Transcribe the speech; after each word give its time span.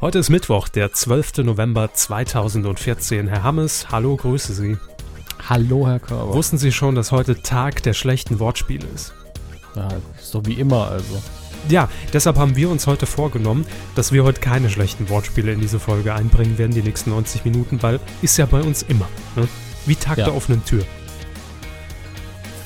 Heute 0.00 0.20
ist 0.20 0.30
Mittwoch, 0.30 0.68
der 0.68 0.92
12. 0.92 1.38
November 1.38 1.92
2014. 1.92 3.26
Herr 3.26 3.42
Hammes, 3.42 3.90
hallo, 3.90 4.16
grüße 4.16 4.54
Sie. 4.54 4.76
Hallo, 5.48 5.88
Herr 5.88 5.98
Körber. 5.98 6.34
Wussten 6.34 6.56
Sie 6.56 6.70
schon, 6.70 6.94
dass 6.94 7.10
heute 7.10 7.42
Tag 7.42 7.82
der 7.82 7.94
schlechten 7.94 8.38
Wortspiele 8.38 8.86
ist? 8.94 9.12
Ja, 9.74 9.88
ist 10.20 10.32
doch 10.34 10.42
wie 10.44 10.52
immer, 10.54 10.88
also. 10.88 11.20
Ja, 11.68 11.88
deshalb 12.12 12.36
haben 12.36 12.54
wir 12.54 12.70
uns 12.70 12.86
heute 12.86 13.06
vorgenommen, 13.06 13.66
dass 13.96 14.12
wir 14.12 14.22
heute 14.22 14.40
keine 14.40 14.70
schlechten 14.70 15.08
Wortspiele 15.08 15.52
in 15.52 15.60
diese 15.60 15.80
Folge 15.80 16.14
einbringen 16.14 16.58
werden, 16.58 16.72
die 16.72 16.82
nächsten 16.82 17.10
90 17.10 17.44
Minuten, 17.44 17.82
weil 17.82 17.98
ist 18.22 18.36
ja 18.36 18.46
bei 18.46 18.60
uns 18.60 18.82
immer. 18.82 19.08
Ne? 19.34 19.48
Wie 19.84 19.96
Tag 19.96 20.18
Ja. 20.18 20.26
der 20.26 20.36
offenen 20.36 20.64
Tür. 20.64 20.84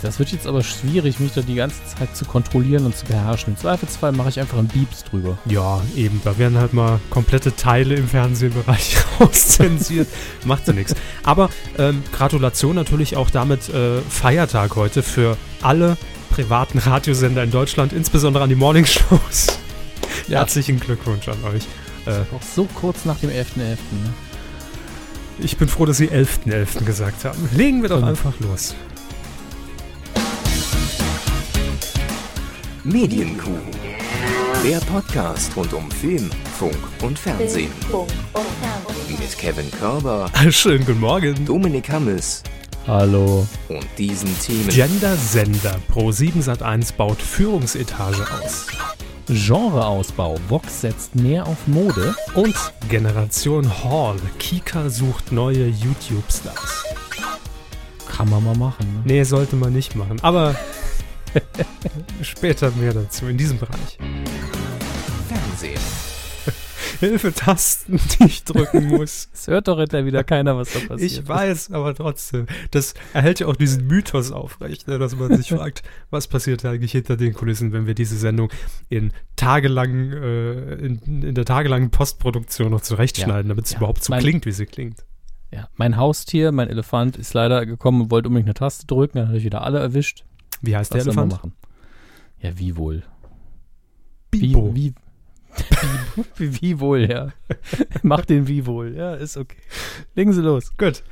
Das 0.03 0.19
wird 0.19 0.33
jetzt 0.33 0.49
aber 0.49 0.65
schwierig, 0.65 1.21
mich 1.21 1.33
da 1.33 1.43
die 1.43 1.55
ganze 1.55 1.79
Zeit 1.85 2.17
zu 2.17 2.25
kontrollieren 2.25 2.85
und 2.87 2.97
zu 2.97 3.07
beherrschen. 3.07 3.55
Im 3.55 3.57
Zweifelsfall 3.57 4.11
mache 4.11 4.31
ich 4.31 4.41
einfach 4.41 4.59
einen 4.59 4.67
Beeps 4.67 5.05
drüber. 5.05 5.39
Ja, 5.45 5.81
eben, 5.95 6.21
da 6.25 6.37
werden 6.39 6.59
halt 6.59 6.73
mal 6.73 6.99
komplette 7.09 7.55
Teile 7.55 7.95
im 7.95 8.09
Fernsehbereich 8.09 8.97
rauszensiert. 9.21 10.09
Macht 10.45 10.67
ja 10.67 10.73
nichts. 10.73 10.97
Aber 11.23 11.51
ähm, 11.79 12.03
Gratulation 12.13 12.75
natürlich 12.75 13.17
auch 13.17 13.31
damit 13.31 13.69
äh, 13.69 14.01
Feiertag 14.01 14.75
heute 14.75 15.05
für 15.05 15.37
alle 15.63 15.97
privaten 16.31 16.79
Radiosender 16.79 17.45
in 17.45 17.53
Deutschland, 17.53 17.93
insbesondere 17.93 18.43
an 18.43 18.51
die 18.51 18.57
Morningshows. 18.57 19.47
Ja. 20.29 20.39
Herzlichen 20.39 20.79
Glückwunsch 20.79 21.27
an 21.29 21.37
euch. 21.53 21.65
Äh, 22.07 22.21
Auch 22.35 22.43
so 22.43 22.69
kurz 22.75 23.05
nach 23.05 23.19
dem 23.19 23.31
11.11. 23.31 23.57
Ne? 23.57 23.77
ich 25.39 25.57
bin 25.57 25.69
froh, 25.69 25.85
dass 25.85 25.97
Sie 25.97 26.09
11.11. 26.09 26.85
gesagt 26.85 27.25
haben. 27.25 27.49
Legen 27.55 27.83
wir 27.83 27.89
doch 27.89 28.03
einfach 28.03 28.33
los. 28.41 28.75
Medienkuh. 32.85 33.51
Der 34.65 34.79
Podcast 34.81 35.57
rund 35.57 35.73
um 35.73 35.89
Film, 35.91 36.29
Funk 36.59 36.77
und 37.03 37.17
Fernsehen. 37.17 37.71
Funk 37.89 38.09
und 38.33 38.45
Fernsehen. 38.61 39.19
Mit 39.21 39.39
Kevin 39.39 39.71
Körber, 39.71 40.29
Schönen 40.51 40.85
guten 40.85 40.99
Morgen. 40.99 41.45
Dominik 41.45 41.89
Hammes 41.91 42.43
Hallo. 42.89 43.47
und 43.69 43.87
diesen 43.99 44.37
Themen. 44.41 44.69
Gender-Sender 44.69 45.77
Pro7 45.93 46.43
Sat1 46.43 46.95
baut 46.97 47.23
Führungsetage 47.23 48.27
aus. 48.43 48.67
Genreausbau. 49.29 50.37
Vox 50.49 50.81
setzt 50.81 51.15
mehr 51.15 51.47
auf 51.47 51.59
Mode. 51.69 52.17
Und 52.35 52.57
Generation 52.89 53.71
Hall. 53.85 54.17
Kika 54.41 54.91
sucht 54.91 55.31
neue 55.31 55.69
YouTube-Stars. 55.69 56.85
Kann 58.09 58.29
man 58.29 58.45
mal 58.45 58.57
machen. 58.57 58.87
Ne? 58.95 59.03
Nee, 59.15 59.23
sollte 59.23 59.55
man 59.55 59.73
nicht 59.73 59.95
machen. 59.95 60.19
Aber 60.23 60.57
später 62.23 62.71
mehr 62.73 62.93
dazu 62.95 63.27
in 63.27 63.37
diesem 63.37 63.59
Bereich. 63.59 63.99
Fernsehen. 65.29 65.81
Hilfe-Tasten, 67.01 67.99
die 68.19 68.25
ich 68.25 68.45
drücken 68.45 68.87
muss. 68.89 69.29
Es 69.35 69.47
hört 69.49 69.67
doch 69.69 69.79
hinterher 69.79 70.07
wieder 70.07 70.23
keiner, 70.25 70.57
was 70.57 70.73
da 70.73 70.81
passiert. 70.81 71.01
Ich 71.13 71.27
weiß, 71.29 71.73
aber 71.73 71.95
trotzdem. 71.95 72.47
Das 72.71 72.95
erhält 73.13 73.41
ja 73.41 73.47
auch 73.49 73.57
diesen 73.57 73.87
Mythos 73.87 74.31
aufrecht, 74.31 74.87
ne, 74.89 74.99
dass 74.99 75.17
man 75.17 75.37
sich 75.37 75.49
fragt, 75.49 75.83
was 76.11 76.29
passiert 76.29 76.65
eigentlich 76.65 76.93
hinter 76.93 77.17
den 77.17 77.35
Kulissen, 77.35 77.73
wenn 77.73 77.87
wir 77.87 77.95
diese 77.95 78.17
Sendung 78.17 78.51
in 78.89 79.13
tagelangen, 79.37 80.13
äh, 80.13 80.75
in, 80.75 81.23
in 81.23 81.35
der 81.35 81.45
tagelangen 81.45 81.91
Postproduktion 81.91 82.71
noch 82.71 82.83
zurechtschneiden, 82.83 83.49
damit 83.49 83.65
es 83.67 83.73
Ja. 83.73 83.79
überhaupt 83.79 84.05
so 84.05 84.13
Mein- 84.13 84.21
klingt, 84.21 84.47
wie 84.47 84.53
sie 84.53 84.67
klingt. 84.67 85.05
Ja, 85.51 85.69
mein 85.77 85.97
Haustier, 85.99 86.51
mein 86.51 86.69
Elefant, 86.71 87.17
ist 87.17 87.35
leider 87.35 87.67
gekommen 87.67 88.01
und 88.03 88.11
wollte 88.11 88.29
unbedingt 88.29 88.47
eine 88.49 88.55
Taste 88.55 88.87
drücken. 88.87 89.19
Dann 89.19 89.29
habe 89.29 89.37
ich 89.39 89.45
wieder 89.45 89.63
alle 89.63 89.81
erwischt. 89.81 90.25
Wie 90.63 90.77
heißt 90.77 90.93
Was 90.93 91.05
der 91.05 91.13
Elefant? 91.13 91.33
machen? 91.33 91.53
Ja, 92.41 92.59
wie 92.59 92.77
wohl? 92.77 93.03
Bibo. 94.31 94.75
Wie, 94.75 94.95
wie, 96.37 96.63
wie, 96.63 96.81
wohl, 96.81 97.11
ja. 97.11 97.33
Mach 98.03 98.25
den 98.25 98.49
wie 98.49 98.65
wohl, 98.65 98.97
ja, 98.97 99.15
ist 99.15 99.37
okay. 99.37 99.59
Legen 100.15 100.33
Sie 100.33 100.41
los. 100.41 100.73
Gut. 100.79 101.03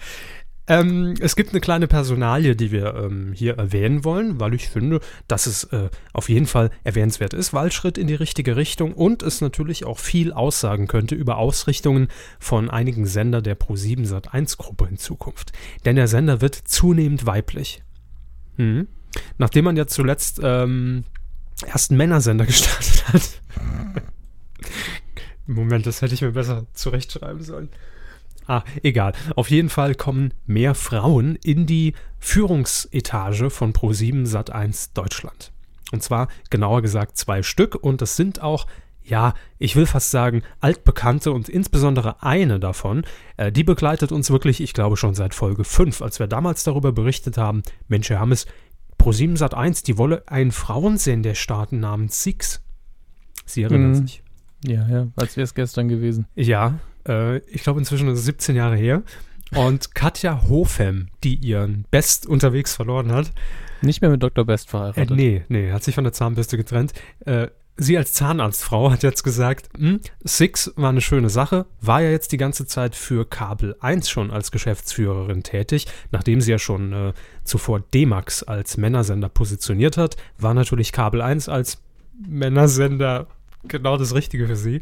Ähm, 0.66 1.14
es 1.18 1.34
gibt 1.34 1.50
eine 1.50 1.60
kleine 1.60 1.88
Personalie, 1.88 2.54
die 2.54 2.70
wir 2.70 2.94
ähm, 2.94 3.32
hier 3.34 3.58
erwähnen 3.58 4.04
wollen, 4.04 4.38
weil 4.38 4.54
ich 4.54 4.68
finde, 4.68 5.00
dass 5.26 5.46
es 5.46 5.64
äh, 5.64 5.90
auf 6.12 6.28
jeden 6.28 6.46
Fall 6.46 6.70
erwähnenswert 6.84 7.34
ist, 7.34 7.52
weil 7.52 7.72
Schritt 7.72 7.98
in 7.98 8.06
die 8.06 8.14
richtige 8.14 8.54
Richtung 8.54 8.94
und 8.94 9.24
es 9.24 9.40
natürlich 9.40 9.84
auch 9.84 9.98
viel 9.98 10.32
aussagen 10.32 10.86
könnte 10.86 11.16
über 11.16 11.38
Ausrichtungen 11.38 12.06
von 12.38 12.70
einigen 12.70 13.04
Sender 13.04 13.42
der 13.42 13.58
Pro7 13.58 14.06
Sat1 14.06 14.58
Gruppe 14.58 14.86
in 14.88 14.96
Zukunft. 14.96 15.50
Denn 15.84 15.96
der 15.96 16.06
Sender 16.06 16.40
wird 16.40 16.54
zunehmend 16.54 17.26
weiblich. 17.26 17.82
Mhm. 18.56 18.86
Nachdem 19.38 19.64
man 19.64 19.76
ja 19.76 19.86
zuletzt 19.86 20.40
ähm, 20.42 21.04
erst 21.66 21.90
einen 21.90 21.98
Männersender 21.98 22.46
gestartet 22.46 23.08
hat. 23.08 23.40
Moment, 25.46 25.86
das 25.86 26.00
hätte 26.02 26.14
ich 26.14 26.22
mir 26.22 26.32
besser 26.32 26.66
zurechtschreiben 26.74 27.42
sollen. 27.42 27.70
Ah, 28.46 28.64
egal. 28.82 29.12
Auf 29.36 29.50
jeden 29.50 29.68
Fall 29.68 29.94
kommen 29.94 30.34
mehr 30.46 30.74
Frauen 30.74 31.36
in 31.36 31.66
die 31.66 31.94
Führungsetage 32.18 33.50
von 33.50 33.72
Pro7 33.72 34.26
Sat1 34.26 34.90
Deutschland. 34.94 35.52
Und 35.92 36.02
zwar 36.02 36.28
genauer 36.50 36.82
gesagt 36.82 37.16
zwei 37.16 37.42
Stück 37.42 37.74
und 37.74 38.00
das 38.00 38.16
sind 38.16 38.42
auch, 38.42 38.66
ja, 39.04 39.34
ich 39.58 39.76
will 39.76 39.86
fast 39.86 40.10
sagen, 40.10 40.42
altbekannte 40.60 41.32
und 41.32 41.48
insbesondere 41.48 42.22
eine 42.22 42.60
davon, 42.60 43.04
äh, 43.36 43.50
die 43.52 43.64
begleitet 43.64 44.12
uns 44.12 44.30
wirklich, 44.30 44.60
ich 44.60 44.72
glaube 44.72 44.96
schon 44.96 45.14
seit 45.14 45.34
Folge 45.34 45.64
5, 45.64 46.02
als 46.02 46.18
wir 46.18 46.26
damals 46.26 46.64
darüber 46.64 46.92
berichtet 46.92 47.38
haben, 47.38 47.62
Mensch, 47.88 48.10
Herr 48.10 48.20
Hammes, 48.20 48.46
Pro7 49.00 49.38
Sat1, 49.38 49.84
die 49.84 49.98
wolle 49.98 50.22
einen 50.28 50.52
Frauensender 50.52 51.34
starten 51.34 51.80
namens 51.80 52.22
Six. 52.22 52.62
Sie 53.46 53.62
erinnern 53.62 53.90
Mhm. 53.92 53.94
sich. 54.06 54.22
Ja, 54.66 54.86
ja, 54.88 55.06
als 55.16 55.36
wäre 55.36 55.44
es 55.44 55.54
gestern 55.54 55.88
gewesen. 55.88 56.26
Ja, 56.34 56.78
äh, 57.08 57.38
ich 57.48 57.62
glaube 57.62 57.78
inzwischen 57.78 58.08
ist 58.08 58.18
es 58.18 58.24
17 58.26 58.56
Jahre 58.56 58.76
her. 58.76 59.02
Und 59.54 59.94
Katja 59.94 60.42
Hofem, 60.48 61.08
die 61.24 61.34
ihren 61.34 61.84
Best 61.90 62.26
unterwegs 62.26 62.74
verloren 62.76 63.10
hat, 63.10 63.32
Nicht 63.82 64.00
mehr 64.02 64.10
mit 64.10 64.22
Dr. 64.22 64.44
Best 64.44 64.68
äh, 64.68 64.70
verheiratet. 64.70 65.10
nee, 65.16 65.42
nee, 65.48 65.72
hat 65.72 65.82
sich 65.82 65.94
von 65.94 66.04
der 66.04 66.12
Zahnbürste 66.12 66.56
getrennt. 66.58 66.92
Äh, 67.24 67.48
sie 67.82 67.96
als 67.96 68.12
Zahnarztfrau 68.12 68.90
hat 68.90 69.02
jetzt 69.02 69.22
gesagt, 69.22 69.68
hm, 69.76 70.00
Six 70.22 70.72
war 70.76 70.90
eine 70.90 71.00
schöne 71.00 71.30
Sache, 71.30 71.66
war 71.80 72.02
ja 72.02 72.10
jetzt 72.10 72.30
die 72.32 72.36
ganze 72.36 72.66
Zeit 72.66 72.94
für 72.94 73.24
Kabel 73.28 73.74
1 73.80 74.08
schon 74.10 74.30
als 74.30 74.50
Geschäftsführerin 74.52 75.42
tätig, 75.42 75.86
nachdem 76.12 76.40
sie 76.40 76.50
ja 76.50 76.58
schon 76.58 76.92
äh, 76.92 77.12
zuvor 77.44 77.80
D-Max 77.80 78.42
als 78.42 78.76
Männersender 78.76 79.28
positioniert 79.28 79.96
hat, 79.96 80.16
war 80.38 80.54
natürlich 80.54 80.92
Kabel 80.92 81.22
1 81.22 81.48
als 81.48 81.82
Männersender 82.28 83.26
genau 83.64 83.96
das 83.96 84.14
Richtige 84.14 84.46
für 84.46 84.56
sie 84.56 84.80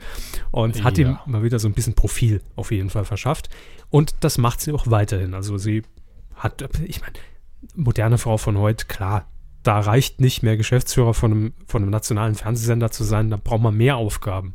und 0.50 0.84
hat 0.84 0.98
ihm 0.98 1.08
Ja. 1.08 1.22
mal 1.26 1.42
wieder 1.42 1.58
so 1.58 1.68
ein 1.68 1.72
bisschen 1.74 1.94
Profil 1.94 2.40
auf 2.56 2.70
jeden 2.70 2.90
Fall 2.90 3.04
verschafft. 3.04 3.48
Und 3.90 4.14
das 4.20 4.38
macht 4.38 4.60
sie 4.60 4.72
auch 4.72 4.86
weiterhin. 4.88 5.34
Also 5.34 5.56
sie 5.58 5.82
hat, 6.36 6.62
ich 6.84 7.00
meine, 7.00 7.14
moderne 7.74 8.18
Frau 8.18 8.36
von 8.36 8.58
heute, 8.58 8.86
klar, 8.86 9.26
da 9.68 9.80
reicht 9.80 10.18
nicht 10.18 10.42
mehr 10.42 10.56
Geschäftsführer 10.56 11.12
von 11.12 11.30
einem, 11.30 11.52
von 11.66 11.82
einem 11.82 11.90
nationalen 11.90 12.34
Fernsehsender 12.34 12.90
zu 12.90 13.04
sein, 13.04 13.28
da 13.28 13.36
braucht 13.36 13.60
man 13.60 13.76
mehr 13.76 13.98
Aufgaben. 13.98 14.52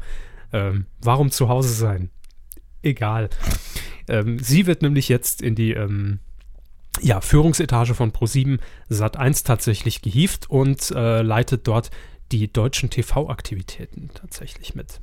Ähm, 0.51 0.88
warum 1.01 1.29
zu 1.29 1.50
Hause 1.50 1.72
sein? 1.72 2.09
Egal. 2.81 3.29
Ähm, 4.07 4.40
sie 4.40 4.66
wird 4.66 4.81
nämlich 4.81 5.09
jetzt 5.09 5.44
in 5.44 5.53
die 5.53 5.74
ähm, 5.74 6.18
ja, 7.00 7.22
Führungsetage 7.22 7.94
von 7.94 8.12
Pro7 8.12 8.57
Sat1 8.90 9.46
tatsächlich 9.46 10.01
gehievt 10.01 10.50
und 10.50 10.90
äh, 10.90 11.22
leitet 11.22 11.68
dort 11.68 11.91
die 12.31 12.51
deutschen 12.51 12.90
TV-Aktivitäten 12.90 14.09
tatsächlich 14.16 14.74
mit. 14.74 15.00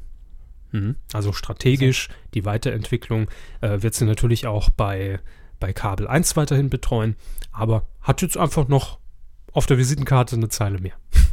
Mhm. 0.72 0.96
Also 1.12 1.32
strategisch, 1.32 2.08
die 2.34 2.44
Weiterentwicklung 2.44 3.28
äh, 3.60 3.80
wird 3.82 3.94
sie 3.94 4.06
natürlich 4.06 4.48
auch 4.48 4.70
bei, 4.70 5.20
bei 5.60 5.72
Kabel 5.72 6.08
1 6.08 6.34
weiterhin 6.34 6.68
betreuen, 6.68 7.14
aber 7.52 7.86
hat 8.00 8.22
jetzt 8.22 8.36
einfach 8.36 8.66
noch 8.66 8.99
auf 9.52 9.66
der 9.66 9.78
Visitenkarte 9.78 10.36
eine 10.36 10.48
Zeile 10.48 10.78
mehr. 10.78 10.94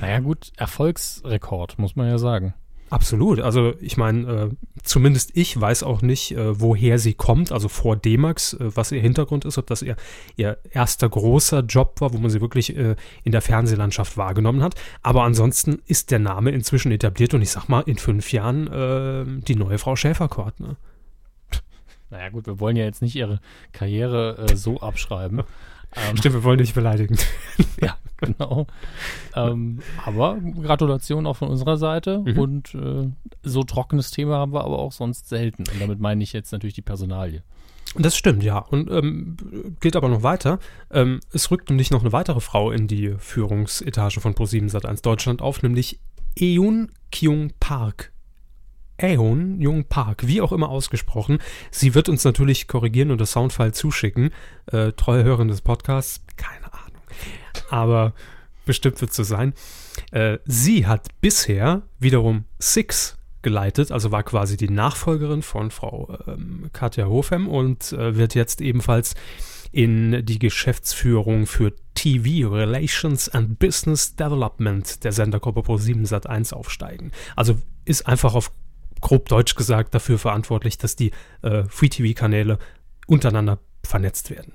Naja, 0.00 0.20
gut, 0.20 0.52
Erfolgsrekord, 0.56 1.80
muss 1.80 1.96
man 1.96 2.08
ja 2.08 2.16
sagen. 2.16 2.54
Absolut. 2.90 3.40
Also 3.40 3.74
ich 3.80 3.96
meine, 3.96 4.32
äh, 4.32 4.50
zumindest 4.84 5.32
ich 5.34 5.58
weiß 5.60 5.82
auch 5.82 6.00
nicht, 6.00 6.32
äh, 6.32 6.60
woher 6.60 7.00
sie 7.00 7.14
kommt, 7.14 7.50
also 7.50 7.68
vor 7.68 7.96
D-Max, 7.96 8.52
äh, 8.52 8.76
was 8.76 8.92
ihr 8.92 9.00
Hintergrund 9.00 9.44
ist, 9.44 9.58
ob 9.58 9.66
das 9.66 9.82
ihr, 9.82 9.96
ihr 10.36 10.58
erster 10.70 11.08
großer 11.08 11.60
Job 11.60 12.00
war, 12.00 12.12
wo 12.12 12.18
man 12.18 12.30
sie 12.30 12.40
wirklich 12.40 12.76
äh, 12.76 12.94
in 13.24 13.32
der 13.32 13.40
Fernsehlandschaft 13.40 14.16
wahrgenommen 14.16 14.62
hat. 14.62 14.74
Aber 15.02 15.24
ansonsten 15.24 15.80
ist 15.86 16.12
der 16.12 16.20
Name 16.20 16.52
inzwischen 16.52 16.92
etabliert 16.92 17.34
und 17.34 17.42
ich 17.42 17.50
sag 17.50 17.68
mal, 17.68 17.80
in 17.80 17.96
fünf 17.96 18.32
Jahren 18.32 18.68
äh, 18.68 19.24
die 19.42 19.56
neue 19.56 19.78
Frau 19.78 19.96
Schäferkort. 19.96 20.60
Ne? 20.60 20.76
Naja, 22.10 22.28
gut, 22.28 22.46
wir 22.46 22.60
wollen 22.60 22.76
ja 22.76 22.84
jetzt 22.84 23.02
nicht 23.02 23.16
ihre 23.16 23.40
Karriere 23.72 24.46
äh, 24.50 24.56
so 24.56 24.80
abschreiben. 24.80 25.42
ähm, 25.96 26.16
Stimmt, 26.16 26.34
wir 26.34 26.44
wollen 26.44 26.58
dich 26.58 26.74
beleidigen. 26.74 27.16
ja, 27.80 27.96
genau. 28.16 28.66
ähm, 29.34 29.80
aber 30.04 30.38
Gratulation 30.62 31.26
auch 31.26 31.36
von 31.36 31.48
unserer 31.48 31.76
Seite. 31.76 32.18
Mhm. 32.18 32.38
Und 32.38 32.74
äh, 32.74 33.10
so 33.42 33.62
trockenes 33.62 34.10
Thema 34.10 34.36
haben 34.36 34.52
wir 34.52 34.64
aber 34.64 34.78
auch 34.78 34.92
sonst 34.92 35.28
selten. 35.28 35.64
Und 35.72 35.80
damit 35.80 36.00
meine 36.00 36.22
ich 36.22 36.32
jetzt 36.32 36.52
natürlich 36.52 36.74
die 36.74 36.82
Personalie. 36.82 37.42
Das 37.96 38.16
stimmt, 38.16 38.42
ja. 38.42 38.58
Und 38.58 38.90
ähm, 38.90 39.36
geht 39.80 39.94
aber 39.94 40.08
noch 40.08 40.22
weiter. 40.22 40.58
Ähm, 40.90 41.20
es 41.32 41.50
rückt 41.50 41.70
nämlich 41.70 41.90
noch 41.90 42.00
eine 42.00 42.12
weitere 42.12 42.40
Frau 42.40 42.70
in 42.72 42.88
die 42.88 43.14
Führungsetage 43.18 44.20
von 44.20 44.34
Pro7 44.34 44.70
Sat1 44.70 45.02
Deutschland 45.02 45.42
auf, 45.42 45.62
nämlich 45.62 46.00
Eun 46.38 46.90
Kyung 47.12 47.52
Park. 47.60 48.13
Aeon 48.98 49.60
Jung 49.60 49.84
Park, 49.84 50.26
wie 50.26 50.40
auch 50.40 50.52
immer 50.52 50.68
ausgesprochen. 50.68 51.38
Sie 51.70 51.94
wird 51.94 52.08
uns 52.08 52.24
natürlich 52.24 52.68
korrigieren 52.68 53.10
und 53.10 53.20
das 53.20 53.32
Soundfile 53.32 53.72
zuschicken. 53.72 54.30
Äh, 54.66 54.92
treue 54.92 55.24
Hörerin 55.24 55.48
des 55.48 55.60
Podcasts, 55.60 56.22
keine 56.36 56.72
Ahnung. 56.72 57.02
Aber 57.70 58.12
bestimmt 58.64 59.00
wird 59.00 59.10
es 59.10 59.16
so 59.16 59.24
sein. 59.24 59.54
Äh, 60.10 60.38
sie 60.44 60.86
hat 60.86 61.08
bisher 61.20 61.82
wiederum 61.98 62.44
Six 62.58 63.16
geleitet, 63.42 63.92
also 63.92 64.10
war 64.10 64.22
quasi 64.22 64.56
die 64.56 64.70
Nachfolgerin 64.70 65.42
von 65.42 65.70
Frau 65.70 66.18
ähm, 66.26 66.70
Katja 66.72 67.06
Hofem 67.06 67.46
und 67.46 67.92
äh, 67.92 68.16
wird 68.16 68.34
jetzt 68.34 68.60
ebenfalls 68.60 69.14
in 69.70 70.24
die 70.24 70.38
Geschäftsführung 70.38 71.46
für 71.46 71.74
TV 71.94 72.48
Relations 72.48 73.28
and 73.28 73.58
Business 73.58 74.16
Development 74.16 75.04
der 75.04 75.12
Sendergruppe 75.12 75.60
Pro7 75.60 76.08
Sat1 76.08 76.54
aufsteigen. 76.54 77.12
Also 77.36 77.56
ist 77.84 78.06
einfach 78.06 78.34
auf 78.34 78.50
grob 79.04 79.28
Deutsch 79.28 79.54
gesagt 79.54 79.94
dafür 79.94 80.18
verantwortlich, 80.18 80.78
dass 80.78 80.96
die 80.96 81.12
äh, 81.42 81.64
Free-TV-Kanäle 81.68 82.58
untereinander 83.06 83.58
vernetzt 83.84 84.30
werden. 84.30 84.54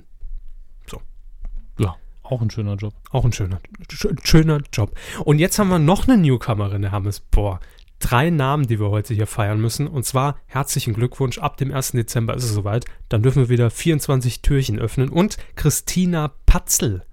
Ja, 1.78 1.96
auch 2.24 2.42
ein 2.42 2.50
schöner 2.50 2.76
Job. 2.76 2.94
Auch 3.12 3.24
ein 3.24 3.32
schöner, 3.32 3.60
sch 3.90 4.08
schöner 4.24 4.62
Job. 4.74 4.98
Und 5.24 5.40
jetzt 5.40 5.60
haben 5.60 5.70
wir 5.70 5.80
noch 5.80 6.08
eine 6.08 6.18
Newcomerin, 6.18 6.84
Herr 6.84 6.92
Hammes. 6.92 7.20
Boah, 7.20 7.60
drei 8.00 8.32
Namen, 8.32 8.66
die 8.66 8.80
wir 8.80 8.90
heute 8.90 9.14
hier 9.14 9.28
feiern 9.28 9.62
müssen. 9.62 9.88
Und 9.88 10.04
zwar 10.04 10.40
herzlichen 10.48 10.96
Glückwunsch. 10.96 11.38
Ab 11.38 11.58
dem 11.58 11.72
1. 11.72 11.92
Dezember 11.92 12.34
ist 12.34 12.44
es 12.44 12.54
soweit. 12.54 12.86
Dann 13.08 13.22
dürfen 13.22 13.44
wir 13.44 13.50
wieder 13.50 13.70
24 13.70 14.42
Türchen 14.42 14.80
öffnen. 14.80 15.10
Und 15.10 15.38
Christina 15.56 16.34
Patzel 16.48 17.06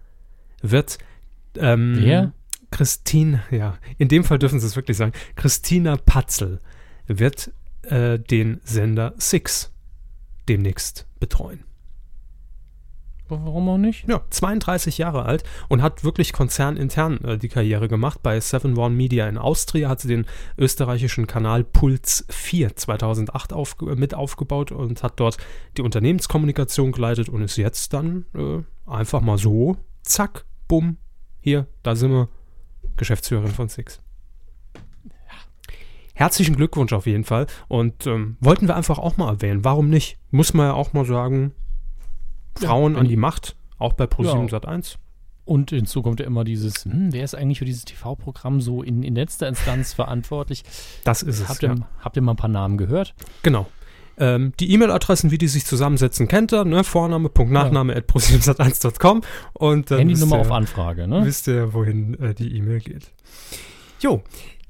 wird. 0.62 0.96
Ähm, 1.58 1.96
Wer? 1.98 2.32
Christine, 2.70 3.42
ja, 3.50 3.78
in 3.98 4.08
dem 4.08 4.24
Fall 4.24 4.38
dürfen 4.38 4.58
Sie 4.58 4.66
es 4.66 4.74
wirklich 4.74 4.96
sagen. 4.96 5.12
Christina 5.36 5.96
Patzel 5.96 6.60
wird 7.06 7.52
äh, 7.82 8.18
den 8.18 8.60
Sender 8.64 9.14
Six 9.18 9.72
demnächst 10.48 11.06
betreuen. 11.18 11.64
Warum 13.28 13.68
auch 13.68 13.78
nicht? 13.78 14.08
Ja, 14.08 14.22
32 14.30 14.98
Jahre 14.98 15.24
alt 15.24 15.42
und 15.68 15.82
hat 15.82 16.04
wirklich 16.04 16.32
konzernintern 16.32 17.18
äh, 17.24 17.38
die 17.38 17.48
Karriere 17.48 17.88
gemacht. 17.88 18.22
Bei 18.22 18.38
Seven 18.38 18.76
One 18.78 18.94
Media 18.94 19.28
in 19.28 19.36
Austria 19.36 19.88
hat 19.88 20.00
sie 20.00 20.08
den 20.08 20.26
österreichischen 20.56 21.26
Kanal 21.26 21.64
Puls 21.64 22.24
4 22.28 22.76
2008 22.76 23.52
auf, 23.52 23.76
äh, 23.82 23.96
mit 23.96 24.14
aufgebaut 24.14 24.70
und 24.70 25.02
hat 25.02 25.18
dort 25.18 25.38
die 25.76 25.82
Unternehmenskommunikation 25.82 26.92
geleitet 26.92 27.28
und 27.28 27.42
ist 27.42 27.56
jetzt 27.56 27.92
dann 27.92 28.26
äh, 28.34 28.62
einfach 28.88 29.20
mal 29.20 29.38
so, 29.38 29.76
zack, 30.02 30.44
bumm, 30.68 30.98
hier, 31.40 31.66
da 31.82 31.96
sind 31.96 32.12
wir, 32.12 32.28
Geschäftsführerin 32.96 33.50
von 33.50 33.68
Six. 33.68 34.00
Herzlichen 36.18 36.56
Glückwunsch 36.56 36.94
auf 36.94 37.04
jeden 37.04 37.24
Fall 37.24 37.46
und 37.68 38.06
ähm, 38.06 38.38
wollten 38.40 38.68
wir 38.68 38.74
einfach 38.74 38.98
auch 38.98 39.18
mal 39.18 39.28
erwähnen. 39.28 39.64
Warum 39.64 39.90
nicht? 39.90 40.16
Muss 40.30 40.54
man 40.54 40.68
ja 40.68 40.72
auch 40.72 40.94
mal 40.94 41.04
sagen, 41.04 41.52
Frauen 42.58 42.94
wenn 42.94 43.00
an 43.02 43.08
die- 43.08 43.16
Macht, 43.16 43.54
auch 43.78 43.92
bei 43.92 44.06
ProSieben 44.06 44.48
Ja. 44.48 44.58
Sat1. 44.58 44.96
Und 45.44 45.70
hinzu 45.70 46.00
kommt 46.02 46.18
ja 46.18 46.26
immer 46.26 46.42
dieses, 46.42 46.86
hm, 46.86 47.12
wer 47.12 47.22
ist 47.22 47.34
eigentlich 47.34 47.58
für 47.58 47.66
dieses 47.66 47.84
TV-Programm 47.84 48.62
so 48.62 48.82
in, 48.82 49.02
in 49.02 49.14
letzter 49.14 49.46
Instanz 49.46 49.92
verantwortlich? 49.92 50.64
Das 51.04 51.22
ist 51.22 51.38
es. 51.38 51.48
Habt 51.50 51.62
ja. 51.62 51.74
ihr, 51.74 51.86
habt 52.00 52.16
ihr 52.16 52.22
mal 52.22 52.32
ein 52.32 52.36
paar 52.36 52.48
Namen 52.48 52.78
gehört? 52.78 53.14
Genau. 53.42 53.66
Ähm, 54.18 54.54
die 54.58 54.72
E-Mail-Adressen, 54.72 55.30
wie 55.30 55.38
die 55.38 55.48
sich 55.48 55.66
zusammensetzen, 55.66 56.28
kennt 56.28 56.50
ihr, 56.52 56.64
ne? 56.64 56.82
Vorname, 56.82 57.28
Punkt, 57.28 57.52
Nachname, 57.52 57.94
at 57.94 58.08
prosiebensat1.com 58.08 59.20
und 59.52 59.90
dann 59.90 59.98
Handynummer 59.98 60.36
ihr, 60.36 60.40
auf 60.40 60.50
Anfrage, 60.50 61.06
ne? 61.06 61.26
wisst 61.26 61.46
ihr, 61.48 61.74
wohin 61.74 62.18
äh, 62.20 62.34
die 62.34 62.56
E-Mail 62.56 62.80
geht. 62.80 63.12
Jo, 64.00 64.22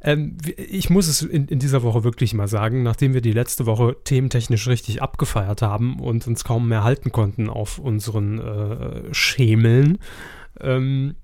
ähm, 0.07 0.39
ich 0.57 0.89
muss 0.89 1.09
es 1.09 1.21
in, 1.21 1.49
in 1.49 1.59
dieser 1.59 1.83
Woche 1.83 2.05
wirklich 2.05 2.33
mal 2.33 2.47
sagen, 2.47 2.85
nachdem 2.85 3.13
wir 3.13 3.21
die 3.21 3.33
letzte 3.33 3.67
Woche 3.67 3.97
thementechnisch 4.05 4.69
richtig 4.69 5.03
abgefeiert 5.03 5.63
haben 5.63 5.99
und 5.99 6.27
uns 6.29 6.45
kaum 6.45 6.69
mehr 6.69 6.85
halten 6.85 7.11
konnten 7.11 7.51
auf 7.51 7.79
unseren 7.79 8.39
äh, 8.39 9.13
Schemeln, 9.13 9.99
ähm, 10.61 11.17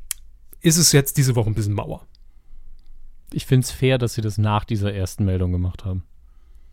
ist 0.61 0.79
es 0.79 0.91
jetzt 0.91 1.17
diese 1.17 1.37
Woche 1.37 1.49
ein 1.49 1.55
bisschen 1.55 1.75
Mauer. 1.75 2.07
Ich 3.33 3.47
finde 3.47 3.65
es 3.65 3.71
fair, 3.71 3.99
dass 3.99 4.15
sie 4.15 4.21
das 4.21 4.37
nach 4.37 4.65
dieser 4.65 4.93
ersten 4.93 5.25
Meldung 5.25 5.53
gemacht 5.53 5.85
haben. 5.85 6.03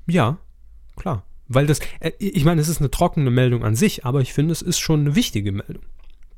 Ja, 0.07 0.39
klar. 0.95 1.23
Weil 1.47 1.67
das, 1.67 1.79
äh, 1.99 2.11
ich 2.17 2.43
meine, 2.43 2.59
es 2.59 2.69
ist 2.69 2.79
eine 2.79 2.89
trockene 2.89 3.29
Meldung 3.29 3.63
an 3.63 3.75
sich, 3.75 4.03
aber 4.03 4.21
ich 4.21 4.33
finde, 4.33 4.51
es 4.51 4.63
ist 4.63 4.79
schon 4.79 5.01
eine 5.01 5.15
wichtige 5.15 5.51
Meldung. 5.51 5.83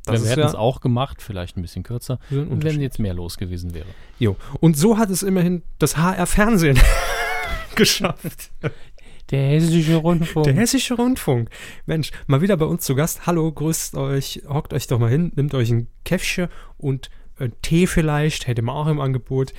Wir 0.06 0.14
ist 0.16 0.30
hätten 0.30 0.40
ja 0.42 0.48
es 0.48 0.56
auch 0.56 0.82
gemacht, 0.82 1.22
vielleicht 1.22 1.58
ein 1.58 1.62
bisschen 1.62 1.84
kürzer, 1.84 2.20
ein 2.30 2.64
wenn 2.64 2.82
jetzt 2.82 3.00
mehr 3.00 3.14
los 3.14 3.38
gewesen 3.38 3.74
wäre. 3.74 3.88
Jo. 4.20 4.36
Und 4.60 4.78
so 4.78 4.98
hat 4.98 5.10
es 5.10 5.24
immerhin 5.24 5.64
das 5.80 5.98
HR-Fernsehen 5.98 6.80
geschafft. 7.76 8.52
Der 9.30 9.48
hessische 9.48 9.96
Rundfunk. 9.96 10.44
Der 10.44 10.54
Hessische 10.54 10.96
Rundfunk. 10.96 11.50
Mensch, 11.86 12.12
mal 12.28 12.42
wieder 12.42 12.58
bei 12.58 12.66
uns 12.66 12.84
zu 12.84 12.96
Gast. 12.96 13.26
Hallo, 13.26 13.52
grüßt 13.52 13.96
euch, 13.96 14.42
hockt 14.48 14.74
euch 14.74 14.88
doch 14.88 15.00
mal 15.00 15.10
hin, 15.10 15.32
nimmt 15.36 15.54
euch 15.54 15.70
ein 15.72 15.88
Käffchen 16.04 16.50
und 16.78 17.10
Tee 17.62 17.88
vielleicht, 17.88 18.48
hätte 18.48 18.62
man 18.62 18.76
auch 18.76 18.88
im 18.88 19.00
Angebot. 19.00 19.54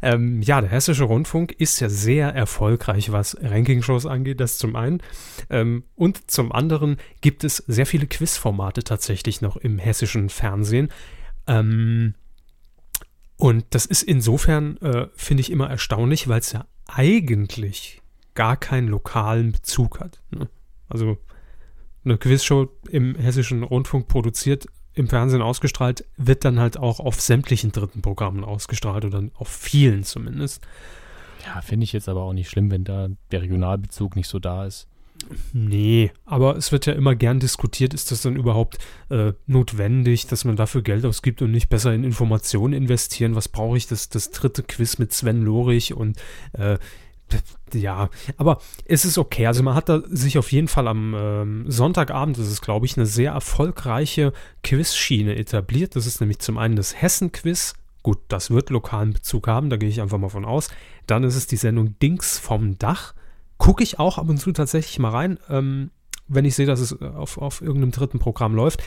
Ähm, 0.00 0.42
ja, 0.42 0.60
der 0.60 0.70
Hessische 0.70 1.04
Rundfunk 1.04 1.52
ist 1.52 1.80
ja 1.80 1.88
sehr 1.88 2.28
erfolgreich, 2.28 3.10
was 3.10 3.36
Ranking-Shows 3.40 4.06
angeht, 4.06 4.40
das 4.40 4.58
zum 4.58 4.76
einen. 4.76 5.02
Ähm, 5.50 5.84
und 5.96 6.30
zum 6.30 6.52
anderen 6.52 6.98
gibt 7.20 7.42
es 7.42 7.56
sehr 7.66 7.86
viele 7.86 8.06
Quizformate 8.06 8.84
tatsächlich 8.84 9.40
noch 9.40 9.56
im 9.56 9.78
hessischen 9.78 10.28
Fernsehen. 10.28 10.90
Ähm, 11.46 12.14
und 13.36 13.64
das 13.70 13.86
ist 13.86 14.02
insofern, 14.02 14.76
äh, 14.78 15.08
finde 15.14 15.40
ich, 15.40 15.50
immer 15.50 15.68
erstaunlich, 15.68 16.28
weil 16.28 16.40
es 16.40 16.52
ja 16.52 16.66
eigentlich 16.86 18.02
gar 18.34 18.56
keinen 18.56 18.88
lokalen 18.88 19.52
Bezug 19.52 20.00
hat. 20.00 20.20
Ne? 20.30 20.48
Also 20.88 21.18
eine 22.04 22.18
Quizshow 22.18 22.68
im 22.88 23.16
hessischen 23.16 23.62
Rundfunk 23.62 24.08
produziert, 24.08 24.66
im 24.98 25.08
Fernsehen 25.08 25.42
ausgestrahlt, 25.42 26.04
wird 26.16 26.44
dann 26.44 26.58
halt 26.58 26.76
auch 26.76 27.00
auf 27.00 27.20
sämtlichen 27.20 27.72
dritten 27.72 28.02
Programmen 28.02 28.44
ausgestrahlt 28.44 29.04
oder 29.04 29.24
auf 29.34 29.48
vielen 29.48 30.04
zumindest. 30.04 30.66
Ja, 31.46 31.60
finde 31.60 31.84
ich 31.84 31.92
jetzt 31.92 32.08
aber 32.08 32.22
auch 32.22 32.32
nicht 32.32 32.50
schlimm, 32.50 32.70
wenn 32.70 32.84
da 32.84 33.08
der 33.30 33.42
Regionalbezug 33.42 34.16
nicht 34.16 34.28
so 34.28 34.38
da 34.38 34.66
ist. 34.66 34.88
Nee, 35.52 36.12
aber 36.24 36.56
es 36.56 36.72
wird 36.72 36.86
ja 36.86 36.92
immer 36.92 37.14
gern 37.14 37.40
diskutiert, 37.40 37.92
ist 37.92 38.10
das 38.10 38.22
dann 38.22 38.36
überhaupt 38.36 38.78
äh, 39.10 39.32
notwendig, 39.46 40.26
dass 40.26 40.44
man 40.44 40.56
dafür 40.56 40.82
Geld 40.82 41.04
ausgibt 41.04 41.42
und 41.42 41.50
nicht 41.50 41.68
besser 41.68 41.92
in 41.92 42.04
Informationen 42.04 42.72
investieren? 42.72 43.34
Was 43.34 43.48
brauche 43.48 43.76
ich? 43.76 43.86
Das, 43.86 44.08
das 44.08 44.30
dritte 44.30 44.62
Quiz 44.62 44.98
mit 44.98 45.12
Sven 45.12 45.42
Lorich 45.42 45.92
und 45.92 46.18
äh, 46.52 46.78
ja, 47.72 48.08
aber 48.36 48.58
es 48.84 49.04
ist 49.04 49.18
okay. 49.18 49.46
Also 49.46 49.62
man 49.62 49.74
hat 49.74 49.88
da 49.88 50.02
sich 50.08 50.38
auf 50.38 50.52
jeden 50.52 50.68
Fall 50.68 50.88
am 50.88 51.14
ähm, 51.16 51.64
Sonntagabend, 51.70 52.38
das 52.38 52.48
ist 52.48 52.62
glaube 52.62 52.86
ich, 52.86 52.96
eine 52.96 53.06
sehr 53.06 53.32
erfolgreiche 53.32 54.32
Quizschiene 54.62 55.36
etabliert. 55.36 55.96
Das 55.96 56.06
ist 56.06 56.20
nämlich 56.20 56.38
zum 56.38 56.58
einen 56.58 56.76
das 56.76 57.00
Hessen-Quiz. 57.00 57.74
Gut, 58.02 58.18
das 58.28 58.50
wird 58.50 58.70
lokalen 58.70 59.12
Bezug 59.12 59.48
haben, 59.48 59.70
da 59.70 59.76
gehe 59.76 59.88
ich 59.88 60.00
einfach 60.00 60.18
mal 60.18 60.28
von 60.28 60.44
aus. 60.44 60.68
Dann 61.06 61.24
ist 61.24 61.36
es 61.36 61.46
die 61.46 61.56
Sendung 61.56 61.98
Dings 61.98 62.38
vom 62.38 62.78
Dach. 62.78 63.14
Gucke 63.58 63.82
ich 63.82 63.98
auch 63.98 64.18
ab 64.18 64.28
und 64.28 64.38
zu 64.38 64.52
tatsächlich 64.52 64.98
mal 64.98 65.10
rein, 65.10 65.38
ähm, 65.50 65.90
wenn 66.28 66.44
ich 66.44 66.54
sehe, 66.54 66.66
dass 66.66 66.80
es 66.80 67.00
auf, 67.02 67.38
auf 67.38 67.60
irgendeinem 67.60 67.90
dritten 67.90 68.18
Programm 68.18 68.54
läuft. 68.54 68.82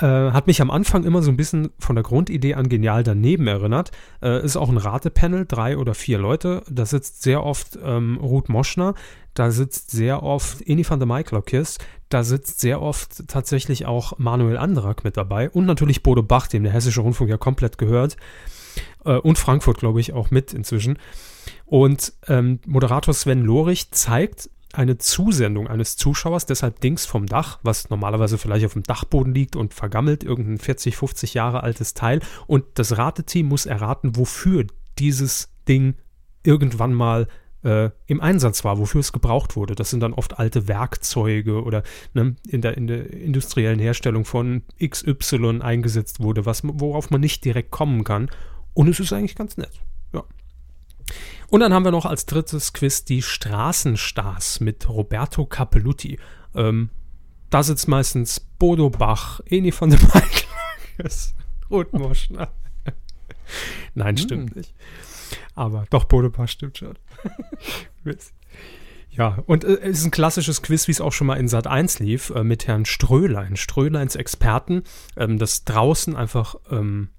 Äh, 0.00 0.32
hat 0.32 0.46
mich 0.46 0.62
am 0.62 0.70
Anfang 0.70 1.04
immer 1.04 1.22
so 1.22 1.30
ein 1.30 1.36
bisschen 1.36 1.70
von 1.78 1.94
der 1.94 2.02
Grundidee 2.02 2.54
an 2.54 2.70
Genial 2.70 3.02
daneben 3.02 3.46
erinnert. 3.46 3.90
Äh, 4.22 4.42
ist 4.42 4.56
auch 4.56 4.70
ein 4.70 4.78
Ratepanel, 4.78 5.44
drei 5.44 5.76
oder 5.76 5.94
vier 5.94 6.18
Leute. 6.18 6.62
Da 6.70 6.86
sitzt 6.86 7.22
sehr 7.22 7.44
oft 7.44 7.78
ähm, 7.84 8.16
Ruth 8.16 8.48
Moschner, 8.48 8.94
da 9.34 9.50
sitzt 9.50 9.90
sehr 9.90 10.22
oft 10.22 10.62
Eni 10.66 10.88
van 10.88 11.00
der 11.00 11.06
Maiklokjes, 11.06 11.76
da 12.08 12.24
sitzt 12.24 12.60
sehr 12.60 12.80
oft 12.80 13.28
tatsächlich 13.28 13.84
auch 13.84 14.18
Manuel 14.18 14.56
Andrak 14.56 15.04
mit 15.04 15.18
dabei 15.18 15.50
und 15.50 15.66
natürlich 15.66 16.02
Bodo 16.02 16.22
Bach, 16.22 16.46
dem 16.46 16.62
der 16.62 16.72
Hessische 16.72 17.02
Rundfunk 17.02 17.28
ja 17.28 17.36
komplett 17.36 17.76
gehört. 17.76 18.16
Äh, 19.04 19.16
und 19.16 19.38
Frankfurt, 19.38 19.78
glaube 19.78 20.00
ich, 20.00 20.14
auch 20.14 20.30
mit 20.30 20.54
inzwischen. 20.54 20.98
Und 21.66 22.14
ähm, 22.26 22.60
Moderator 22.66 23.12
Sven 23.12 23.42
Lorich 23.42 23.90
zeigt 23.90 24.48
eine 24.72 24.98
Zusendung 24.98 25.66
eines 25.66 25.96
Zuschauers, 25.96 26.46
deshalb 26.46 26.80
Dings 26.80 27.06
vom 27.06 27.26
Dach, 27.26 27.58
was 27.62 27.90
normalerweise 27.90 28.38
vielleicht 28.38 28.64
auf 28.66 28.74
dem 28.74 28.84
Dachboden 28.84 29.34
liegt 29.34 29.56
und 29.56 29.74
vergammelt, 29.74 30.22
irgendein 30.22 30.58
40, 30.58 30.96
50 30.96 31.34
Jahre 31.34 31.62
altes 31.62 31.94
Teil. 31.94 32.20
Und 32.46 32.64
das 32.74 32.96
Rateteam 32.96 33.46
muss 33.46 33.66
erraten, 33.66 34.16
wofür 34.16 34.66
dieses 34.98 35.48
Ding 35.66 35.94
irgendwann 36.42 36.94
mal 36.94 37.26
äh, 37.62 37.90
im 38.06 38.20
Einsatz 38.20 38.64
war, 38.64 38.78
wofür 38.78 39.00
es 39.00 39.12
gebraucht 39.12 39.56
wurde. 39.56 39.74
Das 39.74 39.90
sind 39.90 40.00
dann 40.00 40.12
oft 40.12 40.38
alte 40.38 40.68
Werkzeuge 40.68 41.62
oder 41.62 41.82
ne, 42.14 42.36
in, 42.48 42.62
der, 42.62 42.76
in 42.76 42.86
der 42.86 43.10
industriellen 43.12 43.78
Herstellung 43.78 44.24
von 44.24 44.62
XY 44.82 45.60
eingesetzt 45.60 46.20
wurde, 46.20 46.46
was, 46.46 46.62
worauf 46.64 47.10
man 47.10 47.20
nicht 47.20 47.44
direkt 47.44 47.70
kommen 47.70 48.04
kann. 48.04 48.30
Und 48.74 48.88
es 48.88 49.00
ist 49.00 49.12
eigentlich 49.12 49.36
ganz 49.36 49.56
nett. 49.56 49.82
Ja. 50.12 50.24
Und 51.48 51.60
dann 51.60 51.72
haben 51.72 51.84
wir 51.84 51.90
noch 51.90 52.06
als 52.06 52.26
drittes 52.26 52.72
Quiz 52.72 53.04
die 53.04 53.22
Straßenstars 53.22 54.60
mit 54.60 54.88
Roberto 54.88 55.46
Capelluti. 55.46 56.18
Ähm, 56.54 56.90
da 57.50 57.62
sitzt 57.62 57.88
meistens 57.88 58.40
Bodo 58.40 58.90
Bach, 58.90 59.40
Eni 59.46 59.72
von 59.72 59.90
der 59.90 60.00
Maiklakis, 60.00 61.34
Ruth 61.70 61.92
Moschner. 61.92 62.48
Nein, 63.94 64.16
stimmt 64.16 64.54
nicht. 64.56 64.74
Aber 65.54 65.86
doch, 65.90 66.04
Bodepaar 66.04 66.48
stimmt 66.48 66.78
schon. 66.78 66.98
ja, 69.10 69.42
und 69.46 69.64
äh, 69.64 69.78
es 69.82 69.98
ist 69.98 70.04
ein 70.06 70.10
klassisches 70.10 70.62
Quiz, 70.62 70.88
wie 70.88 70.92
es 70.92 71.00
auch 71.00 71.12
schon 71.12 71.26
mal 71.26 71.36
in 71.36 71.48
Sat 71.48 71.66
1 71.66 71.98
lief, 71.98 72.30
äh, 72.30 72.44
mit 72.44 72.66
Herrn 72.66 72.84
Strölein. 72.84 73.56
Ströleins 73.56 74.16
Experten, 74.16 74.84
ähm, 75.16 75.38
dass 75.38 75.64
draußen 75.64 76.16
einfach 76.16 76.56
ähm, 76.70 77.10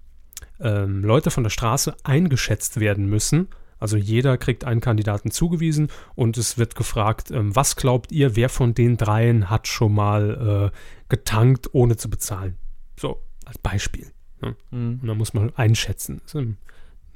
ähm, 0.60 1.04
Leute 1.04 1.32
von 1.32 1.44
der 1.44 1.50
Straße 1.50 1.96
eingeschätzt 2.04 2.80
werden 2.80 3.08
müssen. 3.08 3.50
Also 3.82 3.98
jeder 3.98 4.38
kriegt 4.38 4.64
einen 4.64 4.80
Kandidaten 4.80 5.32
zugewiesen 5.32 5.90
und 6.14 6.38
es 6.38 6.60
wird 6.60 6.76
gefragt, 6.76 7.32
ähm, 7.32 7.56
was 7.56 7.76
glaubt 7.76 8.12
ihr, 8.12 8.36
wer 8.36 8.48
von 8.48 8.76
den 8.76 8.96
dreien 8.96 9.50
hat 9.50 9.68
schon 9.68 9.96
mal 9.96 10.72
äh, 10.72 10.78
getankt, 11.10 11.70
ohne 11.74 11.98
zu 11.98 12.08
bezahlen? 12.10 12.58
So, 12.98 13.24
als 13.44 13.58
Beispiel. 13.58 14.12
Ne? 14.40 14.56
Mhm. 14.70 15.00
Und 15.02 15.08
da 15.08 15.16
muss 15.16 15.34
man 15.34 15.52
einschätzen. 15.56 16.22
Das 16.24 16.36
ist 16.36 16.42
eine 16.42 16.56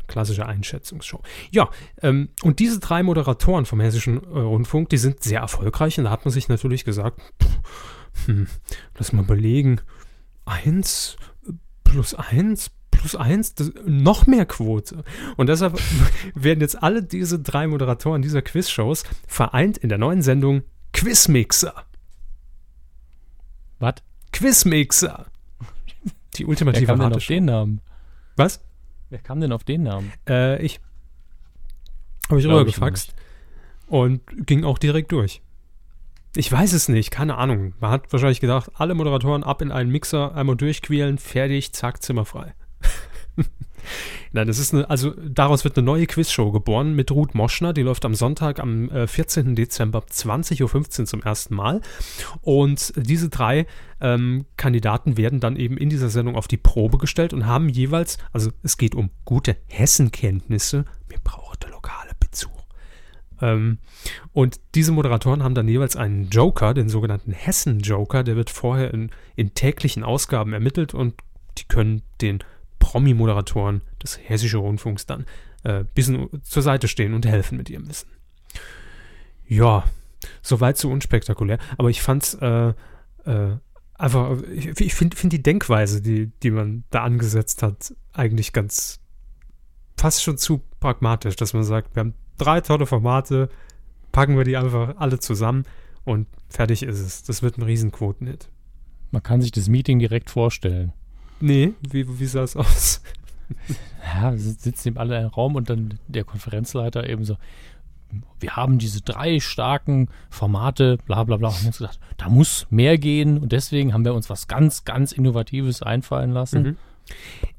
klassische 0.08 0.48
Einschätzungsshow. 0.48 1.22
Ja, 1.52 1.70
ähm, 2.02 2.30
und 2.42 2.58
diese 2.58 2.80
drei 2.80 3.04
Moderatoren 3.04 3.68
vom 3.68 3.80
Hessischen 3.80 4.24
äh, 4.24 4.40
Rundfunk, 4.40 4.90
die 4.90 4.98
sind 4.98 5.22
sehr 5.22 5.42
erfolgreich. 5.42 6.00
Und 6.00 6.06
da 6.06 6.10
hat 6.10 6.26
man 6.26 6.32
sich 6.32 6.48
natürlich 6.48 6.84
gesagt, 6.84 7.22
pff, 7.42 8.26
hm, 8.26 8.48
lass 8.98 9.14
mal 9.14 9.24
überlegen, 9.24 9.82
eins 10.46 11.16
plus 11.84 12.16
eins 12.16 12.72
plus 12.98 13.16
eins, 13.16 13.56
das, 13.56 13.72
noch 13.86 14.28
mehr 14.28 14.46
Quote. 14.46 15.04
Und 15.38 15.48
deshalb 15.48 15.80
werden 16.36 16.62
jetzt 16.62 16.82
alle 16.82 17.04
diese 17.04 17.40
drei 17.40 17.68
Moderatoren 17.68 18.22
dieser 18.22 18.42
Quizshows 18.42 19.04
vereint 19.28 19.78
in 19.78 19.90
der 19.90 19.98
neuen 19.98 20.22
Sendung 20.22 20.64
Quizmixer. 20.94 21.86
Was? 23.80 23.96
Quizmixer. 24.32 25.26
Die 26.36 26.44
Wer 26.44 26.50
ultimative 26.50 26.86
kam 26.86 27.00
denn 27.00 27.14
auf 27.14 27.26
den 27.26 27.46
Namen? 27.46 27.82
Was? 28.36 28.62
Wer 29.10 29.20
kam 29.20 29.40
denn 29.40 29.52
auf 29.52 29.64
den 29.64 29.84
Namen? 29.84 30.12
Äh, 30.28 30.64
ich. 30.64 30.80
Habe 32.30 32.40
ich 32.40 32.48
rübergefaxt. 32.48 33.14
Und 33.88 34.22
ging 34.46 34.64
auch 34.64 34.78
direkt 34.78 35.12
durch. 35.12 35.42
Ich 36.36 36.52
weiß 36.52 36.74
es 36.74 36.90
nicht, 36.90 37.12
keine 37.12 37.38
Ahnung. 37.38 37.74
Man 37.80 37.92
hat 37.92 38.12
wahrscheinlich 38.12 38.42
gedacht, 38.42 38.72
alle 38.74 38.94
Moderatoren 38.94 39.44
ab 39.44 39.62
in 39.62 39.72
einen 39.72 39.90
Mixer, 39.90 40.36
einmal 40.36 40.58
durchquälen, 40.58 41.18
fertig, 41.18 41.72
zack, 41.72 42.04
Zimmer 42.04 42.26
frei. 42.26 42.54
Nein, 44.32 44.48
das 44.48 44.60
ist 44.60 44.74
eine, 44.74 44.90
also 44.90 45.12
daraus 45.12 45.64
wird 45.64 45.78
eine 45.78 45.86
neue 45.86 46.08
Quizshow 46.08 46.52
geboren 46.52 46.96
mit 46.96 47.12
Ruth 47.12 47.36
Moschner. 47.36 47.74
Die 47.74 47.84
läuft 47.84 48.06
am 48.06 48.16
Sonntag, 48.16 48.60
am 48.60 48.90
äh, 48.90 49.08
14. 49.08 49.56
Dezember, 49.56 50.00
20.15 50.00 51.00
Uhr 51.02 51.06
zum 51.06 51.22
ersten 51.22 51.56
Mal. 51.56 51.82
Und 52.42 52.94
diese 52.98 53.30
drei 53.30 53.66
ähm, 54.02 54.46
Kandidaten 54.58 55.18
werden 55.18 55.40
dann 55.40 55.56
eben 55.56 55.78
in 55.78 55.90
dieser 55.90 56.10
Sendung 56.10 56.36
auf 56.36 56.48
die 56.48 56.58
Probe 56.58 56.98
gestellt 56.98 57.34
und 57.34 57.46
haben 57.46 57.70
jeweils, 57.70 58.18
also 58.34 58.52
es 58.64 58.78
geht 58.78 58.96
um 58.96 59.10
gute 59.24 59.58
Hessenkenntnisse. 59.68 60.86
Wir 61.08 61.20
brauchen 61.24 61.58
der 61.62 61.70
lokale 61.70 62.12
Bezug. 62.20 62.52
Ähm, 63.42 63.80
und 64.34 64.60
diese 64.76 64.92
Moderatoren 64.92 65.44
haben 65.44 65.56
dann 65.56 65.68
jeweils 65.68 65.96
einen 65.96 66.30
Joker, 66.30 66.74
den 66.74 66.90
sogenannten 66.90 67.32
Hessen-Joker, 67.32 68.24
der 68.24 68.36
wird 68.36 68.50
vorher 68.50 68.94
in, 68.94 69.12
in 69.36 69.54
täglichen 69.54 70.04
Ausgaben 70.04 70.54
ermittelt 70.54 70.94
und 70.94 71.16
die 71.58 71.66
können 71.66 72.02
den 72.22 72.40
Promi-Moderatoren 72.96 73.82
des 74.02 74.18
Hessischen 74.24 74.62
Rundfunks 74.62 75.06
dann 75.06 75.26
äh, 75.64 75.84
bisschen 75.84 76.30
zur 76.44 76.62
Seite 76.64 76.88
stehen 76.88 77.14
und 77.14 77.26
helfen 77.26 77.58
mit 77.58 77.70
ihrem 77.70 77.90
Wissen. 77.90 78.10
Ja, 79.46 79.84
soweit 80.42 80.78
so 80.78 80.90
unspektakulär, 80.90 81.60
aber 81.78 81.90
ich 81.90 82.02
fand's 82.02 82.36
äh, 82.36 82.74
äh, 83.26 83.58
einfach, 83.96 84.42
ich, 84.50 84.80
ich 84.80 84.96
finde 84.96 85.18
find 85.18 85.34
die 85.34 85.44
Denkweise, 85.44 86.02
die, 86.02 86.28
die 86.42 86.52
man 86.52 86.86
da 86.90 87.04
angesetzt 87.04 87.64
hat, 87.64 87.94
eigentlich 88.14 88.54
ganz 88.54 89.02
fast 89.98 90.24
schon 90.24 90.38
zu 90.38 90.62
pragmatisch, 90.80 91.36
dass 91.36 91.54
man 91.54 91.66
sagt, 91.66 91.98
wir 91.98 92.00
haben 92.00 92.14
drei 92.38 92.62
tolle 92.62 92.86
Formate, 92.86 93.50
packen 94.14 94.38
wir 94.38 94.46
die 94.46 94.56
einfach 94.56 94.96
alle 95.00 95.20
zusammen 95.20 95.66
und 96.06 96.28
fertig 96.48 96.82
ist 96.84 97.02
es. 97.02 97.24
Das 97.24 97.44
wird 97.44 97.58
ein 97.58 97.64
Riesenquotenhit. 97.64 98.50
Man 99.12 99.22
kann 99.22 99.42
sich 99.42 99.52
das 99.52 99.68
Meeting 99.68 100.00
direkt 100.00 100.30
vorstellen. 100.30 100.94
Nee, 101.40 101.74
wie, 101.90 102.20
wie 102.20 102.26
sah 102.26 102.44
es 102.44 102.56
aus? 102.56 103.02
Ja, 104.04 104.36
si- 104.38 104.52
sitzen 104.58 104.88
eben 104.90 104.98
alle 104.98 105.16
in 105.16 105.22
einem 105.22 105.30
Raum 105.30 105.56
und 105.56 105.70
dann 105.70 106.00
der 106.08 106.24
Konferenzleiter 106.24 107.08
eben 107.10 107.26
so, 107.26 107.38
wir 108.40 108.56
haben 108.56 108.78
diese 108.80 109.02
drei 109.02 109.40
starken 109.40 110.10
Formate, 110.30 110.98
bla 111.06 111.24
bla 111.24 111.38
bla. 111.38 111.50
Und 111.50 111.56
haben 111.58 111.68
uns 111.68 111.78
gedacht, 111.80 112.00
da 112.18 112.30
muss 112.30 112.66
mehr 112.70 112.98
gehen 112.98 113.38
und 113.38 113.52
deswegen 113.52 113.94
haben 113.94 114.06
wir 114.06 114.14
uns 114.14 114.30
was 114.30 114.48
ganz, 114.48 114.84
ganz 114.84 115.12
Innovatives 115.12 115.82
einfallen 115.84 116.32
lassen. 116.32 116.62
Mhm. 116.64 116.78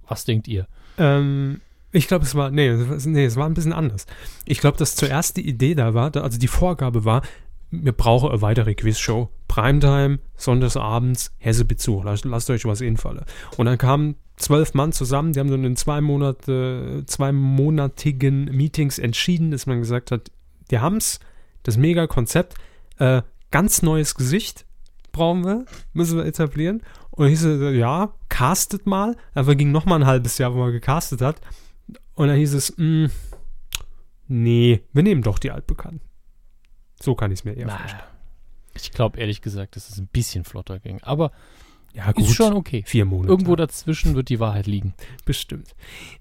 Was 0.08 0.24
denkt 0.24 0.48
ihr? 0.48 0.66
Ähm, 0.98 1.60
ich 1.92 2.08
glaube, 2.08 2.24
es 2.24 2.34
war, 2.34 2.50
nee, 2.50 2.68
es 2.68 2.88
war- 2.88 3.12
nee, 3.12 3.24
es 3.24 3.36
war 3.36 3.46
ein 3.46 3.54
bisschen 3.54 3.72
anders. 3.72 4.06
Ich 4.44 4.58
glaube, 4.60 4.76
dass 4.78 4.96
zuerst 4.96 5.36
die 5.36 5.48
Idee 5.48 5.74
da 5.74 5.94
war, 5.94 6.14
also 6.16 6.38
die 6.38 6.48
Vorgabe 6.48 7.04
war, 7.04 7.22
wir 7.70 7.92
brauchen 7.92 8.30
eine 8.30 8.42
weitere 8.42 8.74
Quizshow. 8.74 9.28
Primetime, 9.48 10.18
sonntagsabends, 10.36 11.32
Hesse 11.38 11.64
Bezug. 11.64 12.04
Lasst, 12.04 12.24
lasst 12.24 12.50
euch 12.50 12.64
was 12.64 12.82
einfallen. 12.82 13.24
Und 13.56 13.66
dann 13.66 13.78
kamen 13.78 14.16
zwölf 14.36 14.74
Mann 14.74 14.92
zusammen, 14.92 15.32
die 15.32 15.40
haben 15.40 15.50
dann 15.50 15.64
in 15.64 15.76
zwei 15.76 16.00
Monate, 16.00 17.04
zweimonatigen 17.06 18.44
Meetings 18.46 18.98
entschieden, 18.98 19.50
dass 19.50 19.66
man 19.66 19.80
gesagt 19.80 20.10
hat, 20.10 20.30
die 20.70 20.78
haben's, 20.78 21.20
das 21.62 21.76
Mega-Konzept, 21.76 22.54
äh, 22.98 23.22
ganz 23.50 23.82
neues 23.82 24.14
Gesicht 24.14 24.66
brauchen 25.12 25.44
wir, 25.44 25.64
müssen 25.92 26.18
wir 26.18 26.26
etablieren. 26.26 26.82
Und 27.10 27.24
dann 27.24 27.28
hieß 27.30 27.44
es, 27.44 27.76
ja, 27.76 28.12
castet 28.28 28.86
mal. 28.86 29.16
Dann 29.34 29.46
verging 29.46 29.72
noch 29.72 29.86
mal 29.86 29.96
ein 29.96 30.06
halbes 30.06 30.36
Jahr, 30.38 30.54
wo 30.54 30.58
man 30.58 30.72
gecastet 30.72 31.22
hat. 31.22 31.40
Und 32.14 32.28
dann 32.28 32.36
hieß 32.36 32.52
es, 32.52 32.76
mh, 32.76 33.08
nee, 34.28 34.82
wir 34.92 35.02
nehmen 35.02 35.22
doch 35.22 35.38
die 35.38 35.50
Altbekannten. 35.50 36.02
So 37.00 37.14
kann 37.14 37.30
ich 37.30 37.40
es 37.40 37.44
mir 37.44 37.54
eher 37.54 37.66
Na, 37.66 37.78
vorstellen. 37.78 38.02
Ich 38.74 38.92
glaube 38.92 39.18
ehrlich 39.18 39.40
gesagt, 39.42 39.76
dass 39.76 39.88
es 39.88 39.98
ein 39.98 40.08
bisschen 40.08 40.44
flotter 40.44 40.78
ging. 40.78 41.02
Aber 41.02 41.30
Ja, 41.92 42.10
ist 42.10 42.34
schon 42.34 42.52
okay. 42.52 42.82
Vier 42.86 43.06
Monate. 43.06 43.30
Irgendwo 43.32 43.56
dazwischen 43.56 44.14
wird 44.14 44.28
die 44.28 44.38
Wahrheit 44.38 44.66
liegen. 44.66 44.94
Bestimmt. 45.24 45.74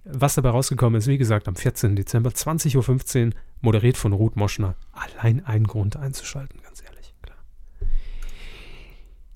Was 0.05 0.35
dabei 0.35 0.49
rausgekommen 0.49 0.97
ist, 0.97 1.07
wie 1.07 1.17
gesagt, 1.17 1.47
am 1.47 1.55
14. 1.55 1.95
Dezember, 1.95 2.29
20.15 2.29 3.25
Uhr, 3.27 3.33
moderiert 3.61 3.97
von 3.97 4.13
Ruth 4.13 4.37
Moschner. 4.37 4.75
Allein 4.93 5.45
ein 5.45 5.65
Grund 5.65 5.97
einzuschalten, 5.97 6.61
ganz 6.61 6.81
ehrlich. 6.81 7.13
Klar. 7.21 7.37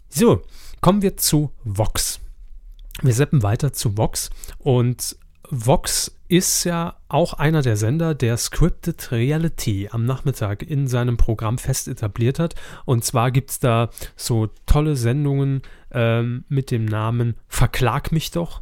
So, 0.08 0.42
kommen 0.80 1.02
wir 1.02 1.18
zu 1.18 1.52
Vox. 1.66 2.22
Wir 3.02 3.14
seppen 3.14 3.44
weiter 3.44 3.74
zu 3.74 3.98
Vox 3.98 4.30
und 4.60 5.18
Vox 5.52 6.16
ist 6.28 6.64
ja 6.64 6.98
auch 7.08 7.34
einer 7.34 7.64
der 7.64 7.76
Sender, 7.76 8.14
der 8.14 8.38
Scripted 8.38 9.12
Reality 9.12 9.90
am 9.92 10.06
Nachmittag 10.06 10.62
in 10.62 10.88
seinem 10.88 11.18
Programm 11.18 11.58
fest 11.58 11.88
etabliert 11.88 12.38
hat. 12.38 12.56
Und 12.86 13.04
zwar 13.04 13.32
gibt 13.32 13.50
es 13.50 13.60
da 13.60 13.90
so 14.16 14.48
tolle 14.68 14.96
Sendungen 14.96 15.64
ähm, 15.92 16.46
mit 16.50 16.70
dem 16.70 16.86
Namen 16.86 17.36
Verklag 17.48 18.12
mich 18.12 18.32
doch, 18.32 18.62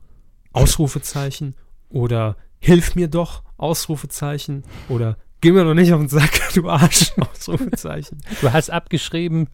Ausrufezeichen, 0.54 1.56
oder 1.90 2.38
Hilf 2.60 2.96
mir 2.96 3.08
doch, 3.08 3.44
Ausrufezeichen, 3.58 4.64
oder 4.90 5.18
Geh 5.40 5.52
mir 5.52 5.66
doch 5.66 5.76
nicht 5.76 5.94
auf 5.94 6.00
den 6.00 6.10
Sack, 6.10 6.42
du 6.56 6.68
Arsch, 6.68 7.12
Ausrufezeichen. 7.18 8.20
Du 8.42 8.52
hast 8.52 8.72
abgeschrieben. 8.72 9.50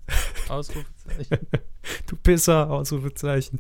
Ausrufezeichen. 0.48 1.48
du 2.08 2.16
Pisser, 2.16 2.70
Ausrufezeichen. 2.70 3.60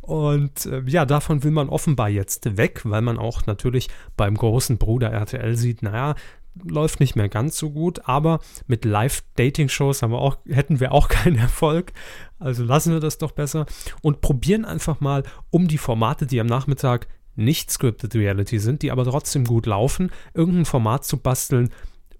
Und 0.00 0.66
äh, 0.66 0.82
ja, 0.86 1.04
davon 1.04 1.42
will 1.42 1.50
man 1.50 1.68
offenbar 1.68 2.08
jetzt 2.08 2.56
weg, 2.56 2.82
weil 2.84 3.02
man 3.02 3.18
auch 3.18 3.46
natürlich 3.46 3.88
beim 4.16 4.36
großen 4.36 4.78
Bruder 4.78 5.10
RTL 5.10 5.56
sieht, 5.56 5.82
naja, 5.82 6.14
läuft 6.62 7.00
nicht 7.00 7.16
mehr 7.16 7.28
ganz 7.28 7.56
so 7.56 7.70
gut, 7.70 8.06
aber 8.06 8.40
mit 8.66 8.84
Live-Dating-Shows 8.84 10.02
hätten 10.48 10.80
wir 10.80 10.92
auch 10.92 11.08
keinen 11.08 11.38
Erfolg. 11.38 11.92
Also 12.38 12.64
lassen 12.64 12.92
wir 12.92 13.00
das 13.00 13.18
doch 13.18 13.32
besser 13.32 13.66
und 14.02 14.20
probieren 14.20 14.64
einfach 14.64 15.00
mal, 15.00 15.22
um 15.50 15.68
die 15.68 15.78
Formate, 15.78 16.26
die 16.26 16.40
am 16.40 16.46
Nachmittag 16.46 17.06
nicht 17.34 17.70
Scripted 17.70 18.14
Reality 18.14 18.58
sind, 18.58 18.82
die 18.82 18.90
aber 18.90 19.04
trotzdem 19.04 19.44
gut 19.44 19.64
laufen, 19.66 20.10
irgendein 20.34 20.66
Format 20.66 21.04
zu 21.04 21.16
basteln, 21.16 21.70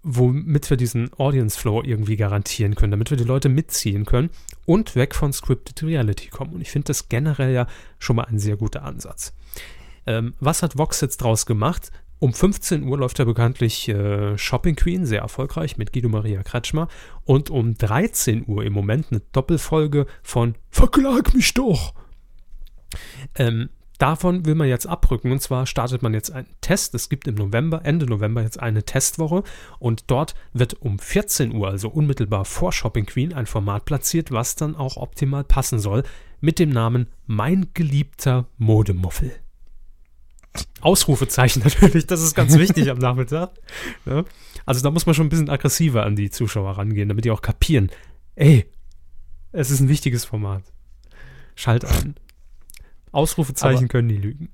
womit 0.03 0.69
wir 0.71 0.77
diesen 0.77 1.13
Audience 1.15 1.59
Flow 1.59 1.83
irgendwie 1.83 2.17
garantieren 2.17 2.75
können, 2.75 2.91
damit 2.91 3.11
wir 3.11 3.17
die 3.17 3.25
Leute 3.25 3.49
mitziehen 3.49 4.05
können 4.05 4.31
und 4.67 4.97
weg 4.97 5.15
von 5.15 5.33
Scripted 5.33 5.83
Reality 5.83 6.29
kommen. 6.29 6.55
Und 6.55 6.61
ich 6.61 6.71
finde 6.71 6.87
das 6.87 7.09
generell 7.09 7.53
ja 7.53 7.67
schon 7.99 8.17
mal 8.17 8.25
ein 8.25 8.39
sehr 8.39 8.57
guter 8.57 8.83
Ansatz. 8.83 9.33
Ähm, 10.07 10.35
was 10.41 10.63
hat 10.63 10.77
Vox 10.77 11.01
jetzt 11.01 11.19
draus 11.19 11.47
gemacht? 11.47 11.93
Um 12.19 12.33
15 12.33 12.85
Uhr 12.85 12.99
läuft 12.99 13.19
ja 13.19 13.25
bekanntlich 13.25 13.89
äh, 13.89 14.39
Shopping 14.39 14.77
Queen, 14.77 15.07
sehr 15.07 15.23
erfolgreich 15.23 15.77
mit 15.77 15.93
Guido 15.93 16.09
Maria 16.09 16.43
Kretschmer. 16.43 16.89
Und 17.25 17.51
um 17.51 17.75
13 17.75 18.45
Uhr 18.47 18.65
im 18.65 18.73
Moment 18.73 19.07
eine 19.11 19.23
Doppelfolge 19.33 20.07
von 20.23 20.55
Verklag 20.71 21.35
mich 21.35 21.53
doch. 21.55 21.95
Ähm, 23.35 23.71
davon 23.99 24.47
will 24.47 24.55
man 24.55 24.69
jetzt 24.69 24.87
abrücken. 24.87 25.33
Und 25.33 25.41
zwar 25.41 25.67
startet 25.67 26.03
man 26.03 26.15
jetzt 26.15 26.31
einen 26.31 26.49
Test. 26.61 26.95
Es 26.95 27.09
gibt 27.09 27.27
im 27.29 27.35
November, 27.35 27.83
Ende 27.85 28.07
November 28.07 28.43
jetzt 28.43 28.61
eine 28.61 28.85
Testwoche. 28.85 29.43
Und 29.79 30.11
dort 30.11 30.35
wird 30.53 30.75
um 30.81 30.99
14 30.99 31.55
Uhr, 31.55 31.69
also 31.69 31.89
unmittelbar 31.89 32.45
vor 32.45 32.73
Shopping 32.73 33.07
Queen, 33.07 33.33
ein 33.33 33.47
Format 33.47 33.85
platziert, 33.85 34.31
was 34.31 34.57
dann 34.57 34.77
auch 34.77 34.97
optimal 34.97 35.45
passen 35.45 35.79
soll. 35.79 36.03
Mit 36.41 36.59
dem 36.59 36.71
Namen 36.71 37.07
Mein 37.27 37.69
geliebter 37.75 38.47
Modemuffel. 38.59 39.33
Ausrufezeichen 40.81 41.63
natürlich, 41.65 42.07
das 42.07 42.21
ist 42.23 42.35
ganz 42.35 42.59
wichtig 42.59 42.91
am 42.91 42.99
Nachmittag. 42.99 43.53
Ja. 44.05 44.25
Also 44.67 44.83
da 44.83 44.91
muss 44.91 45.07
man 45.07 45.15
schon 45.15 45.27
ein 45.27 45.31
bisschen 45.31 45.51
aggressiver 45.51 46.05
an 46.05 46.17
die 46.17 46.31
Zuschauer 46.31 46.73
rangehen, 46.73 47.09
damit 47.09 47.25
die 47.25 47.31
auch 47.31 47.43
kapieren. 47.43 47.91
Ey, 48.35 48.67
es 49.53 49.71
ist 49.71 49.81
ein 49.81 49.89
wichtiges 49.89 50.25
Format. 50.25 50.63
Schalt 51.55 51.85
ein. 51.85 52.17
Ausrufezeichen 53.13 53.79
Aber- 53.85 53.89
können 53.89 54.09
die 54.09 54.17
lügen. 54.19 54.49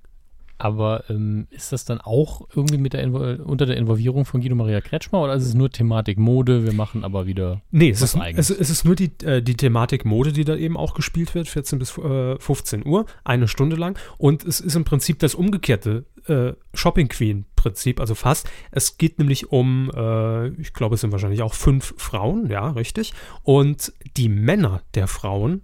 Aber 0.60 1.04
ähm, 1.08 1.46
ist 1.50 1.70
das 1.70 1.84
dann 1.84 2.00
auch 2.00 2.48
irgendwie 2.52 2.78
mit 2.78 2.92
der 2.92 3.06
Invo- 3.06 3.40
unter 3.42 3.64
der 3.64 3.76
Involvierung 3.76 4.24
von 4.24 4.40
Guido 4.40 4.56
Maria 4.56 4.80
Kretschmer 4.80 5.22
oder 5.22 5.34
ist 5.34 5.46
es 5.46 5.54
nur 5.54 5.70
Thematik 5.70 6.18
Mode? 6.18 6.64
Wir 6.64 6.72
machen 6.72 7.04
aber 7.04 7.26
wieder. 7.28 7.62
Nee, 7.70 7.90
es 7.90 8.02
ist, 8.02 8.16
es, 8.34 8.50
es 8.50 8.68
ist 8.68 8.84
nur 8.84 8.96
die, 8.96 9.12
äh, 9.24 9.40
die 9.40 9.54
Thematik 9.54 10.04
Mode, 10.04 10.32
die 10.32 10.42
da 10.44 10.56
eben 10.56 10.76
auch 10.76 10.94
gespielt 10.94 11.32
wird, 11.36 11.46
14 11.46 11.78
bis 11.78 11.96
äh, 11.96 12.36
15 12.40 12.84
Uhr, 12.84 13.06
eine 13.22 13.46
Stunde 13.46 13.76
lang. 13.76 13.96
Und 14.16 14.44
es 14.44 14.58
ist 14.58 14.74
im 14.74 14.82
Prinzip 14.82 15.20
das 15.20 15.36
umgekehrte 15.36 16.06
äh, 16.26 16.54
Shopping 16.74 17.06
Queen-Prinzip, 17.06 18.00
also 18.00 18.16
fast. 18.16 18.50
Es 18.72 18.98
geht 18.98 19.20
nämlich 19.20 19.52
um, 19.52 19.92
äh, 19.94 20.48
ich 20.60 20.72
glaube, 20.72 20.96
es 20.96 21.02
sind 21.02 21.12
wahrscheinlich 21.12 21.42
auch 21.42 21.54
fünf 21.54 21.94
Frauen, 21.98 22.50
ja, 22.50 22.68
richtig. 22.70 23.12
Und 23.44 23.92
die 24.16 24.28
Männer 24.28 24.82
der 24.96 25.06
Frauen 25.06 25.62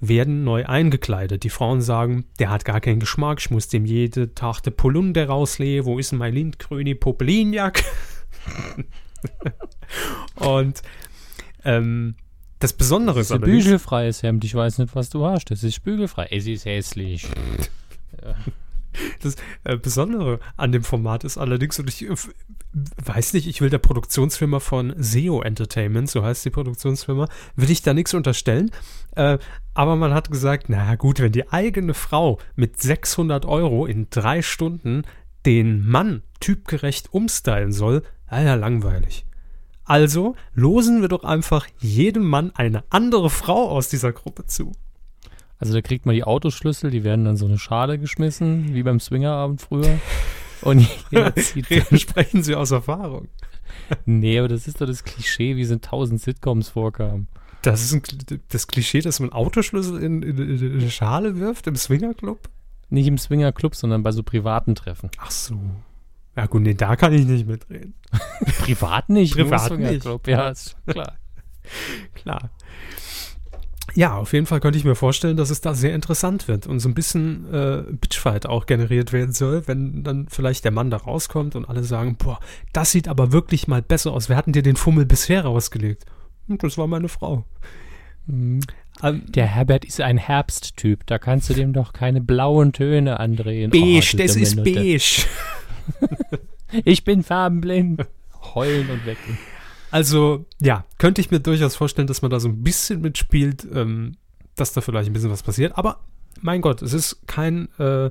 werden 0.00 0.44
neu 0.44 0.64
eingekleidet. 0.64 1.44
Die 1.44 1.50
Frauen 1.50 1.80
sagen, 1.80 2.24
der 2.38 2.50
hat 2.50 2.64
gar 2.64 2.80
keinen 2.80 3.00
Geschmack, 3.00 3.40
ich 3.40 3.50
muss 3.50 3.68
dem 3.68 3.84
jede 3.84 4.34
Tag 4.34 4.60
de 4.60 4.72
Polunder 4.72 5.26
rauslegen, 5.26 5.84
wo 5.84 5.98
ist 5.98 6.12
denn 6.12 6.18
mein 6.18 6.34
Lindgrüne 6.34 6.94
Popelinjak? 6.94 7.84
Und 10.36 10.82
ähm, 11.64 12.14
das 12.58 12.72
Besondere 12.72 13.18
Das 13.18 13.30
ist 13.30 13.36
ist 13.36 13.42
bügelfreies 13.42 14.22
Hemd. 14.22 14.44
Ich 14.44 14.54
weiß 14.54 14.78
nicht, 14.78 14.94
was 14.94 15.10
du 15.10 15.24
hast. 15.24 15.50
Das 15.50 15.62
ist 15.64 15.82
bügelfrei. 15.82 16.28
Es 16.30 16.46
ist 16.46 16.64
hässlich. 16.64 17.26
das 19.22 19.36
äh, 19.64 19.76
Besondere 19.76 20.40
an 20.56 20.72
dem 20.72 20.84
Format 20.84 21.24
ist 21.24 21.38
allerdings, 21.38 21.78
und 21.78 21.88
ich 21.88 22.06
weiß 23.04 23.32
nicht, 23.32 23.46
ich 23.46 23.60
will 23.60 23.70
der 23.70 23.78
Produktionsfirma 23.78 24.60
von 24.60 24.94
SEO 24.96 25.42
Entertainment, 25.42 26.10
so 26.10 26.22
heißt 26.22 26.44
die 26.44 26.50
Produktionsfirma, 26.50 27.28
will 27.56 27.70
ich 27.70 27.82
da 27.82 27.94
nichts 27.94 28.14
unterstellen. 28.14 28.70
Äh, 29.16 29.38
aber 29.74 29.96
man 29.96 30.14
hat 30.14 30.30
gesagt, 30.30 30.68
na 30.68 30.94
gut, 30.94 31.20
wenn 31.20 31.32
die 31.32 31.50
eigene 31.50 31.94
Frau 31.94 32.38
mit 32.54 32.80
600 32.80 33.46
Euro 33.46 33.86
in 33.86 34.08
drei 34.10 34.42
Stunden 34.42 35.02
den 35.46 35.86
Mann 35.86 36.22
typgerecht 36.40 37.12
umstylen 37.12 37.72
soll, 37.72 38.02
ja, 38.30 38.54
langweilig. 38.54 39.26
Also 39.84 40.36
losen 40.54 41.00
wir 41.00 41.08
doch 41.08 41.24
einfach 41.24 41.66
jedem 41.78 42.24
Mann 42.24 42.52
eine 42.54 42.84
andere 42.90 43.28
Frau 43.28 43.68
aus 43.68 43.88
dieser 43.88 44.12
Gruppe 44.12 44.46
zu. 44.46 44.72
Also 45.60 45.74
da 45.74 45.82
kriegt 45.82 46.06
man 46.06 46.14
die 46.14 46.24
Autoschlüssel, 46.24 46.90
die 46.90 47.04
werden 47.04 47.26
dann 47.26 47.36
so 47.36 47.46
eine 47.46 47.58
Schale 47.58 47.98
geschmissen, 47.98 48.74
wie 48.74 48.82
beim 48.82 48.98
Swingerabend 48.98 49.60
früher. 49.60 49.98
Und 50.62 50.86
jeder 51.10 51.34
zieht 51.36 51.66
Sprechen 52.00 52.42
Sie 52.42 52.54
aus 52.54 52.70
Erfahrung. 52.70 53.28
Nee, 54.06 54.38
aber 54.38 54.48
das 54.48 54.66
ist 54.66 54.80
doch 54.80 54.86
das 54.86 55.04
Klischee, 55.04 55.56
wie 55.56 55.62
es 55.62 55.70
in 55.70 55.82
tausend 55.82 56.20
Sitcoms 56.20 56.70
vorkam. 56.70 57.26
Das 57.62 57.82
ist 57.82 57.92
ein, 57.92 58.02
das 58.48 58.66
Klischee, 58.66 59.00
dass 59.00 59.20
man 59.20 59.32
Autoschlüssel 59.32 60.02
in, 60.02 60.22
in, 60.22 60.38
in 60.38 60.80
eine 60.80 60.90
Schale 60.90 61.38
wirft 61.38 61.66
im 61.66 61.76
Swingerclub? 61.76 62.48
Nicht 62.88 63.06
im 63.06 63.18
Swingerclub, 63.18 63.74
sondern 63.76 64.02
bei 64.02 64.12
so 64.12 64.22
privaten 64.22 64.74
Treffen. 64.74 65.10
Ach 65.18 65.30
so. 65.30 65.60
Ja 66.36 66.46
gut, 66.46 66.62
nee, 66.62 66.74
da 66.74 66.96
kann 66.96 67.12
ich 67.12 67.26
nicht 67.26 67.46
mitreden. 67.46 67.94
Privat 68.60 69.10
nicht, 69.10 69.34
Privat 69.34 69.68
Swingerclub. 69.68 70.26
Ja, 70.26 70.48
ist 70.48 70.76
klar. 70.86 71.16
Klar. 72.14 72.50
Ja, 73.94 74.16
auf 74.16 74.32
jeden 74.32 74.46
Fall 74.46 74.60
könnte 74.60 74.78
ich 74.78 74.84
mir 74.84 74.94
vorstellen, 74.94 75.36
dass 75.36 75.50
es 75.50 75.60
da 75.60 75.74
sehr 75.74 75.94
interessant 75.94 76.48
wird 76.48 76.66
und 76.66 76.80
so 76.80 76.88
ein 76.88 76.94
bisschen 76.94 77.52
äh, 77.52 77.82
Bitchfight 77.92 78.46
auch 78.46 78.66
generiert 78.66 79.12
werden 79.12 79.32
soll, 79.32 79.66
wenn 79.66 80.02
dann 80.04 80.26
vielleicht 80.28 80.64
der 80.64 80.70
Mann 80.72 80.90
da 80.90 80.98
rauskommt 80.98 81.56
und 81.56 81.64
alle 81.68 81.82
sagen, 81.82 82.16
boah, 82.16 82.38
das 82.72 82.92
sieht 82.92 83.08
aber 83.08 83.32
wirklich 83.32 83.68
mal 83.68 83.82
besser 83.82 84.12
aus. 84.12 84.28
Wer 84.28 84.36
hat 84.36 84.46
denn 84.46 84.52
dir 84.52 84.62
den 84.62 84.76
Fummel 84.76 85.06
bisher 85.06 85.44
rausgelegt? 85.44 86.04
Hm, 86.46 86.58
Das 86.58 86.78
war 86.78 86.86
meine 86.86 87.08
Frau. 87.08 87.44
Mhm. 88.26 88.60
Der 89.28 89.46
Herbert 89.46 89.84
ist 89.86 90.00
ein 90.00 90.18
Herbsttyp, 90.18 91.06
da 91.06 91.18
kannst 91.18 91.48
du 91.48 91.54
dem 91.54 91.72
doch 91.72 91.92
keine 91.94 92.20
blauen 92.20 92.72
Töne 92.72 93.18
andrehen. 93.18 93.70
beige, 93.70 94.10
Oh, 94.14 94.16
das 94.18 94.36
ist 94.36 94.62
beige. 94.62 95.24
Ich 96.84 97.02
bin 97.02 97.24
farbenblind. 97.24 98.06
Heulen 98.54 98.88
und 98.90 99.04
weg. 99.04 99.18
Also, 99.90 100.46
ja, 100.60 100.84
könnte 100.98 101.20
ich 101.20 101.30
mir 101.30 101.40
durchaus 101.40 101.76
vorstellen, 101.76 102.06
dass 102.06 102.22
man 102.22 102.30
da 102.30 102.40
so 102.40 102.48
ein 102.48 102.62
bisschen 102.62 103.00
mitspielt, 103.00 103.66
ähm, 103.72 104.16
dass 104.56 104.72
da 104.72 104.80
vielleicht 104.80 105.08
ein 105.08 105.12
bisschen 105.12 105.30
was 105.30 105.42
passiert. 105.42 105.76
Aber 105.76 106.00
mein 106.40 106.60
Gott, 106.60 106.82
es 106.82 106.92
ist 106.92 107.26
kein, 107.26 107.68
äh, 107.78 108.06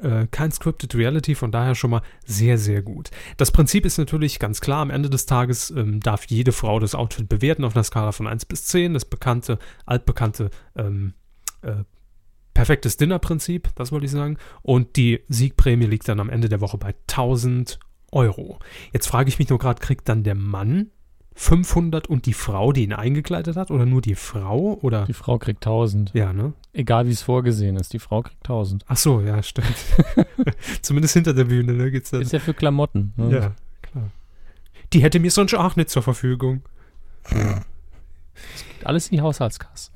äh, 0.00 0.26
kein 0.30 0.52
Scripted 0.52 0.94
Reality, 0.94 1.34
von 1.34 1.52
daher 1.52 1.74
schon 1.74 1.90
mal 1.90 2.02
sehr, 2.24 2.58
sehr 2.58 2.82
gut. 2.82 3.10
Das 3.36 3.50
Prinzip 3.50 3.84
ist 3.84 3.98
natürlich 3.98 4.38
ganz 4.38 4.60
klar, 4.60 4.80
am 4.80 4.90
Ende 4.90 5.10
des 5.10 5.26
Tages 5.26 5.70
ähm, 5.70 6.00
darf 6.00 6.24
jede 6.26 6.52
Frau 6.52 6.78
das 6.80 6.94
Outfit 6.94 7.28
bewerten 7.28 7.64
auf 7.64 7.76
einer 7.76 7.84
Skala 7.84 8.12
von 8.12 8.26
1 8.26 8.46
bis 8.46 8.66
10. 8.66 8.94
Das 8.94 9.04
bekannte, 9.04 9.58
altbekannte 9.86 10.50
ähm, 10.76 11.14
äh, 11.62 11.84
perfektes 12.54 12.96
Dinner-Prinzip, 12.96 13.68
das 13.74 13.92
wollte 13.92 14.06
ich 14.06 14.12
sagen. 14.12 14.38
Und 14.62 14.96
die 14.96 15.20
Siegprämie 15.28 15.86
liegt 15.86 16.08
dann 16.08 16.20
am 16.20 16.30
Ende 16.30 16.48
der 16.48 16.60
Woche 16.60 16.78
bei 16.78 16.94
1000 17.08 17.78
Euro. 18.10 18.58
Jetzt 18.92 19.06
frage 19.06 19.28
ich 19.28 19.38
mich 19.38 19.48
nur 19.48 19.58
gerade, 19.58 19.80
kriegt 19.80 20.08
dann 20.08 20.22
der 20.22 20.34
Mann 20.34 20.90
500 21.34 22.08
und 22.08 22.26
die 22.26 22.32
Frau, 22.34 22.72
die 22.72 22.84
ihn 22.84 22.92
eingekleidet 22.92 23.56
hat, 23.56 23.70
oder 23.70 23.86
nur 23.86 24.02
die 24.02 24.14
Frau? 24.14 24.78
Oder 24.82 25.06
Die 25.06 25.12
Frau 25.12 25.38
kriegt 25.38 25.64
1000. 25.66 26.12
ja, 26.14 26.32
ne? 26.32 26.52
Egal 26.72 27.06
wie 27.06 27.10
es 27.12 27.22
vorgesehen 27.22 27.76
ist, 27.76 27.92
die 27.92 27.98
Frau 27.98 28.22
kriegt 28.22 28.44
1000. 28.44 28.84
Ach 28.88 28.96
so, 28.96 29.20
ja, 29.20 29.42
stimmt. 29.42 29.74
Zumindest 30.82 31.14
hinter 31.14 31.34
der 31.34 31.44
Bühne, 31.44 31.72
ne, 31.74 31.90
geht's 31.90 32.10
dann. 32.10 32.22
Ist 32.22 32.32
ja 32.32 32.38
für 32.38 32.54
Klamotten. 32.54 33.12
Ne? 33.16 33.30
Ja, 33.32 33.54
klar. 33.82 34.10
Die 34.92 35.02
hätte 35.02 35.20
mir 35.20 35.30
sonst 35.30 35.54
auch 35.54 35.76
nicht 35.76 35.90
zur 35.90 36.02
Verfügung. 36.02 36.62
Alles 38.84 39.08
in 39.08 39.16
die 39.16 39.22
Haushaltskasse. 39.22 39.90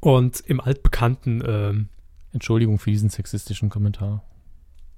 Und 0.00 0.40
im 0.46 0.60
altbekannten, 0.60 1.42
ähm, 1.46 1.88
Entschuldigung 2.32 2.78
für 2.78 2.90
diesen 2.90 3.08
sexistischen 3.10 3.68
Kommentar. 3.70 4.22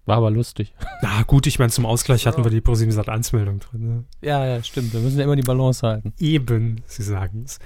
War 0.07 0.19
aber 0.19 0.31
lustig. 0.31 0.75
na 1.03 1.23
gut, 1.23 1.47
ich 1.47 1.59
meine, 1.59 1.71
zum 1.71 1.87
Ausgleich 1.87 2.27
hatten 2.27 2.45
wir 2.45 2.51
die 2.51 2.61
ProSieben 2.61 2.93
Sat 2.93 3.09
1 3.09 3.33
Meldung 3.33 3.61
drin. 3.61 3.89
Ne? 3.89 4.05
Ja, 4.21 4.45
ja, 4.45 4.63
stimmt. 4.63 4.93
Wir 4.93 5.01
müssen 5.01 5.19
ja 5.19 5.25
immer 5.25 5.37
die 5.37 5.43
Balance 5.43 5.87
halten. 5.87 6.13
Eben, 6.19 6.83
Sie 6.87 7.03
sagen 7.03 7.43
es. 7.45 7.59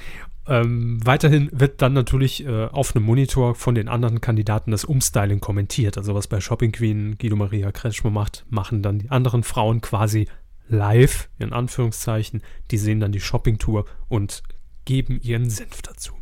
Ähm, 0.46 0.98
weiterhin 1.05 1.51
wird 1.53 1.83
dann 1.83 1.92
natürlich 1.92 2.46
äh, 2.46 2.66
auf 2.66 2.94
einem 2.94 3.05
Monitor 3.05 3.55
von 3.55 3.74
den 3.74 3.88
anderen 3.88 4.20
Kandidaten 4.20 4.70
das 4.70 4.85
Umstyling 4.85 5.40
kommentiert. 5.40 5.98
Also 5.98 6.14
was 6.14 6.27
bei 6.27 6.40
Shopping 6.40 6.72
Queen 6.72 7.18
Guido 7.18 7.37
Maria 7.37 7.70
Kretschmer 7.70 8.11
macht, 8.11 8.46
machen 8.48 8.83
dann 8.83 8.98
die 8.98 9.11
anderen 9.11 9.42
Frauen 9.42 9.81
quasi 9.81 10.27
live, 10.68 11.29
in 11.38 11.53
Anführungszeichen. 11.53 12.42
Die 12.70 12.79
sehen 12.79 13.01
dann 13.01 13.12
die 13.12 13.20
Shopping-Tour 13.20 13.85
und 14.09 14.42
geben 14.85 15.20
ihren 15.22 15.51
Senf 15.51 15.83
dazu. 15.83 16.17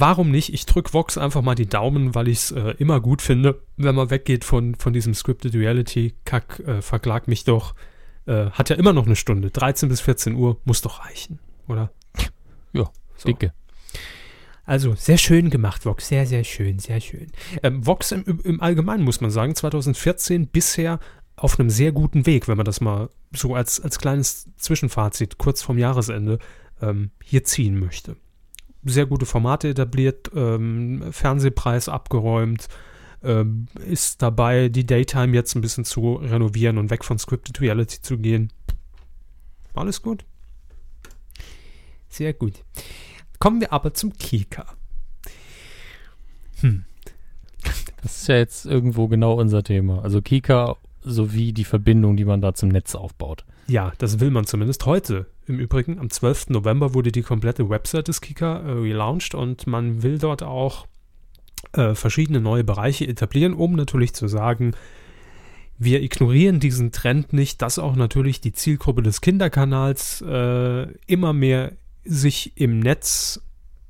Warum 0.00 0.30
nicht? 0.30 0.54
Ich 0.54 0.64
drücke 0.64 0.92
Vox 0.94 1.18
einfach 1.18 1.42
mal 1.42 1.56
die 1.56 1.66
Daumen, 1.66 2.14
weil 2.14 2.28
ich 2.28 2.38
es 2.38 2.50
äh, 2.52 2.74
immer 2.78 3.00
gut 3.00 3.20
finde, 3.20 3.60
wenn 3.76 3.96
man 3.96 4.10
weggeht 4.10 4.44
von, 4.44 4.76
von 4.76 4.92
diesem 4.92 5.12
Scripted 5.12 5.54
Reality-Kack, 5.54 6.60
äh, 6.60 6.82
verklag 6.82 7.26
mich 7.26 7.42
doch. 7.44 7.74
Äh, 8.26 8.50
hat 8.50 8.70
ja 8.70 8.76
immer 8.76 8.92
noch 8.92 9.06
eine 9.06 9.16
Stunde. 9.16 9.50
13 9.50 9.88
bis 9.88 10.00
14 10.00 10.34
Uhr 10.36 10.60
muss 10.64 10.82
doch 10.82 11.04
reichen, 11.04 11.40
oder? 11.66 11.90
Ja, 12.72 12.90
So. 13.16 13.26
dicke. 13.26 13.52
Also 14.64 14.94
sehr 14.94 15.18
schön 15.18 15.50
gemacht, 15.50 15.84
Vox. 15.84 16.08
Sehr, 16.08 16.26
sehr 16.26 16.44
schön, 16.44 16.78
sehr 16.78 17.00
schön. 17.00 17.32
Ähm, 17.62 17.84
Vox 17.86 18.12
im, 18.12 18.24
im 18.44 18.60
Allgemeinen 18.60 19.02
muss 19.02 19.20
man 19.20 19.30
sagen, 19.30 19.54
2014 19.54 20.48
bisher 20.48 21.00
auf 21.34 21.58
einem 21.58 21.70
sehr 21.70 21.90
guten 21.90 22.26
Weg, 22.26 22.46
wenn 22.46 22.56
man 22.58 22.66
das 22.66 22.80
mal 22.80 23.08
so 23.32 23.54
als, 23.54 23.80
als 23.80 23.98
kleines 23.98 24.46
Zwischenfazit 24.58 25.38
kurz 25.38 25.62
vorm 25.62 25.78
Jahresende 25.78 26.38
ähm, 26.82 27.10
hier 27.24 27.44
ziehen 27.44 27.80
möchte. 27.80 28.16
Sehr 28.84 29.06
gute 29.06 29.26
Formate 29.26 29.68
etabliert, 29.68 30.30
ähm, 30.34 31.04
Fernsehpreis 31.10 31.88
abgeräumt, 31.88 32.68
ähm, 33.22 33.66
ist 33.86 34.22
dabei, 34.22 34.68
die 34.68 34.86
Daytime 34.86 35.34
jetzt 35.34 35.54
ein 35.54 35.60
bisschen 35.60 35.84
zu 35.84 36.14
renovieren 36.14 36.78
und 36.78 36.90
weg 36.90 37.04
von 37.04 37.18
Scripted 37.18 37.60
Reality 37.60 38.00
zu 38.00 38.18
gehen. 38.18 38.52
Alles 39.74 40.02
gut. 40.02 40.24
Sehr 42.08 42.32
gut. 42.32 42.64
Kommen 43.38 43.60
wir 43.60 43.72
aber 43.72 43.94
zum 43.94 44.12
Kika. 44.12 44.66
Das 48.02 48.22
ist 48.22 48.28
ja 48.28 48.36
jetzt 48.36 48.66
irgendwo 48.66 49.08
genau 49.08 49.34
unser 49.34 49.62
Thema. 49.62 50.02
Also 50.02 50.22
Kika 50.22 50.76
sowie 51.02 51.52
die 51.52 51.64
Verbindung, 51.64 52.16
die 52.16 52.24
man 52.24 52.40
da 52.40 52.54
zum 52.54 52.68
Netz 52.70 52.94
aufbaut. 52.94 53.44
Ja, 53.66 53.92
das 53.98 54.20
will 54.20 54.30
man 54.30 54.46
zumindest 54.46 54.86
heute. 54.86 55.26
Im 55.48 55.58
Übrigen, 55.60 55.98
am 55.98 56.10
12. 56.10 56.50
November 56.50 56.92
wurde 56.92 57.10
die 57.10 57.22
komplette 57.22 57.70
Website 57.70 58.08
des 58.08 58.20
Kika 58.20 58.58
äh, 58.58 58.70
relaunched 58.70 59.34
und 59.34 59.66
man 59.66 60.02
will 60.02 60.18
dort 60.18 60.42
auch 60.42 60.86
äh, 61.72 61.94
verschiedene 61.94 62.40
neue 62.40 62.64
Bereiche 62.64 63.08
etablieren, 63.08 63.54
um 63.54 63.74
natürlich 63.74 64.12
zu 64.12 64.28
sagen, 64.28 64.74
wir 65.78 66.02
ignorieren 66.02 66.60
diesen 66.60 66.92
Trend 66.92 67.32
nicht, 67.32 67.62
dass 67.62 67.78
auch 67.78 67.96
natürlich 67.96 68.40
die 68.40 68.52
Zielgruppe 68.52 69.02
des 69.02 69.20
Kinderkanals 69.20 70.20
äh, 70.20 70.82
immer 71.06 71.32
mehr 71.32 71.72
sich 72.04 72.52
im 72.56 72.80
Netz 72.80 73.40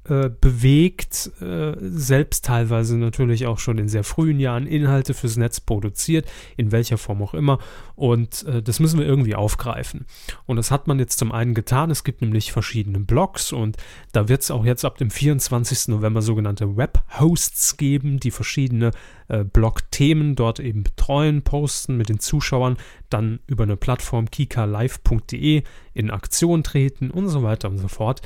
äh, 0.09 0.31
bewegt, 0.41 1.31
äh, 1.41 1.75
selbst 1.81 2.45
teilweise 2.47 2.97
natürlich 2.97 3.47
auch 3.47 3.59
schon 3.59 3.79
in 3.79 3.89
sehr 3.89 4.05
frühen 4.05 4.41
Jahren 4.41 4.67
Inhalte 4.67 5.13
fürs 5.13 5.37
Netz 5.37 5.61
produziert, 5.61 6.27
in 6.57 6.73
welcher 6.73 6.99
Form 6.99 7.23
auch 7.23 7.35
immer. 7.35 7.59
Und 7.95 8.45
äh, 8.45 8.63
das 8.63 8.81
müssen 8.81 8.99
wir 8.99 9.07
irgendwie 9.07 9.35
aufgreifen. 9.35 10.07
Und 10.47 10.57
das 10.57 10.71
hat 10.71 10.87
man 10.87 10.99
jetzt 10.99 11.19
zum 11.19 11.33
einen 11.33 11.55
getan. 11.55 11.91
Es 11.91 12.05
gibt 12.05 12.23
nämlich 12.23 12.53
verschiedene 12.53 13.01
Blogs 13.01 13.53
und 13.53 13.77
da 14.13 14.29
wird 14.29 14.43
es 14.43 14.51
auch 14.51 14.65
jetzt 14.65 14.85
ab 14.85 14.97
dem 14.97 15.11
24. 15.11 15.89
November 15.89 16.23
sogenannte 16.23 16.77
Web-Hosts 16.77 17.77
geben, 17.77 18.19
die 18.19 18.31
verschiedene 18.31 18.93
äh, 19.29 19.45
Blog-Themen 19.45 20.37
dort 20.37 20.61
eben 20.61 20.85
betreuen, 20.85 21.43
posten 21.43 21.97
mit 21.97 22.09
den 22.09 22.19
Zuschauern, 22.19 22.77
dann 23.11 23.41
über 23.47 23.65
eine 23.65 23.77
Plattform 23.77 24.31
kikalive.de 24.31 25.63
in 25.93 26.11
Aktion 26.11 26.63
treten 26.63 27.11
und 27.11 27.29
so 27.29 27.43
weiter 27.43 27.69
und 27.69 27.79
so 27.79 27.89
fort 27.89 28.23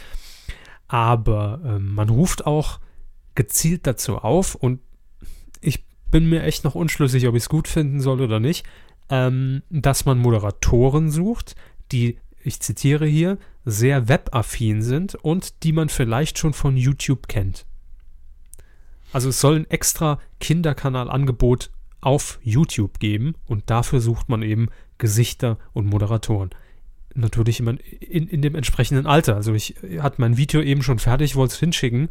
aber 0.92 1.58
ähm, 1.64 1.94
man 1.94 2.10
ruft 2.10 2.44
auch 2.44 2.78
gezielt 3.34 3.86
dazu 3.86 4.18
auf 4.18 4.54
und 4.54 4.80
ich 5.62 5.86
bin 6.10 6.28
mir 6.28 6.42
echt 6.42 6.64
noch 6.64 6.74
unschlüssig, 6.74 7.26
ob 7.26 7.34
ich 7.34 7.44
es 7.44 7.48
gut 7.48 7.66
finden 7.66 7.98
soll 8.02 8.20
oder 8.20 8.40
nicht, 8.40 8.66
ähm, 9.08 9.62
dass 9.70 10.04
man 10.04 10.18
Moderatoren 10.18 11.10
sucht, 11.10 11.56
die, 11.92 12.18
ich 12.42 12.60
zitiere 12.60 13.06
hier, 13.06 13.38
sehr 13.64 14.06
webaffin 14.06 14.82
sind 14.82 15.14
und 15.14 15.62
die 15.62 15.72
man 15.72 15.88
vielleicht 15.88 16.36
schon 16.36 16.52
von 16.52 16.76
YouTube 16.76 17.26
kennt. 17.26 17.64
Also 19.14 19.30
es 19.30 19.40
soll 19.40 19.56
ein 19.56 19.70
extra 19.70 20.20
Kinderkanalangebot 20.40 21.70
auf 22.02 22.38
YouTube 22.42 22.98
geben 22.98 23.34
und 23.46 23.70
dafür 23.70 24.02
sucht 24.02 24.28
man 24.28 24.42
eben 24.42 24.68
Gesichter 24.98 25.56
und 25.72 25.86
Moderatoren 25.86 26.50
natürlich 27.14 27.60
immer 27.60 27.74
in, 28.00 28.28
in 28.28 28.42
dem 28.42 28.54
entsprechenden 28.54 29.06
Alter. 29.06 29.36
Also 29.36 29.54
ich 29.54 29.76
hatte 30.00 30.20
mein 30.20 30.36
Video 30.36 30.60
eben 30.60 30.82
schon 30.82 30.98
fertig, 30.98 31.36
wollte 31.36 31.54
es 31.54 31.60
hinschicken 31.60 32.08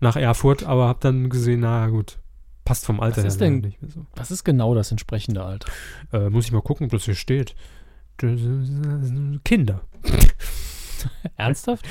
nach 0.00 0.16
Erfurt, 0.16 0.64
aber 0.64 0.88
habe 0.88 1.00
dann 1.00 1.28
gesehen, 1.28 1.60
na 1.60 1.88
gut, 1.88 2.18
passt 2.64 2.86
vom 2.86 3.00
Alter 3.00 3.18
was 3.18 3.24
her 3.24 3.28
ist 3.28 3.40
denn, 3.40 3.60
nicht 3.60 3.80
mehr 3.82 3.90
so. 3.90 4.06
Was 4.14 4.30
ist 4.30 4.44
genau 4.44 4.74
das 4.74 4.90
entsprechende 4.90 5.42
Alter? 5.42 5.70
Äh, 6.12 6.30
muss 6.30 6.44
ich 6.44 6.52
mal 6.52 6.62
gucken, 6.62 6.86
ob 6.86 6.92
das 6.92 7.04
hier 7.04 7.14
steht. 7.14 7.54
Kinder. 8.16 9.82
Ernsthaft? 11.36 11.86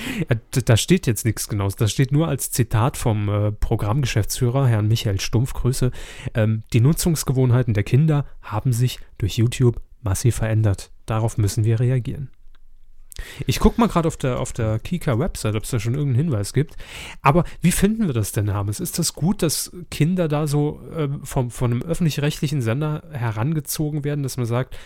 Da 0.65 0.78
steht 0.78 1.08
jetzt 1.08 1.26
nichts 1.26 1.48
Genaues. 1.48 1.78
Das 1.78 1.91
steht 1.91 2.12
nur 2.12 2.28
als 2.28 2.52
Zitat 2.52 2.98
vom 2.98 3.30
äh, 3.30 3.52
Programmgeschäftsführer, 3.52 4.67
Herrn 4.67 4.88
Michael 4.88 5.22
Stumpf, 5.22 5.54
Grüße. 5.54 5.91
Ähm, 6.34 6.63
die 6.74 6.82
Nutzungsgewohnheiten 6.82 7.74
der 7.74 7.84
Kinder 7.84 8.26
haben 8.41 8.74
sich 8.74 9.00
durch 9.17 9.38
YouTube 9.38 9.82
massiv 10.02 10.36
verändert. 10.36 10.91
Darauf 11.06 11.38
müssen 11.38 11.63
wir 11.63 11.80
reagieren. 11.80 12.30
Ich 13.45 13.60
gucke 13.60 13.80
mal 13.80 13.88
gerade 13.88 14.08
auf 14.08 14.17
der, 14.17 14.39
auf 14.39 14.53
der 14.53 14.80
Kika-Website, 14.80 15.56
ob 15.56 15.63
es 15.63 15.69
da 15.69 15.80
schon 15.80 15.95
irgendeinen 15.95 16.25
Hinweis 16.25 16.53
gibt. 16.53 16.75
Aber 17.21 17.43
wie 17.62 17.71
finden 17.71 18.08
wir 18.08 18.13
das 18.13 18.32
denn, 18.32 18.49
Hermes? 18.49 18.80
Ist 18.80 18.99
das 18.99 19.13
gut, 19.13 19.41
dass 19.41 19.71
Kinder 19.89 20.27
da 20.27 20.47
so 20.47 20.82
äh, 20.95 21.10
vom, 21.23 21.51
von 21.51 21.71
einem 21.71 21.82
öffentlich-rechtlichen 21.82 22.62
Sender 22.62 23.03
herangezogen 23.12 24.03
werden, 24.03 24.23
dass 24.23 24.38
man 24.38 24.45
sagt, 24.45 24.77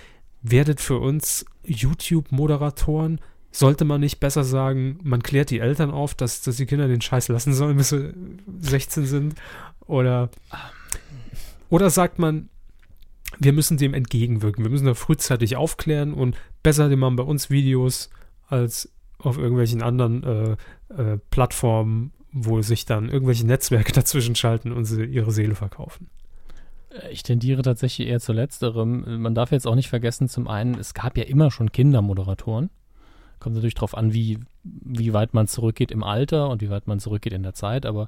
werdet 0.42 0.82
für 0.82 1.00
uns 1.00 1.46
YouTube-Moderatoren? 1.66 3.20
Sollte 3.54 3.84
man 3.84 4.00
nicht 4.00 4.20
besser 4.20 4.46
sagen, 4.46 5.00
man 5.04 5.24
klärt 5.24 5.50
die 5.50 5.60
Eltern 5.60 5.92
auf, 5.92 6.14
dass, 6.14 6.42
dass 6.42 6.56
die 6.56 6.66
Kinder 6.66 6.88
den 6.88 7.02
Scheiß 7.02 7.28
lassen 7.28 7.54
sollen, 7.54 7.76
bis 7.76 7.90
sie 7.90 8.14
16 8.62 9.06
sind? 9.06 9.36
Oder, 9.88 10.30
oder 11.70 11.90
sagt 11.90 12.18
man, 12.18 12.48
wir 13.40 13.52
müssen 13.54 13.78
dem 13.78 13.94
entgegenwirken. 13.94 14.64
Wir 14.64 14.72
müssen 14.72 14.86
da 14.86 14.94
frühzeitig 14.94 15.58
aufklären 15.58 16.14
und 16.14 16.38
besser, 16.64 16.90
die 16.90 16.96
machen 16.96 17.16
bei 17.16 17.24
uns 17.24 17.50
Videos 17.50 18.10
als 18.52 18.92
auf 19.20 19.38
irgendwelchen 19.38 19.82
anderen 19.82 20.24
äh, 20.24 20.52
äh, 20.94 21.18
Plattformen, 21.30 22.12
wo 22.32 22.62
sich 22.62 22.86
dann 22.86 23.10
irgendwelche 23.10 23.46
Netzwerke 23.46 23.92
dazwischen 23.94 24.36
schalten 24.36 24.72
und 24.72 24.86
sie 24.86 25.04
ihre 25.04 25.32
Seele 25.32 25.56
verkaufen. 25.56 26.10
Äh, 26.90 27.12
ich 27.12 27.24
tendiere 27.24 27.62
tatsächlich 27.62 28.08
eher 28.08 28.20
zu 28.20 28.34
letzterem. 28.34 29.22
Man 29.22 29.36
darf 29.36 29.52
jetzt 29.52 29.68
auch 29.68 29.76
nicht 29.76 29.90
vergessen, 29.90 30.28
zum 30.28 30.48
einen, 30.48 30.76
es 30.76 30.94
gab 30.94 31.18
ja 31.18 31.24
immer 31.24 31.52
schon 31.52 31.72
Kindermoderatoren. 31.72 32.70
Kommt 33.40 33.56
natürlich 33.56 33.76
darauf 33.76 33.98
an, 33.98 34.14
wie, 34.14 34.40
wie 34.64 35.14
weit 35.14 35.34
man 35.34 35.48
zurückgeht 35.48 35.92
im 35.92 36.04
Alter 36.04 36.50
und 36.50 36.62
wie 36.62 36.70
weit 36.70 36.88
man 36.88 37.00
zurückgeht 37.00 37.34
in 37.34 37.42
der 37.42 37.56
Zeit, 37.56 37.88
aber 37.88 38.08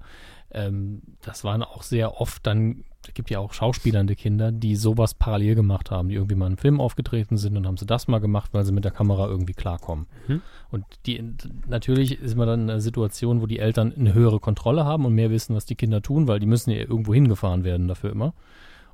ähm, 0.51 1.01
das 1.21 1.43
waren 1.43 1.63
auch 1.63 1.81
sehr 1.81 2.21
oft 2.21 2.45
dann 2.45 2.83
es 3.07 3.13
gibt 3.13 3.29
ja 3.29 3.39
auch 3.39 3.53
schauspielernde 3.53 4.15
Kinder, 4.15 4.51
die 4.51 4.75
sowas 4.75 5.13
parallel 5.13 5.55
gemacht 5.55 5.91
haben, 5.91 6.09
die 6.09 6.15
irgendwie 6.15 6.35
mal 6.35 6.47
einen 6.47 6.57
Film 6.57 6.79
aufgetreten 6.79 7.37
sind 7.37 7.57
und 7.57 7.67
haben 7.67 7.77
sie 7.77 7.85
das 7.85 8.07
mal 8.07 8.19
gemacht, 8.19 8.53
weil 8.53 8.65
sie 8.65 8.71
mit 8.71 8.85
der 8.85 8.91
Kamera 8.91 9.27
irgendwie 9.27 9.53
klarkommen. 9.53 10.07
Mhm. 10.27 10.41
Und 10.71 10.85
die, 11.05 11.23
natürlich 11.67 12.19
ist 12.19 12.35
man 12.35 12.47
dann 12.47 12.61
in 12.61 12.69
einer 12.69 12.81
Situation, 12.81 13.41
wo 13.41 13.45
die 13.45 13.59
Eltern 13.59 13.93
eine 13.93 14.13
höhere 14.13 14.39
Kontrolle 14.39 14.85
haben 14.85 15.05
und 15.05 15.13
mehr 15.13 15.31
wissen, 15.31 15.55
was 15.55 15.65
die 15.65 15.75
Kinder 15.75 16.01
tun, 16.01 16.27
weil 16.27 16.39
die 16.39 16.45
müssen 16.45 16.71
ja 16.71 16.77
irgendwo 16.77 17.13
hingefahren 17.13 17.63
werden 17.63 17.87
dafür 17.87 18.11
immer. 18.11 18.33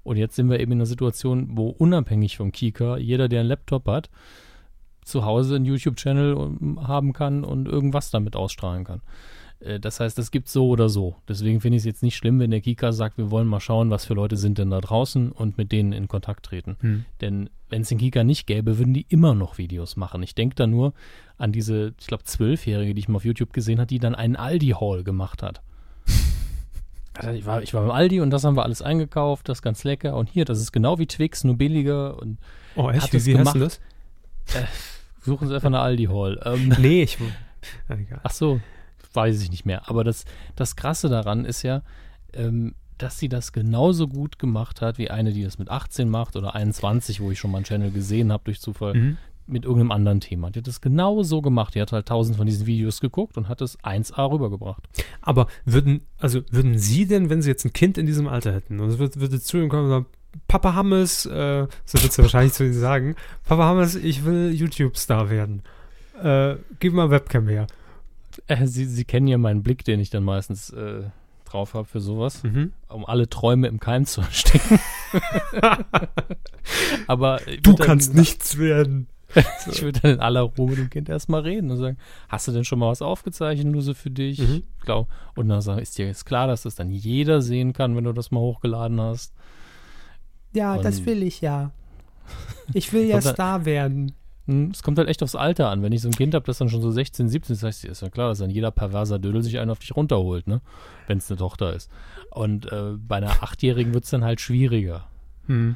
Und 0.04 0.18
jetzt 0.18 0.36
sind 0.36 0.50
wir 0.50 0.60
eben 0.60 0.72
in 0.72 0.80
einer 0.80 0.86
Situation, 0.86 1.50
wo 1.52 1.70
unabhängig 1.70 2.38
vom 2.38 2.52
Kika 2.52 2.98
jeder, 2.98 3.30
der 3.30 3.42
einen 3.42 3.50
Laptop 3.50 3.88
hat, 3.88 4.10
zu 5.04 5.26
Hause 5.26 5.56
einen 5.56 5.66
YouTube-Channel 5.66 6.78
haben 6.82 7.14
kann 7.14 7.44
und 7.44 7.68
irgendwas 7.68 8.12
damit 8.12 8.36
ausstrahlen 8.36 8.86
kann. 8.86 9.02
Äh, 9.60 9.80
das 9.80 10.00
heißt, 10.00 10.18
das 10.18 10.32
gibt 10.32 10.50
so 10.50 10.68
oder 10.70 10.90
so. 10.90 11.16
Deswegen 11.28 11.62
finde 11.62 11.78
ich 11.78 11.82
es 11.82 11.86
jetzt 11.86 12.04
nicht 12.04 12.16
schlimm, 12.16 12.40
wenn 12.40 12.52
der 12.52 12.62
Kika 12.62 12.92
sagt, 12.92 13.18
wir 13.18 13.32
wollen 13.32 13.48
mal 13.48 13.60
schauen, 13.60 13.90
was 13.90 14.06
für 14.06 14.14
Leute 14.14 14.38
sind 14.38 14.58
denn 14.58 14.70
da 14.70 14.82
draußen 14.82 15.32
und 15.32 15.58
mit 15.58 15.72
denen 15.72 15.94
in 15.94 16.08
Kontakt 16.08 16.46
treten. 16.46 16.78
Hm. 16.82 17.06
Denn 17.22 17.50
wenn 17.70 17.82
es 17.82 17.90
den 17.90 17.98
Kika 17.98 18.24
nicht 18.24 18.48
gäbe, 18.48 18.78
würden 18.78 18.94
die 18.94 19.06
immer 19.10 19.36
noch 19.36 19.58
Videos 19.58 19.96
machen. 19.96 20.24
Ich 20.24 20.36
denke 20.36 20.56
da 20.56 20.68
nur 20.68 20.94
an 21.38 21.52
diese, 21.52 21.94
ich 22.00 22.08
glaube, 22.08 22.24
Zwölfjährige, 22.24 22.94
die 22.94 23.00
ich 23.00 23.08
mal 23.08 23.18
auf 23.18 23.26
YouTube 23.26 23.54
gesehen 23.54 23.80
habe, 23.80 23.88
die 23.88 24.00
dann 24.00 24.16
einen 24.16 24.36
Aldi-Haul 24.36 25.04
gemacht 25.04 25.44
hat. 25.44 25.62
Also 27.16 27.32
ich, 27.32 27.46
war, 27.46 27.62
ich 27.62 27.74
war 27.74 27.82
beim 27.82 27.92
Aldi 27.92 28.22
und 28.22 28.30
das 28.30 28.46
haben 28.46 28.56
wir 28.56 28.64
alles 28.64 28.82
eingekauft, 28.82 29.50
das 29.50 29.58
ist 29.58 29.62
ganz 29.62 29.84
lecker. 29.84 30.16
Und 30.16 30.30
hier, 30.30 30.46
das 30.46 30.62
ist 30.62 30.72
genau 30.72 31.00
wie 31.00 31.06
Twix, 31.06 31.44
nur 31.44 31.58
billiger. 31.58 32.18
Und 32.18 32.38
oh, 32.78 32.90
echt? 32.90 33.12
Wie, 33.12 33.26
wie 33.26 33.34
gemacht. 33.34 33.56
du 33.56 33.60
das? 33.60 33.82
Äh, 34.54 34.64
suchen 35.20 35.50
Sie 35.50 35.54
einfach 35.54 35.68
eine 35.68 35.80
Aldi-Haul. 35.80 36.40
Ähm, 36.46 36.74
nee, 36.80 37.04
ich. 37.04 37.18
Ach 38.24 38.32
so 38.32 38.62
weiß 39.14 39.42
ich 39.42 39.52
nicht 39.52 39.66
mehr. 39.66 39.90
Aber 39.90 40.04
das, 40.04 40.26
das 40.56 40.76
Krasse 40.76 41.10
daran 41.10 41.46
ist 41.46 41.64
ja, 41.64 41.82
ähm, 42.34 42.76
dass 42.98 43.18
sie 43.18 43.30
das 43.30 43.54
genauso 43.54 44.08
gut 44.08 44.40
gemacht 44.40 44.82
hat, 44.82 44.98
wie 44.98 45.10
eine, 45.10 45.32
die 45.32 45.44
das 45.44 45.58
mit 45.58 45.70
18 45.70 46.10
macht 46.10 46.36
oder 46.36 46.54
21, 46.54 47.22
wo 47.22 47.32
ich 47.32 47.40
schon 47.40 47.52
mal 47.52 47.60
einen 47.60 47.66
Channel 47.66 47.92
gesehen 47.92 48.32
habe 48.32 48.44
durch 48.46 48.60
Zufall, 48.60 48.94
mhm. 48.94 49.18
mit 49.48 49.64
irgendeinem 49.64 49.92
anderen 49.92 50.20
Thema. 50.20 50.52
Die 50.52 50.60
hat 50.60 50.68
das 50.68 50.82
genau 50.82 51.24
so 51.24 51.42
gemacht. 51.42 51.76
Die 51.76 51.82
hat 51.82 51.92
halt 51.92 52.08
tausend 52.08 52.38
von 52.38 52.46
diesen 52.46 52.66
Videos 52.66 53.00
geguckt 53.00 53.38
und 53.38 53.48
hat 53.48 53.62
das 53.62 53.80
1A 53.80 54.32
rübergebracht. 54.32 54.84
Aber 55.22 55.48
würden, 55.66 56.02
also 56.20 56.42
würden 56.52 56.78
Sie 56.78 57.08
denn, 57.08 57.30
wenn 57.30 57.42
Sie 57.42 57.50
jetzt 57.50 57.66
ein 57.66 57.74
Kind 57.74 57.98
in 57.98 58.06
diesem 58.06 58.28
Alter 58.28 58.54
hätten, 58.54 58.80
und 58.80 58.90
es 58.90 59.00
würde, 59.00 59.22
würde 59.22 59.40
zu 59.40 59.58
ihm 59.58 59.70
kommen 59.70 59.86
und 59.86 59.90
sagen, 59.90 60.06
Papa 60.48 60.76
Hammes, 60.76 61.26
äh, 61.26 61.68
so 61.86 62.02
wird 62.02 62.12
es 62.12 62.18
wahrscheinlich 62.20 62.54
zu 62.54 62.64
Ihnen 62.64 62.74
sagen, 62.74 63.16
Papa 63.48 63.64
Hammes, 63.64 63.96
ich 63.96 64.26
will 64.26 64.52
YouTube-Star 64.52 65.30
werden. 65.30 65.64
Äh, 66.22 66.58
gib 66.80 66.94
mal 66.94 67.10
Webcam 67.10 67.48
her. 67.48 67.66
Äh, 68.48 68.66
Sie, 68.68 68.86
Sie 68.86 69.06
kennen 69.06 69.28
ja 69.28 69.38
meinen 69.38 69.64
Blick, 69.64 69.84
den 69.84 70.00
ich 70.00 70.10
dann 70.10 70.24
meistens 70.24 70.70
äh, 70.72 71.04
drauf 71.46 71.74
habe 71.74 71.86
für 71.86 72.00
sowas, 72.00 72.44
mhm. 72.44 72.74
um 72.88 73.06
alle 73.06 73.30
Träume 73.30 73.68
im 73.68 73.80
Keim 73.80 74.06
zu 74.06 74.22
ersticken. 74.22 74.80
Aber 77.08 77.42
du 77.62 77.76
kannst 77.76 78.12
dann, 78.12 78.20
nichts 78.20 78.58
werden. 78.58 79.08
ich 79.72 79.84
würde 79.84 80.00
dann 80.00 80.12
in 80.14 80.20
aller 80.20 80.42
Ruhe 80.42 80.72
mit 80.72 80.80
dem 80.80 80.90
Kind 80.90 81.08
erstmal 81.08 81.42
reden 81.42 81.70
und 81.70 81.78
sagen, 81.78 81.98
hast 82.30 82.48
du 82.48 82.52
denn 82.52 82.64
schon 82.64 82.80
mal 82.80 82.90
was 82.90 83.02
aufgezeichnet, 83.02 83.68
nur 83.68 83.82
so 83.82 83.94
für 83.94 84.10
dich? 84.10 84.40
Mhm. 84.40 84.64
Glaub, 84.82 85.08
und 85.36 85.50
dann 85.50 85.62
sagen, 85.62 85.80
ist 85.80 85.98
dir 85.98 86.08
jetzt 86.08 86.26
klar, 86.26 86.48
dass 86.48 86.64
das 86.64 86.76
dann 86.76 86.90
jeder 86.90 87.42
sehen 87.42 87.74
kann, 87.74 87.96
wenn 87.96 88.06
du 88.06 88.14
das 88.14 88.32
mal 88.32 88.40
hochgeladen 88.40 89.00
hast? 89.00 89.34
Ja, 90.54 90.76
und 90.76 90.86
das 90.86 91.06
will 91.06 91.22
ich 91.22 91.42
ja. 91.42 91.72
Ich 92.74 92.92
will 92.92 93.04
ja 93.08 93.22
Star 93.22 93.66
werden. 93.66 94.14
Hm, 94.50 94.72
es 94.72 94.82
kommt 94.82 94.98
halt 94.98 95.08
echt 95.08 95.22
aufs 95.22 95.36
Alter 95.36 95.70
an. 95.70 95.84
Wenn 95.84 95.92
ich 95.92 96.02
so 96.02 96.10
ein 96.10 96.16
Kind 96.16 96.34
habe, 96.34 96.44
das 96.48 96.58
dann 96.58 96.70
schon 96.70 96.82
so 96.82 96.90
16, 96.90 97.30
17 97.30 97.54
ist, 97.54 97.62
heißt, 97.62 97.86
ist 97.86 98.02
ja 98.02 98.10
klar, 98.10 98.30
dass 98.30 98.40
dann 98.40 98.50
jeder 98.50 98.72
perverser 98.72 99.20
Dödel 99.20 99.44
sich 99.44 99.60
einen 99.60 99.70
auf 99.70 99.78
dich 99.78 99.96
runterholt, 99.96 100.48
ne? 100.48 100.62
Wenn 101.06 101.20
es 101.20 101.30
eine 101.30 101.38
Tochter 101.38 101.76
ist. 101.76 101.92
Und 102.32 102.66
äh, 102.72 102.94
bei 102.98 103.18
einer 103.18 103.44
Achtjährigen 103.44 103.94
wird 103.94 104.06
es 104.06 104.10
dann 104.10 104.24
halt 104.24 104.42
schwieriger. 104.42 105.06
Hm. 105.46 105.76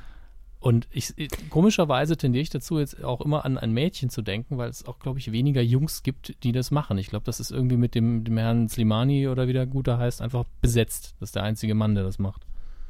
Und 0.59 0.87
ich, 0.91 1.13
ich, 1.17 1.29
komischerweise 1.51 2.17
tendiere 2.17 2.41
ich 2.41 2.49
dazu, 2.49 2.79
jetzt 2.79 3.03
auch 3.03 3.21
immer 3.21 3.45
an 3.45 3.59
ein 3.59 3.73
Mädchen 3.73 4.09
zu 4.09 4.23
denken, 4.23 4.57
weil 4.57 4.71
es 4.71 4.87
auch, 4.87 4.97
glaube 4.97 5.19
ich, 5.19 5.31
weniger 5.31 5.61
Jungs 5.61 6.01
gibt, 6.01 6.41
die 6.43 6.51
das 6.51 6.71
machen. 6.71 6.97
Ich 6.97 7.09
glaube, 7.09 7.25
das 7.25 7.39
ist 7.39 7.51
irgendwie 7.51 7.77
mit 7.77 7.93
dem, 7.93 8.23
dem 8.23 8.37
Herrn 8.39 8.69
Slimani 8.69 9.27
oder 9.27 9.47
wie 9.47 9.53
der 9.53 9.67
Guter 9.67 9.99
heißt, 9.99 10.19
einfach 10.19 10.45
besetzt. 10.61 11.13
Das 11.19 11.29
ist 11.29 11.35
der 11.35 11.43
einzige 11.43 11.75
Mann, 11.75 11.93
der 11.93 12.05
das 12.05 12.17
macht. 12.17 12.41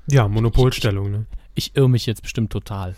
Ja, 0.08 0.30
Monopolstellung, 0.30 1.12
ne? 1.12 1.26
Ich 1.56 1.76
irre 1.76 1.90
mich 1.90 2.06
jetzt 2.06 2.22
bestimmt 2.22 2.52
total. 2.54 2.96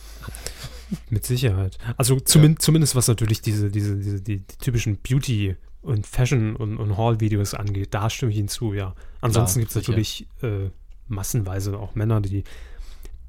Mit 1.09 1.25
Sicherheit. 1.25 1.77
Also 1.97 2.19
zumin 2.19 2.53
ja. 2.53 2.59
zumindest 2.59 2.95
was 2.95 3.07
natürlich 3.07 3.41
diese, 3.41 3.71
diese, 3.71 3.97
diese 3.97 4.21
die, 4.21 4.39
die 4.39 4.57
typischen 4.57 4.97
Beauty- 4.97 5.55
und 5.81 6.07
Fashion- 6.07 6.55
und, 6.55 6.77
und 6.77 6.97
Haul-Videos 6.97 7.53
angeht, 7.53 7.93
da 7.93 8.09
stimme 8.09 8.31
ich 8.31 8.37
hinzu, 8.37 8.73
ja. 8.73 8.95
Ansonsten 9.21 9.59
gibt 9.59 9.71
es 9.71 9.75
natürlich 9.75 10.27
äh, 10.41 10.69
massenweise 11.07 11.77
auch 11.77 11.95
Männer, 11.95 12.21
die, 12.21 12.43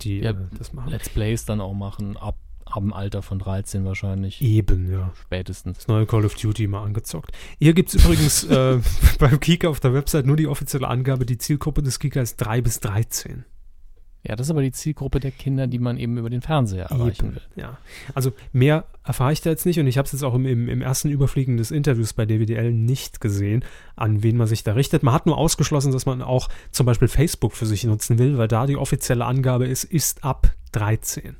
die 0.00 0.20
ja, 0.20 0.30
äh, 0.30 0.36
das 0.58 0.72
machen. 0.72 0.90
Let's 0.90 1.08
Plays 1.08 1.44
dann 1.44 1.60
auch 1.60 1.74
machen, 1.74 2.16
ab, 2.16 2.38
am 2.64 2.92
Alter 2.92 3.22
von 3.22 3.38
13 3.38 3.84
wahrscheinlich. 3.84 4.40
Eben, 4.40 4.90
ja. 4.90 5.12
Spätestens. 5.22 5.78
Das 5.78 5.88
neue 5.88 6.06
Call 6.06 6.24
of 6.24 6.34
Duty 6.34 6.66
mal 6.66 6.82
angezockt. 6.82 7.32
Hier 7.58 7.74
gibt 7.74 7.94
es 7.94 8.02
übrigens 8.02 8.44
äh, 8.44 8.80
beim 9.18 9.38
Kika 9.38 9.68
auf 9.68 9.80
der 9.80 9.92
Website 9.92 10.26
nur 10.26 10.36
die 10.36 10.46
offizielle 10.46 10.88
Angabe, 10.88 11.26
die 11.26 11.38
Zielgruppe 11.38 11.82
des 11.82 11.98
Kika 11.98 12.20
ist 12.20 12.36
3 12.36 12.62
bis 12.62 12.80
13. 12.80 13.44
Ja, 14.26 14.34
das 14.34 14.48
ist 14.48 14.50
aber 14.50 14.62
die 14.62 14.72
Zielgruppe 14.72 15.20
der 15.20 15.30
Kinder, 15.30 15.68
die 15.68 15.78
man 15.78 15.98
eben 15.98 16.18
über 16.18 16.30
den 16.30 16.42
Fernseher 16.42 16.86
erreichen 16.86 17.36
will. 17.36 17.42
Ja, 17.54 17.78
also 18.12 18.32
mehr 18.52 18.84
erfahre 19.04 19.32
ich 19.32 19.40
da 19.40 19.50
jetzt 19.50 19.66
nicht 19.66 19.78
und 19.78 19.86
ich 19.86 19.98
habe 19.98 20.06
es 20.06 20.12
jetzt 20.12 20.24
auch 20.24 20.34
im, 20.34 20.46
im, 20.46 20.68
im 20.68 20.82
ersten 20.82 21.10
Überfliegen 21.10 21.56
des 21.56 21.70
Interviews 21.70 22.12
bei 22.12 22.26
DWDL 22.26 22.72
nicht 22.72 23.20
gesehen, 23.20 23.64
an 23.94 24.24
wen 24.24 24.36
man 24.36 24.48
sich 24.48 24.64
da 24.64 24.72
richtet. 24.72 25.04
Man 25.04 25.14
hat 25.14 25.26
nur 25.26 25.38
ausgeschlossen, 25.38 25.92
dass 25.92 26.06
man 26.06 26.22
auch 26.22 26.48
zum 26.72 26.86
Beispiel 26.86 27.06
Facebook 27.06 27.52
für 27.52 27.66
sich 27.66 27.84
nutzen 27.84 28.18
will, 28.18 28.36
weil 28.36 28.48
da 28.48 28.66
die 28.66 28.76
offizielle 28.76 29.24
Angabe 29.24 29.66
ist, 29.66 29.84
ist 29.84 30.24
ab 30.24 30.52
13 30.72 31.36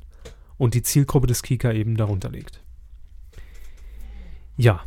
und 0.57 0.73
die 0.73 0.81
Zielgruppe 0.81 1.27
des 1.27 1.43
Kika 1.43 1.73
eben 1.73 1.97
darunter 1.97 2.29
liegt. 2.29 2.63
Ja, 4.55 4.79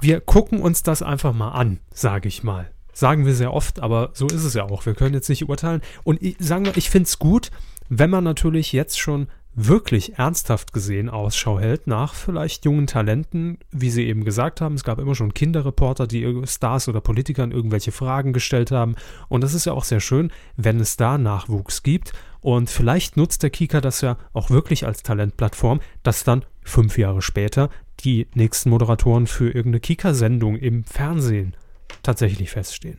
wir 0.00 0.20
gucken 0.20 0.62
uns 0.62 0.84
das 0.84 1.02
einfach 1.02 1.34
mal 1.34 1.50
an, 1.50 1.80
sage 1.92 2.28
ich 2.28 2.44
mal. 2.44 2.70
Sagen 2.92 3.26
wir 3.26 3.34
sehr 3.34 3.52
oft, 3.52 3.80
aber 3.80 4.10
so 4.14 4.26
ist 4.26 4.44
es 4.44 4.54
ja 4.54 4.64
auch. 4.64 4.86
Wir 4.86 4.94
können 4.94 5.14
jetzt 5.14 5.28
nicht 5.28 5.48
urteilen. 5.48 5.82
Und 6.04 6.22
ich, 6.22 6.36
sagen 6.38 6.66
wir, 6.66 6.76
ich 6.76 6.90
finde 6.90 7.06
es 7.06 7.18
gut, 7.18 7.50
wenn 7.88 8.10
man 8.10 8.24
natürlich 8.24 8.72
jetzt 8.72 8.98
schon 8.98 9.28
wirklich 9.54 10.16
ernsthaft 10.18 10.72
gesehen 10.72 11.08
Ausschau 11.08 11.58
hält 11.58 11.86
nach 11.86 12.14
vielleicht 12.14 12.64
jungen 12.64 12.86
Talenten, 12.86 13.58
wie 13.72 13.90
Sie 13.90 14.06
eben 14.06 14.24
gesagt 14.24 14.60
haben. 14.60 14.76
Es 14.76 14.84
gab 14.84 14.98
immer 14.98 15.14
schon 15.14 15.34
Kinderreporter, 15.34 16.06
die 16.06 16.42
Stars 16.44 16.88
oder 16.88 17.00
Politikern 17.00 17.50
irgendwelche 17.50 17.92
Fragen 17.92 18.32
gestellt 18.32 18.70
haben. 18.70 18.94
Und 19.28 19.42
das 19.42 19.54
ist 19.54 19.66
ja 19.66 19.72
auch 19.72 19.84
sehr 19.84 20.00
schön, 20.00 20.30
wenn 20.56 20.78
es 20.78 20.96
da 20.96 21.18
Nachwuchs 21.18 21.82
gibt. 21.82 22.12
Und 22.40 22.70
vielleicht 22.70 23.16
nutzt 23.16 23.42
der 23.42 23.50
Kika 23.50 23.80
das 23.80 24.00
ja 24.00 24.16
auch 24.32 24.50
wirklich 24.50 24.86
als 24.86 25.02
Talentplattform, 25.02 25.80
dass 26.02 26.24
dann 26.24 26.44
fünf 26.62 26.96
Jahre 26.96 27.20
später 27.20 27.70
die 28.00 28.28
nächsten 28.34 28.70
Moderatoren 28.70 29.26
für 29.26 29.46
irgendeine 29.46 29.80
Kika-Sendung 29.80 30.56
im 30.56 30.84
Fernsehen 30.84 31.54
tatsächlich 32.02 32.50
feststehen. 32.50 32.98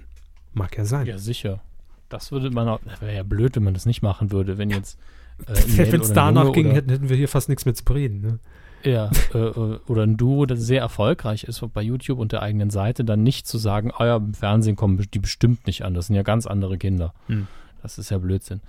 Mag 0.53 0.77
ja 0.77 0.85
sein. 0.85 1.05
Ja, 1.05 1.17
sicher. 1.17 1.61
Das 2.09 2.31
würde 2.31 2.51
man 2.51 2.67
auch, 2.67 2.79
wäre 2.99 3.15
ja 3.15 3.23
blöd, 3.23 3.55
wenn 3.55 3.63
man 3.63 3.73
das 3.73 3.85
nicht 3.85 4.01
machen 4.01 4.31
würde, 4.31 4.57
wenn 4.57 4.69
jetzt. 4.69 4.97
Äh, 5.47 5.91
wenn 5.91 6.01
es 6.01 6.13
danach 6.13 6.51
ging, 6.51 6.69
hätten, 6.69 6.91
hätten 6.91 7.09
wir 7.09 7.15
hier 7.15 7.27
fast 7.27 7.49
nichts 7.49 7.65
mehr 7.65 7.73
zu 7.73 7.83
bereden. 7.83 8.21
Ne? 8.21 8.39
Ja, 8.83 9.09
äh, 9.33 9.37
oder 9.37 10.03
ein 10.03 10.17
Duo, 10.17 10.45
das 10.45 10.59
sehr 10.59 10.81
erfolgreich 10.81 11.45
ist 11.45 11.63
bei 11.73 11.81
YouTube 11.81 12.19
und 12.19 12.31
der 12.31 12.43
eigenen 12.43 12.69
Seite, 12.69 13.03
dann 13.03 13.23
nicht 13.23 13.47
zu 13.47 13.57
sagen, 13.57 13.91
ah 13.95 14.05
ja, 14.05 14.15
im 14.17 14.35
Fernsehen 14.35 14.75
kommen 14.75 15.03
die 15.11 15.19
bestimmt 15.19 15.65
nicht 15.65 15.83
an, 15.83 15.95
das 15.95 16.07
sind 16.07 16.15
ja 16.15 16.21
ganz 16.21 16.45
andere 16.45 16.77
Kinder. 16.77 17.13
Hm. 17.27 17.47
Das 17.81 17.97
ist 17.97 18.11
ja 18.11 18.19
Blödsinn. 18.19 18.61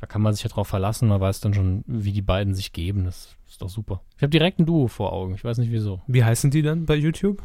Da 0.00 0.06
kann 0.06 0.20
man 0.20 0.34
sich 0.34 0.42
ja 0.42 0.50
drauf 0.50 0.68
verlassen, 0.68 1.08
man 1.08 1.20
weiß 1.20 1.40
dann 1.40 1.54
schon, 1.54 1.84
wie 1.86 2.12
die 2.12 2.22
beiden 2.22 2.54
sich 2.54 2.72
geben. 2.72 3.04
Das 3.04 3.36
ist 3.48 3.62
doch 3.62 3.70
super. 3.70 4.02
Ich 4.16 4.22
habe 4.22 4.30
direkt 4.30 4.58
ein 4.58 4.66
Duo 4.66 4.88
vor 4.88 5.12
Augen, 5.12 5.34
ich 5.34 5.44
weiß 5.44 5.58
nicht 5.58 5.70
wieso. 5.70 6.02
Wie 6.06 6.24
heißen 6.24 6.50
die 6.50 6.62
dann 6.62 6.86
bei 6.86 6.96
YouTube? 6.96 7.42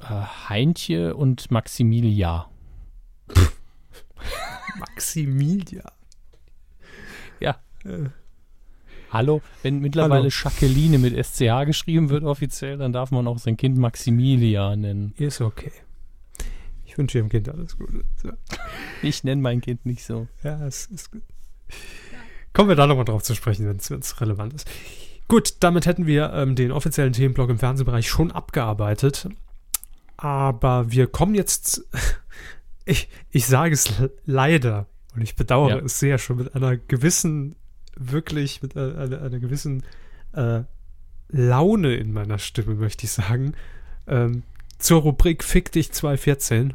Äh, 0.00 0.48
Heintje 0.48 1.14
und 1.14 1.50
Maximilia. 1.50 2.48
Maximilia. 4.78 5.92
Ja. 7.40 7.58
Äh. 7.84 8.10
Hallo, 9.10 9.40
wenn 9.62 9.80
mittlerweile 9.80 10.24
Hallo. 10.24 10.28
Jacqueline 10.28 10.98
mit 10.98 11.14
SCH 11.24 11.64
geschrieben 11.64 12.10
wird 12.10 12.24
offiziell, 12.24 12.76
dann 12.76 12.92
darf 12.92 13.10
man 13.10 13.26
auch 13.26 13.38
sein 13.38 13.56
Kind 13.56 13.78
Maximilia 13.78 14.76
nennen. 14.76 15.14
Ist 15.16 15.40
okay. 15.40 15.72
Ich 16.84 16.98
wünsche 16.98 17.18
Ihrem 17.18 17.30
Kind 17.30 17.48
alles 17.48 17.78
Gute. 17.78 18.04
So. 18.16 18.30
Ich 19.02 19.24
nenne 19.24 19.40
mein 19.40 19.60
Kind 19.60 19.86
nicht 19.86 20.04
so. 20.04 20.28
Ja, 20.42 20.66
es 20.66 20.86
ist 20.86 21.10
gut. 21.10 21.22
Kommen 22.52 22.68
wir 22.68 22.76
da 22.76 22.86
nochmal 22.86 23.04
drauf 23.04 23.22
zu 23.22 23.34
sprechen, 23.34 23.66
wenn 23.66 23.76
es 23.76 24.20
relevant 24.20 24.52
ist. 24.52 24.68
Gut, 25.28 25.56
damit 25.60 25.86
hätten 25.86 26.06
wir 26.06 26.32
ähm, 26.32 26.54
den 26.54 26.72
offiziellen 26.72 27.12
Themenblock 27.12 27.50
im 27.50 27.58
Fernsehbereich 27.58 28.08
schon 28.08 28.32
abgearbeitet. 28.32 29.28
Aber 30.18 30.90
wir 30.90 31.06
kommen 31.06 31.34
jetzt, 31.34 31.86
ich, 32.84 33.08
ich 33.30 33.46
sage 33.46 33.72
es 33.72 33.90
leider 34.26 34.86
und 35.14 35.22
ich 35.22 35.36
bedauere 35.36 35.78
ja. 35.78 35.78
es 35.78 35.98
sehr 35.98 36.18
schon 36.18 36.36
mit 36.36 36.54
einer 36.54 36.76
gewissen, 36.76 37.56
wirklich 37.96 38.60
mit 38.60 38.76
einer, 38.76 38.98
einer, 38.98 39.22
einer 39.22 39.38
gewissen 39.38 39.84
äh, 40.32 40.62
Laune 41.28 41.94
in 41.96 42.12
meiner 42.12 42.38
Stimme, 42.38 42.74
möchte 42.74 43.04
ich 43.04 43.12
sagen, 43.12 43.54
ähm, 44.06 44.42
zur 44.78 45.02
Rubrik 45.02 45.44
Fick 45.44 45.72
dich 45.72 45.92
214. 45.92 46.74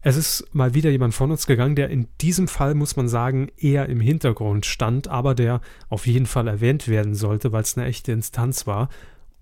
Es 0.00 0.16
ist 0.16 0.54
mal 0.54 0.74
wieder 0.74 0.90
jemand 0.90 1.14
von 1.14 1.30
uns 1.30 1.46
gegangen, 1.46 1.76
der 1.76 1.88
in 1.88 2.08
diesem 2.20 2.46
Fall, 2.46 2.74
muss 2.74 2.96
man 2.96 3.08
sagen, 3.08 3.50
eher 3.56 3.88
im 3.88 4.00
Hintergrund 4.00 4.66
stand, 4.66 5.08
aber 5.08 5.34
der 5.34 5.60
auf 5.88 6.06
jeden 6.06 6.26
Fall 6.26 6.46
erwähnt 6.46 6.88
werden 6.88 7.14
sollte, 7.14 7.52
weil 7.52 7.62
es 7.62 7.76
eine 7.76 7.86
echte 7.86 8.12
Instanz 8.12 8.66
war. 8.66 8.90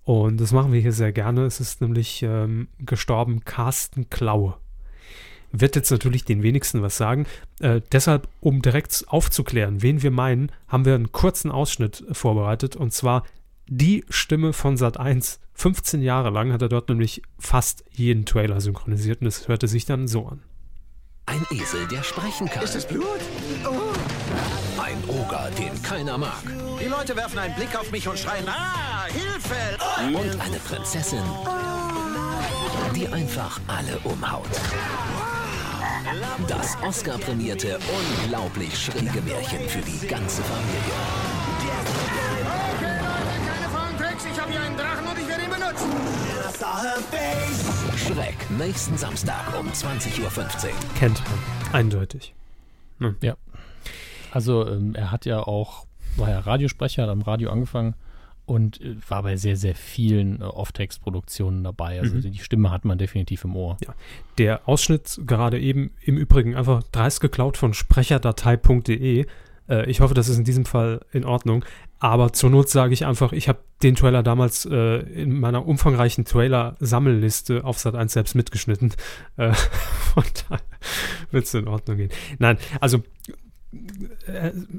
Und 0.05 0.41
das 0.41 0.53
machen 0.53 0.73
wir 0.73 0.81
hier 0.81 0.93
sehr 0.93 1.13
gerne. 1.13 1.45
Es 1.45 1.61
ist 1.61 1.81
nämlich 1.81 2.23
ähm, 2.23 2.69
gestorben 2.81 3.45
Carsten 3.45 4.11
Klaue. 4.11 4.57
Wird 5.53 5.77
jetzt 5.77 5.91
natürlich 5.91 6.25
den 6.25 6.43
wenigsten 6.43 6.83
was 6.83 6.97
sagen. 6.97 7.27
Äh, 7.61 7.83
deshalb, 7.93 8.29
um 8.41 8.63
direkt 8.63 9.05
aufzuklären, 9.09 9.83
wen 9.83 10.03
wir 10.03 10.11
meinen, 10.11 10.51
haben 10.67 10.85
wir 10.85 10.95
einen 10.95 11.13
kurzen 11.13 11.51
Ausschnitt 11.51 12.05
vorbereitet. 12.11 12.75
Und 12.75 12.93
zwar 12.93 13.25
die 13.69 14.05
Stimme 14.09 14.53
von 14.53 14.77
Sat 14.77 14.99
1. 14.99 15.41
15 15.55 16.03
Jahre 16.03 16.31
lang 16.31 16.53
hat 16.53 16.63
er 16.63 16.69
dort 16.69 16.89
nämlich 16.89 17.23
fast 17.39 17.85
jeden 17.91 18.25
Trailer 18.25 18.61
synchronisiert 18.61 19.21
und 19.21 19.27
es 19.27 19.47
hörte 19.49 19.69
sich 19.69 19.85
dann 19.85 20.09
so 20.09 20.27
an. 20.27 20.43
Ein 21.27 21.45
Esel, 21.51 21.87
der 21.89 22.03
sprechen 22.03 22.49
kann. 22.49 22.65
Ist 22.65 22.75
es 22.75 22.87
Blut? 22.87 23.21
Oh. 23.65 23.82
Ein 24.93 25.09
Oger, 25.09 25.49
den 25.57 25.83
keiner 25.83 26.19
mag. 26.19 26.43
Die 26.79 26.85
Leute 26.85 27.17
werfen 27.17 27.39
einen 27.39 27.55
Blick 27.55 27.75
auf 27.75 27.91
mich 27.91 28.07
und 28.07 28.19
schreien, 28.19 28.47
ah, 28.47 29.07
Hilfe! 29.07 29.55
Und 30.07 30.39
eine 30.39 30.59
Prinzessin, 30.59 31.23
die 32.95 33.09
einfach 33.09 33.59
alle 33.69 33.97
umhaut. 34.05 34.51
Das 36.47 36.77
Oscar-prämierte, 36.83 37.79
unglaublich 38.23 38.77
schräge 38.79 39.23
Märchen 39.23 39.67
für 39.67 39.81
die 39.81 40.07
ganze 40.07 40.43
Familie. 40.43 40.93
Okay, 42.77 42.99
Leute, 43.01 43.47
keine 43.49 43.69
Frauentricks. 43.73 44.25
Ich 44.31 44.39
habe 44.39 44.53
hier 44.53 44.61
einen 44.61 44.77
Drachen 44.77 45.07
und 45.07 45.19
ich 45.19 45.27
werde 45.27 45.45
ihn 45.45 45.51
benutzen. 45.51 45.91
Schreck, 47.97 48.51
nächsten 48.59 48.99
Samstag 48.99 49.59
um 49.59 49.69
20.15 49.69 50.23
Uhr. 50.23 50.31
Kennt 50.99 51.23
man. 51.25 51.39
Eindeutig. 51.73 52.35
Hm. 52.99 53.17
Ja. 53.23 53.37
Also 54.33 54.67
ähm, 54.67 54.95
er 54.95 55.11
hat 55.11 55.27
ja 55.27 55.41
auch, 55.41 55.87
war 56.17 56.31
ja 56.31 56.41
Radiosprecher, 56.41 57.03
hat 57.03 57.11
am 57.11 57.23
Radio 57.23 57.51
angefangen 57.51 57.95
und 58.47 58.81
äh, 58.81 58.97
war 59.09 59.23
bei 59.23 59.37
sehr, 59.37 59.57
sehr 59.57 59.75
vielen 59.75 60.41
äh, 60.41 60.45
Off-Text-Produktionen 60.45 61.65
dabei. 61.65 62.01
Also 62.01 62.17
mhm. 62.17 62.33
die 62.33 62.39
Stimme 62.39 62.71
hat 62.71 62.85
man 62.85 62.99
definitiv 62.99 63.45
im 63.45 63.55
Ohr. 63.55 63.77
Ja. 63.87 63.95
Der 64.39 64.69
Ausschnitt 64.69 65.21
gerade 65.27 65.61
eben 65.61 65.93
im 66.01 66.17
Übrigen 66.17 66.57
einfach 66.57 66.83
dreist 66.93 67.21
geklaut 67.21 67.57
von 67.57 67.75
sprecherdatei.de. 67.75 69.27
Äh, 69.69 69.91
ich 69.91 70.01
hoffe, 70.01 70.15
das 70.15 70.29
ist 70.29 70.39
in 70.39 70.45
diesem 70.45 70.65
Fall 70.65 71.03
in 71.13 71.25
Ordnung. 71.25 71.65
Aber 71.99 72.33
zur 72.33 72.51
Not 72.51 72.69
sage 72.69 72.95
ich 72.95 73.07
einfach, 73.07 73.33
ich 73.33 73.49
habe 73.49 73.61
den 73.83 73.95
Trailer 73.95 74.23
damals 74.23 74.65
äh, 74.65 74.99
in 75.01 75.39
meiner 75.39 75.67
umfangreichen 75.67 76.25
Trailer-Sammelliste 76.25 77.65
auf 77.65 77.79
Sat 77.79 77.95
1 77.95 78.13
selbst 78.13 78.35
mitgeschnitten. 78.35 78.93
Äh, 79.37 79.53
von 80.15 80.25
daher 80.49 80.65
wird 81.31 81.45
es 81.45 81.55
in 81.55 81.69
Ordnung 81.69 81.99
gehen. 81.99 82.11
Nein, 82.39 82.59
also 82.81 83.05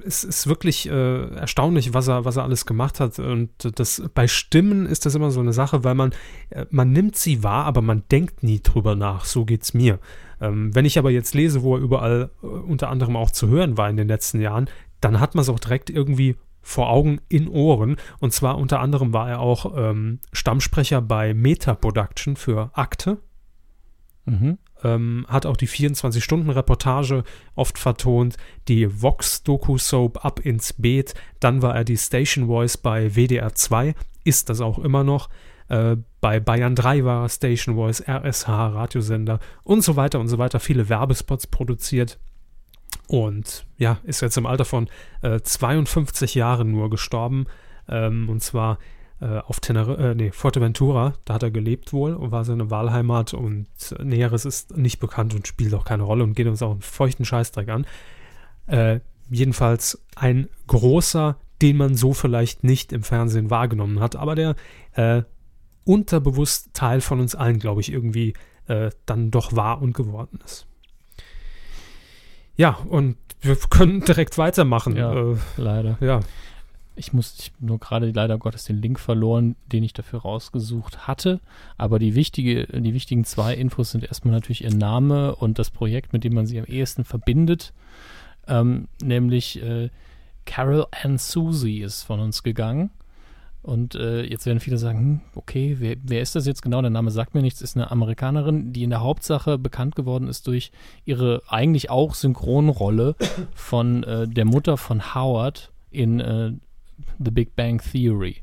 es 0.05 0.23
ist 0.23 0.47
wirklich 0.47 0.87
äh, 0.87 1.35
erstaunlich, 1.35 1.93
was 1.93 2.07
er, 2.07 2.25
was 2.25 2.37
er 2.37 2.43
alles 2.43 2.65
gemacht 2.65 2.99
hat. 2.99 3.17
Und 3.19 3.49
das 3.79 4.03
bei 4.13 4.27
Stimmen 4.27 4.85
ist 4.85 5.05
das 5.05 5.15
immer 5.15 5.31
so 5.31 5.39
eine 5.39 5.53
Sache, 5.53 5.83
weil 5.83 5.95
man, 5.95 6.11
äh, 6.49 6.65
man 6.69 6.91
nimmt 6.91 7.15
sie 7.15 7.43
wahr, 7.43 7.65
aber 7.65 7.81
man 7.81 8.03
denkt 8.11 8.43
nie 8.43 8.61
drüber 8.61 8.95
nach. 8.95 9.25
So 9.25 9.45
geht's 9.45 9.73
mir. 9.73 9.99
Ähm, 10.39 10.75
wenn 10.75 10.85
ich 10.85 10.99
aber 10.99 11.09
jetzt 11.09 11.33
lese, 11.33 11.63
wo 11.63 11.75
er 11.75 11.81
überall 11.81 12.29
äh, 12.41 12.45
unter 12.45 12.89
anderem 12.89 13.15
auch 13.15 13.31
zu 13.31 13.47
hören 13.47 13.77
war 13.77 13.89
in 13.89 13.97
den 13.97 14.07
letzten 14.07 14.41
Jahren, 14.41 14.69
dann 15.01 15.19
hat 15.19 15.35
man 15.35 15.41
es 15.41 15.49
auch 15.49 15.59
direkt 15.59 15.89
irgendwie 15.89 16.35
vor 16.61 16.89
Augen 16.89 17.19
in 17.29 17.49
Ohren. 17.49 17.97
Und 18.19 18.31
zwar 18.31 18.57
unter 18.57 18.79
anderem 18.79 19.11
war 19.11 19.29
er 19.29 19.39
auch 19.39 19.73
ähm, 19.75 20.19
Stammsprecher 20.31 21.01
bei 21.01 21.33
Meta 21.33 21.73
Production 21.73 22.35
für 22.35 22.69
Akte. 22.73 23.17
Mhm 24.25 24.57
ähm, 24.83 25.25
hat 25.27 25.45
auch 25.45 25.57
die 25.57 25.67
24-Stunden-Reportage 25.67 27.23
oft 27.55 27.77
vertont, 27.77 28.37
die 28.67 29.01
Vox-Doku-Soap 29.01 30.23
Ab 30.23 30.39
ins 30.41 30.73
Beet, 30.73 31.13
dann 31.39 31.61
war 31.61 31.75
er 31.75 31.83
die 31.83 31.97
Station 31.97 32.47
Voice 32.47 32.77
bei 32.77 33.15
WDR 33.15 33.53
2, 33.53 33.95
ist 34.23 34.49
das 34.49 34.61
auch 34.61 34.79
immer 34.79 35.03
noch. 35.03 35.29
Äh, 35.69 35.97
bei 36.21 36.39
Bayern 36.39 36.75
3 36.75 37.05
war 37.05 37.23
er 37.23 37.29
Station 37.29 37.75
Voice, 37.75 38.03
RSH, 38.07 38.47
Radiosender 38.47 39.39
und 39.63 39.81
so 39.81 39.95
weiter 39.95 40.19
und 40.19 40.27
so 40.27 40.37
weiter. 40.37 40.59
Viele 40.59 40.89
Werbespots 40.89 41.47
produziert. 41.47 42.19
Und 43.07 43.65
ja, 43.77 43.99
ist 44.03 44.21
jetzt 44.21 44.37
im 44.37 44.45
Alter 44.45 44.65
von 44.65 44.89
äh, 45.21 45.39
52 45.39 46.35
Jahren 46.35 46.71
nur 46.71 46.89
gestorben. 46.89 47.45
Ähm, 47.89 48.29
und 48.29 48.41
zwar 48.41 48.77
äh, 49.23 49.39
auf 49.39 49.59
Tener 49.59 49.97
äh, 49.97 50.15
nee, 50.15 50.31
Fuerteventura, 50.31 51.13
da 51.25 51.35
hat 51.35 51.43
er 51.43 51.51
gelebt 51.51 51.93
wohl 51.93 52.13
und 52.13 52.31
war 52.31 52.43
seine 52.45 52.69
Wahlheimat 52.69 53.33
und 53.33 53.67
Näheres 54.03 54.45
ist 54.45 54.75
nicht 54.77 54.99
bekannt 54.99 55.33
und 55.33 55.47
spielt 55.47 55.73
auch 55.73 55.85
keine 55.85 56.03
Rolle 56.03 56.23
und 56.23 56.33
geht 56.33 56.47
uns 56.47 56.61
auch 56.61 56.71
einen 56.71 56.81
feuchten 56.81 57.25
Scheißdreck 57.25 57.69
an. 57.69 57.85
Äh, 58.67 58.99
jedenfalls 59.29 60.03
ein 60.15 60.49
großer 60.67 61.37
den 61.63 61.77
man 61.77 61.95
so 61.95 62.13
vielleicht 62.13 62.65
nicht 62.65 62.91
im 62.91 63.03
Fernsehen 63.03 63.49
wahrgenommen 63.49 64.01
hat, 64.01 64.17
aber 64.17 64.35
der 64.35 64.55
äh, 64.93 65.23
unterbewusst 65.85 66.73
Teil 66.73 66.99
von 66.99 67.21
uns 67.21 67.35
allen, 67.35 67.57
glaube 67.57 67.79
ich, 67.79 67.91
irgendwie 67.91 68.33
äh, 68.67 68.89
dann 69.05 69.31
doch 69.31 69.55
war 69.55 69.81
und 69.81 69.93
geworden 69.93 70.39
ist. 70.43 70.67
Ja, 72.57 72.77
und 72.89 73.15
wir 73.41 73.55
können 73.55 74.01
direkt 74.05 74.37
weitermachen. 74.37 74.97
Ja, 74.97 75.13
Äh, 75.13 75.37
leider. 75.55 75.97
ja. 76.01 76.19
Ich 76.95 77.13
muss 77.13 77.35
ich 77.39 77.51
nur 77.59 77.79
gerade 77.79 78.11
leider 78.11 78.37
Gottes 78.37 78.65
den 78.65 78.81
Link 78.81 78.99
verloren, 78.99 79.55
den 79.71 79.83
ich 79.83 79.93
dafür 79.93 80.21
rausgesucht 80.21 81.07
hatte. 81.07 81.39
Aber 81.77 81.99
die, 81.99 82.15
wichtige, 82.15 82.67
die 82.67 82.93
wichtigen 82.93 83.25
zwei 83.25 83.55
Infos 83.55 83.91
sind 83.91 84.03
erstmal 84.03 84.33
natürlich 84.33 84.63
ihr 84.63 84.73
Name 84.73 85.35
und 85.35 85.59
das 85.59 85.71
Projekt, 85.71 86.13
mit 86.13 86.23
dem 86.23 86.33
man 86.33 86.45
sie 86.45 86.59
am 86.59 86.65
ehesten 86.65 87.03
verbindet. 87.03 87.73
Ähm, 88.47 88.87
nämlich 89.01 89.61
äh, 89.61 89.89
Carol 90.45 90.85
Ann 90.91 91.17
Susie 91.17 91.81
ist 91.81 92.03
von 92.03 92.19
uns 92.19 92.43
gegangen. 92.43 92.91
Und 93.63 93.95
äh, 93.95 94.23
jetzt 94.23 94.45
werden 94.45 94.59
viele 94.59 94.77
sagen, 94.77 94.99
hm, 94.99 95.21
okay, 95.35 95.77
wer, 95.79 95.95
wer 96.03 96.21
ist 96.21 96.35
das 96.35 96.45
jetzt 96.45 96.61
genau? 96.61 96.81
Der 96.81 96.91
Name 96.91 97.11
sagt 97.11 97.33
mir 97.33 97.41
nichts, 97.41 97.61
ist 97.61 97.77
eine 97.77 97.91
Amerikanerin, 97.91 98.73
die 98.73 98.83
in 98.83 98.89
der 98.89 98.99
Hauptsache 98.99 99.57
bekannt 99.57 99.95
geworden 99.95 100.27
ist 100.27 100.47
durch 100.47 100.73
ihre 101.05 101.41
eigentlich 101.47 101.89
auch 101.89 102.13
Synchronrolle 102.13 103.15
von 103.55 104.03
äh, 104.03 104.27
der 104.27 104.43
Mutter 104.43 104.75
von 104.75 105.15
Howard 105.15 105.71
in 105.91 106.19
äh, 106.19 106.51
The 107.23 107.31
Big 107.31 107.55
Bang 107.55 107.81
Theory. 107.81 108.37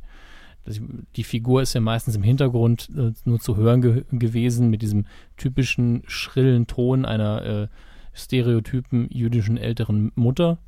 Das, 0.65 0.81
die 1.17 1.25
Figur 1.25 1.63
ist 1.63 1.75
ja 1.75 1.81
meistens 1.81 2.17
im 2.17 2.23
Hintergrund 2.23 2.91
äh, 2.97 3.13
nur 3.25 3.41
zu 3.41 3.57
hören 3.57 3.81
ge 3.81 4.05
gewesen 4.13 4.69
mit 4.71 4.83
diesem 4.83 5.07
typischen 5.37 6.03
schrillen 6.07 6.67
Ton 6.67 7.05
einer 7.05 7.45
äh, 7.45 7.69
stereotypen 8.13 9.09
jüdischen 9.11 9.57
älteren 9.57 10.13
Mutter. 10.15 10.59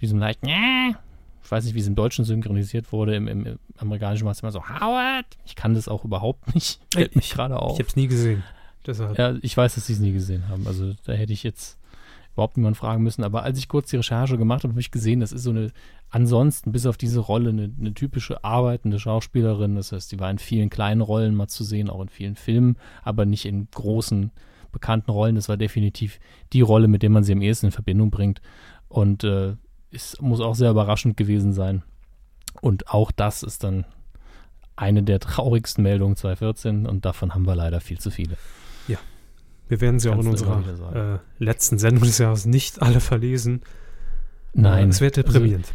Diesem 0.00 0.18
leicht, 0.18 0.40
ich 0.42 1.50
weiß 1.50 1.64
nicht, 1.64 1.74
wie 1.74 1.80
es 1.80 1.86
im 1.86 1.94
Deutschen 1.94 2.24
synchronisiert 2.24 2.92
wurde, 2.92 3.14
im, 3.14 3.28
im, 3.28 3.58
Amerikanischen 3.78 4.24
war 4.24 4.32
es 4.32 4.40
immer 4.40 4.52
so, 4.52 4.68
Howard. 4.68 5.26
Ich 5.46 5.54
kann 5.54 5.74
das 5.74 5.88
auch 5.88 6.04
überhaupt 6.04 6.54
nicht. 6.54 6.80
Fällt 6.92 7.16
mich 7.16 7.30
gerade 7.30 7.58
auf. 7.58 7.74
Ich 7.74 7.78
habe 7.78 7.88
es 7.88 7.96
nie 7.96 8.08
gesehen. 8.08 8.42
Deshalb. 8.86 9.16
Ja, 9.16 9.34
ich 9.40 9.56
weiß, 9.56 9.74
dass 9.76 9.86
sie 9.86 9.94
es 9.94 10.00
nie 10.00 10.12
gesehen 10.12 10.48
haben. 10.48 10.66
Also 10.66 10.94
da 11.04 11.12
hätte 11.12 11.32
ich 11.32 11.42
jetzt 11.42 11.78
überhaupt 12.36 12.58
niemanden 12.58 12.76
fragen 12.76 13.02
müssen. 13.02 13.24
Aber 13.24 13.44
als 13.44 13.58
ich 13.58 13.66
kurz 13.66 13.88
die 13.88 13.96
Recherche 13.96 14.36
gemacht 14.36 14.62
habe, 14.62 14.72
habe 14.72 14.80
ich 14.80 14.90
gesehen, 14.90 15.20
das 15.20 15.32
ist 15.32 15.42
so 15.42 15.50
eine, 15.50 15.72
ansonsten 16.10 16.70
bis 16.70 16.84
auf 16.84 16.98
diese 16.98 17.20
Rolle, 17.20 17.48
eine, 17.48 17.72
eine 17.80 17.94
typische 17.94 18.44
arbeitende 18.44 19.00
Schauspielerin. 19.00 19.74
Das 19.74 19.92
heißt, 19.92 20.12
die 20.12 20.20
war 20.20 20.30
in 20.30 20.38
vielen 20.38 20.68
kleinen 20.68 21.00
Rollen 21.00 21.34
mal 21.34 21.48
zu 21.48 21.64
sehen, 21.64 21.88
auch 21.88 22.02
in 22.02 22.10
vielen 22.10 22.36
Filmen, 22.36 22.76
aber 23.02 23.24
nicht 23.24 23.46
in 23.46 23.68
großen, 23.70 24.32
bekannten 24.70 25.10
Rollen. 25.10 25.36
Das 25.36 25.48
war 25.48 25.56
definitiv 25.56 26.20
die 26.52 26.60
Rolle, 26.60 26.88
mit 26.88 27.02
der 27.02 27.08
man 27.08 27.24
sie 27.24 27.32
am 27.32 27.40
ehesten 27.40 27.66
in 27.66 27.72
Verbindung 27.72 28.10
bringt. 28.10 28.42
Und 28.88 29.24
äh, 29.24 29.56
es 29.90 30.20
muss 30.20 30.40
auch 30.40 30.54
sehr 30.54 30.70
überraschend 30.70 31.16
gewesen 31.16 31.54
sein. 31.54 31.82
Und 32.60 32.90
auch 32.90 33.10
das 33.12 33.42
ist 33.42 33.64
dann 33.64 33.86
eine 34.76 35.02
der 35.02 35.20
traurigsten 35.20 35.82
Meldungen 35.82 36.16
2014 36.16 36.86
und 36.86 37.06
davon 37.06 37.34
haben 37.34 37.46
wir 37.46 37.56
leider 37.56 37.80
viel 37.80 37.98
zu 37.98 38.10
viele. 38.10 38.36
Wir 39.68 39.80
werden 39.80 39.98
sie 39.98 40.10
auch 40.10 40.18
in 40.18 40.28
unserer 40.28 41.20
äh, 41.38 41.44
letzten 41.44 41.78
Sendung 41.78 42.04
des 42.04 42.18
Jahres 42.18 42.46
nicht 42.46 42.82
alle 42.82 43.00
verlesen. 43.00 43.62
Nein. 44.52 44.88
Es 44.88 45.00
wird 45.00 45.16
deprimierend. 45.16 45.74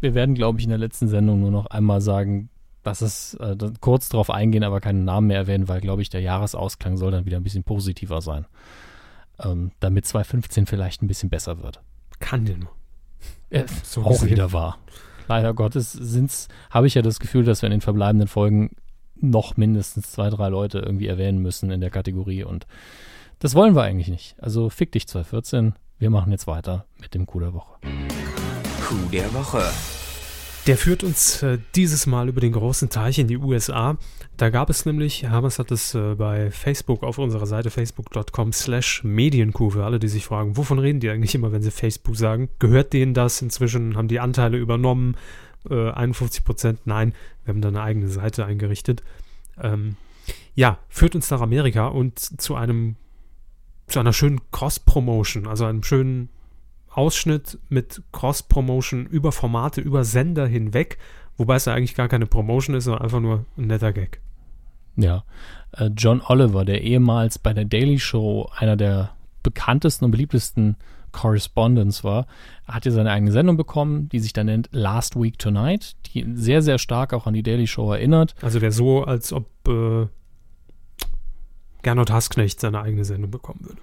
Wir 0.00 0.14
werden, 0.14 0.34
glaube 0.34 0.58
ich, 0.58 0.64
in 0.64 0.70
der 0.70 0.78
letzten 0.78 1.08
Sendung 1.08 1.40
nur 1.40 1.50
noch 1.50 1.66
einmal 1.66 2.00
sagen, 2.00 2.48
dass 2.82 3.02
es 3.02 3.34
äh, 3.34 3.56
kurz 3.80 4.08
darauf 4.08 4.30
eingehen, 4.30 4.64
aber 4.64 4.80
keinen 4.80 5.04
Namen 5.04 5.26
mehr 5.26 5.36
erwähnen, 5.36 5.68
weil, 5.68 5.80
glaube 5.82 6.00
ich, 6.00 6.08
der 6.08 6.22
Jahresausklang 6.22 6.96
soll 6.96 7.10
dann 7.10 7.26
wieder 7.26 7.36
ein 7.36 7.42
bisschen 7.42 7.62
positiver 7.64 8.22
sein. 8.22 8.46
Ähm, 9.38 9.72
damit 9.80 10.06
2015 10.06 10.64
vielleicht 10.66 11.02
ein 11.02 11.06
bisschen 11.06 11.28
besser 11.28 11.62
wird. 11.62 11.80
Kann 12.18 12.46
dir 12.46 12.56
nur. 12.56 12.70
Äh, 13.50 13.64
So 13.82 14.02
auch 14.02 14.12
gesehen. 14.12 14.30
wieder 14.30 14.52
wahr. 14.52 14.78
Leider 15.28 15.52
Gottes 15.52 15.92
sind's, 15.92 16.48
habe 16.70 16.86
ich 16.86 16.94
ja 16.94 17.02
das 17.02 17.20
Gefühl, 17.20 17.44
dass 17.44 17.60
wir 17.62 17.66
in 17.66 17.72
den 17.72 17.80
verbleibenden 17.82 18.28
Folgen 18.28 18.70
noch 19.16 19.56
mindestens 19.58 20.10
zwei, 20.10 20.30
drei 20.30 20.48
Leute 20.48 20.78
irgendwie 20.78 21.06
erwähnen 21.06 21.42
müssen 21.42 21.70
in 21.70 21.80
der 21.82 21.90
Kategorie 21.90 22.42
und 22.44 22.66
das 23.40 23.54
wollen 23.54 23.74
wir 23.74 23.82
eigentlich 23.82 24.08
nicht. 24.08 24.36
Also 24.38 24.68
fick 24.68 24.92
dich 24.92 25.08
2014. 25.08 25.74
Wir 25.98 26.10
machen 26.10 26.30
jetzt 26.30 26.46
weiter 26.46 26.84
mit 27.00 27.14
dem 27.14 27.26
Coup 27.26 27.40
der 27.40 27.54
Woche. 27.54 27.72
Coup 28.86 29.10
der 29.10 29.32
Woche. 29.32 29.62
Der 30.66 30.76
führt 30.76 31.02
uns 31.02 31.42
äh, 31.42 31.58
dieses 31.74 32.06
Mal 32.06 32.28
über 32.28 32.42
den 32.42 32.52
großen 32.52 32.90
Teich 32.90 33.18
in 33.18 33.28
die 33.28 33.38
USA. 33.38 33.96
Da 34.36 34.50
gab 34.50 34.68
es 34.68 34.84
nämlich, 34.84 35.22
Hermes 35.22 35.58
hat 35.58 35.70
es 35.70 35.94
äh, 35.94 36.14
bei 36.16 36.50
Facebook 36.50 37.02
auf 37.02 37.16
unserer 37.16 37.46
Seite 37.46 37.70
facebook.com 37.70 38.52
slash 38.52 39.02
Medienkuh 39.04 39.70
für 39.70 39.86
alle, 39.86 39.98
die 39.98 40.08
sich 40.08 40.26
fragen, 40.26 40.58
wovon 40.58 40.78
reden 40.78 41.00
die 41.00 41.08
eigentlich 41.08 41.34
immer, 41.34 41.50
wenn 41.50 41.62
sie 41.62 41.70
Facebook 41.70 42.16
sagen? 42.16 42.50
Gehört 42.58 42.92
denen 42.92 43.14
das 43.14 43.40
inzwischen? 43.40 43.96
Haben 43.96 44.08
die 44.08 44.20
Anteile 44.20 44.58
übernommen? 44.58 45.16
Äh, 45.68 45.92
51 45.92 46.44
Prozent? 46.44 46.80
Nein, 46.84 47.14
wir 47.44 47.54
haben 47.54 47.62
da 47.62 47.68
eine 47.68 47.82
eigene 47.82 48.08
Seite 48.08 48.44
eingerichtet. 48.44 49.02
Ähm, 49.58 49.96
ja, 50.54 50.78
führt 50.90 51.14
uns 51.14 51.30
nach 51.30 51.40
Amerika 51.40 51.88
und 51.88 52.18
zu 52.18 52.54
einem 52.54 52.96
zu 53.90 54.00
einer 54.00 54.12
schönen 54.12 54.40
Cross-Promotion, 54.52 55.46
also 55.46 55.64
einem 55.64 55.82
schönen 55.82 56.28
Ausschnitt 56.90 57.58
mit 57.68 58.02
Cross-Promotion 58.12 59.06
über 59.06 59.32
Formate, 59.32 59.80
über 59.80 60.04
Sender 60.04 60.46
hinweg, 60.46 60.98
wobei 61.36 61.56
es 61.56 61.64
ja 61.64 61.74
eigentlich 61.74 61.94
gar 61.94 62.08
keine 62.08 62.26
Promotion 62.26 62.74
ist, 62.76 62.84
sondern 62.84 63.02
einfach 63.02 63.20
nur 63.20 63.44
ein 63.56 63.66
netter 63.68 63.92
Gag. 63.92 64.20
Ja, 64.96 65.24
äh, 65.72 65.90
John 65.96 66.20
Oliver, 66.26 66.64
der 66.64 66.82
ehemals 66.82 67.38
bei 67.38 67.52
der 67.52 67.64
Daily 67.64 67.98
Show 67.98 68.50
einer 68.56 68.76
der 68.76 69.10
bekanntesten 69.42 70.04
und 70.04 70.10
beliebtesten 70.10 70.76
Correspondents 71.12 72.04
war, 72.04 72.26
hat 72.66 72.84
hier 72.84 72.92
seine 72.92 73.10
eigene 73.10 73.32
Sendung 73.32 73.56
bekommen, 73.56 74.08
die 74.10 74.20
sich 74.20 74.32
dann 74.32 74.46
nennt 74.46 74.68
Last 74.72 75.20
Week 75.20 75.38
Tonight, 75.38 75.96
die 76.06 76.24
sehr, 76.34 76.62
sehr 76.62 76.78
stark 76.78 77.12
auch 77.12 77.26
an 77.26 77.34
die 77.34 77.42
Daily 77.42 77.66
Show 77.66 77.92
erinnert. 77.92 78.34
Also 78.42 78.58
der 78.58 78.72
so, 78.72 79.04
als 79.04 79.32
ob 79.32 79.46
äh, 79.66 80.06
Gernot 81.82 82.10
Hassknecht 82.10 82.60
seine 82.60 82.80
eigene 82.82 83.04
Sendung 83.04 83.30
bekommen 83.30 83.60
würde. 83.62 83.80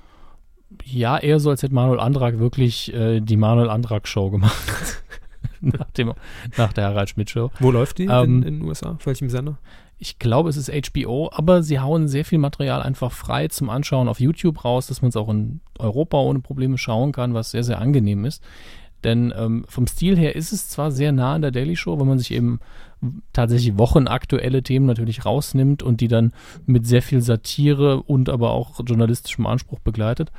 Ja, 0.83 1.17
eher 1.17 1.39
so, 1.39 1.49
als 1.49 1.63
hätte 1.63 1.73
Manuel 1.73 1.99
Andrak 1.99 2.39
wirklich 2.39 2.93
äh, 2.93 3.21
die 3.21 3.38
Manuel 3.38 3.69
Andrak 3.69 4.07
Show 4.07 4.29
gemacht. 4.29 4.57
nach, 5.62 5.89
dem, 5.91 6.13
nach 6.57 6.73
der 6.73 6.86
Harald 6.86 7.10
Schmidt 7.10 7.29
Show. 7.29 7.51
Wo 7.60 7.71
läuft 7.71 7.97
die 7.97 8.05
in, 8.05 8.10
Ähm, 8.10 8.43
in 8.43 8.60
den 8.60 8.62
USA? 8.63 8.91
Auf 8.91 9.05
welchem 9.05 9.29
Sender? 9.29 9.57
Ich 9.99 10.19
glaube, 10.19 10.49
es 10.49 10.57
ist 10.57 10.71
HBO, 10.71 11.31
aber 11.33 11.63
sie 11.63 11.79
hauen 11.79 12.07
sehr 12.07 12.23
viel 12.23 12.38
Material 12.38 12.83
einfach 12.83 13.12
frei 13.12 13.47
zum 13.47 13.69
Anschauen 13.69 14.07
auf 14.07 14.19
YouTube 14.19 14.63
raus, 14.63 14.88
dass 14.88 15.01
man 15.01 15.10
es 15.10 15.15
auch 15.15 15.29
in 15.29 15.60
Europa 15.79 16.19
ohne 16.19 16.39
Probleme 16.39 16.77
schauen 16.77 17.12
kann, 17.12 17.33
was 17.33 17.51
sehr, 17.51 17.63
sehr 17.63 17.79
angenehm 17.79 18.25
ist. 18.25 18.43
Denn 19.03 19.33
ähm, 19.38 19.65
vom 19.67 19.88
Stil 19.88 20.17
her 20.17 20.36
ist 20.36 20.51
es 20.51 20.69
zwar 20.69 20.91
sehr 20.91 21.12
nah 21.12 21.36
an 21.36 21.41
der 21.41 21.51
Daily 21.51 21.75
Show, 21.75 21.99
wenn 21.99 22.07
man 22.07 22.19
sich 22.19 22.31
eben 22.31 22.60
tatsächlich 23.31 23.77
wochenaktuelle 23.77 24.63
Themen 24.63 24.88
natürlich 24.88 25.23
rausnimmt 25.23 25.83
und 25.83 26.01
die 26.01 26.07
dann 26.07 26.33
mit 26.65 26.88
sehr 26.88 27.03
viel 27.03 27.21
Satire 27.21 28.01
und 28.01 28.27
aber 28.27 28.51
auch 28.51 28.79
journalistischem 28.83 29.45
Anspruch 29.45 29.79
begleitet. 29.79 30.31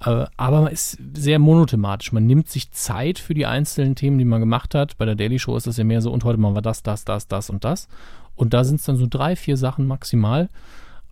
Äh, 0.00 0.26
aber 0.36 0.62
man 0.62 0.72
ist 0.72 0.98
sehr 1.14 1.38
monothematisch. 1.38 2.12
Man 2.12 2.26
nimmt 2.26 2.48
sich 2.48 2.70
Zeit 2.70 3.18
für 3.18 3.34
die 3.34 3.46
einzelnen 3.46 3.96
Themen, 3.96 4.18
die 4.18 4.24
man 4.24 4.40
gemacht 4.40 4.74
hat. 4.74 4.96
Bei 4.96 5.04
der 5.04 5.16
Daily 5.16 5.38
Show 5.38 5.56
ist 5.56 5.66
das 5.66 5.76
ja 5.76 5.84
mehr 5.84 6.00
so, 6.00 6.12
und 6.12 6.24
heute 6.24 6.38
machen 6.38 6.54
wir 6.54 6.62
das, 6.62 6.82
das, 6.82 7.04
das, 7.04 7.26
das 7.26 7.50
und 7.50 7.64
das. 7.64 7.88
Und 8.36 8.54
da 8.54 8.62
sind 8.64 8.76
es 8.80 8.86
dann 8.86 8.96
so 8.96 9.06
drei, 9.08 9.34
vier 9.34 9.56
Sachen 9.56 9.86
maximal. 9.86 10.48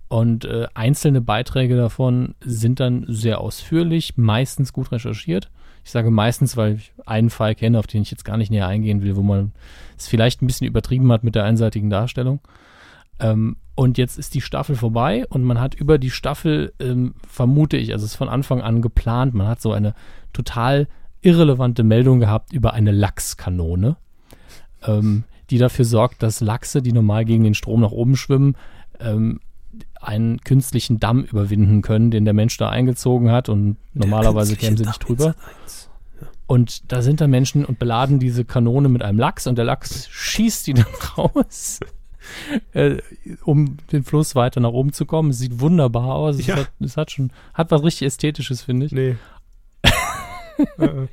Und 0.09 0.45
äh, 0.45 0.67
einzelne 0.75 1.21
Beiträge 1.21 1.77
davon 1.77 2.35
sind 2.41 2.81
dann 2.81 3.07
sehr 3.09 3.41
ausführlich, 3.41 4.17
meistens 4.17 4.73
gut 4.73 4.93
recherchiert. 4.93 5.51
Ich 5.85 5.91
sage 5.91 6.11
meistens, 6.11 6.57
weil 6.57 6.75
ich 6.75 6.93
einen 7.07 7.31
Fall 7.31 7.55
kenne, 7.55 7.79
auf 7.79 7.87
den 7.87 8.03
ich 8.03 8.11
jetzt 8.11 8.25
gar 8.25 8.37
nicht 8.37 8.51
näher 8.51 8.69
eingehen 8.69 9.03
will, 9.03 9.17
wo 9.17 9.23
man 9.23 9.53
es 9.99 10.07
vielleicht 10.07 10.43
ein 10.43 10.47
bisschen 10.47 10.67
übertrieben 10.67 11.11
hat 11.13 11.25
mit 11.25 11.35
der 11.35 11.45
einseitigen 11.45 11.91
Darstellung. 11.91 12.41
Ähm, 13.19 13.57
und 13.75 13.99
jetzt 13.99 14.19
ist 14.19 14.35
die 14.35 14.41
Staffel 14.41 14.77
vorbei 14.77 15.27
und 15.29 15.45
man 15.45 15.61
hat 15.61 15.75
über 15.75 15.99
die 15.99 16.11
Staffel, 16.11 16.73
ähm, 16.79 17.15
vermute 17.27 17.77
ich, 17.77 17.93
also 17.93 18.05
es 18.05 18.13
ist 18.13 18.17
von 18.17 18.29
Anfang 18.29 18.61
an 18.61 18.83
geplant, 18.83 19.35
man 19.35 19.49
hat 19.49 19.63
so 19.63 19.73
eine 19.73 19.95
total 20.33 20.89
irrelevante 21.23 21.83
Meldung 21.83 22.21
gehabt 22.21 22.53
über 22.53 22.75
eine 22.75 22.91
Lachskanone, 22.91 23.97
ähm, 24.87 25.25
die 25.51 25.59
dafür 25.59 25.85
sorgt, 25.85 26.23
dass 26.23 26.41
Lachse, 26.41 26.83
die 26.83 26.93
normal 26.93 27.25
gegen 27.25 27.45
den 27.45 27.55
Strom 27.55 27.81
nach 27.81 27.93
oben 27.93 28.17
schwimmen, 28.17 28.57
ähm, 29.01 29.41
einen 30.01 30.41
künstlichen 30.41 31.01
Damm 31.01 31.23
überwinden 31.25 31.83
können, 31.83 32.11
den 32.11 32.25
der 32.25 32.35
Mensch 32.35 32.57
da 32.57 32.69
eingezogen 32.69 33.31
hat 33.31 33.49
und 33.49 33.77
normalerweise 33.95 34.57
kämen 34.57 34.77
sie 34.77 34.85
nicht 34.85 35.09
drüber. 35.09 35.35
Und 36.47 36.93
da 36.93 37.01
sind 37.03 37.21
dann 37.21 37.31
Menschen 37.31 37.65
und 37.65 37.79
beladen 37.79 38.19
diese 38.19 38.45
Kanone 38.45 38.89
mit 38.89 39.03
einem 39.03 39.19
Lachs 39.19 39.47
und 39.47 39.57
der 39.57 39.65
Lachs 39.65 40.09
schießt 40.11 40.67
die 40.67 40.75
dann 40.75 40.87
raus, 41.17 41.81
äh, 42.73 42.97
um 43.45 43.79
den 43.93 44.05
Fluss 44.05 44.35
weiter 44.35 44.61
nach 44.61 44.73
oben 44.73 44.93
zu 44.93 45.07
kommen. 45.07 45.31
Es 45.31 45.39
sieht 45.39 45.61
wunderbar 45.61 46.15
aus. 46.15 46.39
Es, 46.39 46.47
Ja. 46.47 46.57
hat, 46.57 46.73
es 46.81 46.97
hat 46.97 47.11
schon, 47.11 47.31
hat 47.55 47.71
was 47.71 47.83
richtig 47.83 48.07
Ästhetisches, 48.07 48.63
finde 48.63 48.87
ich. 48.87 48.93
Nee. 48.93 49.17
Äh, 50.79 50.85
äh. 50.85 51.09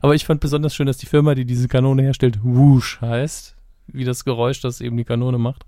Aber 0.00 0.14
ich 0.14 0.26
fand 0.26 0.40
besonders 0.40 0.74
schön, 0.74 0.86
dass 0.86 0.98
die 0.98 1.06
Firma, 1.06 1.34
die 1.34 1.46
diese 1.46 1.68
Kanone 1.68 2.02
herstellt, 2.02 2.38
Whoosh 2.44 3.00
heißt, 3.00 3.56
wie 3.88 4.04
das 4.04 4.24
Geräusch, 4.24 4.60
das 4.60 4.80
eben 4.82 4.96
die 4.96 5.04
Kanone 5.04 5.38
macht. 5.38 5.64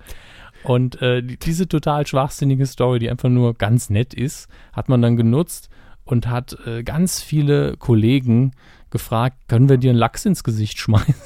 Und 0.64 1.00
äh, 1.02 1.22
die, 1.22 1.38
diese 1.38 1.68
total 1.68 2.06
schwachsinnige 2.06 2.66
Story, 2.66 2.98
die 2.98 3.10
einfach 3.10 3.28
nur 3.28 3.54
ganz 3.54 3.90
nett 3.90 4.14
ist, 4.14 4.48
hat 4.72 4.88
man 4.88 5.00
dann 5.02 5.16
genutzt 5.16 5.70
und 6.04 6.26
hat 6.28 6.56
äh, 6.66 6.82
ganz 6.82 7.22
viele 7.22 7.76
Kollegen 7.76 8.52
gefragt, 8.90 9.48
können 9.48 9.68
wir 9.68 9.78
dir 9.78 9.90
einen 9.90 9.98
Lachs 9.98 10.24
ins 10.26 10.44
Gesicht 10.44 10.78
schmeißen? 10.78 11.14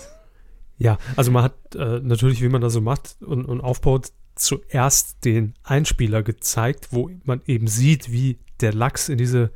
Ja, 0.77 0.99
also 1.15 1.31
man 1.31 1.45
hat 1.45 1.55
äh, 1.77 2.01
natürlich, 2.03 2.43
wie 2.43 2.49
man 2.49 2.61
das 2.61 2.73
so 2.73 2.81
macht 2.81 3.17
und, 3.21 3.45
und 3.45 3.61
aufbaut, 3.61 4.09
zuerst 4.35 5.25
den 5.25 5.55
Einspieler 5.63 6.25
gezeigt, 6.25 6.89
wo 6.91 7.09
man 7.23 7.43
eben 7.47 7.69
sieht, 7.69 8.11
wie 8.11 8.41
der 8.61 8.75
Lachs 8.75 9.09
in 9.09 9.17
diese, 9.17 9.53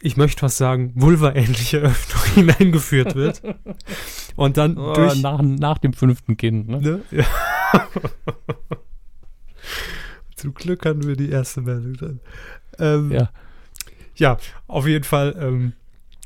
ich 0.00 0.16
möchte 0.16 0.40
fast 0.40 0.56
sagen, 0.56 0.92
vulva-ähnliche 0.94 1.80
Öffnung 1.80 2.34
hineingeführt 2.46 3.14
wird. 3.14 3.42
Und 4.36 4.56
dann 4.56 4.78
Oh, 4.78 4.94
durch. 4.94 5.20
nach, 5.20 5.42
nach 5.42 5.76
dem 5.76 5.92
fünften 5.92 6.38
Kind. 6.38 6.66
Ne? 6.68 6.80
Ne? 6.80 7.02
Ja. 7.10 7.24
Zum 10.36 10.54
Glück 10.54 10.84
hatten 10.84 11.06
wir 11.06 11.16
die 11.16 11.30
erste 11.30 11.62
Meldung 11.62 11.94
dann. 11.94 12.20
Ähm, 12.78 13.10
Ja. 13.10 13.30
ja, 14.16 14.36
auf 14.66 14.86
jeden 14.86 15.04
Fall 15.04 15.34
ähm, 15.38 15.72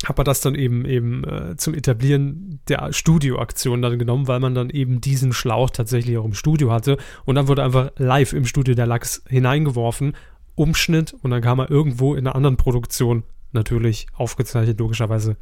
hat 0.05 0.17
man 0.17 0.25
das 0.25 0.41
dann 0.41 0.55
eben 0.55 0.85
eben 0.85 1.25
äh, 1.25 1.57
zum 1.57 1.75
Etablieren 1.75 2.61
der 2.69 2.93
Studioaktion 2.93 3.83
dann 3.83 3.99
genommen, 3.99 4.29
weil 4.29 4.41
man 4.41 4.55
dann 4.55 4.71
eben 4.71 5.01
diesen 5.01 5.33
Schlauch 5.33 5.71
tatsächlich 5.71 6.17
auch 6.17 6.25
im 6.25 6.35
Studio 6.35 6.73
hatte 6.73 6.97
und 7.25 7.35
dann 7.35 7.49
wurde 7.49 7.63
einfach 7.63 7.91
live 7.97 8.33
im 8.33 8.47
Studio 8.47 8.75
der 8.75 8.87
Lachs 8.87 9.23
hineingeworfen, 9.29 10.17
Umschnitt 10.55 11.15
und 11.23 11.31
dann 11.31 11.43
kam 11.43 11.61
er 11.61 11.71
irgendwo 11.71 12.15
in 12.15 12.27
einer 12.27 12.35
anderen 12.35 12.57
Produktion 12.57 13.25
natürlich 13.53 14.07
aufgezeichnet 14.15 14.79
logischerweise 14.79 15.37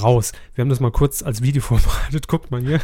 raus. 0.00 0.32
Wir 0.54 0.62
haben 0.62 0.68
das 0.70 0.80
mal 0.80 0.92
kurz 0.92 1.22
als 1.22 1.42
Video 1.42 1.62
vorbereitet, 1.62 2.28
guckt 2.28 2.50
mal 2.50 2.60
hier. 2.60 2.80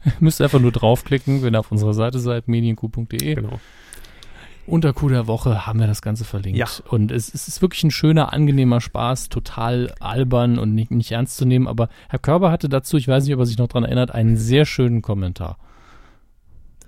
Müsst 0.20 0.40
einfach 0.40 0.60
nur 0.60 0.72
draufklicken, 0.72 1.42
wenn 1.42 1.54
ihr 1.54 1.60
auf 1.60 1.72
unserer 1.72 1.94
Seite 1.94 2.18
seid, 2.18 2.48
medienq.de. 2.48 3.34
Genau. 3.34 3.60
Unter 4.66 4.92
Coup 4.92 5.08
der 5.08 5.26
Woche 5.26 5.66
haben 5.66 5.80
wir 5.80 5.86
das 5.86 6.02
Ganze 6.02 6.24
verlinkt. 6.26 6.58
Ja. 6.58 6.66
Und 6.90 7.10
es, 7.10 7.32
es 7.32 7.48
ist 7.48 7.62
wirklich 7.62 7.82
ein 7.84 7.90
schöner, 7.90 8.34
angenehmer 8.34 8.82
Spaß, 8.82 9.30
total 9.30 9.94
albern 9.98 10.58
und 10.58 10.74
nicht, 10.74 10.90
nicht 10.90 11.10
ernst 11.10 11.38
zu 11.38 11.46
nehmen. 11.46 11.66
Aber 11.66 11.88
Herr 12.10 12.18
Körber 12.18 12.50
hatte 12.50 12.68
dazu, 12.68 12.98
ich 12.98 13.08
weiß 13.08 13.24
nicht, 13.24 13.32
ob 13.32 13.40
er 13.40 13.46
sich 13.46 13.56
noch 13.56 13.68
dran 13.68 13.84
erinnert, 13.84 14.10
einen 14.10 14.36
sehr 14.36 14.66
schönen 14.66 15.00
Kommentar. 15.00 15.56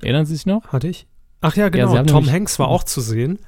Erinnern 0.02 0.26
Sie 0.26 0.34
sich 0.36 0.44
noch? 0.46 0.68
Hatte 0.68 0.88
ich? 0.88 1.06
Ach 1.40 1.56
ja, 1.56 1.70
genau. 1.70 1.96
Haben 1.96 2.06
Tom 2.06 2.16
nämlich- 2.16 2.32
Hanks 2.34 2.58
war 2.58 2.68
auch 2.68 2.84
zu 2.84 3.00
sehen. 3.00 3.38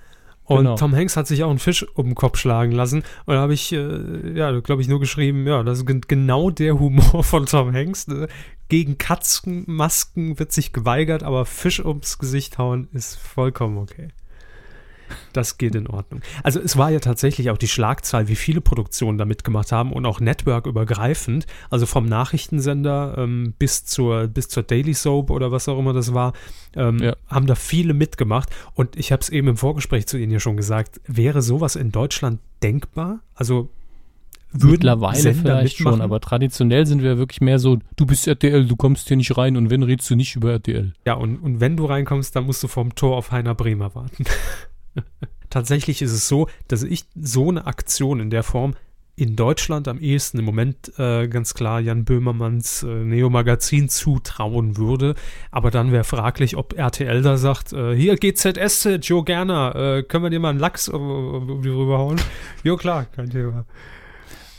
Und 0.45 0.59
Genau. 0.59 0.74
Tom 0.76 0.95
Hanks 0.95 1.16
hat 1.16 1.26
sich 1.26 1.45
auch 1.45 1.51
einen 1.51 1.59
Fisch 1.61 1.86
um 1.95 2.07
den 2.07 2.14
Kopf 2.14 2.36
schlagen 2.38 2.72
lassen. 2.72 3.05
Und 3.26 3.34
da 3.34 3.40
habe 3.40 3.55
ich, 3.55 3.72
äh, 3.72 4.36
ja, 4.36 4.59
glaube 4.61 4.82
ich, 4.82 4.88
nur 4.88 5.01
geschrieben, 5.01 5.47
ja, 5.47 5.62
das 5.62 5.78
ist 5.78 5.86
gen- 5.86 6.01
genau 6.07 6.51
der 6.51 6.78
Humor 6.78 7.22
von 7.24 7.47
Tom 7.47 7.72
Hanks. 7.72 8.09
Ne? 8.09 8.28
Gegen 8.68 8.99
Katzenmasken 8.99 10.38
wird 10.38 10.53
sich 10.53 10.72
geweigert, 10.72 11.22
aber 11.22 11.45
Fisch 11.47 11.84
ums 11.84 12.18
Gesicht 12.18 12.59
hauen 12.59 12.88
ist 12.93 13.16
vollkommen 13.18 13.78
okay. 13.78 14.09
Das 15.32 15.58
geht 15.58 15.74
in 15.74 15.86
Ordnung. 15.86 16.20
Also 16.42 16.60
es 16.60 16.76
war 16.76 16.90
ja 16.90 17.00
tatsächlich 17.00 17.50
auch 17.50 17.58
die 17.58 17.68
Schlagzahl, 17.68 18.28
wie 18.28 18.36
viele 18.36 18.60
Produktionen 18.60 19.18
da 19.18 19.24
mitgemacht 19.24 19.72
haben 19.72 19.92
und 19.92 20.04
auch 20.06 20.20
networkübergreifend, 20.20 21.46
also 21.70 21.86
vom 21.86 22.06
Nachrichtensender 22.06 23.14
ähm, 23.18 23.54
bis, 23.58 23.84
zur, 23.84 24.26
bis 24.28 24.48
zur 24.48 24.62
Daily 24.62 24.94
Soap 24.94 25.30
oder 25.30 25.50
was 25.52 25.68
auch 25.68 25.78
immer 25.78 25.92
das 25.92 26.14
war, 26.14 26.32
ähm, 26.76 26.98
Ja. 26.98 27.16
haben 27.28 27.46
da 27.46 27.54
viele 27.54 27.94
mitgemacht. 27.94 28.50
Und 28.74 28.96
ich 28.96 29.12
habe 29.12 29.20
es 29.22 29.28
eben 29.28 29.48
im 29.48 29.56
Vorgespräch 29.56 30.06
zu 30.06 30.16
Ihnen 30.18 30.32
ja 30.32 30.40
schon 30.40 30.56
gesagt, 30.56 31.00
wäre 31.06 31.42
sowas 31.42 31.76
in 31.76 31.92
Deutschland 31.92 32.40
denkbar? 32.62 33.20
Also 33.34 33.68
würden 34.54 34.72
Mittlerweile 34.72 35.16
Sender 35.16 35.40
vielleicht 35.42 35.78
mitmachen? 35.78 35.96
schon, 35.98 36.00
aber 36.02 36.20
traditionell 36.20 36.84
sind 36.84 37.02
wir 37.02 37.16
wirklich 37.16 37.40
mehr 37.40 37.58
so, 37.58 37.78
du 37.96 38.04
bist 38.04 38.26
RTL, 38.28 38.66
du 38.66 38.76
kommst 38.76 39.08
hier 39.08 39.16
nicht 39.16 39.34
rein 39.38 39.56
und 39.56 39.70
wenn, 39.70 39.82
redest 39.82 40.10
du 40.10 40.14
nicht 40.14 40.36
über 40.36 40.52
RTL. 40.52 40.92
Ja, 41.06 41.14
und, 41.14 41.36
und 41.38 41.60
wenn 41.60 41.76
du 41.78 41.86
reinkommst, 41.86 42.36
dann 42.36 42.44
musst 42.44 42.62
du 42.62 42.68
vom 42.68 42.94
Tor 42.94 43.16
auf 43.16 43.30
Heiner 43.32 43.54
Bremer 43.54 43.94
warten. 43.94 44.24
Tatsächlich 45.51 46.01
ist 46.03 46.12
es 46.12 46.28
so, 46.28 46.49
dass 46.68 46.82
ich 46.82 47.05
so 47.14 47.51
eine 47.51 47.66
Aktion 47.66 48.20
in 48.20 48.30
der 48.30 48.43
Form 48.43 48.74
in 49.14 49.36
Deutschland 49.36 49.88
am 49.88 50.01
ehesten 50.01 50.38
im 50.38 50.47
Moment 50.47 50.99
äh, 50.99 51.28
ganz 51.28 51.53
klar 51.53 51.80
Jan 51.80 52.05
Böhmermanns 52.05 52.82
äh, 52.82 52.86
Neo-Magazin 52.86 53.90
zutrauen 53.90 54.78
würde. 54.78 55.14
Aber 55.51 55.70
dann 55.70 55.93
wäre 55.93 56.05
fraglich, 56.05 56.57
ob 56.57 56.72
RTL 56.78 57.20
da 57.20 57.36
sagt, 57.36 57.74
äh, 57.74 57.95
hier 57.95 58.16
GZSZ, 58.16 59.07
Joe 59.07 59.22
Gerner, 59.22 59.76
äh, 59.76 60.03
können 60.03 60.24
wir 60.24 60.30
dir 60.30 60.40
mal 60.40 60.51
einen 60.51 60.59
Lachs 60.59 60.88
um, 60.88 61.51
um 61.51 61.62
die 61.62 61.68
rüberhauen? 61.68 62.18
jo 62.64 62.76
klar, 62.76 63.05
kein 63.05 63.28
Thema. 63.28 63.66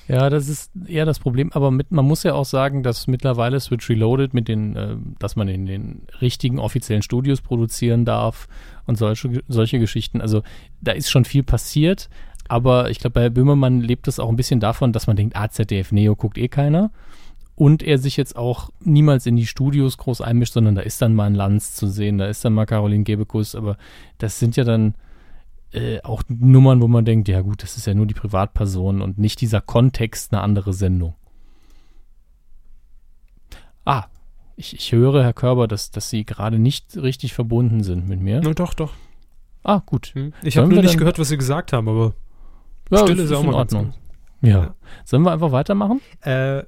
Ja, 0.08 0.30
das 0.30 0.50
ist 0.50 0.72
eher 0.86 1.06
das 1.06 1.18
Problem, 1.18 1.52
aber 1.54 1.72
mit, 1.72 1.92
man 1.92 2.06
muss 2.06 2.24
ja 2.24 2.34
auch 2.34 2.46
sagen, 2.46 2.84
dass 2.84 3.08
mittlerweile 3.08 3.60
Switch 3.60 3.90
Reloaded 3.90 4.34
mit 4.34 4.48
den, 4.48 4.76
äh, 4.76 4.98
dass 5.18 5.36
man 5.36 5.48
in 5.48 5.66
den 5.66 6.04
richtigen 6.22 6.60
offiziellen 6.60 7.02
Studios 7.02 7.42
produzieren 7.42 8.06
darf 8.06 8.48
und 8.86 8.98
solche, 8.98 9.44
solche 9.48 9.80
Geschichten. 9.80 10.22
Also 10.22 10.44
da 10.82 10.92
ist 10.92 11.10
schon 11.10 11.26
viel 11.26 11.44
passiert, 11.44 12.10
aber 12.48 12.90
ich 12.90 13.00
glaube, 13.00 13.14
bei 13.14 13.30
Böhmermann 13.30 13.82
lebt 13.82 14.08
es 14.08 14.20
auch 14.20 14.30
ein 14.30 14.36
bisschen 14.36 14.60
davon, 14.60 14.94
dass 14.94 15.08
man 15.08 15.16
denkt, 15.16 15.36
ah, 15.36 15.50
ZDF 15.50 15.92
Neo 15.92 16.16
guckt 16.16 16.38
eh 16.38 16.48
keiner. 16.48 16.92
Und 17.56 17.84
er 17.84 18.00
sich 18.00 18.18
jetzt 18.18 18.36
auch 18.36 18.72
niemals 18.80 19.28
in 19.28 19.36
die 19.36 19.46
Studios 19.46 19.98
groß 19.98 20.22
einmischt, 20.22 20.54
sondern 20.54 20.76
da 20.76 20.82
ist 20.82 21.02
dann 21.02 21.14
mal 21.14 21.26
ein 21.26 21.36
Lanz 21.36 21.76
zu 21.76 21.88
sehen, 21.88 22.18
da 22.18 22.26
ist 22.26 22.44
dann 22.44 22.54
mal 22.54 22.66
Caroline 22.66 23.04
Gebekus, 23.04 23.54
aber 23.54 23.78
das 24.18 24.40
sind 24.40 24.56
ja 24.56 24.64
dann 24.64 24.96
äh, 25.72 26.02
auch 26.02 26.24
Nummern, 26.28 26.82
wo 26.82 26.88
man 26.88 27.06
denkt, 27.06 27.28
ja 27.28 27.42
gut, 27.42 27.62
das 27.62 27.78
ist 27.78 27.86
ja 27.86 27.94
nur 27.94 28.08
die 28.08 28.16
Privatperson 28.16 29.02
und 29.02 29.20
nicht 29.20 29.40
dieser 29.42 29.62
Kontext 29.62 30.34
eine 30.34 30.42
andere 30.42 30.74
Sendung. 30.74 31.16
Ah, 33.86 34.06
ich, 34.64 34.74
ich 34.76 34.92
höre, 34.92 35.24
Herr 35.24 35.34
Körber, 35.34 35.68
dass, 35.68 35.92
dass 35.92 36.10
Sie 36.10 36.26
gerade 36.26 36.58
nicht 36.60 36.96
richtig 36.98 37.34
verbunden 37.34 37.84
sind 37.84 38.08
mit 38.08 38.20
mir. 38.22 38.42
Na 38.44 38.54
doch, 38.54 38.74
doch. 38.74 38.94
Ah, 39.64 39.82
gut. 39.86 40.12
Hm. 40.14 40.34
Ich 40.42 40.58
habe 40.58 40.68
nur 40.68 40.82
nicht 40.82 40.98
gehört, 40.98 41.20
was 41.20 41.30
Sie 41.30 41.38
gesagt 41.38 41.74
haben, 41.74 41.88
aber 41.88 42.14
Ja, 42.90 43.00
Stille 43.00 43.16
das 43.18 43.26
ist 43.26 43.32
ja 43.32 43.38
auch 43.38 43.44
in 43.44 43.54
Ordnung. 43.54 43.94
Ja. 44.42 44.50
Ja. 44.50 44.76
Sollen 45.06 45.24
wir 45.24 45.32
einfach 45.32 45.52
weitermachen? 45.52 46.02
Äh, 46.22 46.64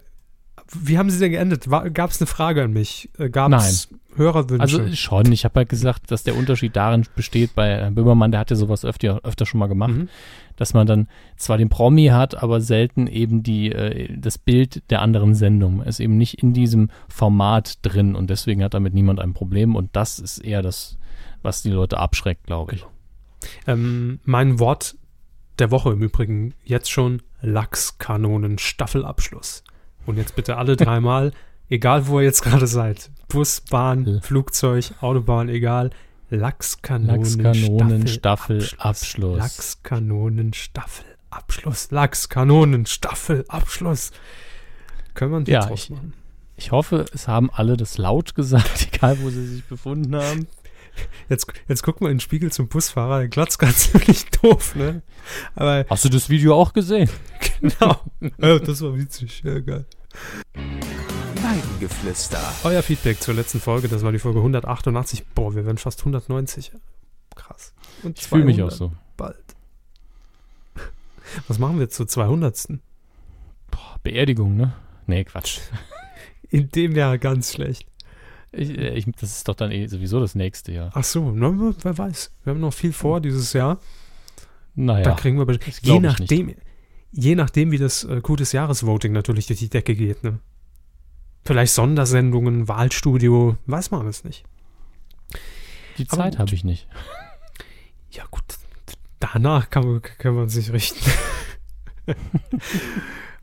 wie 0.74 0.98
haben 0.98 1.10
Sie 1.10 1.20
denn 1.20 1.32
geendet? 1.32 1.70
Gab 1.94 2.10
es 2.10 2.22
eine 2.22 2.28
Frage 2.28 2.64
an 2.64 2.72
mich? 2.74 3.10
Äh, 3.18 3.30
Gab 3.30 3.52
es 3.54 3.90
Hörerwünsche? 4.16 4.62
Also 4.62 4.96
schon, 4.96 5.32
ich 5.32 5.44
habe 5.46 5.60
halt 5.60 5.70
gesagt, 5.70 6.10
dass 6.10 6.24
der 6.24 6.36
Unterschied 6.38 6.76
darin 6.76 7.06
besteht, 7.16 7.54
bei 7.54 7.68
Herrn 7.68 7.96
Böhmermann, 7.96 8.32
der 8.32 8.40
hat 8.40 8.50
ja 8.50 8.56
sowas 8.56 8.86
öfter, 8.86 9.20
öfter 9.24 9.46
schon 9.46 9.60
mal 9.60 9.68
gemacht, 9.68 9.92
Mhm. 9.92 10.10
Dass 10.56 10.74
man 10.74 10.88
dann 10.88 11.08
zwar 11.38 11.58
den 11.58 11.70
Promi 11.70 12.08
hat, 12.08 12.42
aber 12.42 12.62
selten 12.62 13.08
eben 13.08 13.44
die, 13.44 13.72
äh, 13.72 14.10
das 14.18 14.38
Bild 14.38 14.90
der 14.90 15.02
anderen 15.02 15.36
Sendung. 15.36 15.82
Ist 15.82 16.00
eben 16.00 16.18
nicht 16.18 16.42
in 16.42 16.54
diesem 16.54 16.90
Format 17.08 17.80
drin 17.82 18.16
und 18.16 18.30
deswegen 18.30 18.64
hat 18.64 18.74
damit 18.74 18.94
niemand 18.94 19.20
ein 19.20 19.34
Problem 19.34 19.76
und 19.76 19.96
das 19.96 20.20
ist 20.20 20.40
eher 20.40 20.62
das, 20.62 20.98
was 21.42 21.62
die 21.62 21.72
Leute 21.72 21.98
abschreckt, 21.98 22.46
glaube 22.46 22.76
ich. 22.76 22.86
ähm, 23.68 24.20
mein 24.24 24.60
Wort 24.60 24.96
der 25.60 25.72
Woche 25.72 25.92
im 25.92 26.02
Übrigen 26.02 26.54
jetzt 26.64 26.92
schon 26.92 27.22
Lachskanonen 27.42 28.58
Staffelabschluss. 28.58 29.64
Und 30.06 30.18
jetzt 30.18 30.36
bitte 30.36 30.58
alle 30.58 30.76
dreimal, 30.76 31.32
egal 31.70 32.08
wo 32.08 32.20
ihr 32.20 32.26
jetzt 32.26 32.44
gerade 32.44 32.68
seid. 32.68 33.10
Bus, 33.28 33.62
Bahn. 33.62 34.20
Flugzeug, 34.22 34.94
Autobahn, 35.02 35.50
egal. 35.50 35.92
Lachskanonen, 36.30 37.40
Lachskanonen 37.40 38.08
Staffelabschluss. 38.08 39.38
Lachskanonen 39.38 40.54
Staffelabschluss. 40.54 41.92
Lachskanonen 41.92 42.86
Staffelabschluss. 42.86 44.12
Können 45.14 45.32
wir 45.32 45.38
einen 45.38 45.46
Ja, 45.46 45.66
draus 45.68 45.84
ich- 45.86 45.90
machen? 45.92 46.14
Ich 46.58 46.72
hoffe, 46.72 47.04
es 47.14 47.28
haben 47.28 47.50
alle 47.52 47.76
das 47.76 47.98
laut 47.98 48.34
gesagt, 48.34 48.88
egal 48.94 49.18
wo 49.22 49.30
sie 49.30 49.46
sich 49.46 49.66
befunden 49.66 50.16
haben. 50.16 50.48
Jetzt, 51.28 51.48
jetzt 51.68 51.84
guck 51.84 52.00
mal 52.00 52.10
in 52.10 52.16
den 52.16 52.22
Spiegel 52.22 52.50
zum 52.54 52.70
Busfahrer, 52.70 53.20
der 53.20 53.28
glotzt 53.28 53.60
gerade 53.60 53.74
ziemlich 53.76 54.26
doof, 54.42 54.74
ne? 54.76 55.02
Aber 55.56 55.86
Hast 55.90 56.06
du 56.06 56.10
das 56.10 56.30
Video 56.30 56.56
auch 56.56 56.72
gesehen? 56.72 57.10
genau. 57.62 58.00
ja, 58.42 58.60
das 58.60 58.82
war 58.82 58.98
witzig, 58.98 59.42
ja, 59.44 59.60
geil. 59.60 59.86
Weidengeflüster. 61.46 62.42
Euer 62.64 62.82
Feedback 62.82 63.22
zur 63.22 63.36
letzten 63.36 63.60
Folge, 63.60 63.88
das 63.88 64.02
war 64.02 64.12
die 64.12 64.18
Folge 64.18 64.40
188. 64.40 65.28
Boah, 65.36 65.54
wir 65.54 65.64
werden 65.64 65.78
fast 65.78 66.00
190. 66.00 66.72
Krass. 67.36 67.72
Und 68.02 68.18
Ich 68.18 68.26
fühle 68.26 68.46
mich 68.46 68.64
auch 68.64 68.70
200 68.70 68.78
so. 68.78 68.92
Bald. 69.16 69.56
Was 71.48 71.60
machen 71.60 71.78
wir 71.78 71.88
zur 71.90 72.08
200. 72.08 72.80
Boah, 73.70 74.00
Beerdigung, 74.02 74.56
ne? 74.58 74.74
Nee, 75.06 75.24
Quatsch. 75.24 75.60
In 76.50 76.72
dem 76.72 76.96
Jahr 76.96 77.20
ganz 77.20 77.54
schlecht. 77.54 77.86
Ich, 78.52 78.70
äh, 78.72 78.96
ich, 78.96 79.06
das 79.20 79.38
ist 79.38 79.48
doch 79.48 79.56
dann 79.56 79.72
eh 79.72 79.86
sowieso 79.86 80.20
das 80.20 80.34
nächste 80.34 80.72
Jahr. 80.72 80.90
Ach 80.96 81.04
so, 81.04 81.30
na, 81.30 81.76
wer 81.84 81.98
weiß. 81.98 82.32
Wir 82.44 82.52
haben 82.52 82.60
noch 82.60 82.74
viel 82.74 82.92
vor 82.92 83.22
dieses 83.22 83.54
Jahr. 83.54 83.76
Da 83.76 84.82
Naja, 84.82 85.12
kriegen 85.14 85.38
wir, 85.38 85.60
je 85.82 86.00
nachdem, 86.00 86.56
je 87.12 87.36
nachdem, 87.36 87.70
wie 87.70 87.78
das 87.78 88.04
äh, 88.04 88.20
Coup 88.22 88.36
des 88.36 88.52
Jahres-Voting 88.52 89.12
natürlich 89.14 89.46
durch 89.46 89.60
die 89.60 89.70
Decke 89.70 89.94
geht, 89.96 90.24
ne? 90.24 90.40
Vielleicht 91.46 91.74
Sondersendungen, 91.74 92.68
Wahlstudio, 92.68 93.58
weiß 93.68 93.92
man 93.92 94.02
alles 94.02 94.24
nicht. 94.24 94.44
die 95.98 96.08
Zeit 96.08 96.40
habe 96.40 96.54
ich 96.56 96.64
nicht. 96.64 96.88
Ja, 98.10 98.24
gut. 98.32 98.44
Danach 99.20 99.70
kann 99.70 99.86
man, 99.86 100.02
kann 100.02 100.36
man 100.36 100.50
sich 100.50 100.74
richten. 100.74 101.00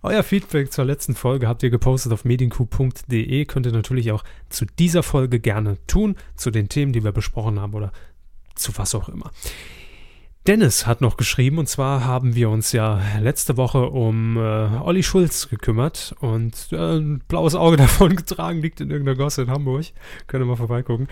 Euer 0.03 0.25
Feedback 0.25 0.73
zur 0.73 0.85
letzten 0.85 1.15
Folge 1.15 1.47
habt 1.47 1.63
ihr 1.63 1.71
gepostet 1.71 2.13
auf 2.13 2.25
medienku.de. 2.25 3.45
Könnt 3.45 3.67
ihr 3.67 3.73
natürlich 3.73 4.11
auch 4.11 4.25
zu 4.49 4.67
dieser 4.67 5.05
Folge 5.05 5.39
gerne 5.39 5.79
tun, 5.87 6.17
zu 6.35 6.51
den 6.51 6.69
Themen, 6.69 6.93
die 6.93 7.05
wir 7.05 7.13
besprochen 7.13 7.61
haben 7.61 7.75
oder 7.75 7.93
zu 8.57 8.77
was 8.79 8.97
auch 8.97 9.09
immer. 9.09 9.31
Dennis 10.49 10.89
hat 10.89 11.01
noch 11.01 11.17
geschrieben, 11.17 11.59
und 11.59 11.69
zwar 11.69 12.05
haben 12.05 12.35
wir 12.35 12.51
uns 12.51 12.73
ja 12.73 13.01
letzte 13.21 13.57
Woche 13.57 13.91
um 13.91 14.37
äh, 14.37 14.41
Olli 14.41 15.05
Schulz 15.05 15.49
gekümmert 15.49 16.17
und 16.19 16.69
äh, 16.73 16.97
ein 16.97 17.21
blaues 17.29 17.55
Auge 17.55 17.77
davon 17.79 18.17
getragen, 18.17 18.61
liegt 18.61 18.81
in 18.81 18.91
irgendeiner 18.91 19.17
Gosse 19.17 19.43
in 19.43 19.51
Hamburg. 19.51 19.87
Könnt 20.27 20.43
ihr 20.43 20.47
mal 20.47 20.57
vorbeigucken. 20.57 21.07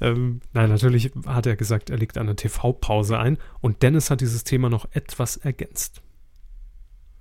Ähm, 0.00 0.40
nein, 0.52 0.68
natürlich 0.68 1.12
hat 1.26 1.46
er 1.46 1.54
gesagt, 1.54 1.90
er 1.90 1.98
legt 1.98 2.18
eine 2.18 2.34
TV-Pause 2.34 3.20
ein 3.20 3.38
und 3.60 3.82
Dennis 3.82 4.10
hat 4.10 4.20
dieses 4.20 4.42
Thema 4.42 4.68
noch 4.68 4.86
etwas 4.90 5.36
ergänzt. 5.36 6.02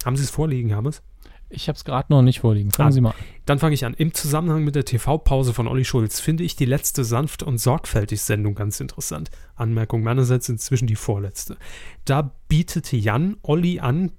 Haben 0.03 0.18
Sie 0.18 0.24
es 0.24 0.32
vorliegen, 0.32 0.76
Hammes? 0.76 1.03
Ich 1.52 1.68
habe 1.68 1.76
es 1.76 1.84
gerade 1.84 2.12
noch 2.12 2.22
nicht 2.22 2.39
vorliegen. 2.39 2.72
Fangen 2.72 2.89
Ah. 2.89 2.91
Sie 2.91 3.02
mal 3.02 3.10
an. 3.10 3.16
Dann 3.45 3.60
fange 3.60 3.74
ich 3.74 3.86
an. 3.86 3.93
Im 3.93 4.14
Zusammenhang 4.14 4.64
mit 4.64 4.76
der 4.76 4.86
TV-Pause 4.86 5.54
von 5.54 5.68
Olli 5.68 5.86
Schulz 5.86 6.20
finde 6.20 6.43
ich 6.43 6.56
die 6.56 6.66
letzte 6.66 7.04
sanft 7.04 7.43
und 7.43 7.58
sorgfältig 7.58 8.22
Sendung 8.22 8.56
ganz 8.56 8.80
interessant. 8.80 9.30
Anmerkung 9.56 10.04
meinerseits 10.04 10.47
inzwischen 10.49 10.88
die 10.88 10.95
vorletzte. 10.95 11.58
Da 12.06 12.32
bietete 12.47 12.95
Jan 12.97 13.38
Olli 13.41 13.80
an, 13.80 14.12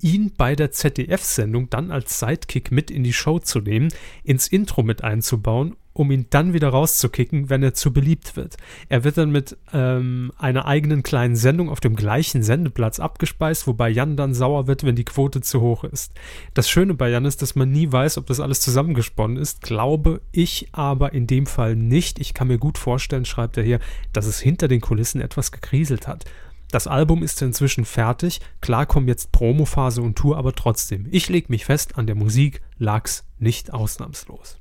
ihn 0.00 0.32
bei 0.36 0.54
der 0.56 0.70
ZDF-Sendung 0.70 1.70
dann 1.70 1.90
als 1.90 2.18
Sidekick 2.18 2.70
mit 2.70 2.90
in 2.90 3.02
die 3.04 3.12
Show 3.12 3.38
zu 3.38 3.60
nehmen, 3.60 3.88
ins 4.24 4.48
Intro 4.48 4.82
mit 4.82 5.04
einzubauen, 5.04 5.76
um 5.92 6.10
ihn 6.10 6.26
dann 6.30 6.52
wieder 6.52 6.68
rauszukicken, 6.68 7.50
wenn 7.50 7.62
er 7.62 7.74
zu 7.74 7.92
beliebt 7.92 8.36
wird. 8.36 8.56
Er 8.88 9.04
wird 9.04 9.18
dann 9.18 9.30
mit 9.30 9.56
ähm, 9.72 10.32
einer 10.38 10.66
eigenen 10.66 11.02
kleinen 11.02 11.36
Sendung 11.36 11.68
auf 11.68 11.80
dem 11.80 11.96
gleichen 11.96 12.42
Sendeplatz 12.42 13.00
abgespeist, 13.00 13.66
wobei 13.66 13.90
Jan 13.90 14.16
dann 14.16 14.34
sauer 14.34 14.66
wird, 14.66 14.84
wenn 14.84 14.96
die 14.96 15.04
Quote 15.04 15.40
zu 15.40 15.60
hoch 15.60 15.84
ist. 15.84 16.12
Das 16.54 16.70
Schöne 16.70 16.94
bei 16.94 17.10
Jan 17.10 17.24
ist, 17.24 17.42
dass 17.42 17.56
man 17.56 17.70
nie 17.70 17.90
weiß, 17.90 18.18
ob 18.18 18.26
das 18.26 18.40
alles 18.40 18.60
zusammengesponnen 18.60 19.36
ist. 19.36 19.62
Glaube 19.62 20.20
ich 20.32 20.68
aber 20.72 21.12
in 21.12 21.26
dem 21.26 21.46
Fall 21.46 21.74
nicht. 21.76 22.18
Ich 22.18 22.34
kann 22.34 22.48
mir 22.48 22.58
gut 22.58 22.78
vorstellen, 22.78 23.24
schreibt 23.24 23.56
er 23.56 23.64
hier, 23.64 23.80
dass 24.12 24.26
es 24.26 24.40
hinter 24.40 24.68
den 24.68 24.80
Kulissen 24.80 25.20
etwas 25.20 25.52
gekriselt 25.52 26.06
hat. 26.06 26.24
Das 26.70 26.86
Album 26.86 27.24
ist 27.24 27.42
inzwischen 27.42 27.84
fertig. 27.84 28.40
Klar 28.60 28.86
kommen 28.86 29.08
jetzt 29.08 29.32
Promophase 29.32 30.02
und 30.02 30.16
Tour, 30.16 30.36
aber 30.36 30.52
trotzdem. 30.52 31.08
Ich 31.10 31.28
leg 31.28 31.50
mich 31.50 31.64
fest, 31.64 31.98
an 31.98 32.06
der 32.06 32.14
Musik 32.14 32.62
lag's 32.78 33.24
nicht 33.38 33.72
ausnahmslos. 33.72 34.59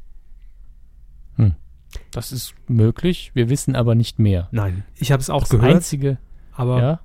Das 2.11 2.31
ist 2.31 2.53
möglich. 2.67 3.31
Wir 3.33 3.49
wissen 3.49 3.75
aber 3.75 3.95
nicht 3.95 4.19
mehr. 4.19 4.47
Nein, 4.51 4.83
ich 4.95 5.11
habe 5.11 5.21
es 5.21 5.29
auch 5.29 5.41
Das 5.41 5.49
gehört, 5.49 5.75
Einzige, 5.75 6.17
aber 6.51 6.81
ja, 6.81 6.99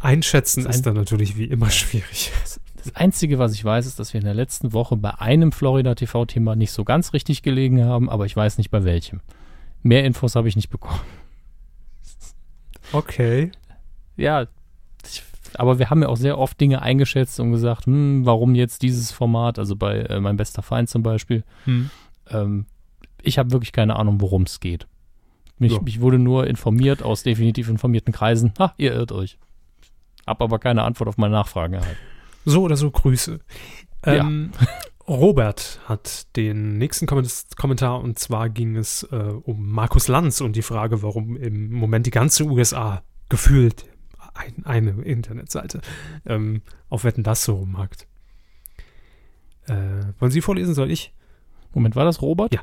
einschätzen 0.00 0.64
Das 0.64 0.76
ist 0.76 0.86
dann 0.86 0.94
natürlich 0.94 1.36
wie 1.36 1.44
immer 1.44 1.70
schwierig. 1.70 2.32
das 2.76 2.94
Einzige, 2.94 3.38
was 3.38 3.54
ich 3.54 3.64
weiß, 3.64 3.86
ist, 3.86 3.98
dass 3.98 4.12
wir 4.12 4.20
in 4.20 4.24
der 4.26 4.34
letzten 4.34 4.72
Woche 4.72 4.96
bei 4.96 5.10
einem 5.18 5.52
Florida 5.52 5.94
TV-Thema 5.94 6.54
nicht 6.56 6.72
so 6.72 6.84
ganz 6.84 7.12
richtig 7.12 7.42
gelegen 7.42 7.84
haben, 7.84 8.08
aber 8.10 8.26
ich 8.26 8.36
weiß 8.36 8.58
nicht 8.58 8.70
bei 8.70 8.84
welchem. 8.84 9.20
Mehr 9.82 10.04
Infos 10.04 10.34
habe 10.36 10.48
ich 10.48 10.56
nicht 10.56 10.70
bekommen. 10.70 11.00
Okay. 12.92 13.50
Ja, 14.16 14.46
ich, 15.04 15.22
aber 15.54 15.78
wir 15.78 15.90
haben 15.90 16.02
ja 16.02 16.08
auch 16.08 16.16
sehr 16.16 16.38
oft 16.38 16.60
Dinge 16.60 16.82
eingeschätzt 16.82 17.40
und 17.40 17.52
gesagt, 17.52 17.86
hm, 17.86 18.24
warum 18.26 18.54
jetzt 18.54 18.82
dieses 18.82 19.12
Format, 19.12 19.58
also 19.58 19.76
bei 19.76 20.00
äh, 20.00 20.20
mein 20.20 20.36
bester 20.36 20.62
Feind 20.62 20.88
zum 20.88 21.02
Beispiel. 21.02 21.44
Hm. 21.64 21.90
Ähm, 22.30 22.66
ich 23.26 23.38
habe 23.38 23.50
wirklich 23.52 23.72
keine 23.72 23.96
Ahnung, 23.96 24.20
worum 24.20 24.42
es 24.42 24.60
geht. 24.60 24.86
Mich, 25.58 25.72
Ja. 25.72 25.80
mich 25.82 26.00
wurde 26.00 26.18
nur 26.18 26.46
informiert 26.46 27.02
aus 27.02 27.22
definitiv 27.22 27.68
informierten 27.68 28.12
Kreisen. 28.12 28.52
Ha, 28.58 28.74
ihr 28.76 28.92
irrt 28.92 29.12
euch. 29.12 29.38
Hab 30.26 30.40
aber 30.42 30.58
keine 30.58 30.82
Antwort 30.82 31.08
auf 31.08 31.16
meine 31.18 31.34
Nachfragen 31.34 31.74
erhalten. 31.74 31.98
So 32.44 32.62
oder 32.62 32.76
so 32.76 32.90
Grüße. 32.90 33.40
Ja. 34.04 34.14
Ähm, 34.14 34.50
Robert 35.06 35.80
hat 35.86 36.34
den 36.36 36.78
nächsten 36.78 37.06
Komment- 37.06 37.56
Kommentar 37.56 38.00
und 38.00 38.18
zwar 38.18 38.48
ging 38.48 38.76
es 38.76 39.02
äh, 39.04 39.16
um 39.16 39.70
Markus 39.70 40.08
Lanz 40.08 40.40
und 40.40 40.56
die 40.56 40.62
Frage, 40.62 41.02
warum 41.02 41.36
im 41.36 41.72
Moment 41.72 42.06
die 42.06 42.10
ganze 42.10 42.44
USA 42.44 43.02
gefühlt 43.28 43.84
ein, 44.34 44.64
eine 44.64 44.90
Internetseite 45.02 45.80
ähm, 46.26 46.62
auf 46.88 47.04
Wetten 47.04 47.22
das 47.22 47.44
so 47.44 47.54
rumhackt. 47.56 48.06
Äh, 49.66 49.74
wollen 50.18 50.32
Sie 50.32 50.40
vorlesen, 50.40 50.74
soll 50.74 50.90
ich? 50.90 51.12
Moment, 51.72 51.96
war 51.96 52.04
das 52.04 52.20
Robert? 52.22 52.52
Ja. 52.54 52.60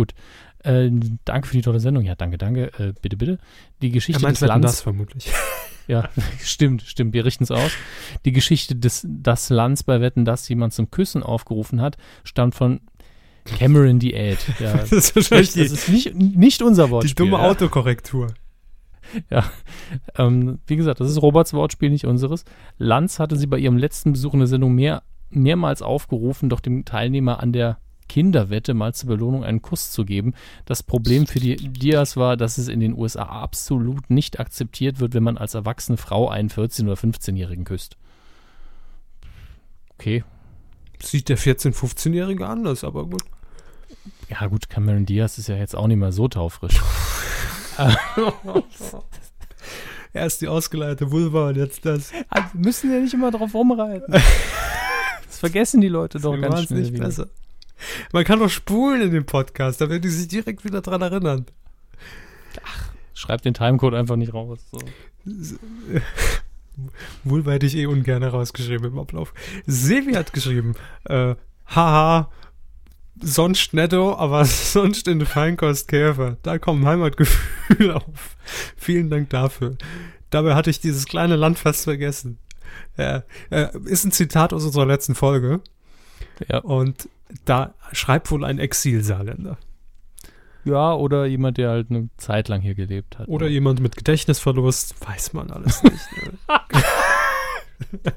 Gut. 0.00 0.14
Äh, 0.64 0.90
danke 1.26 1.48
für 1.48 1.54
die 1.54 1.60
tolle 1.60 1.78
Sendung. 1.78 2.04
Ja, 2.04 2.14
danke, 2.14 2.38
danke. 2.38 2.72
Äh, 2.78 2.94
bitte, 3.02 3.18
bitte. 3.18 3.38
Die 3.82 3.90
Geschichte 3.90 4.22
meint 4.22 4.40
des 4.40 4.48
Lanz. 4.48 4.62
das 4.64 4.80
vermutlich. 4.80 5.30
Ja, 5.88 6.08
stimmt, 6.40 6.82
stimmt. 6.82 7.14
Wir 7.14 7.24
richten 7.24 7.42
es 7.42 7.50
aus. 7.50 7.72
Die 8.24 8.30
Geschichte 8.30 8.76
des 8.76 9.04
das 9.08 9.50
Lanz 9.50 9.82
bei 9.82 10.00
Wetten, 10.00 10.24
dass 10.24 10.48
jemand 10.48 10.72
zum 10.72 10.92
Küssen 10.92 11.24
aufgerufen 11.24 11.80
hat, 11.80 11.96
stammt 12.22 12.54
von 12.54 12.80
Cameron 13.44 13.98
Diät. 13.98 14.38
Ja, 14.60 14.74
das 14.76 14.92
ist 14.92 15.16
wahrscheinlich 15.16 15.48
das 15.48 15.56
die, 15.56 15.74
ist 15.74 15.88
nicht, 15.88 16.14
nicht 16.14 16.62
unser 16.62 16.84
die 16.86 16.90
Wortspiel. 16.92 17.26
dumme 17.26 17.38
ja. 17.38 17.50
Autokorrektur. 17.50 18.28
Ähm, 20.16 20.60
wie 20.68 20.76
gesagt, 20.76 21.00
das 21.00 21.10
ist 21.10 21.20
Roberts 21.20 21.54
Wortspiel, 21.54 21.90
nicht 21.90 22.04
unseres. 22.04 22.44
Lanz 22.78 23.18
hatte 23.18 23.36
sie 23.36 23.48
bei 23.48 23.58
ihrem 23.58 23.76
letzten 23.76 24.12
Besuch 24.12 24.34
in 24.34 24.40
der 24.40 24.46
Sendung 24.46 24.72
mehr, 24.76 25.02
mehrmals 25.30 25.82
aufgerufen, 25.82 26.48
doch 26.50 26.60
dem 26.60 26.84
Teilnehmer 26.84 27.40
an 27.40 27.52
der 27.52 27.78
Kinderwette 28.10 28.74
mal 28.74 28.92
zur 28.92 29.08
Belohnung 29.08 29.44
einen 29.44 29.62
Kuss 29.62 29.92
zu 29.92 30.04
geben. 30.04 30.34
Das 30.64 30.82
Problem 30.82 31.28
für 31.28 31.38
die 31.38 31.54
Diaz 31.54 32.16
war, 32.16 32.36
dass 32.36 32.58
es 32.58 32.66
in 32.66 32.80
den 32.80 32.98
USA 32.98 33.22
absolut 33.22 34.10
nicht 34.10 34.40
akzeptiert 34.40 34.98
wird, 34.98 35.14
wenn 35.14 35.22
man 35.22 35.38
als 35.38 35.54
erwachsene 35.54 35.96
Frau 35.96 36.28
einen 36.28 36.50
14- 36.50 36.86
oder 36.86 36.94
15-Jährigen 36.94 37.64
küsst. 37.64 37.96
Okay. 39.94 40.24
Sieht 41.00 41.28
der 41.28 41.38
14-, 41.38 41.72
15-Jährige 41.72 42.48
anders, 42.48 42.82
aber 42.82 43.06
gut. 43.06 43.22
Ja, 44.28 44.48
gut, 44.48 44.68
Cameron 44.68 45.06
Diaz 45.06 45.38
ist 45.38 45.48
ja 45.48 45.54
jetzt 45.54 45.76
auch 45.76 45.86
nicht 45.86 45.98
mehr 45.98 46.10
so 46.10 46.26
taufrisch. 46.26 46.82
Erst 50.12 50.40
die 50.40 50.48
ausgeleierte 50.48 51.12
Vulva 51.12 51.50
und 51.50 51.56
jetzt 51.56 51.86
das. 51.86 52.10
Also, 52.28 52.48
müssen 52.54 52.92
ja 52.92 52.98
nicht 52.98 53.14
immer 53.14 53.30
drauf 53.30 53.54
rumreiten. 53.54 54.20
Das 55.26 55.38
vergessen 55.38 55.80
die 55.80 55.86
Leute 55.88 56.18
doch 56.18 56.38
ganz 56.40 56.64
schnell. 56.64 56.80
nicht 56.80 56.92
wieder. 56.92 57.04
besser. 57.04 57.28
Man 58.12 58.24
kann 58.24 58.38
doch 58.38 58.50
spulen 58.50 59.02
in 59.02 59.10
dem 59.10 59.24
Podcast, 59.26 59.80
da 59.80 59.88
werden 59.88 60.02
die 60.02 60.08
sich 60.08 60.28
direkt 60.28 60.64
wieder 60.64 60.80
dran 60.80 61.02
erinnern. 61.02 61.46
Schreib 63.14 63.42
den 63.42 63.54
Timecode 63.54 63.94
einfach 63.94 64.16
nicht 64.16 64.32
raus. 64.34 64.58
So. 64.70 64.78
Vulva 67.24 67.50
hätte 67.52 67.66
ich 67.66 67.76
eh 67.76 67.86
ungern 67.86 68.22
rausgeschrieben 68.22 68.92
im 68.92 68.98
Ablauf. 68.98 69.34
Sevi 69.66 70.14
hat 70.14 70.32
geschrieben, 70.32 70.74
äh, 71.04 71.34
haha, 71.66 72.30
sonst 73.20 73.74
netto, 73.74 74.14
aber 74.16 74.44
sonst 74.46 75.06
in 75.08 75.24
Feinkost 75.26 75.88
Käfer. 75.88 76.36
Da 76.42 76.58
kommen 76.58 76.86
Heimatgefühle 76.86 77.96
auf. 78.04 78.36
Vielen 78.76 79.10
Dank 79.10 79.30
dafür. 79.30 79.76
Dabei 80.30 80.54
hatte 80.54 80.70
ich 80.70 80.80
dieses 80.80 81.06
kleine 81.06 81.36
Land 81.36 81.58
fast 81.58 81.84
vergessen. 81.84 82.38
Ja, 82.96 83.24
äh, 83.50 83.68
ist 83.84 84.04
ein 84.04 84.12
Zitat 84.12 84.52
aus 84.52 84.64
unserer 84.64 84.86
letzten 84.86 85.14
Folge 85.14 85.60
Ja. 86.48 86.58
und 86.58 87.08
da 87.44 87.74
schreibt 87.92 88.30
wohl 88.30 88.44
ein 88.44 88.58
Exilsaarländer. 88.58 89.58
ja, 90.64 90.92
oder 90.94 91.26
jemand, 91.26 91.58
der 91.58 91.70
halt 91.70 91.90
eine 91.90 92.08
Zeit 92.16 92.48
lang 92.48 92.60
hier 92.60 92.74
gelebt 92.74 93.18
hat. 93.18 93.28
Oder 93.28 93.48
jemand 93.48 93.80
mit 93.80 93.96
Gedächtnisverlust, 93.96 94.94
weiß 95.06 95.32
man 95.32 95.50
alles 95.50 95.82
nicht. 95.82 96.04
Ne? 96.22 96.60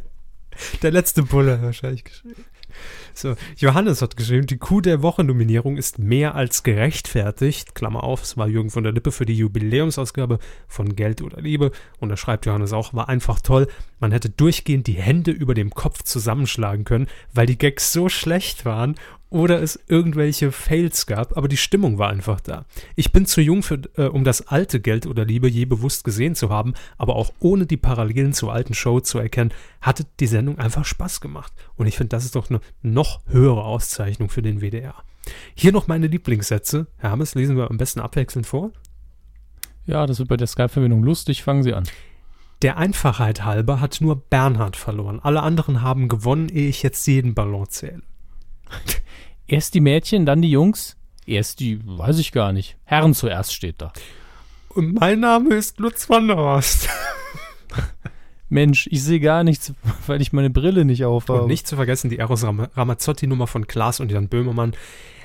der 0.82 0.92
letzte 0.92 1.24
Bulle 1.24 1.62
wahrscheinlich 1.62 2.04
geschrieben. 2.04 2.44
So, 3.16 3.36
Johannes 3.58 4.02
hat 4.02 4.18
geschrieben, 4.18 4.48
die 4.48 4.58
Kuh 4.58 4.82
der 4.82 5.04
Woche-Nominierung 5.04 5.78
ist 5.78 6.00
mehr 6.00 6.36
als 6.36 6.64
gerechtfertigt. 6.64 7.76
Klammer 7.76 8.04
auf, 8.04 8.24
es 8.24 8.38
war 8.38 8.48
Jürgen 8.48 8.72
von 8.72 8.84
der 8.84 8.92
Lippe 8.92 9.12
für 9.12 9.26
die 9.26 9.38
Jubiläumsausgabe 9.38 10.40
von 10.68 10.96
Geld 10.96 11.22
oder 11.22 11.40
Liebe. 11.40 11.72
Und 12.00 12.10
da 12.10 12.18
schreibt 12.18 12.46
Johannes 12.46 12.74
auch, 12.74 12.94
war 12.94 13.10
einfach 13.10 13.40
toll. 13.40 13.68
Man 14.00 14.12
hätte 14.12 14.30
durchgehend 14.30 14.88
die 14.88 14.94
Hände 14.94 15.32
über 15.32 15.54
dem 15.54 15.70
Kopf 15.70 16.04
zusammenschlagen 16.04 16.86
können, 16.86 17.08
weil 17.34 17.46
die 17.46 17.58
Gags 17.58 17.94
so 17.94 18.10
schlecht 18.10 18.66
waren 18.66 18.96
oder 19.34 19.64
es 19.64 19.80
irgendwelche 19.88 20.52
Fails 20.52 21.08
gab, 21.08 21.36
aber 21.36 21.48
die 21.48 21.58
Stimmung 21.58 21.98
war 21.98 22.10
einfach 22.10 22.40
da. 22.40 22.66
Ich 22.96 23.12
bin 23.12 23.26
zu 23.26 23.42
jung, 23.42 23.64
für, 23.64 23.82
äh, 23.98 24.04
um 24.04 24.24
das 24.24 24.48
alte 24.48 24.80
Geld 24.80 25.08
oder 25.08 25.26
Liebe 25.26 25.50
je 25.50 25.66
bewusst 25.66 26.04
gesehen 26.04 26.36
zu 26.36 26.50
haben, 26.50 26.76
aber 27.00 27.16
auch 27.16 27.34
ohne 27.40 27.66
die 27.66 27.78
Parallelen 27.78 28.34
zur 28.34 28.54
alten 28.54 28.76
Show 28.76 29.00
zu 29.00 29.18
erkennen, 29.18 29.52
hatte 29.82 30.06
die 30.20 30.28
Sendung 30.28 30.60
einfach 30.60 30.86
Spaß 30.86 31.20
gemacht. 31.20 31.52
Und 31.76 31.88
ich 31.88 31.98
finde, 31.98 32.10
das 32.10 32.26
ist 32.26 32.36
doch 32.36 32.52
eine 32.52 32.60
noch 32.84 33.22
höhere 33.26 33.64
Auszeichnung 33.64 34.30
für 34.30 34.44
den 34.44 34.62
WDR. 34.62 34.96
Hier 35.56 35.72
noch 35.72 35.88
meine 35.88 36.06
Lieblingssätze. 36.06 36.86
Hermes, 36.98 37.34
lesen 37.34 37.58
wir 37.58 37.72
am 37.72 37.78
besten 37.78 38.02
abwechselnd 38.02 38.46
vor. 38.46 38.70
Ja, 39.88 40.06
das 40.06 40.20
wird 40.20 40.30
bei 40.30 40.38
der 40.38 40.48
Skype-Verbindung 40.48 41.02
lustig. 41.02 41.42
Fangen 41.42 41.64
Sie 41.64 41.74
an. 41.74 41.86
Der 42.62 42.78
Einfachheit 42.78 43.44
halber 43.44 43.82
hat 43.82 44.00
nur 44.00 44.16
Bernhard 44.16 44.76
verloren. 44.76 45.20
Alle 45.20 45.42
anderen 45.42 45.82
haben 45.82 46.08
gewonnen, 46.08 46.50
ehe 46.50 46.70
ich 46.70 46.84
jetzt 46.84 47.08
jeden 47.08 47.34
Ballon 47.34 47.68
zähle. 47.68 48.04
Erst 49.48 49.74
die 49.74 49.82
Mädchen, 49.82 50.26
dann 50.26 50.42
die 50.42 50.52
Jungs. 50.52 50.98
Erst 51.26 51.60
die, 51.60 51.80
weiß 51.86 52.20
ich 52.20 52.32
gar 52.32 52.52
nicht. 52.52 52.78
Herren 52.84 53.14
zuerst 53.14 53.54
steht 53.54 53.82
da. 53.82 53.94
Und 54.70 54.94
mein 54.94 55.20
Name 55.20 55.54
ist 55.56 55.80
Lutz 55.80 56.10
van 56.10 56.28
der 56.28 56.38
Horst. 56.38 56.90
Mensch, 58.50 58.88
ich 58.92 59.04
sehe 59.04 59.20
gar 59.20 59.44
nichts, 59.44 59.74
weil 60.06 60.22
ich 60.22 60.34
meine 60.34 60.50
Brille 60.50 60.86
nicht 60.86 61.06
aufhabe. 61.06 61.44
Und 61.44 61.48
nicht 61.48 61.68
zu 61.68 61.76
vergessen 61.76 62.10
die 62.10 62.20
Eros 62.20 62.44
Ram 62.44 62.68
Ramazzotti-Nummer 62.76 63.48
von 63.48 63.68
Klaas 63.68 64.00
und 64.00 64.12
Jan 64.12 64.28
Böhmermann. 64.28 64.74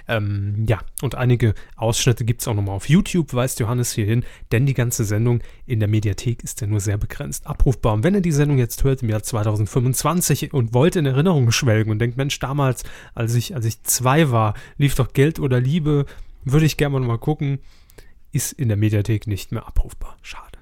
Ähm, 0.09 0.65
ja, 0.67 0.81
und 1.03 1.15
einige 1.15 1.55
Ausschnitte 1.77 2.25
gibt 2.25 2.41
es 2.41 2.49
auch 2.49 2.55
nochmal 2.55 2.75
auf 2.75 2.89
YouTube, 2.89 3.35
weist 3.35 3.61
Johannes 3.61 3.93
hier 3.93 4.07
hin, 4.07 4.25
denn 4.53 4.65
die 4.65 4.73
ganze 4.75 5.05
Sendung 5.05 5.41
in 5.67 5.81
der 5.81 5.89
Mediathek 5.89 6.43
ist 6.43 6.61
ja 6.63 6.67
nur 6.67 6.81
sehr 6.81 6.97
begrenzt 6.97 7.47
abrufbar. 7.47 7.93
Und 7.93 8.05
wenn 8.05 8.15
ihr 8.15 8.23
die 8.23 8.33
Sendung 8.33 8.57
jetzt 8.59 8.85
hört 8.85 9.03
im 9.03 9.11
Jahr 9.11 9.23
2025 9.23 10.55
und 10.55 10.73
wollt 10.73 10.97
in 10.97 11.05
Erinnerung 11.05 11.53
schwelgen 11.53 11.91
und 11.91 11.99
denkt, 11.99 12.17
Mensch, 12.17 12.39
damals, 12.39 12.85
als 13.15 13.35
ich, 13.35 13.55
als 13.55 13.67
ich 13.67 13.83
zwei 13.83 14.31
war, 14.31 14.55
lief 14.79 14.95
doch 14.95 15.13
Geld 15.13 15.39
oder 15.39 15.61
Liebe, 15.61 16.07
würde 16.45 16.65
ich 16.67 16.79
gerne 16.79 16.99
mal 17.01 17.19
gucken, 17.19 17.59
ist 18.33 18.53
in 18.53 18.69
der 18.69 18.77
Mediathek 18.77 19.27
nicht 19.27 19.53
mehr 19.53 19.67
abrufbar. 19.67 20.17
Schade. 20.23 20.59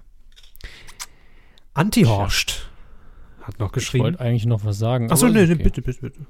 Antihorst 1.74 2.68
hat 3.42 3.58
noch 3.60 3.68
Ich 3.68 3.72
geschrieben. 3.74 4.04
wollte 4.04 4.20
eigentlich 4.20 4.46
noch 4.46 4.64
was 4.64 4.78
sagen. 4.78 5.10
Achso, 5.10 5.28
nee, 5.28 5.44
okay. 5.44 5.54
bitte, 5.54 5.82
bitte, 5.82 6.00
bitte. 6.00 6.26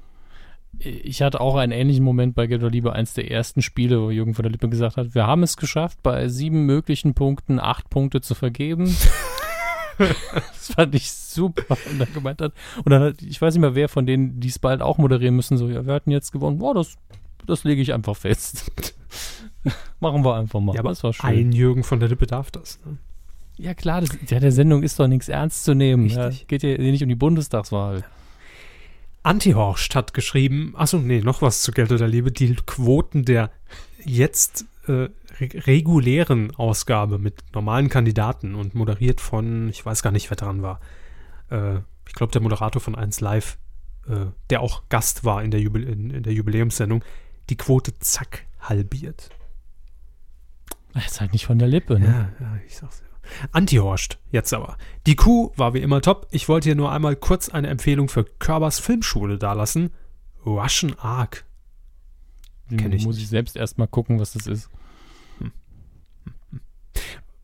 Ich 0.79 1.21
hatte 1.21 1.41
auch 1.41 1.55
einen 1.55 1.71
ähnlichen 1.71 2.03
Moment 2.03 2.35
bei 2.35 2.45
Geld 2.45 2.61
oder 2.61 2.71
Liebe, 2.71 2.93
eins 2.93 3.13
der 3.13 3.31
ersten 3.31 3.61
Spiele, 3.61 4.01
wo 4.01 4.11
Jürgen 4.11 4.35
von 4.35 4.43
der 4.43 4.51
Lippe 4.51 4.69
gesagt 4.69 4.97
hat, 4.97 5.15
wir 5.15 5.25
haben 5.25 5.41
es 5.43 5.57
geschafft, 5.57 6.03
bei 6.03 6.27
sieben 6.27 6.65
möglichen 6.65 7.13
Punkten 7.13 7.59
acht 7.59 7.89
Punkte 7.89 8.21
zu 8.21 8.35
vergeben. 8.35 8.85
das 9.97 10.73
fand 10.73 10.93
ich 10.93 11.11
super, 11.11 11.77
und 11.89 11.99
dann 11.99 12.13
gemeint 12.13 12.41
hat. 12.41 12.53
Und 12.83 12.91
dann 12.91 13.01
hat, 13.01 13.21
ich 13.21 13.41
weiß 13.41 13.55
nicht 13.55 13.61
mehr, 13.61 13.75
wer 13.75 13.89
von 13.89 14.05
denen, 14.05 14.39
die 14.39 14.49
es 14.49 14.59
bald 14.59 14.81
auch 14.81 14.97
moderieren 14.97 15.35
müssen, 15.35 15.57
so, 15.57 15.67
ja, 15.67 15.85
wir 15.85 15.93
hatten 15.93 16.11
jetzt 16.11 16.31
gewonnen. 16.31 16.59
Boah, 16.59 16.75
das, 16.75 16.95
das 17.47 17.63
lege 17.63 17.81
ich 17.81 17.93
einfach 17.93 18.15
fest. 18.15 18.71
Machen 19.99 20.23
wir 20.23 20.35
einfach 20.35 20.59
mal. 20.59 20.75
Ja, 20.75 20.81
aber 20.81 20.89
das 20.89 21.03
war 21.03 21.13
schön. 21.13 21.29
ein 21.29 21.51
Jürgen 21.51 21.83
von 21.83 21.99
der 21.99 22.09
Lippe 22.09 22.27
darf 22.27 22.51
das. 22.51 22.79
Ne? 22.85 22.97
Ja 23.57 23.73
klar, 23.73 24.01
das, 24.01 24.15
ja, 24.27 24.39
der 24.39 24.51
Sendung 24.51 24.83
ist 24.83 24.99
doch 24.99 25.07
nichts 25.07 25.29
ernst 25.29 25.63
zu 25.63 25.73
nehmen. 25.73 26.07
Ja, 26.07 26.29
geht 26.29 26.61
ja 26.61 26.77
nicht 26.77 27.01
um 27.01 27.09
die 27.09 27.15
Bundestagswahl. 27.15 28.03
Antihorst 29.27 29.93
hat 29.93 30.13
geschrieben, 30.13 30.73
achso, 30.77 30.97
nee, 30.99 31.19
noch 31.19 31.41
was 31.41 31.61
zu 31.61 31.71
Geld 31.71 31.91
oder 31.91 32.07
Liebe, 32.07 32.31
die 32.31 32.55
Quoten 32.55 33.25
der 33.25 33.51
jetzt 34.05 34.65
äh, 34.87 35.09
re 35.39 35.67
regulären 35.67 36.55
Ausgabe 36.55 37.19
mit 37.19 37.43
normalen 37.53 37.89
Kandidaten 37.89 38.55
und 38.55 38.73
moderiert 38.73 39.19
von, 39.19 39.69
ich 39.69 39.85
weiß 39.85 40.01
gar 40.01 40.11
nicht, 40.11 40.29
wer 40.29 40.37
dran 40.37 40.61
war. 40.61 40.79
Äh, 41.49 41.79
ich 42.07 42.13
glaube, 42.13 42.31
der 42.31 42.41
Moderator 42.41 42.81
von 42.81 42.95
1 42.95 43.19
Live, 43.19 43.57
äh, 44.07 44.27
der 44.49 44.61
auch 44.61 44.83
Gast 44.87 45.25
war 45.25 45.43
in 45.43 45.51
der, 45.51 45.59
Jubil 45.59 45.83
in, 45.83 46.09
in 46.09 46.23
der 46.23 46.33
Jubiläumssendung, 46.33 47.03
die 47.49 47.57
Quote 47.57 47.99
zack 47.99 48.45
halbiert. 48.61 49.29
Ist 50.95 51.21
halt 51.21 51.33
nicht 51.33 51.45
von 51.45 51.59
der 51.59 51.67
Lippe, 51.67 51.99
ne? 51.99 52.31
Ja, 52.39 52.45
ja, 52.45 52.59
ich 52.65 52.77
sag's 52.77 53.01
ja. 53.01 53.06
Antihorst, 53.51 54.19
jetzt 54.31 54.53
aber. 54.53 54.77
Die 55.05 55.15
Kuh 55.15 55.51
war 55.55 55.73
wie 55.73 55.81
immer 55.81 56.01
top. 56.01 56.27
Ich 56.31 56.49
wollte 56.49 56.69
hier 56.69 56.75
nur 56.75 56.91
einmal 56.91 57.15
kurz 57.15 57.49
eine 57.49 57.67
Empfehlung 57.67 58.09
für 58.09 58.23
Körbers 58.23 58.79
Filmschule 58.79 59.37
dalassen. 59.37 59.91
Russian 60.45 60.97
Ark. 60.99 61.45
kenn 62.69 62.91
ich 62.91 63.05
Muss 63.05 63.15
nicht. 63.15 63.23
ich 63.25 63.29
selbst 63.29 63.55
erstmal 63.55 63.87
gucken, 63.87 64.19
was 64.19 64.33
das 64.33 64.47
ist. 64.47 64.69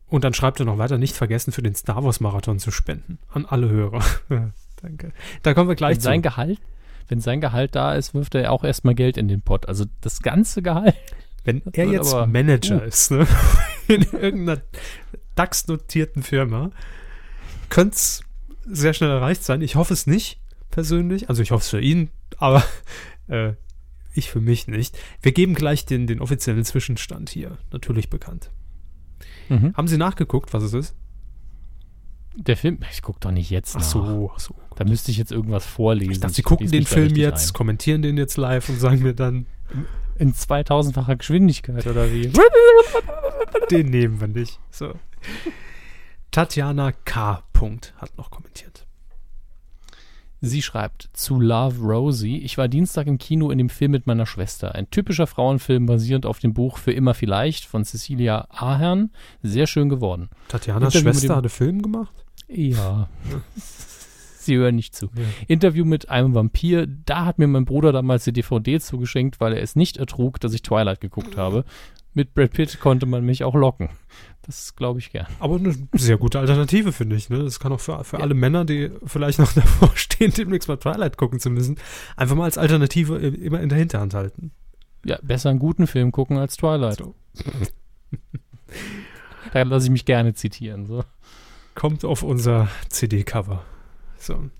Und 0.06 0.22
dann 0.22 0.34
schreibt 0.34 0.60
er 0.60 0.66
noch 0.66 0.78
weiter, 0.78 0.96
nicht 0.96 1.16
vergessen, 1.16 1.50
für 1.50 1.62
den 1.62 1.74
Star 1.74 2.04
Wars 2.04 2.20
Marathon 2.20 2.58
zu 2.58 2.70
spenden. 2.70 3.18
An 3.28 3.46
alle 3.46 3.68
Hörer. 3.68 4.04
Danke. 4.80 5.12
Da 5.42 5.54
kommen 5.54 5.68
wir 5.68 5.74
gleich 5.74 5.96
Wenn 5.96 6.02
sein 6.02 6.18
zu. 6.20 6.28
Gehalt, 6.28 6.60
wenn 7.08 7.20
sein 7.20 7.40
Gehalt 7.40 7.74
da 7.74 7.94
ist, 7.94 8.14
wirft 8.14 8.34
er 8.34 8.42
ja 8.42 8.50
auch 8.50 8.64
erstmal 8.64 8.94
Geld 8.94 9.16
in 9.16 9.28
den 9.28 9.42
Pott. 9.42 9.66
Also 9.66 9.86
das 10.02 10.20
ganze 10.20 10.62
Gehalt. 10.62 10.94
Wenn 11.44 11.62
er 11.72 11.86
jetzt 11.86 12.14
aber- 12.14 12.26
Manager 12.26 12.82
uh. 12.82 12.86
ist, 12.86 13.10
ne? 13.10 13.26
in 13.88 14.02
irgendeiner 14.02 14.62
DAX-notierten 15.34 16.22
Firma, 16.22 16.70
könnte 17.68 17.96
es 17.96 18.22
sehr 18.66 18.94
schnell 18.94 19.10
erreicht 19.10 19.44
sein. 19.44 19.60
Ich 19.60 19.76
hoffe 19.76 19.92
es 19.92 20.06
nicht, 20.06 20.40
persönlich. 20.70 21.28
Also 21.28 21.42
ich 21.42 21.50
hoffe 21.50 21.62
es 21.62 21.68
für 21.68 21.80
ihn, 21.80 22.10
aber 22.38 22.64
äh, 23.28 23.52
ich 24.14 24.30
für 24.30 24.40
mich 24.40 24.68
nicht. 24.68 24.96
Wir 25.22 25.32
geben 25.32 25.54
gleich 25.54 25.86
den, 25.86 26.06
den 26.06 26.20
offiziellen 26.20 26.64
Zwischenstand 26.64 27.30
hier, 27.30 27.58
natürlich 27.72 28.10
bekannt. 28.10 28.50
Mhm. 29.48 29.74
Haben 29.76 29.88
Sie 29.88 29.98
nachgeguckt, 29.98 30.52
was 30.54 30.62
es 30.62 30.72
ist? 30.72 30.96
Der 32.36 32.56
Film, 32.56 32.78
ich 32.90 33.02
gucke 33.02 33.20
doch 33.20 33.30
nicht 33.30 33.50
jetzt 33.50 33.76
Ach 33.76 33.80
nach. 33.80 33.86
so, 33.86 34.32
ach 34.34 34.40
so. 34.40 34.54
Da 34.76 34.84
müsste 34.84 35.10
ich 35.10 35.18
jetzt 35.18 35.30
irgendwas 35.30 35.64
vorlesen. 35.64 36.12
Ich 36.12 36.20
dachte, 36.20 36.34
Sie 36.34 36.42
gucken 36.42 36.70
den 36.70 36.86
Film 36.86 37.14
jetzt, 37.14 37.54
kommentieren 37.54 38.02
den 38.02 38.16
jetzt 38.16 38.36
live 38.36 38.68
und 38.68 38.80
sagen 38.80 39.02
mir 39.02 39.14
dann. 39.14 39.46
In 40.18 40.32
2000-facher 40.32 41.16
Geschwindigkeit 41.16 41.86
oder 41.86 42.12
wie? 42.12 42.30
den 43.70 43.90
nehmen 43.90 44.20
wir 44.20 44.28
nicht. 44.28 44.60
So. 44.70 44.92
Tatjana 46.30 46.92
K. 46.92 47.42
Punkt 47.52 47.94
hat 47.98 48.16
noch 48.16 48.30
kommentiert. 48.30 48.86
Sie 50.40 50.60
schreibt 50.60 51.08
zu 51.14 51.40
Love 51.40 51.80
Rosie. 51.80 52.38
Ich 52.38 52.58
war 52.58 52.68
Dienstag 52.68 53.06
im 53.06 53.16
Kino 53.16 53.50
in 53.50 53.56
dem 53.56 53.70
Film 53.70 53.92
mit 53.92 54.06
meiner 54.06 54.26
Schwester. 54.26 54.74
Ein 54.74 54.90
typischer 54.90 55.26
Frauenfilm 55.26 55.86
basierend 55.86 56.26
auf 56.26 56.38
dem 56.38 56.52
Buch 56.52 56.76
Für 56.76 56.92
immer 56.92 57.14
vielleicht 57.14 57.64
von 57.64 57.84
Cecilia 57.84 58.46
Ahern. 58.50 59.10
Sehr 59.42 59.66
schön 59.66 59.88
geworden. 59.88 60.28
Tatjanas 60.48 60.92
Schwester 60.92 61.36
hat 61.36 61.44
einen 61.44 61.48
Film 61.48 61.80
gemacht? 61.80 62.14
Ja. 62.48 63.08
Sie 64.44 64.56
hören 64.56 64.76
nicht 64.76 64.94
zu. 64.94 65.10
Interview 65.46 65.84
mit 65.84 66.08
einem 66.08 66.34
Vampir. 66.34 66.86
Da 66.86 67.24
hat 67.24 67.38
mir 67.38 67.46
mein 67.46 67.64
Bruder 67.64 67.92
damals 67.92 68.24
die 68.24 68.32
DVD 68.32 68.80
zugeschenkt, 68.80 69.40
weil 69.40 69.52
er 69.52 69.62
es 69.62 69.76
nicht 69.76 69.96
ertrug, 69.96 70.40
dass 70.40 70.54
ich 70.54 70.62
Twilight 70.62 71.00
geguckt 71.00 71.36
habe. 71.36 71.64
Mit 72.12 72.32
Brad 72.34 72.52
Pitt 72.52 72.78
konnte 72.78 73.06
man 73.06 73.24
mich 73.24 73.42
auch 73.42 73.56
locken. 73.56 73.88
Das 74.42 74.76
glaube 74.76 75.00
ich 75.00 75.10
gern. 75.10 75.26
Aber 75.40 75.56
eine 75.56 75.74
sehr 75.94 76.16
gute 76.16 76.38
Alternative, 76.38 76.92
finde 76.92 77.16
ich. 77.16 77.28
Ne? 77.28 77.42
Das 77.42 77.58
kann 77.58 77.72
auch 77.72 77.80
für, 77.80 78.04
für 78.04 78.20
alle 78.20 78.34
Männer, 78.34 78.64
die 78.64 78.90
vielleicht 79.04 79.38
noch 79.40 79.52
davor 79.54 79.90
stehen, 79.96 80.32
demnächst 80.32 80.68
mal 80.68 80.76
Twilight 80.76 81.16
gucken 81.16 81.40
zu 81.40 81.50
müssen, 81.50 81.76
einfach 82.16 82.36
mal 82.36 82.44
als 82.44 82.58
Alternative 82.58 83.16
immer 83.16 83.60
in 83.60 83.68
der 83.68 83.78
Hinterhand 83.78 84.14
halten. 84.14 84.52
Ja, 85.04 85.18
besser 85.22 85.50
einen 85.50 85.58
guten 85.58 85.86
Film 85.86 86.12
gucken 86.12 86.38
als 86.38 86.56
Twilight. 86.56 86.98
So. 86.98 87.14
Da 89.52 89.62
lasse 89.62 89.86
ich 89.86 89.92
mich 89.92 90.04
gerne 90.04 90.34
zitieren. 90.34 90.86
So. 90.86 91.04
Kommt 91.74 92.04
auf 92.04 92.22
unser 92.22 92.68
CD-Cover. 92.88 93.64
So. 94.24 94.50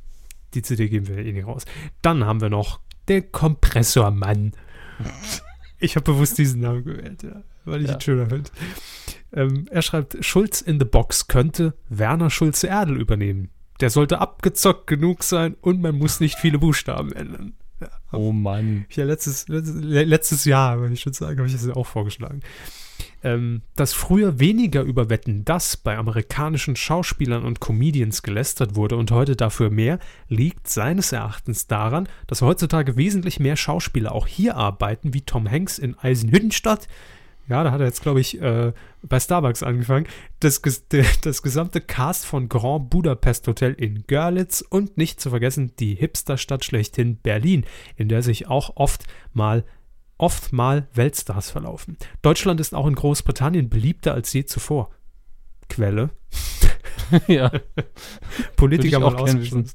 Die 0.55 0.62
CD 0.62 0.89
geben 0.89 1.09
wir 1.09 1.19
eh 1.19 1.33
nicht 1.33 1.47
raus. 1.47 1.65
Dann 2.03 2.25
haben 2.25 2.41
wir 2.41 2.51
noch 2.51 2.81
der 3.09 3.23
Kompressormann. 3.23 4.53
Ich 5.79 5.97
habe 5.97 6.05
bewusst 6.12 6.39
diesen 6.39 6.61
Namen 6.61 6.85
gewählt, 6.85 7.23
ja, 7.23 7.43
weil 7.65 7.83
ich 7.83 7.89
Ja. 7.89 7.95
ihn 7.95 8.01
schöner 8.01 8.27
finde. 8.29 8.51
Ähm, 9.33 9.67
er 9.71 9.83
schreibt, 9.83 10.25
Schulz 10.25 10.61
in 10.61 10.79
the 10.79 10.85
Box 10.85 11.27
könnte 11.27 11.75
Werner 11.89 12.31
Schulze-Erdel 12.31 13.01
übernehmen. 13.01 13.51
Der 13.81 13.91
sollte 13.91 14.21
abgezockt 14.21 14.87
genug 14.87 15.25
sein 15.25 15.57
und 15.61 15.81
man 15.83 15.99
muss 15.99 16.21
nicht 16.21 16.39
viele 16.39 16.59
Buchstaben 16.59 17.12
ändern. 17.12 17.55
Oh 18.12 18.31
Mann. 18.33 18.87
Ja, 18.91 19.05
letztes, 19.05 19.49
letztes, 19.49 19.75
le- 19.83 20.05
letztes 20.05 20.45
Jahr, 20.45 20.79
würde 20.79 20.95
ich 20.95 21.01
schon 21.01 21.12
sagen, 21.12 21.39
habe 21.39 21.49
ich 21.49 21.55
das 21.55 21.67
ja 21.67 21.75
auch 21.75 21.87
vorgeschlagen. 21.87 22.41
Ähm, 23.25 23.62
dass 23.75 23.95
früher 23.95 24.39
weniger 24.39 24.83
über 24.83 25.09
Wetten 25.09 25.47
das 25.47 25.79
bei 25.79 25.97
amerikanischen 25.97 26.77
Schauspielern 26.77 27.43
und 27.43 27.59
Comedians 27.59 28.22
gelästert 28.22 28.77
wurde 28.77 28.97
und 28.97 29.11
heute 29.11 29.35
dafür 29.35 29.70
mehr, 29.70 29.99
liegt 30.29 30.68
seines 30.68 31.11
Erachtens 31.11 31.66
daran, 31.66 32.07
dass 32.27 32.43
heutzutage 32.43 32.99
wesentlich 32.99 33.41
mehr 33.41 33.57
Schauspieler 33.57 34.12
auch 34.12 34.27
hier 34.27 34.57
arbeiten, 34.59 35.14
wie 35.14 35.22
Tom 35.22 35.51
Hanks 35.51 35.79
in 35.79 35.99
Eisenhüttenstadt. 35.99 36.87
Ja, 37.49 37.62
da 37.62 37.70
hat 37.70 37.81
er 37.81 37.87
jetzt, 37.87 38.03
glaube 38.03 38.20
ich, 38.20 38.41
äh, 38.41 38.72
bei 39.03 39.20
Starbucks 39.20 39.62
angefangen. 39.62 40.07
Das, 40.41 40.61
das 41.22 41.43
gesamte 41.43 41.81
Cast 41.81 42.27
von 42.27 42.49
Grand 42.51 42.91
Budapest 42.91 43.47
Hotel 43.49 43.72
in 43.72 44.05
Görlitz 44.07 44.62
und 44.62 44.97
nicht 44.99 45.20
zu 45.20 45.31
vergessen 45.31 45.72
die 45.79 45.95
Hipsterstadt 45.95 46.64
schlechthin 46.64 47.16
Berlin, 47.16 47.64
in 47.97 48.09
der 48.09 48.22
sich 48.22 48.49
auch 48.49 48.77
oft 48.77 49.05
mal 49.33 49.64
oft 50.19 50.53
mal 50.53 50.89
Weltstars 50.95 51.51
verlaufen. 51.51 51.97
Deutschland 52.23 52.61
ist 52.61 52.75
auch 52.75 52.87
in 52.87 52.95
Großbritannien 52.95 53.69
beliebter 53.69 54.15
als 54.15 54.33
je 54.33 54.45
zuvor. 54.45 54.91
Quelle. 55.69 56.11
ja, 57.27 57.51
Politiker 58.57 59.01
mal 59.01 59.15
auch 59.15 59.21
ausgeschlossen. 59.21 59.71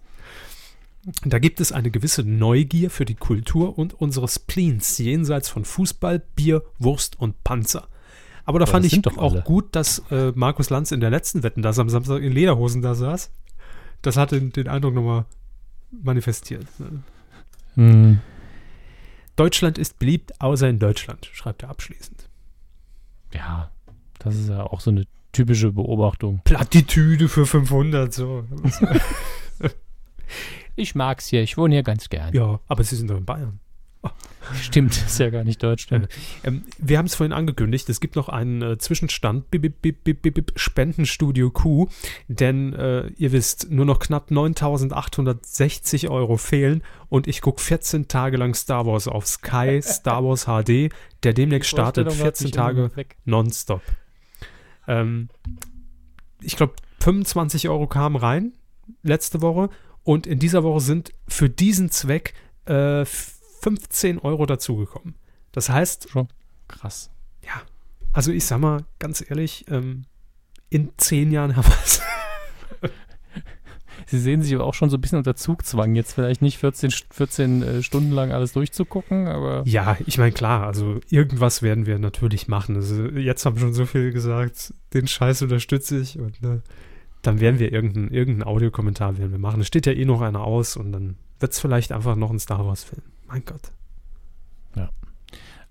Da 1.24 1.40
gibt 1.40 1.62
es 1.62 1.72
eine 1.72 1.92
gewisse 1.92 2.24
Neugier 2.24 2.90
für 2.90 3.06
die 3.06 3.16
Kultur 3.16 3.78
und 3.78 3.94
unsere 3.94 4.28
Spleens 4.28 4.98
jenseits 4.98 5.50
von 5.50 5.66
Fußball, 5.66 6.20
Bier, 6.36 6.64
Wurst 6.78 7.18
und 7.20 7.44
Panzer. 7.44 7.88
Aber 8.46 8.60
da 8.60 8.64
Aber 8.64 8.72
fand 8.72 8.86
ich 8.86 9.02
doch 9.02 9.18
auch 9.18 9.44
gut, 9.44 9.76
dass 9.76 10.04
äh, 10.12 10.34
Markus 10.36 10.70
Lanz 10.70 10.92
in 10.92 11.00
der 11.00 11.10
letzten 11.10 11.44
Wetten, 11.44 11.62
dass 11.62 11.78
er 11.78 11.82
am 11.82 11.90
Samstag 11.90 12.22
in 12.22 12.34
Lederhosen 12.34 12.82
da 12.82 12.96
saß. 12.96 13.32
Das 14.02 14.18
hat 14.18 14.32
den, 14.32 14.52
den 14.52 14.68
Eindruck 14.68 14.94
nochmal 14.94 15.26
manifestiert. 15.92 16.66
ne? 16.80 17.04
hm. 17.76 18.20
Deutschland 19.40 19.78
ist 19.78 20.00
beliebt, 20.00 20.42
außer 20.42 20.68
in 20.68 20.80
Deutschland, 20.80 21.30
schreibt 21.32 21.64
er 21.64 21.70
abschließend. 21.70 22.28
ja, 23.34 23.72
das 24.20 24.36
ist 24.36 24.50
ja 24.50 24.64
auch 24.64 24.82
so 24.82 24.92
eine 24.92 25.06
typische 25.32 25.72
Beobachtung. 25.72 26.42
Plattitüde 26.44 27.30
für 27.30 27.46
500, 27.46 28.14
so. 28.14 28.44
Ich 30.76 30.96
mag's 30.96 31.28
hier, 31.28 31.42
ich 31.42 31.58
wohne 31.58 31.76
hier 31.76 31.84
ganz 31.84 32.10
gern. 32.10 32.34
ja, 32.34 32.60
aber 32.68 32.84
sie 32.84 32.96
sind 32.96 33.10
doch 33.10 33.18
in 33.18 33.26
Bayern. 33.26 33.60
Stimmt, 34.62 34.95
ist 34.95 35.20
ja 35.20 35.30
gar 35.30 35.43
nicht 35.43 35.62
Deutsch. 35.62 35.88
Ähm, 36.43 36.64
wir 36.78 36.97
haben 36.97 37.06
es 37.06 37.16
vorhin 37.16 37.34
angekündigt, 37.34 37.89
es 37.89 38.00
gibt 38.00 38.16
noch 38.16 38.30
einen 38.30 38.62
äh, 38.62 38.78
Zwischenstand, 38.78 39.52
bip, 39.52 39.82
bip, 39.82 40.04
bip, 40.04 40.54
Spendenstudio 40.56 41.52
Q, 41.52 41.88
denn 42.28 42.74
äh, 42.74 43.08
ihr 43.18 43.32
wisst, 43.32 43.70
nur 43.70 43.86
noch 43.86 44.00
knapp 44.00 44.32
9.860 44.32 46.10
Euro 46.10 46.38
fehlen 46.38 46.84
und 47.10 47.28
ich 47.28 47.41
gucke 47.41 47.62
14 47.62 48.08
Tage 48.08 48.38
lang 48.38 48.56
Star 48.56 48.86
Wars 48.86 49.08
auf 49.08 49.28
Sky, 49.28 49.80
Star 49.84 50.24
Wars 50.24 50.45
HD, 50.45 50.91
der 51.24 51.34
demnächst 51.34 51.70
startet, 51.70 52.06
Vorstellung 52.08 52.28
hat 52.28 52.38
14 52.38 52.47
sich 52.47 52.56
immer 52.56 52.66
Tage 52.66 52.91
nonstop. 53.26 53.82
Ähm, 54.88 55.30
ich 56.41 56.56
glaube, 56.56 56.74
25 57.02 57.70
Euro 57.70 57.88
kamen 57.88 58.16
rein 58.16 58.54
letzte 59.04 59.41
Woche 59.41 59.70
und 60.04 60.26
in 60.26 60.39
dieser 60.39 60.64
Woche 60.64 60.80
sind 60.80 61.14
für 61.28 61.50
diesen 61.50 61.91
Zweck 61.91 62.34
äh, 62.66 63.06
15 63.62 64.20
Euro 64.20 64.45
dazugekommen. 64.45 65.16
Das 65.51 65.70
heißt, 65.70 66.10
Schon 66.10 66.28
krass. 66.68 67.10
ja, 67.43 67.62
also 68.14 68.32
ich 68.32 68.45
sag 68.45 68.60
mal 68.60 68.86
ganz 68.99 69.24
ehrlich, 69.28 69.66
ähm, 69.70 70.03
in 70.70 70.89
zehn 70.97 71.32
Jahren 71.32 71.55
haben 71.55 71.68
wir 71.68 71.78
es. 71.84 72.01
Sie 74.05 74.20
sehen 74.20 74.41
sich 74.41 74.55
aber 74.55 74.64
auch 74.66 74.74
schon 74.74 74.89
so 74.89 74.97
ein 74.97 75.01
bisschen 75.01 75.20
unter 75.20 75.36
Zugzwang, 75.36 75.93
jetzt 75.93 76.14
vielleicht 76.14 76.41
nicht 76.41 76.57
14, 76.57 76.89
St- 76.89 77.14
14 77.14 77.62
äh, 77.62 77.84
Stunden 77.84 78.12
lang 78.12 78.32
alles 78.32 78.53
durchzugucken, 78.53 79.28
aber 79.28 79.62
Ja, 79.68 79.97
ich 80.07 80.18
meine, 80.18 80.32
klar, 80.32 80.66
also 80.66 80.99
irgendwas 81.10 81.62
werden 81.62 81.86
wir 81.86 81.99
natürlich 81.99 82.47
machen. 82.47 82.76
Also 82.76 83.03
jetzt 83.05 83.45
haben 83.45 83.60
schon 83.60 83.74
so 83.74 83.86
viele 83.86 84.12
gesagt, 84.12 84.74
den 84.93 85.05
Scheiß 85.05 85.43
unterstütze 85.43 85.99
ich 85.99 86.18
und 86.18 86.41
äh, 86.43 86.62
dann 87.22 87.39
werden 87.39 87.60
wir 87.60 87.72
irgendeinen 87.72 88.10
irgendein 88.12 88.47
Audiokommentar 88.47 89.18
werden 89.20 89.32
wir 89.32 89.38
machen. 89.39 89.62
Es 89.62 89.68
steht 89.68 89.86
ja 89.86 89.91
eh 89.93 90.05
noch 90.05 90.22
einer 90.22 90.41
aus 90.43 90.76
und 90.76 90.91
dann 90.91 91.18
wird 91.39 91.51
es 91.51 91.60
vielleicht 91.60 91.91
einfach 91.91 92.16
noch 92.16 92.32
ein 92.32 92.39
Star 92.39 92.66
Wars-Film. 92.66 93.03
Mein 93.30 93.45
Gott. 93.45 93.71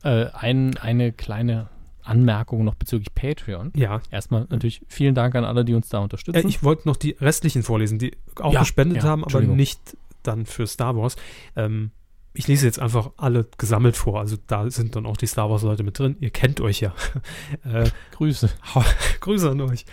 äh, 0.02 0.30
ein, 0.32 0.76
eine 0.78 1.12
kleine 1.12 1.68
Anmerkung 2.02 2.64
noch 2.64 2.74
bezüglich 2.74 3.14
Patreon. 3.14 3.72
Ja, 3.76 4.00
Erstmal 4.10 4.46
natürlich 4.48 4.82
vielen 4.88 5.14
Dank 5.14 5.34
an 5.34 5.44
alle, 5.44 5.64
die 5.64 5.74
uns 5.74 5.88
da 5.88 5.98
äh, 5.98 6.02
unterstützen. 6.02 6.48
ich 6.48 6.62
wollte 6.62 6.88
noch 6.88 6.96
die 6.96 7.10
restlichen 7.20 7.62
vorlesen, 7.62 7.98
die 7.98 8.16
auch 8.36 8.52
Ja, 8.52 8.60
gespendet 8.60 8.98
ja, 8.98 9.04
haben, 9.04 9.24
aber 9.24 9.40
nicht 9.42 9.96
dann 10.22 10.46
für 10.46 10.66
Star 10.66 10.96
Wars. 10.96 11.16
Ähm, 11.56 11.90
ich 12.32 12.46
lese 12.46 12.66
jetzt 12.66 12.78
einfach 12.78 13.10
alle 13.16 13.48
gesammelt 13.58 13.96
vor. 13.96 14.20
Also 14.20 14.36
da 14.46 14.70
sind 14.70 14.94
dann 14.96 15.06
auch 15.06 15.16
die 15.16 15.26
Star 15.26 15.50
Wars-Leute 15.50 15.82
mit 15.82 15.98
drin. 15.98 16.16
Ihr 16.20 16.30
kennt 16.30 16.60
euch 16.60 16.80
ja. 16.80 16.94
äh, 17.64 17.90
Grüße. 18.12 18.48
Grüße 19.20 19.50
an 19.50 19.60
euch. 19.62 19.84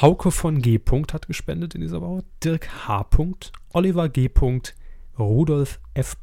Hauke 0.00 0.30
von 0.30 0.60
G. 0.60 0.80
hat 1.12 1.26
gespendet 1.26 1.74
in 1.74 1.80
dieser 1.80 2.02
Woche. 2.02 2.24
Dirk 2.44 2.68
H. 2.86 3.06
Oliver 3.72 4.08
G. 4.08 4.28
Rudolf 5.18 5.80
F. 5.94 6.16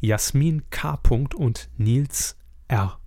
Jasmin 0.00 0.62
K. 0.70 0.98
und 1.36 1.68
Nils 1.76 2.36
R. 2.68 3.00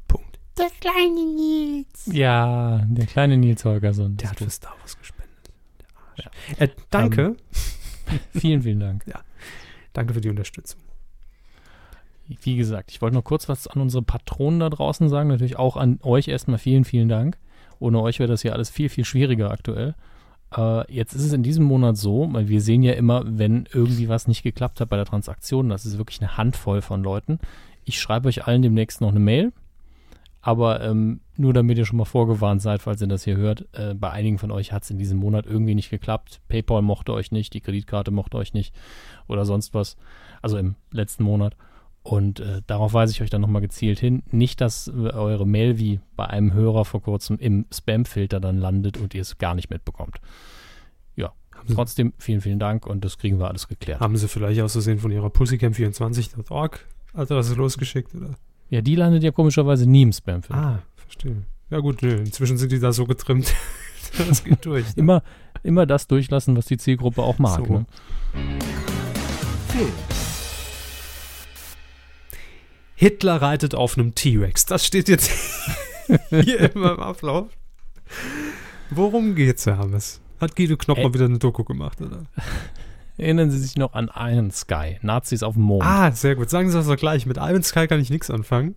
Der 0.58 0.70
kleine 0.80 1.26
Nils. 1.26 2.06
Ja, 2.06 2.86
der 2.88 3.08
kleine 3.08 3.38
Nils 3.38 3.66
Holgersson. 3.66 4.18
Der 4.18 4.30
hat 4.30 4.38
für 4.38 4.50
Star 4.50 4.76
Wars 4.80 4.98
gespendet. 4.98 5.52
Der 5.80 5.88
Arsch. 6.28 6.60
Äh, 6.60 6.70
danke. 6.92 7.30
gut. 7.30 7.44
vielen, 8.40 8.62
vielen 8.62 8.80
Dank. 8.80 9.06
danke 9.94 10.14
für 10.14 10.22
die 10.22 10.30
Unterstützung. 10.30 10.80
Wie 12.28 12.56
gesagt, 12.56 12.92
ich 12.92 13.02
wollte 13.02 13.16
noch 13.16 13.24
kurz 13.24 13.50
was 13.50 13.68
an 13.68 13.82
unsere 13.82 14.04
Patronen 14.04 14.60
da 14.60 14.70
draußen 14.70 15.10
sagen. 15.10 15.30
Natürlich 15.30 15.58
auch 15.58 15.76
an 15.76 16.00
euch 16.04 16.28
erstmal 16.28 16.60
vielen, 16.60 16.86
vielen 16.86 17.10
Dank. 17.10 17.38
Ohne 17.80 18.00
euch 18.02 18.20
wäre 18.20 18.30
das 18.30 18.44
hier 18.44 18.54
alles 18.54 18.70
viel, 18.70 18.90
viel 18.90 19.04
schwieriger 19.04 19.52
aktuell. 19.52 19.96
Äh, 20.56 20.92
jetzt 20.92 21.14
ist 21.14 21.24
es 21.24 21.34
in 21.34 21.44
diesem 21.44 21.66
Monat 21.66 21.98
so, 21.98 22.28
weil 22.32 22.48
wir 22.48 22.62
sehen 22.62 22.84
ja 22.84 22.94
immer, 22.94 23.24
wenn 23.26 23.68
irgendwie 23.72 24.10
was 24.10 24.28
nicht 24.28 24.44
geklappt 24.44 24.82
hat 24.82 24.90
bei 24.90 24.98
der 24.98 25.06
Transaktion, 25.06 25.70
das 25.70 25.86
ist 25.86 25.98
wirklich 25.98 26.22
eine 26.22 26.38
Handvoll 26.38 26.82
von 26.82 27.04
Leuten. 27.04 27.40
Ich 27.86 28.00
schreibe 28.00 28.28
euch 28.30 28.48
allen 28.48 28.62
demnächst 28.62 29.02
noch 29.02 29.10
eine 29.10 29.20
Mail. 29.20 29.52
Aber 30.46 30.82
ähm, 30.82 31.22
nur 31.38 31.54
damit 31.54 31.78
ihr 31.78 31.86
schon 31.86 31.98
mal 31.98 32.04
vorgewarnt 32.04 32.62
seid, 32.62 32.82
falls 32.82 33.02
ihr 33.02 33.08
das 33.08 33.24
hier 33.24 33.38
hört, 33.38 33.66
äh, 33.72 33.94
bei 33.94 34.12
einigen 34.12 34.38
von 34.38 34.52
euch 34.52 34.74
hat 34.74 34.84
es 34.84 34.90
in 34.90 34.98
diesem 34.98 35.18
Monat 35.18 35.46
irgendwie 35.46 35.74
nicht 35.74 35.90
geklappt. 35.90 36.42
PayPal 36.50 36.82
mochte 36.82 37.14
euch 37.14 37.32
nicht, 37.32 37.54
die 37.54 37.62
Kreditkarte 37.62 38.12
mochte 38.12 38.38
euch 38.38 38.54
nicht 38.54 38.76
oder 39.30 39.46
sonst 39.46 39.74
was. 39.74 39.96
Also 40.42 40.58
im 40.58 40.76
letzten 40.92 41.24
Monat. 41.24 41.56
Und 42.04 42.42
äh, 42.42 42.62
darauf 42.68 42.94
weise 42.94 43.14
ich 43.14 43.22
euch 43.22 43.30
dann 43.30 43.42
nochmal 43.42 43.62
gezielt 43.62 43.98
hin. 43.98 44.24
Nicht, 44.30 44.60
dass 44.60 44.88
äh, 44.88 44.92
eure 44.92 45.48
Mail 45.48 45.80
wie 45.80 46.02
bei 46.18 46.26
einem 46.28 46.54
Hörer 46.54 46.84
vor 46.84 47.02
kurzem 47.02 47.38
im 47.40 47.66
Spam-Filter 47.74 48.40
dann 48.42 48.58
landet 48.58 48.98
und 48.98 49.14
ihr 49.14 49.22
es 49.22 49.38
gar 49.38 49.56
nicht 49.56 49.70
mitbekommt. 49.70 50.20
Haben 51.64 51.68
sie, 51.68 51.76
Trotzdem 51.76 52.14
vielen, 52.18 52.42
vielen 52.42 52.60
Dank 52.60 52.86
und 52.86 53.06
das 53.06 53.18
kriegen 53.18 53.40
wir 53.40 53.48
alles 53.48 53.68
geklärt. 53.68 54.02
haben 54.02 54.18
sie 54.18 54.28
vielleicht 54.28 54.60
aus 54.62 54.74
Versehen 54.74 55.00
von 55.00 55.12
ihrer 55.12 55.28
Pussycam24.org 55.28 56.80
Adresse 57.14 57.54
losgeschickt? 57.54 58.14
Oder? 58.16 58.36
Ja, 58.70 58.82
die 58.82 58.96
landet 58.96 59.24
ja 59.24 59.32
komischerweise 59.32 59.90
nie 59.90 60.02
im 60.02 60.12
Spam-Filter. 60.12 60.62
Ah, 60.62 60.80
verstehe. 60.96 61.44
Ja 61.70 61.80
gut, 61.80 62.02
nö. 62.02 62.16
Inzwischen 62.16 62.58
sind 62.58 62.72
die 62.72 62.80
da 62.80 62.92
so 62.92 63.06
getrimmt. 63.06 63.54
das 64.18 64.44
geht 64.44 64.66
durch. 64.66 64.88
ne? 64.88 64.94
Immer, 64.96 65.24
immer 65.64 65.86
das 65.86 66.08
durchlassen, 66.08 66.58
was 66.58 66.66
die 66.66 66.78
Zielgruppe 66.78 67.22
auch 67.22 67.40
mag. 67.40 67.66
So. 67.66 67.74
Ne? 67.74 67.86
Hitler 73.04 73.42
reitet 73.42 73.76
auf 73.76 73.98
einem 73.98 74.16
T-Rex. 74.16 74.66
Das 74.66 74.86
steht 74.86 75.10
jetzt 75.10 75.30
hier 76.30 76.74
immer 76.74 76.94
im 76.94 77.00
Ablauf. 77.02 77.48
Worum 78.90 79.36
geht's, 79.36 79.66
Herr 79.66 79.78
Hammes? 79.78 80.22
Hat 80.40 80.56
Guido 80.56 80.78
Knopp 80.78 80.98
Ä- 81.00 81.04
mal 81.04 81.14
wieder 81.14 81.26
eine 81.26 81.38
Doku 81.38 81.66
gemacht, 81.66 82.00
oder? 82.02 82.24
Erinnern 83.18 83.52
Sie 83.52 83.60
sich 83.60 83.76
noch 83.76 83.92
an 83.94 84.10
Iron 84.16 84.52
Sky, 84.52 85.00
Nazis 85.02 85.44
auf 85.44 85.56
dem 85.56 85.64
Mond. 85.64 85.84
Ah, 85.84 86.12
sehr 86.14 86.36
gut. 86.38 86.50
Sagen 86.50 86.70
Sie 86.70 86.78
das 86.78 86.88
doch 86.88 86.96
gleich. 86.96 87.26
Mit 87.26 87.36
Iron 87.36 87.62
Sky 87.62 87.88
kann 87.88 88.00
ich 88.00 88.10
nichts 88.10 88.32
anfangen. 88.32 88.76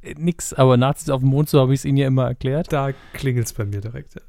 Äh, 0.00 0.14
Nix, 0.16 0.54
aber 0.54 0.78
Nazis 0.78 1.10
auf 1.10 1.20
dem 1.20 1.28
Mond, 1.28 1.50
so 1.50 1.60
habe 1.60 1.74
ich 1.74 1.80
es 1.80 1.84
Ihnen 1.84 1.98
ja 1.98 2.06
immer 2.06 2.24
erklärt. 2.24 2.72
Da 2.72 2.92
klingelt's 3.12 3.52
bei 3.52 3.66
mir 3.66 3.82
direkt. 3.82 4.14
Ja. 4.14 4.22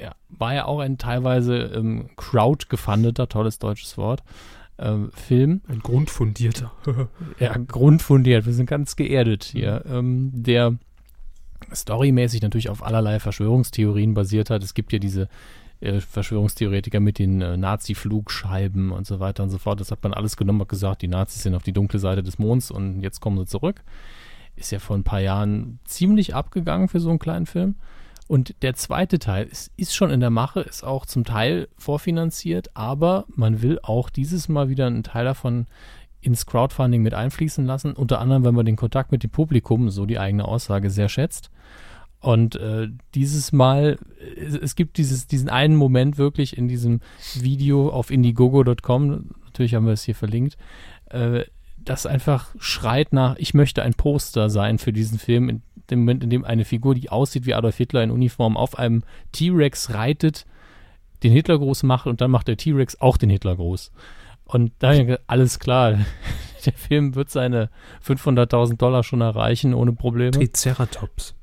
Ja, 0.00 0.14
war 0.30 0.54
ja 0.54 0.64
auch 0.64 0.80
ein 0.80 0.98
teilweise 0.98 1.56
ähm, 1.58 2.10
crowdgefundeter, 2.16 3.28
tolles 3.28 3.58
deutsches 3.58 3.96
Wort, 3.98 4.22
ähm, 4.78 5.10
Film. 5.12 5.60
Ein 5.68 5.80
grundfundierter. 5.80 6.72
Ja, 7.38 7.56
grundfundiert, 7.56 8.46
wir 8.46 8.52
sind 8.52 8.66
ganz 8.66 8.96
geerdet 8.96 9.44
hier. 9.44 9.84
Ähm, 9.86 10.30
der 10.34 10.76
storymäßig 11.72 12.42
natürlich 12.42 12.68
auf 12.68 12.82
allerlei 12.82 13.20
Verschwörungstheorien 13.20 14.14
basiert 14.14 14.50
hat. 14.50 14.62
Es 14.62 14.74
gibt 14.74 14.92
ja 14.92 14.98
diese 14.98 15.28
äh, 15.80 16.00
Verschwörungstheoretiker 16.00 17.00
mit 17.00 17.18
den 17.18 17.40
äh, 17.40 17.56
Nazi-Flugscheiben 17.56 18.90
und 18.90 19.06
so 19.06 19.20
weiter 19.20 19.42
und 19.42 19.50
so 19.50 19.58
fort. 19.58 19.80
Das 19.80 19.90
hat 19.90 20.02
man 20.02 20.12
alles 20.14 20.36
genommen 20.36 20.60
und 20.60 20.68
gesagt, 20.68 21.02
die 21.02 21.08
Nazis 21.08 21.42
sind 21.42 21.54
auf 21.54 21.62
die 21.62 21.72
dunkle 21.72 21.98
Seite 21.98 22.22
des 22.22 22.38
Monds 22.38 22.70
und 22.70 23.00
jetzt 23.02 23.20
kommen 23.20 23.38
sie 23.38 23.46
zurück. 23.46 23.82
Ist 24.56 24.72
ja 24.72 24.80
vor 24.80 24.96
ein 24.96 25.04
paar 25.04 25.20
Jahren 25.20 25.78
ziemlich 25.84 26.34
abgegangen 26.34 26.88
für 26.88 27.00
so 27.00 27.10
einen 27.10 27.20
kleinen 27.20 27.46
Film. 27.46 27.76
Und 28.28 28.62
der 28.62 28.74
zweite 28.74 29.18
Teil 29.18 29.46
ist, 29.46 29.72
ist 29.76 29.96
schon 29.96 30.10
in 30.10 30.20
der 30.20 30.30
Mache, 30.30 30.60
ist 30.60 30.84
auch 30.84 31.06
zum 31.06 31.24
Teil 31.24 31.66
vorfinanziert, 31.78 32.70
aber 32.74 33.24
man 33.34 33.62
will 33.62 33.80
auch 33.82 34.10
dieses 34.10 34.48
Mal 34.48 34.68
wieder 34.68 34.86
einen 34.86 35.02
Teil 35.02 35.24
davon 35.24 35.66
ins 36.20 36.44
Crowdfunding 36.44 37.02
mit 37.02 37.14
einfließen 37.14 37.64
lassen. 37.64 37.94
Unter 37.94 38.20
anderem, 38.20 38.44
wenn 38.44 38.54
man 38.54 38.66
den 38.66 38.76
Kontakt 38.76 39.12
mit 39.12 39.22
dem 39.22 39.30
Publikum, 39.30 39.88
so 39.88 40.04
die 40.04 40.18
eigene 40.18 40.44
Aussage, 40.46 40.90
sehr 40.90 41.08
schätzt. 41.08 41.50
Und 42.20 42.56
äh, 42.56 42.88
dieses 43.14 43.52
Mal, 43.52 43.98
es, 44.36 44.74
gibt 44.74 44.98
dieses, 44.98 45.26
diesen 45.26 45.48
einen 45.48 45.76
Moment 45.76 46.18
wirklich 46.18 46.58
in 46.58 46.68
diesem 46.68 47.00
Video 47.34 47.88
auf 47.90 48.10
indiegogo.com, 48.10 49.30
natürlich 49.44 49.74
haben 49.74 49.86
wir 49.86 49.92
es 49.92 50.02
hier 50.02 50.16
verlinkt, 50.16 50.58
äh, 51.10 51.44
das 51.88 52.06
einfach 52.06 52.54
schreit 52.58 53.12
nach, 53.12 53.36
ich 53.38 53.54
möchte 53.54 53.82
ein 53.82 53.94
Poster 53.94 54.50
sein 54.50 54.78
für 54.78 54.92
diesen 54.92 55.18
Film, 55.18 55.48
in 55.48 55.62
dem 55.90 56.00
Moment, 56.00 56.22
in 56.22 56.30
dem 56.30 56.44
eine 56.44 56.64
Figur, 56.64 56.94
die 56.94 57.10
aussieht 57.10 57.46
wie 57.46 57.54
Adolf 57.54 57.76
Hitler 57.76 58.02
in 58.02 58.10
Uniform, 58.10 58.56
auf 58.56 58.78
einem 58.78 59.02
T-Rex 59.32 59.94
reitet, 59.94 60.46
den 61.22 61.32
Hitlergruß 61.32 61.82
macht 61.82 62.06
und 62.06 62.20
dann 62.20 62.30
macht 62.30 62.48
der 62.48 62.56
T-Rex 62.56 63.00
auch 63.00 63.16
den 63.16 63.30
Hitlergruß. 63.30 63.90
Und 64.44 64.72
da 64.78 64.92
alles 65.26 65.58
klar, 65.58 65.98
der 66.64 66.72
Film 66.72 67.14
wird 67.14 67.30
seine 67.30 67.70
500.000 68.06 68.76
Dollar 68.76 69.02
schon 69.02 69.20
erreichen 69.20 69.74
ohne 69.74 69.92
Probleme. 69.92 70.30
Triceratops. 70.30 71.34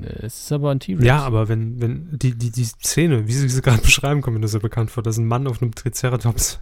Es 0.00 0.44
ist 0.44 0.52
aber 0.52 0.70
ein 0.70 0.80
T-Rex. 0.80 1.04
Ja, 1.04 1.20
aber 1.20 1.48
wenn, 1.48 1.80
wenn 1.80 2.08
die, 2.12 2.36
die, 2.36 2.50
die 2.50 2.64
Szene, 2.64 3.26
wie 3.26 3.32
Sie 3.32 3.48
sie 3.48 3.60
gerade 3.60 3.82
beschreiben, 3.82 4.22
kommt 4.22 4.36
mir 4.36 4.40
das 4.40 4.52
so 4.52 4.60
bekannt 4.60 4.90
vor, 4.90 5.02
dass 5.02 5.18
ein 5.18 5.26
Mann 5.26 5.46
auf 5.46 5.60
einem 5.60 5.74
Triceratops 5.74 6.60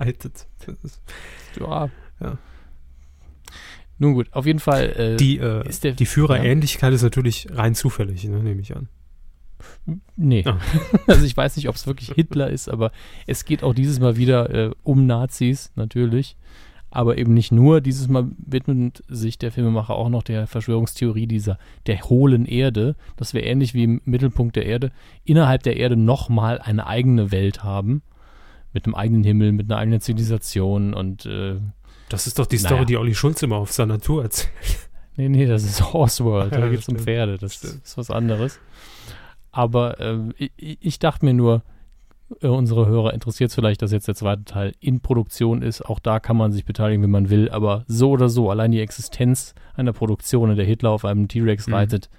reitet. 0.00 0.46
Das 0.66 0.82
ist, 0.84 1.02
ja. 1.58 1.88
Ja. 2.20 2.38
Nun 3.98 4.14
gut, 4.14 4.28
auf 4.32 4.46
jeden 4.46 4.60
Fall. 4.60 4.90
Äh, 4.90 5.16
die, 5.16 5.38
äh, 5.38 5.68
ist 5.68 5.84
der- 5.84 5.92
die 5.92 6.06
Führerähnlichkeit 6.06 6.92
ist 6.92 7.02
natürlich 7.02 7.48
rein 7.52 7.74
zufällig, 7.74 8.24
ne, 8.24 8.42
nehme 8.42 8.60
ich 8.60 8.76
an. 8.76 8.88
Nee. 10.16 10.44
Ah. 10.46 10.58
Also 11.08 11.24
ich 11.24 11.36
weiß 11.36 11.56
nicht, 11.56 11.68
ob 11.68 11.74
es 11.74 11.86
wirklich 11.86 12.10
Hitler 12.12 12.50
ist, 12.50 12.68
aber 12.68 12.92
es 13.26 13.44
geht 13.44 13.62
auch 13.64 13.74
dieses 13.74 13.98
Mal 13.98 14.16
wieder 14.16 14.50
äh, 14.50 14.70
um 14.84 15.06
Nazis, 15.06 15.72
natürlich. 15.74 16.36
Aber 16.90 17.18
eben 17.18 17.34
nicht 17.34 17.50
nur. 17.52 17.80
Dieses 17.80 18.08
Mal 18.08 18.30
widmet 18.38 19.02
sich 19.08 19.36
der 19.36 19.52
Filmemacher 19.52 19.94
auch 19.94 20.08
noch 20.08 20.22
der 20.22 20.46
Verschwörungstheorie 20.46 21.26
dieser, 21.26 21.58
der 21.86 22.00
hohlen 22.02 22.46
Erde, 22.46 22.94
dass 23.16 23.34
wir 23.34 23.44
ähnlich 23.44 23.74
wie 23.74 23.84
im 23.84 24.00
Mittelpunkt 24.04 24.56
der 24.56 24.64
Erde, 24.64 24.90
innerhalb 25.24 25.62
der 25.64 25.76
Erde 25.76 25.96
nochmal 25.96 26.60
eine 26.60 26.86
eigene 26.86 27.30
Welt 27.32 27.62
haben. 27.64 28.02
Mit 28.72 28.84
einem 28.84 28.94
eigenen 28.94 29.24
Himmel, 29.24 29.52
mit 29.52 29.70
einer 29.70 29.78
eigenen 29.80 30.00
Zivilisation 30.00 30.92
und 30.94 31.24
äh, 31.26 31.56
Das 32.08 32.26
ist 32.26 32.38
doch 32.38 32.46
die 32.46 32.58
Story, 32.58 32.74
Naja. 32.74 32.84
die 32.84 32.96
Olli 32.96 33.14
Schulz 33.14 33.42
immer 33.42 33.56
auf 33.56 33.72
seiner 33.72 33.98
Tour 34.00 34.22
erzählt. 34.24 34.52
Nee, 35.16 35.28
nee, 35.28 35.46
das 35.46 35.64
ist 35.64 35.92
Horse 35.92 36.24
World. 36.24 36.52
Da 36.52 36.60
Ja, 36.60 36.68
geht 36.68 36.80
es 36.80 36.88
um. 36.88 36.96
Pferde. 36.96 37.38
Das 37.38 37.54
Stimmt. 37.54 37.84
ist 37.84 37.96
was 37.98 38.10
anderes. 38.10 38.60
Aber 39.50 39.98
ähm, 40.00 40.32
ich, 40.36 40.52
ich 40.80 40.98
dachte 40.98 41.24
mir 41.24 41.34
nur, 41.34 41.62
äh, 42.40 42.46
unsere 42.46 42.86
Hörer 42.86 43.14
interessiert 43.14 43.48
es 43.50 43.54
vielleicht, 43.54 43.82
dass 43.82 43.90
jetzt 43.90 44.06
der 44.06 44.14
zweite 44.14 44.44
Teil 44.44 44.74
in 44.80 45.00
Produktion 45.00 45.62
ist. 45.62 45.82
Auch 45.82 45.98
da 45.98 46.20
kann 46.20 46.36
man 46.36 46.52
sich 46.52 46.64
beteiligen, 46.64 47.02
wenn 47.02 47.10
man 47.10 47.30
will. 47.30 47.48
Aber 47.50 47.84
so 47.88 48.10
oder 48.10 48.28
so, 48.28 48.50
allein 48.50 48.70
die 48.70 48.80
Existenz 48.80 49.54
einer 49.74 49.92
Produktion, 49.92 50.50
in 50.50 50.56
der 50.56 50.66
Hitler 50.66 50.90
auf 50.90 51.04
einem 51.04 51.26
T-Rex 51.26 51.66
Mhm. 51.66 51.74
reitet, 51.74 52.10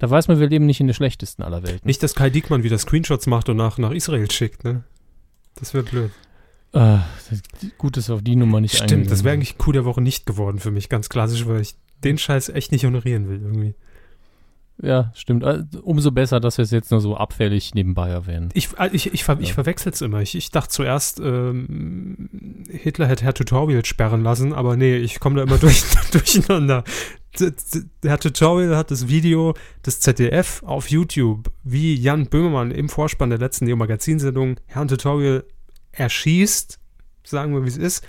da 0.00 0.08
weiß 0.10 0.28
man, 0.28 0.40
wir 0.40 0.48
leben 0.48 0.66
nicht 0.66 0.80
in 0.80 0.86
der 0.86 0.94
schlechtesten 0.94 1.42
aller 1.42 1.62
Welten. 1.62 1.86
Nicht, 1.86 2.02
dass 2.02 2.14
Kai 2.14 2.30
Diekmann 2.30 2.62
wieder 2.62 2.78
Screenshots 2.78 3.26
macht 3.26 3.48
und 3.48 3.56
nach, 3.56 3.78
nach 3.78 3.90
Israel 3.92 4.30
schickt, 4.30 4.64
ne? 4.64 4.82
Das 5.58 5.74
wäre 5.74 5.84
blöd. 5.84 6.10
Das- 6.72 7.42
gut, 7.78 7.96
dass 7.96 8.08
wir 8.08 8.14
auf 8.14 8.22
die 8.22 8.36
Nummer 8.36 8.60
nicht 8.60 8.76
Stimmt, 8.76 9.10
das 9.10 9.24
wäre 9.24 9.34
eigentlich 9.34 9.58
Coup 9.58 9.72
der 9.72 9.84
Woche 9.84 10.00
nicht 10.02 10.26
geworden 10.26 10.58
für 10.58 10.70
mich, 10.70 10.88
ganz 10.88 11.08
klassisch, 11.08 11.46
weil 11.46 11.60
ich 11.62 11.74
den 12.04 12.18
Scheiß 12.18 12.50
echt 12.50 12.72
nicht 12.72 12.84
honorieren 12.84 13.28
will 13.28 13.40
irgendwie. 13.42 13.74
Ja, 14.80 15.10
stimmt. 15.14 15.42
Äh, 15.42 15.64
Umso 15.82 16.12
besser, 16.12 16.38
dass 16.38 16.56
wir 16.58 16.62
es 16.62 16.70
jetzt 16.70 16.90
nur 16.92 17.00
so 17.00 17.16
abfällig 17.16 17.74
nebenbei 17.74 18.10
erwähnen. 18.10 18.50
Ich, 18.54 18.68
äh, 18.78 18.90
ich, 18.92 19.12
ich, 19.12 19.24
ver, 19.24 19.38
ich 19.40 19.48
Ja. 19.48 19.54
verwechsel 19.54 19.92
es 19.92 20.00
immer. 20.02 20.20
Ich, 20.22 20.36
ich 20.36 20.50
dachte 20.50 20.68
zuerst, 20.70 21.18
ähm, 21.20 22.28
Hitler 22.70 23.06
hätte 23.08 23.24
Herr 23.24 23.34
Tutorial 23.34 23.84
sperren 23.84 24.22
lassen, 24.22 24.52
aber 24.52 24.76
nee, 24.76 24.96
ich 24.96 25.18
komme 25.18 25.36
da 25.36 25.42
immer 25.42 25.58
durch, 25.58 25.82
durcheinander. 26.12 26.84
Herr 28.04 28.18
Tutorial 28.18 28.76
hat 28.76 28.90
das 28.90 29.08
Video 29.08 29.54
des 29.84 30.00
ZDF 30.00 30.62
auf 30.64 30.90
YouTube, 30.90 31.50
wie 31.64 31.94
Jan 31.94 32.26
Böhmermann 32.26 32.70
im 32.70 32.88
Vorspann 32.88 33.30
der 33.30 33.38
letzten 33.38 33.64
Neo-Magazin-Sendung 33.66 34.56
Herrn 34.66 34.88
Tutorial 34.88 35.44
erschießt, 35.92 36.78
sagen 37.24 37.52
wir, 37.54 37.64
wie 37.64 37.68
es 37.68 37.76
ist. 37.76 38.04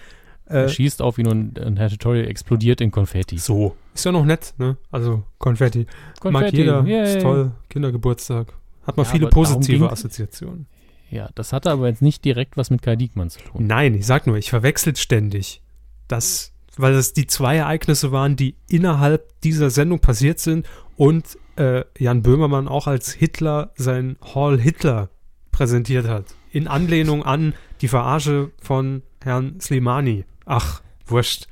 Er 0.50 0.66
Äh, 0.66 0.70
schießt 0.70 1.02
auf 1.02 1.18
ihn 1.20 1.28
und 1.28 1.60
ein 1.60 1.78
Herr 1.78 1.90
Tutorial 1.90 2.28
explodiert 2.28 2.82
in 2.82 2.92
Konfetti. 2.92 3.38
so. 3.38 3.76
Ist 3.94 4.06
ja 4.06 4.12
noch 4.12 4.26
nett, 4.26 4.54
ne? 4.58 4.78
Also 4.92 5.24
Konfetti. 5.38 5.86
Mag 6.24 6.34
Konfetti, 6.34 6.58
jeder. 6.58 6.84
yay. 6.86 7.18
Ist 7.18 7.22
toll. 7.22 7.52
Kindergeburtstag. 7.70 8.54
Hat 8.86 8.98
man 8.98 9.06
Ja, 9.06 9.12
viele 9.12 9.28
positive. 9.28 9.92
Assoziationen. 9.92 10.66
Ja, 11.12 11.30
das 11.36 11.54
hatte 11.54 11.72
aber 11.72 11.88
jetzt 11.88 12.02
nicht 12.02 12.24
direkt 12.26 12.58
was 12.58 12.70
mit 12.70 12.82
Kai 12.82 12.96
Diekmann 12.96 13.30
zu 13.30 13.40
tun. 13.42 13.66
Nein, 13.68 13.94
ich 13.96 14.06
sag 14.06 14.28
nur, 14.28 14.38
ich 14.38 14.50
verwechsel 14.50 14.96
ständig. 14.96 15.62
Das, 16.08 16.52
weil 16.78 16.94
das 16.94 17.14
die 17.14 17.28
zwei 17.28 17.58
Ereignisse 17.58 18.12
waren, 18.12 18.36
die 18.36 18.56
innerhalb 18.70 19.40
dieser 19.42 19.70
Sendung 19.70 20.00
passiert 20.00 20.40
sind 20.40 20.68
und 20.98 21.38
äh, 21.56 21.84
Jan 21.98 22.22
Böhmermann 22.24 22.68
auch 22.68 22.88
als 22.88 23.12
Hitler 23.12 23.72
sein 23.76 24.18
Hall 24.34 24.60
Hitler 24.60 25.10
präsentiert 25.52 26.08
hat. 26.08 26.26
In 26.52 26.68
Anlehnung 26.68 27.24
an 27.24 27.54
die 27.82 27.88
Verarsche 27.88 28.52
von 28.62 29.04
Herrn 29.24 29.60
Slimani. 29.60 30.26
Ach, 30.50 30.82
wurscht. 31.06 31.48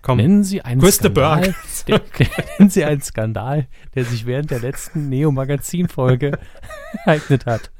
Komm. 0.00 0.16
Nennen 0.16 0.42
Sie 0.42 0.62
einen 0.62 0.80
Skandal, 0.80 1.54
der, 1.86 2.00
nennen 2.58 2.70
Sie 2.70 2.82
einen 2.82 3.02
Skandal, 3.02 3.68
der 3.94 4.04
sich 4.06 4.24
während 4.24 4.50
der 4.50 4.60
letzten 4.60 5.10
Neo-Magazin-Folge 5.10 6.38
ereignet 7.04 7.44
hat. 7.44 7.70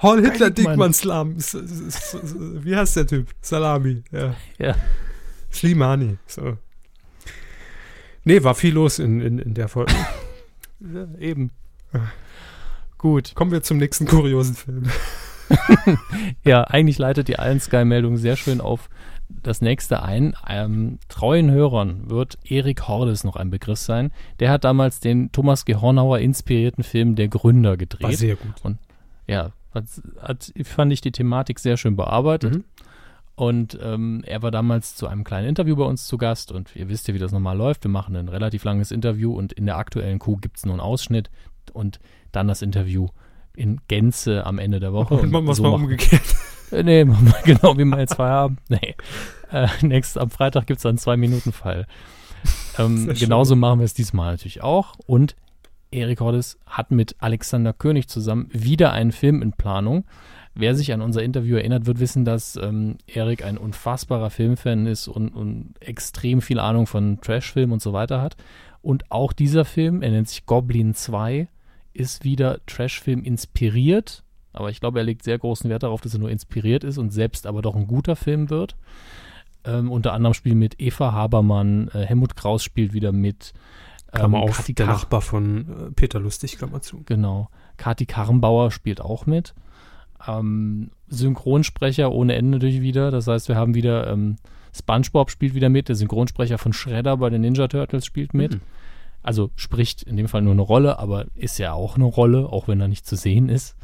Hall 0.00 0.20
Hitler. 0.20 0.50
Dickmann 0.50 0.92
Slam. 0.92 1.36
Wie 1.38 2.74
heißt 2.76 2.96
der 2.96 3.06
Typ? 3.06 3.28
Salami. 3.40 4.02
Ja. 4.10 4.34
Ja. 4.58 4.74
Slimani. 5.52 6.18
So. 6.26 6.58
Nee, 8.24 8.42
war 8.42 8.56
viel 8.56 8.74
los 8.74 8.98
in, 8.98 9.20
in, 9.20 9.38
in 9.38 9.54
der 9.54 9.68
Folge. 9.68 9.94
Ja, 10.82 11.06
eben. 11.18 11.50
Gut. 12.96 13.34
Kommen 13.34 13.52
wir 13.52 13.62
zum 13.62 13.76
nächsten 13.76 14.06
kuriosen 14.06 14.54
Film. 14.54 14.90
Ja, 16.44 16.64
eigentlich 16.64 16.98
leitet 16.98 17.28
die 17.28 17.38
Allen 17.38 17.60
Sky-Meldung 17.60 18.16
sehr 18.16 18.36
schön 18.36 18.60
auf 18.60 18.88
das 19.42 19.60
nächste 19.60 20.02
ein. 20.02 20.34
Ähm, 20.48 20.98
treuen 21.08 21.50
Hörern 21.50 22.10
wird 22.10 22.38
Erik 22.44 22.88
Hordes 22.88 23.24
noch 23.24 23.36
ein 23.36 23.50
Begriff 23.50 23.78
sein. 23.78 24.10
Der 24.40 24.50
hat 24.50 24.64
damals 24.64 25.00
den 25.00 25.30
Thomas 25.32 25.64
G. 25.64 25.76
Hornauer 25.76 26.18
inspirierten 26.18 26.84
Film 26.84 27.14
Der 27.14 27.28
Gründer 27.28 27.70
War 27.70 27.76
gedreht. 27.76 28.18
sehr 28.18 28.36
gut. 28.36 28.76
Ja, 29.26 29.52
hat, 29.72 29.84
hat, 30.20 30.52
fand 30.64 30.92
ich 30.92 31.00
die 31.00 31.12
Thematik 31.12 31.58
sehr 31.60 31.76
schön 31.76 31.96
bearbeitet. 31.96 32.54
Mhm. 32.54 32.64
Und 33.36 33.78
ähm, 33.82 34.22
er 34.26 34.42
war 34.42 34.50
damals 34.50 34.96
zu 34.96 35.06
einem 35.06 35.24
kleinen 35.24 35.48
Interview 35.48 35.74
bei 35.74 35.84
uns 35.84 36.06
zu 36.06 36.18
Gast 36.18 36.52
und 36.52 36.76
ihr 36.76 36.90
wisst 36.90 37.08
ja, 37.08 37.14
wie 37.14 37.18
das 37.18 37.32
normal 37.32 37.56
läuft. 37.56 37.84
Wir 37.84 37.90
machen 37.90 38.14
ein 38.16 38.28
relativ 38.28 38.64
langes 38.64 38.90
Interview 38.90 39.32
und 39.32 39.54
in 39.54 39.64
der 39.64 39.78
aktuellen 39.78 40.18
Kuh 40.18 40.36
gibt 40.36 40.58
es 40.58 40.66
nur 40.66 40.74
einen 40.74 40.82
Ausschnitt 40.82 41.30
und 41.72 42.00
dann 42.32 42.48
das 42.48 42.60
Interview 42.60 43.08
in 43.56 43.80
Gänze 43.88 44.46
am 44.46 44.58
Ende 44.58 44.80
der 44.80 44.92
Woche. 44.92 45.14
Und 45.22 45.30
machen 45.30 45.44
wir 45.44 45.52
es 45.52 45.58
so 45.58 45.64
mal 45.64 45.70
umgekehrt. 45.70 46.22
Nee, 46.72 47.04
machen 47.04 47.26
wir 47.26 47.54
genau 47.56 47.76
wie 47.76 47.84
wir 47.84 47.98
jetzt 47.98 48.14
Feierabend. 48.14 48.60
Nee. 48.68 48.94
Äh, 49.50 49.66
nächst, 49.82 50.16
am 50.16 50.30
Freitag 50.30 50.68
gibt 50.68 50.78
es 50.78 50.86
einen 50.86 50.98
Zwei-Minuten-Fall. 50.98 51.84
Ähm, 52.78 53.06
Sehr 53.06 53.16
schön. 53.16 53.24
genauso 53.24 53.56
machen 53.56 53.80
wir 53.80 53.84
es 53.84 53.92
diesmal 53.92 54.30
natürlich 54.30 54.62
auch. 54.62 54.94
Und 55.04 55.34
Erik 55.90 56.20
Hordes 56.20 56.58
hat 56.66 56.92
mit 56.92 57.16
Alexander 57.18 57.72
König 57.72 58.08
zusammen 58.08 58.48
wieder 58.52 58.92
einen 58.92 59.10
Film 59.10 59.42
in 59.42 59.52
Planung. 59.52 60.04
Wer 60.54 60.74
sich 60.74 60.92
an 60.92 61.00
unser 61.00 61.22
Interview 61.22 61.56
erinnert, 61.56 61.86
wird 61.86 62.00
wissen, 62.00 62.24
dass 62.24 62.56
ähm, 62.56 62.98
Erik 63.06 63.44
ein 63.44 63.58
unfassbarer 63.58 64.30
Filmfan 64.30 64.86
ist 64.86 65.08
und, 65.08 65.30
und 65.30 65.74
extrem 65.80 66.40
viel 66.40 66.60
Ahnung 66.60 66.86
von 66.86 67.20
Trashfilm 67.20 67.72
und 67.72 67.82
so 67.82 67.92
weiter 67.92 68.20
hat. 68.20 68.36
Und 68.82 69.10
auch 69.10 69.32
dieser 69.32 69.64
Film, 69.64 70.02
er 70.02 70.10
nennt 70.10 70.28
sich 70.28 70.46
Goblin 70.46 70.94
2, 70.94 71.48
ist 72.00 72.24
wieder 72.24 72.60
Trashfilm 72.66 73.22
inspiriert. 73.22 74.24
Aber 74.52 74.70
ich 74.70 74.80
glaube, 74.80 74.98
er 74.98 75.04
legt 75.04 75.22
sehr 75.22 75.38
großen 75.38 75.70
Wert 75.70 75.84
darauf, 75.84 76.00
dass 76.00 76.14
er 76.14 76.18
nur 76.20 76.30
inspiriert 76.30 76.82
ist 76.82 76.98
und 76.98 77.10
selbst 77.10 77.46
aber 77.46 77.62
doch 77.62 77.76
ein 77.76 77.86
guter 77.86 78.16
Film 78.16 78.50
wird. 78.50 78.74
Ähm, 79.64 79.92
unter 79.92 80.12
anderem 80.12 80.34
spielen 80.34 80.58
mit 80.58 80.80
Eva 80.80 81.12
Habermann, 81.12 81.88
äh, 81.94 82.04
Helmut 82.06 82.34
Kraus 82.34 82.64
spielt 82.64 82.92
wieder 82.92 83.12
mit. 83.12 83.52
Klammer 84.12 84.38
ähm, 84.38 84.44
auf, 84.44 84.56
Kathi 84.56 84.74
der 84.74 84.86
Kar- 84.86 84.94
Nachbar 84.96 85.20
von 85.20 85.68
äh, 85.68 85.90
Peter 85.92 86.18
Lustig, 86.18 86.58
Klammer 86.58 86.80
zu. 86.80 87.02
Genau. 87.04 87.48
Kati 87.76 88.06
Karrenbauer 88.06 88.72
spielt 88.72 89.00
auch 89.00 89.26
mit. 89.26 89.54
Ähm, 90.26 90.90
Synchronsprecher 91.08 92.10
ohne 92.10 92.34
Ende 92.34 92.58
natürlich 92.58 92.80
wieder. 92.80 93.10
Das 93.10 93.26
heißt, 93.26 93.48
wir 93.48 93.56
haben 93.56 93.74
wieder 93.74 94.10
ähm, 94.10 94.36
SpongeBob 94.74 95.30
spielt 95.30 95.54
wieder 95.54 95.68
mit. 95.68 95.88
Der 95.88 95.94
Synchronsprecher 95.94 96.58
von 96.58 96.72
Shredder 96.72 97.18
bei 97.18 97.30
den 97.30 97.42
Ninja 97.42 97.68
Turtles 97.68 98.04
spielt 98.04 98.34
mit. 98.34 98.54
Mhm. 98.54 98.60
Also 99.22 99.50
spricht 99.56 100.02
in 100.02 100.16
dem 100.16 100.28
Fall 100.28 100.42
nur 100.42 100.52
eine 100.52 100.62
Rolle, 100.62 100.98
aber 100.98 101.26
ist 101.34 101.58
ja 101.58 101.72
auch 101.72 101.96
eine 101.96 102.04
Rolle, 102.04 102.48
auch 102.48 102.68
wenn 102.68 102.80
er 102.80 102.88
nicht 102.88 103.06
zu 103.06 103.16
sehen 103.16 103.48
ist. 103.48 103.76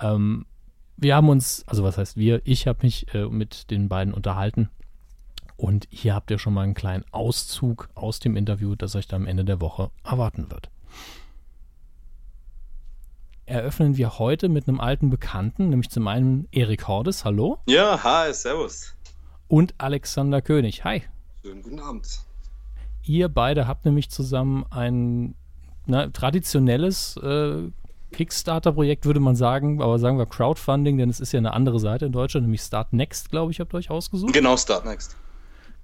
Ähm, 0.00 0.46
wir 0.96 1.16
haben 1.16 1.28
uns, 1.28 1.64
also 1.66 1.82
was 1.84 1.98
heißt 1.98 2.16
wir? 2.16 2.42
Ich 2.44 2.66
habe 2.66 2.80
mich 2.82 3.12
äh, 3.14 3.26
mit 3.26 3.70
den 3.70 3.88
beiden 3.88 4.12
unterhalten. 4.14 4.70
Und 5.56 5.86
hier 5.90 6.14
habt 6.14 6.30
ihr 6.30 6.38
schon 6.38 6.52
mal 6.54 6.62
einen 6.62 6.74
kleinen 6.74 7.04
Auszug 7.12 7.88
aus 7.94 8.18
dem 8.18 8.36
Interview, 8.36 8.74
das 8.74 8.96
euch 8.96 9.06
dann 9.06 9.22
am 9.22 9.28
Ende 9.28 9.44
der 9.44 9.60
Woche 9.60 9.90
erwarten 10.04 10.50
wird 10.50 10.70
eröffnen 13.46 13.96
wir 13.96 14.18
heute 14.18 14.48
mit 14.48 14.68
einem 14.68 14.80
alten 14.80 15.10
Bekannten, 15.10 15.68
nämlich 15.68 15.90
zum 15.90 16.08
einen 16.08 16.48
Erik 16.50 16.88
Hordes, 16.88 17.24
hallo, 17.24 17.58
Ja, 17.66 18.02
hi, 18.02 18.32
servus. 18.32 18.94
und 19.48 19.74
Alexander 19.78 20.40
König, 20.40 20.84
hi. 20.84 21.02
Schönen 21.42 21.62
guten 21.62 21.80
Abend. 21.80 22.06
Ihr 23.06 23.28
beide 23.28 23.66
habt 23.66 23.84
nämlich 23.84 24.10
zusammen 24.10 24.64
ein 24.70 25.34
na, 25.86 26.08
traditionelles 26.08 27.16
äh, 27.18 27.70
Kickstarter-Projekt, 28.12 29.04
würde 29.04 29.20
man 29.20 29.36
sagen, 29.36 29.82
aber 29.82 29.98
sagen 29.98 30.18
wir 30.18 30.26
Crowdfunding, 30.26 30.96
denn 30.96 31.10
es 31.10 31.20
ist 31.20 31.32
ja 31.32 31.38
eine 31.38 31.52
andere 31.52 31.80
Seite 31.80 32.06
in 32.06 32.12
Deutschland, 32.12 32.46
nämlich 32.46 32.62
Start 32.62 32.92
Next, 32.92 33.30
glaube 33.30 33.52
ich, 33.52 33.60
habt 33.60 33.74
ihr 33.74 33.78
euch 33.78 33.90
ausgesucht. 33.90 34.32
Genau, 34.32 34.56
Start 34.56 34.86
Next. 34.86 35.16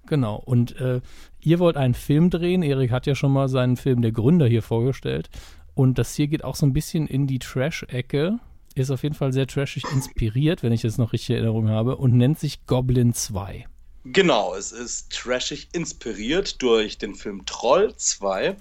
Genau, 0.07 0.37
und 0.37 0.81
äh, 0.81 1.01
ihr 1.41 1.59
wollt 1.59 1.77
einen 1.77 1.95
Film 1.95 2.31
drehen. 2.31 2.63
Erik 2.63 2.91
hat 2.91 3.07
ja 3.07 3.15
schon 3.15 3.33
mal 3.33 3.49
seinen 3.49 3.77
Film 3.77 4.01
Der 4.01 4.13
Gründer 4.13 4.47
hier 4.47 4.63
vorgestellt. 4.63 5.29
Und 5.75 5.99
das 5.99 6.15
hier 6.15 6.27
geht 6.27 6.43
auch 6.43 6.57
so 6.57 6.67
ein 6.67 6.73
bisschen 6.73 7.07
in 7.07 7.27
die 7.27 7.39
Trash-Ecke. 7.39 8.39
Ist 8.75 8.91
auf 8.91 9.03
jeden 9.03 9.15
Fall 9.15 9.33
sehr 9.33 9.47
trashig 9.47 9.85
inspiriert, 9.93 10.63
wenn 10.63 10.73
ich 10.73 10.83
jetzt 10.83 10.99
noch 10.99 11.13
richtig 11.13 11.37
Erinnerung 11.37 11.69
habe, 11.69 11.97
und 11.97 12.15
nennt 12.15 12.39
sich 12.39 12.67
Goblin 12.67 13.13
2. 13.13 13.67
Genau, 14.05 14.55
es 14.55 14.73
ist 14.73 15.13
trashig 15.13 15.69
inspiriert 15.73 16.63
durch 16.63 16.97
den 16.97 17.15
Film 17.15 17.45
Troll 17.45 17.95
2. 17.95 18.57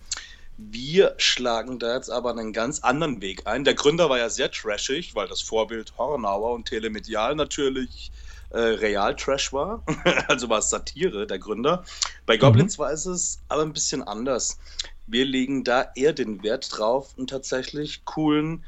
Wir 0.57 1.15
schlagen 1.17 1.79
da 1.79 1.95
jetzt 1.95 2.09
aber 2.09 2.31
einen 2.31 2.51
ganz 2.51 2.81
anderen 2.81 3.21
Weg 3.21 3.47
ein. 3.47 3.63
Der 3.63 3.73
Gründer 3.73 4.09
war 4.09 4.17
ja 4.17 4.29
sehr 4.29 4.51
trashig, 4.51 5.15
weil 5.15 5.29
das 5.29 5.41
Vorbild 5.41 5.97
Hornauer 5.97 6.51
und 6.51 6.65
Telemedial 6.65 7.35
natürlich 7.35 8.11
äh, 8.49 8.59
Real-Trash 8.59 9.53
war. 9.53 9.81
also 10.27 10.49
war 10.49 10.59
es 10.59 10.69
Satire, 10.69 11.25
der 11.25 11.39
Gründer. 11.39 11.85
Bei 12.25 12.37
Mhm. 12.37 12.67
2 12.67 12.91
ist 12.91 13.05
es 13.05 13.39
aber 13.47 13.61
ein 13.61 13.71
bisschen 13.71 14.03
anders. 14.03 14.59
Wir 15.07 15.23
legen 15.23 15.63
da 15.63 15.89
eher 15.95 16.11
den 16.11 16.43
Wert 16.43 16.77
drauf, 16.77 17.13
einen 17.17 17.27
tatsächlich 17.27 18.03
coolen 18.03 18.65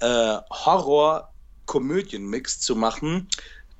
äh, 0.00 0.38
Horror-Komödien-Mix 0.50 2.60
zu 2.60 2.76
machen, 2.76 3.28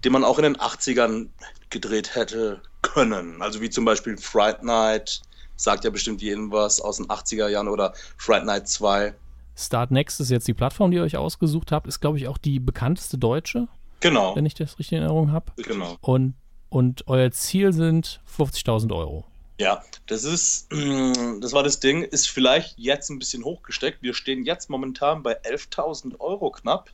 den 0.04 0.12
man 0.12 0.24
auch 0.24 0.38
in 0.38 0.44
den 0.44 0.56
80ern 0.56 1.28
gedreht 1.70 2.14
hätte 2.14 2.60
können. 2.82 3.42
Also 3.42 3.60
wie 3.60 3.70
zum 3.70 3.84
Beispiel 3.84 4.16
Fright 4.16 4.62
Night, 4.62 5.22
sagt 5.56 5.84
ja 5.84 5.90
bestimmt 5.90 6.20
jedem 6.22 6.50
was 6.52 6.80
aus 6.80 6.96
den 6.98 7.06
80er 7.06 7.48
Jahren 7.48 7.68
oder 7.68 7.94
Fright 8.16 8.44
Night 8.44 8.68
2. 8.68 9.14
Start 9.56 9.90
Next 9.90 10.20
ist 10.20 10.30
jetzt 10.30 10.48
die 10.48 10.54
Plattform, 10.54 10.90
die 10.90 10.96
ihr 10.96 11.02
euch 11.04 11.16
ausgesucht 11.16 11.70
habt. 11.72 11.86
Ist, 11.86 12.00
glaube 12.00 12.18
ich, 12.18 12.26
auch 12.28 12.38
die 12.38 12.58
bekannteste 12.58 13.18
deutsche, 13.18 13.68
Genau, 14.00 14.34
wenn 14.36 14.44
ich 14.44 14.54
das 14.54 14.78
richtig 14.78 14.92
in 14.92 14.98
Erinnerung 14.98 15.32
habe. 15.32 15.52
genau. 15.56 15.96
Und, 16.00 16.34
und 16.68 17.06
euer 17.06 17.30
Ziel 17.30 17.72
sind 17.72 18.20
50.000 18.36 18.94
Euro. 18.94 19.24
Ja, 19.60 19.82
das 20.06 20.24
ist, 20.24 20.68
das 21.40 21.52
war 21.52 21.62
das 21.62 21.78
Ding, 21.80 22.02
ist 22.02 22.28
vielleicht 22.28 22.76
jetzt 22.78 23.10
ein 23.10 23.18
bisschen 23.20 23.44
hochgesteckt. 23.44 24.02
Wir 24.02 24.12
stehen 24.12 24.44
jetzt 24.44 24.68
momentan 24.68 25.22
bei 25.22 25.40
11.000 25.40 26.18
Euro 26.18 26.50
knapp, 26.50 26.90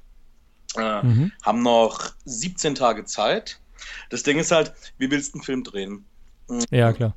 äh, 0.77 1.03
Mhm. 1.03 1.33
haben 1.43 1.62
noch 1.62 2.12
17 2.25 2.75
Tage 2.75 3.05
Zeit. 3.05 3.59
Das 4.11 4.23
Ding 4.23 4.39
ist 4.39 4.51
halt, 4.53 4.73
wie 4.99 5.11
willst 5.11 5.35
du 5.35 5.39
einen 5.39 5.45
Film 5.45 5.64
drehen? 5.64 6.05
Ja, 6.71 6.93
klar. 6.93 7.14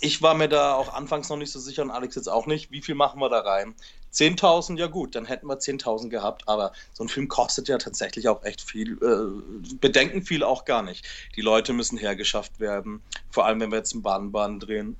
Ich 0.00 0.22
war 0.22 0.34
mir 0.34 0.48
da 0.48 0.74
auch 0.74 0.92
anfangs 0.94 1.28
noch 1.28 1.36
nicht 1.36 1.50
so 1.50 1.58
sicher 1.58 1.82
und 1.82 1.90
Alex 1.90 2.14
jetzt 2.14 2.28
auch 2.28 2.46
nicht. 2.46 2.70
Wie 2.70 2.82
viel 2.82 2.94
machen 2.94 3.20
wir 3.20 3.28
da 3.28 3.40
rein? 3.40 3.74
10.000, 4.12 4.78
ja 4.78 4.86
gut, 4.86 5.14
dann 5.14 5.26
hätten 5.26 5.46
wir 5.48 5.58
10.000 5.58 6.08
gehabt, 6.08 6.48
aber 6.48 6.72
so 6.92 7.04
ein 7.04 7.08
Film 7.08 7.28
kostet 7.28 7.68
ja 7.68 7.78
tatsächlich 7.78 8.28
auch 8.28 8.42
echt 8.44 8.60
viel. 8.60 8.92
Äh, 9.02 9.74
bedenken 9.76 10.22
viele 10.22 10.46
auch 10.46 10.64
gar 10.64 10.82
nicht. 10.82 11.04
Die 11.36 11.40
Leute 11.42 11.72
müssen 11.72 11.98
hergeschafft 11.98 12.58
werden, 12.60 13.02
vor 13.30 13.44
allem 13.46 13.60
wenn 13.60 13.70
wir 13.70 13.78
jetzt 13.78 13.92
einen 13.92 14.02
Bahnbahn 14.02 14.60
drehen. 14.60 14.96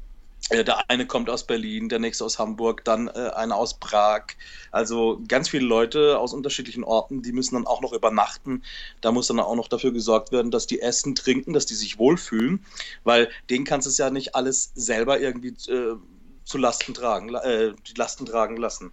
Äh, 0.50 0.64
Der 0.64 0.88
eine 0.90 1.06
kommt 1.06 1.30
aus 1.30 1.46
Berlin, 1.46 1.88
der 1.88 1.98
nächste 1.98 2.24
aus 2.24 2.38
Hamburg, 2.38 2.84
dann 2.84 3.08
äh, 3.08 3.30
einer 3.34 3.56
aus 3.56 3.78
Prag. 3.78 4.24
Also 4.70 5.22
ganz 5.28 5.48
viele 5.48 5.66
Leute 5.66 6.18
aus 6.18 6.32
unterschiedlichen 6.32 6.84
Orten, 6.84 7.22
die 7.22 7.32
müssen 7.32 7.54
dann 7.54 7.66
auch 7.66 7.80
noch 7.80 7.92
übernachten. 7.92 8.62
Da 9.00 9.12
muss 9.12 9.26
dann 9.28 9.40
auch 9.40 9.56
noch 9.56 9.68
dafür 9.68 9.92
gesorgt 9.92 10.32
werden, 10.32 10.50
dass 10.50 10.66
die 10.66 10.80
essen, 10.80 11.14
trinken, 11.14 11.52
dass 11.52 11.66
die 11.66 11.74
sich 11.74 11.98
wohlfühlen, 11.98 12.64
weil 13.04 13.30
denen 13.50 13.64
kannst 13.64 13.86
du 13.86 13.90
es 13.90 13.98
ja 13.98 14.10
nicht 14.10 14.34
alles 14.34 14.72
selber 14.74 15.20
irgendwie 15.20 15.54
äh, 15.70 15.96
zu 16.44 16.58
Lasten 16.58 16.94
tragen, 16.94 17.34
äh, 17.34 17.74
die 17.86 17.94
Lasten 17.94 18.26
tragen 18.26 18.56
lassen. 18.56 18.90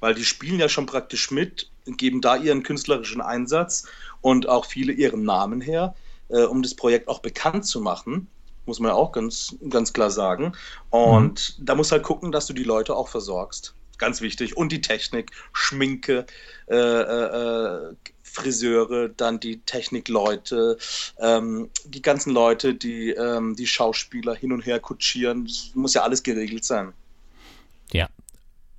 Weil 0.00 0.14
die 0.14 0.24
spielen 0.24 0.58
ja 0.58 0.68
schon 0.68 0.86
praktisch 0.86 1.30
mit, 1.30 1.70
geben 1.86 2.20
da 2.20 2.36
ihren 2.36 2.62
künstlerischen 2.62 3.20
Einsatz 3.20 3.84
und 4.20 4.48
auch 4.48 4.64
viele 4.64 4.92
ihren 4.92 5.22
Namen 5.24 5.60
her, 5.60 5.94
äh, 6.28 6.42
um 6.42 6.62
das 6.62 6.74
Projekt 6.74 7.08
auch 7.08 7.20
bekannt 7.20 7.66
zu 7.66 7.80
machen 7.80 8.28
muss 8.66 8.80
man 8.80 8.90
ja 8.90 8.94
auch 8.94 9.12
ganz, 9.12 9.56
ganz 9.68 9.92
klar 9.92 10.10
sagen. 10.10 10.52
Und 10.90 11.56
da 11.60 11.74
musst 11.74 11.92
halt 11.92 12.02
gucken, 12.02 12.32
dass 12.32 12.46
du 12.46 12.52
die 12.52 12.64
Leute 12.64 12.96
auch 12.96 13.08
versorgst. 13.08 13.74
Ganz 13.98 14.20
wichtig. 14.20 14.56
Und 14.56 14.72
die 14.72 14.80
Technik, 14.80 15.30
Schminke, 15.52 16.26
äh, 16.68 16.74
äh, 16.74 17.90
äh, 17.90 17.94
Friseure, 18.22 19.10
dann 19.10 19.38
die 19.38 19.60
Technikleute, 19.60 20.78
ähm, 21.18 21.70
die 21.84 22.02
ganzen 22.02 22.32
Leute, 22.32 22.74
die 22.74 23.10
ähm, 23.10 23.54
die 23.54 23.66
Schauspieler 23.66 24.34
hin 24.34 24.52
und 24.52 24.64
her 24.64 24.80
kutschieren. 24.80 25.44
Das 25.44 25.70
muss 25.74 25.94
ja 25.94 26.02
alles 26.02 26.22
geregelt 26.22 26.64
sein. 26.64 26.92
Ja. 27.92 28.08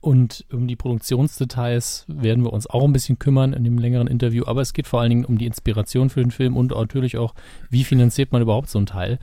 Und 0.01 0.43
um 0.51 0.67
die 0.67 0.75
Produktionsdetails 0.75 2.03
werden 2.09 2.43
wir 2.43 2.51
uns 2.51 2.67
auch 2.67 2.83
ein 2.83 2.91
bisschen 2.91 3.19
kümmern 3.19 3.53
in 3.53 3.63
dem 3.63 3.77
längeren 3.77 4.07
Interview. 4.07 4.43
Aber 4.45 4.59
es 4.59 4.73
geht 4.73 4.87
vor 4.87 4.99
allen 4.99 5.09
Dingen 5.09 5.25
um 5.25 5.37
die 5.37 5.45
Inspiration 5.45 6.09
für 6.09 6.19
den 6.19 6.31
Film 6.31 6.57
und 6.57 6.71
natürlich 6.71 7.17
auch, 7.17 7.33
wie 7.69 7.85
finanziert 7.85 8.33
man 8.33 8.41
überhaupt 8.41 8.69
so 8.69 8.79
einen 8.79 8.87
Teil. 8.87 9.19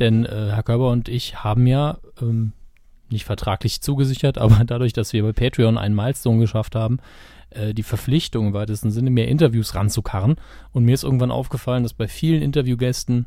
Denn 0.00 0.24
äh, 0.24 0.50
Herr 0.52 0.62
Körber 0.62 0.90
und 0.90 1.08
ich 1.08 1.44
haben 1.44 1.66
ja 1.66 1.98
ähm, 2.20 2.52
nicht 3.10 3.24
vertraglich 3.24 3.80
zugesichert, 3.80 4.38
aber 4.38 4.62
dadurch, 4.66 4.92
dass 4.92 5.12
wir 5.12 5.22
bei 5.22 5.32
Patreon 5.32 5.78
einen 5.78 5.94
Milestone 5.94 6.40
geschafft 6.40 6.74
haben, 6.74 6.98
äh, 7.50 7.74
die 7.74 7.82
Verpflichtung 7.82 8.48
im 8.48 8.52
weitesten 8.52 8.90
Sinne 8.90 9.10
mehr 9.10 9.28
Interviews 9.28 9.74
ranzukarren. 9.74 10.36
Und 10.72 10.84
mir 10.84 10.94
ist 10.94 11.04
irgendwann 11.04 11.30
aufgefallen, 11.30 11.82
dass 11.82 11.94
bei 11.94 12.08
vielen 12.08 12.42
Interviewgästen 12.42 13.26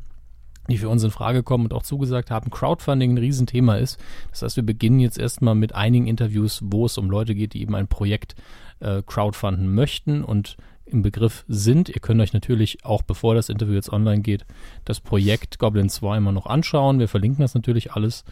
die 0.68 0.78
für 0.78 0.88
uns 0.88 1.04
in 1.04 1.10
Frage 1.10 1.42
kommen 1.42 1.64
und 1.64 1.74
auch 1.74 1.82
zugesagt 1.82 2.30
haben, 2.30 2.50
Crowdfunding 2.50 3.12
ein 3.12 3.18
Riesenthema 3.18 3.76
ist. 3.76 4.00
Das 4.30 4.42
heißt, 4.42 4.56
wir 4.56 4.64
beginnen 4.64 4.98
jetzt 4.98 5.18
erstmal 5.18 5.54
mit 5.54 5.74
einigen 5.74 6.06
Interviews, 6.06 6.60
wo 6.64 6.86
es 6.86 6.96
um 6.96 7.10
Leute 7.10 7.34
geht, 7.34 7.52
die 7.52 7.60
eben 7.60 7.74
ein 7.74 7.88
Projekt 7.88 8.34
äh, 8.80 9.02
crowdfunden 9.04 9.74
möchten 9.74 10.24
und 10.24 10.56
im 10.86 11.02
Begriff 11.02 11.44
sind. 11.48 11.88
Ihr 11.88 12.00
könnt 12.00 12.20
euch 12.20 12.32
natürlich 12.32 12.84
auch, 12.84 13.02
bevor 13.02 13.34
das 13.34 13.48
Interview 13.48 13.74
jetzt 13.74 13.92
online 13.92 14.22
geht, 14.22 14.44
das 14.84 15.00
Projekt 15.00 15.58
Goblin 15.58 15.88
2 15.88 16.18
immer 16.18 16.32
noch 16.32 16.46
anschauen. 16.46 16.98
Wir 16.98 17.08
verlinken 17.08 17.42
das 17.42 17.54
natürlich 17.54 17.92
alles. 17.92 18.24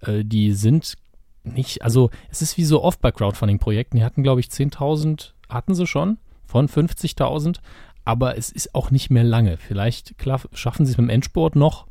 Äh, 0.00 0.24
die 0.24 0.52
sind 0.52 0.96
nicht, 1.44 1.82
also 1.82 2.10
es 2.30 2.42
ist 2.42 2.56
wie 2.56 2.64
so 2.64 2.82
oft 2.82 3.00
bei 3.00 3.12
Crowdfunding-Projekten. 3.12 3.98
Die 3.98 4.04
hatten, 4.04 4.22
glaube 4.22 4.40
ich, 4.40 4.46
10.000, 4.46 5.32
hatten 5.48 5.74
sie 5.74 5.86
schon 5.86 6.18
von 6.46 6.68
50.000, 6.68 7.58
aber 8.04 8.36
es 8.36 8.50
ist 8.50 8.74
auch 8.74 8.90
nicht 8.90 9.10
mehr 9.10 9.24
lange. 9.24 9.56
Vielleicht 9.56 10.14
schaffen 10.52 10.86
sie 10.86 10.92
es 10.92 10.98
mit 10.98 11.06
dem 11.06 11.10
Endsport 11.10 11.56
noch. 11.56 11.86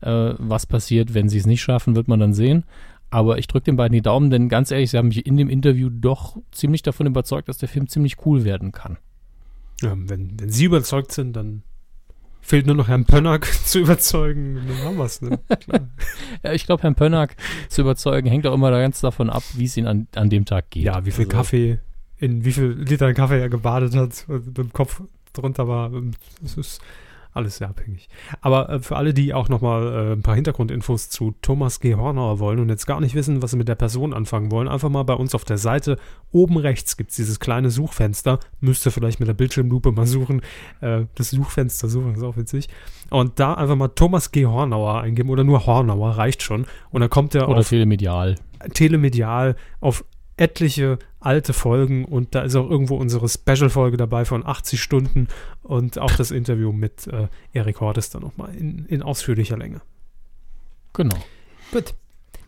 Äh, 0.00 0.34
was 0.38 0.66
passiert, 0.66 1.14
wenn 1.14 1.28
sie 1.28 1.38
es 1.38 1.46
nicht 1.46 1.62
schaffen, 1.62 1.96
wird 1.96 2.08
man 2.08 2.20
dann 2.20 2.34
sehen. 2.34 2.64
Aber 3.10 3.38
ich 3.38 3.48
drücke 3.48 3.64
den 3.64 3.76
beiden 3.76 3.94
die 3.94 4.02
Daumen, 4.02 4.30
denn 4.30 4.48
ganz 4.48 4.70
ehrlich, 4.70 4.90
sie 4.90 4.96
haben 4.96 5.08
mich 5.08 5.26
in 5.26 5.36
dem 5.36 5.48
Interview 5.48 5.90
doch 5.90 6.36
ziemlich 6.52 6.82
davon 6.82 7.06
überzeugt, 7.06 7.48
dass 7.48 7.58
der 7.58 7.68
Film 7.68 7.88
ziemlich 7.88 8.24
cool 8.24 8.44
werden 8.44 8.70
kann. 8.70 8.98
Ja, 9.80 9.94
wenn, 9.96 10.38
wenn 10.38 10.50
Sie 10.50 10.64
überzeugt 10.64 11.12
sind, 11.12 11.34
dann 11.34 11.62
fehlt 12.40 12.66
nur 12.66 12.74
noch 12.74 12.88
Herrn 12.88 13.04
Pönnack 13.04 13.46
zu 13.64 13.80
überzeugen. 13.80 14.60
Dann 14.66 14.78
haben 14.84 14.96
wir 14.96 15.04
es, 15.04 15.22
ne? 15.22 15.38
Ja, 16.42 16.52
ich 16.52 16.66
glaube, 16.66 16.82
Herrn 16.82 16.94
Pönnack 16.94 17.36
zu 17.68 17.82
überzeugen, 17.82 18.28
hängt 18.28 18.46
auch 18.46 18.54
immer 18.54 18.70
ganz 18.70 19.00
davon 19.00 19.30
ab, 19.30 19.42
wie 19.54 19.64
es 19.64 19.76
ihm 19.76 19.86
an, 19.86 20.08
an 20.14 20.30
dem 20.30 20.44
Tag 20.44 20.70
geht. 20.70 20.84
Ja, 20.84 21.04
wie 21.04 21.10
viel 21.10 21.26
Also, 21.26 21.36
Kaffee, 21.36 21.78
in 22.18 22.44
wie 22.44 22.52
viel 22.52 22.72
Litern 22.72 23.14
Kaffee 23.14 23.40
er 23.40 23.48
gebadet 23.48 23.94
hat 23.94 24.26
mit 24.28 24.56
dem 24.58 24.72
Kopf 24.72 25.02
drunter 25.32 25.68
war. 25.68 25.90
Das 26.42 26.56
ist 26.56 26.80
alles 27.32 27.58
sehr 27.58 27.68
abhängig. 27.68 28.08
Aber 28.40 28.68
äh, 28.68 28.80
für 28.80 28.96
alle, 28.96 29.14
die 29.14 29.34
auch 29.34 29.48
nochmal 29.48 29.86
äh, 29.86 30.12
ein 30.12 30.22
paar 30.22 30.34
Hintergrundinfos 30.34 31.08
zu 31.10 31.34
Thomas 31.42 31.80
G. 31.80 31.94
Hornauer 31.94 32.38
wollen 32.38 32.58
und 32.58 32.68
jetzt 32.68 32.86
gar 32.86 33.00
nicht 33.00 33.14
wissen, 33.14 33.42
was 33.42 33.52
sie 33.52 33.56
mit 33.56 33.68
der 33.68 33.74
Person 33.74 34.12
anfangen 34.12 34.50
wollen, 34.50 34.68
einfach 34.68 34.88
mal 34.88 35.04
bei 35.04 35.14
uns 35.14 35.34
auf 35.34 35.44
der 35.44 35.58
Seite 35.58 35.96
oben 36.32 36.56
rechts 36.56 36.96
gibt 36.96 37.10
es 37.10 37.16
dieses 37.16 37.40
kleine 37.40 37.70
Suchfenster. 37.70 38.40
Müsst 38.60 38.86
ihr 38.86 38.92
vielleicht 38.92 39.20
mit 39.20 39.28
der 39.28 39.34
Bildschirmlupe 39.34 39.92
mal 39.92 40.06
suchen. 40.06 40.42
Äh, 40.80 41.04
das 41.14 41.30
Suchfenster 41.30 41.88
suchen, 41.88 42.14
ist 42.14 42.22
auch 42.22 42.36
witzig. 42.36 42.68
Und 43.10 43.38
da 43.40 43.54
einfach 43.54 43.76
mal 43.76 43.88
Thomas 43.88 44.30
G. 44.32 44.46
Hornauer 44.46 45.00
eingeben 45.00 45.30
oder 45.30 45.44
nur 45.44 45.66
Hornauer, 45.66 46.16
reicht 46.16 46.42
schon. 46.42 46.66
Und 46.90 47.00
dann 47.00 47.10
kommt 47.10 47.34
er 47.34 47.48
Oder 47.48 47.60
auf 47.60 47.68
telemedial. 47.68 48.36
telemedial 48.74 49.56
auf 49.80 50.04
etliche 50.36 50.98
alte 51.20 51.52
Folgen 51.52 52.04
und 52.04 52.34
da 52.34 52.42
ist 52.42 52.56
auch 52.56 52.68
irgendwo 52.68 52.96
unsere 52.96 53.28
Special-Folge 53.28 53.96
dabei 53.96 54.24
von 54.24 54.46
80 54.46 54.82
Stunden 54.82 55.28
und 55.62 55.98
auch 55.98 56.12
das 56.12 56.30
Interview 56.30 56.72
mit 56.72 57.06
äh, 57.06 57.28
Erik 57.52 57.80
Hortes 57.80 58.10
dann 58.10 58.22
nochmal 58.22 58.54
in, 58.54 58.86
in 58.86 59.02
ausführlicher 59.02 59.58
Länge. 59.58 59.82
Genau. 60.94 61.16
Gut. 61.72 61.94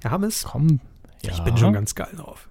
Herr 0.03 0.11
Hammes, 0.11 0.45
Komm. 0.45 0.81
Ja, 1.23 1.33
ich 1.33 1.41
bin 1.45 1.57
schon 1.57 1.73
ganz 1.73 1.95
geil 1.95 2.13
drauf. 2.17 2.49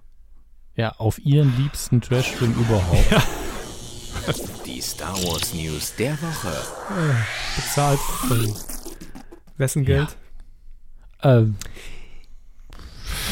Ja, 0.74 0.92
auf 0.96 1.18
ihren 1.18 1.54
liebsten 1.58 2.00
Trash-Film 2.00 2.54
überhaupt. 2.54 3.26
Die 4.66 4.80
Star 4.80 5.14
Wars 5.24 5.52
News 5.52 5.94
der 5.96 6.12
Woche. 6.12 6.56
Bezahlt 7.56 7.98
von 7.98 8.54
wessen 9.58 9.84
Geld? 9.84 10.16
Ähm, 11.22 11.56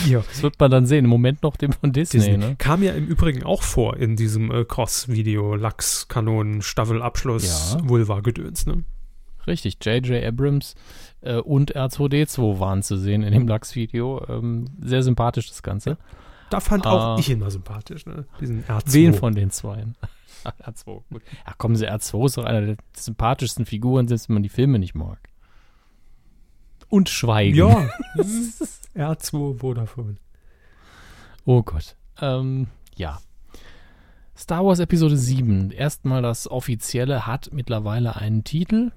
Ja. 0.06 0.22
das 0.28 0.42
wird 0.42 0.58
man 0.58 0.70
dann 0.70 0.86
sehen. 0.86 1.04
Im 1.04 1.10
Moment 1.10 1.42
noch 1.42 1.56
dem 1.56 1.72
von 1.72 1.92
Disney, 1.92 2.20
Disney. 2.20 2.36
ne? 2.38 2.56
Kam 2.58 2.82
ja 2.82 2.92
im 2.92 3.06
Übrigen 3.06 3.42
auch 3.44 3.62
vor 3.62 3.96
in 3.96 4.16
diesem 4.16 4.50
äh, 4.50 4.64
Cross-Video, 4.64 5.54
Lachs, 5.54 6.08
Kanonen, 6.08 6.62
Staffelabschluss, 6.62 7.74
Ja. 7.78 7.88
Vulva-Gedöns, 7.88 8.66
ne? 8.66 8.84
Richtig. 9.46 9.78
J.J. 9.84 10.22
Abrams 10.24 10.74
äh, 11.22 11.36
und 11.36 11.74
R2D2 11.74 12.60
waren 12.60 12.82
zu 12.82 12.96
sehen 12.96 13.22
in 13.22 13.32
dem 13.32 13.48
Lachs-Video. 13.48 14.24
Ähm, 14.28 14.66
sehr 14.80 15.02
sympathisch 15.02 15.48
das 15.48 15.62
Ganze. 15.62 15.96
Da 16.50 16.60
fand 16.60 16.86
auch 16.86 17.00
Ah. 17.00 17.16
ich 17.18 17.30
ihn 17.30 17.38
mal 17.38 17.50
sympathisch, 17.50 18.06
ne? 18.06 18.26
Diesen 18.40 18.64
R2. 18.64 18.82
Wen 18.92 19.14
von 19.14 19.34
den 19.34 19.50
zweien? 19.50 19.96
R2, 20.44 21.02
gut. 21.10 21.22
Ja, 21.46 21.52
kommen 21.58 21.76
Sie, 21.76 21.88
R2 21.90 22.26
ist 22.26 22.36
doch 22.38 22.44
einer 22.44 22.62
der 22.62 22.76
sympathischsten 22.94 23.66
Figuren, 23.66 24.08
selbst 24.08 24.28
wenn 24.28 24.34
man 24.34 24.42
die 24.42 24.48
Filme 24.48 24.78
nicht 24.78 24.94
mag. 24.94 25.18
Und 26.90 27.08
Schweigen. 27.08 27.56
Ja. 27.56 27.88
R2 28.94 29.58
Vodafone. 29.58 30.16
Oh 31.44 31.62
Gott. 31.62 31.96
Ähm, 32.20 32.66
ja. 32.96 33.20
Star 34.36 34.64
Wars 34.64 34.78
Episode 34.78 35.16
7, 35.16 35.70
erstmal 35.70 36.22
das 36.22 36.50
offizielle, 36.50 37.26
hat 37.26 37.50
mittlerweile 37.52 38.16
einen 38.16 38.44
Titel. 38.44 38.90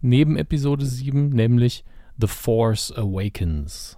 Neben 0.00 0.36
Episode 0.36 0.84
7, 0.84 1.30
nämlich 1.30 1.84
The 2.18 2.26
Force 2.26 2.92
Awakens. 2.92 3.96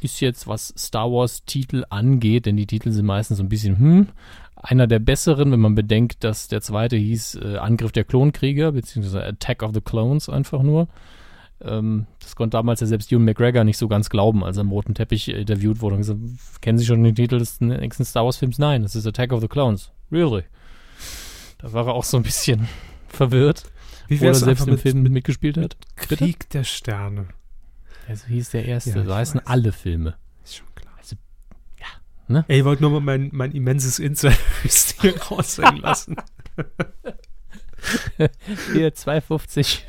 Ist 0.00 0.20
jetzt, 0.20 0.46
was 0.46 0.72
Star 0.76 1.10
Wars 1.10 1.44
Titel 1.44 1.84
angeht, 1.90 2.46
denn 2.46 2.56
die 2.56 2.66
Titel 2.66 2.90
sind 2.90 3.06
meistens 3.06 3.38
so 3.38 3.42
ein 3.42 3.48
bisschen, 3.48 3.78
hm, 3.78 4.08
einer 4.54 4.86
der 4.86 4.98
besseren, 4.98 5.52
wenn 5.52 5.60
man 5.60 5.74
bedenkt, 5.74 6.24
dass 6.24 6.48
der 6.48 6.60
zweite 6.60 6.96
hieß 6.96 7.36
äh, 7.36 7.56
Angriff 7.58 7.92
der 7.92 8.04
Klonkrieger, 8.04 8.72
beziehungsweise 8.72 9.24
Attack 9.24 9.62
of 9.62 9.72
the 9.74 9.80
Clones 9.80 10.28
einfach 10.28 10.62
nur. 10.62 10.88
Ähm, 11.66 12.06
das 12.20 12.36
konnte 12.36 12.56
damals 12.56 12.80
ja 12.80 12.86
selbst 12.86 13.10
Ewan 13.10 13.24
McGregor 13.24 13.64
nicht 13.64 13.78
so 13.78 13.88
ganz 13.88 14.10
glauben, 14.10 14.44
als 14.44 14.56
er 14.56 14.62
am 14.62 14.70
roten 14.70 14.94
Teppich 14.94 15.28
interviewt 15.28 15.80
wurde 15.80 15.96
und 15.96 16.02
gesagt, 16.02 16.20
kennen 16.60 16.78
Sie 16.78 16.86
schon 16.86 17.02
den 17.02 17.14
Titel 17.14 17.38
des 17.38 17.60
nächsten 17.60 18.04
Star 18.04 18.24
Wars 18.24 18.36
Films? 18.36 18.58
Nein, 18.58 18.82
das 18.82 18.94
ist 18.94 19.06
Attack 19.06 19.32
of 19.32 19.40
the 19.40 19.48
Clones. 19.48 19.90
Really? 20.12 20.44
Da 21.58 21.72
war 21.72 21.86
er 21.86 21.94
auch 21.94 22.04
so 22.04 22.18
ein 22.18 22.22
bisschen 22.22 22.68
verwirrt, 23.08 23.64
Wie 24.08 24.18
er 24.18 24.34
selbst 24.34 24.66
im 24.66 24.74
mit, 24.74 24.80
Film 24.80 25.02
mit 25.02 25.12
mitgespielt 25.12 25.56
hat. 25.56 25.76
Krieg 25.96 26.48
der 26.50 26.64
Sterne? 26.64 27.28
Also 28.06 28.26
hieß 28.26 28.50
der 28.50 28.66
erste, 28.66 28.90
Ja, 28.90 29.04
so 29.04 29.14
heißen 29.14 29.40
weiß. 29.40 29.46
alle 29.46 29.72
Filme. 29.72 30.14
Ist 30.44 30.56
schon 30.56 30.66
klar. 30.74 30.92
Also, 30.98 31.16
ja, 31.80 31.86
ne? 32.28 32.44
Ey, 32.48 32.58
ich 32.58 32.64
wollte 32.66 32.82
nur 32.82 32.90
mal 32.90 33.00
mein, 33.00 33.30
mein 33.32 33.52
immenses 33.52 33.98
Insider-Wissen 33.98 35.00
hier 35.00 35.18
raushängen 35.30 35.80
lassen. 35.80 36.16
Hier 38.72 38.94
250. 38.94 39.84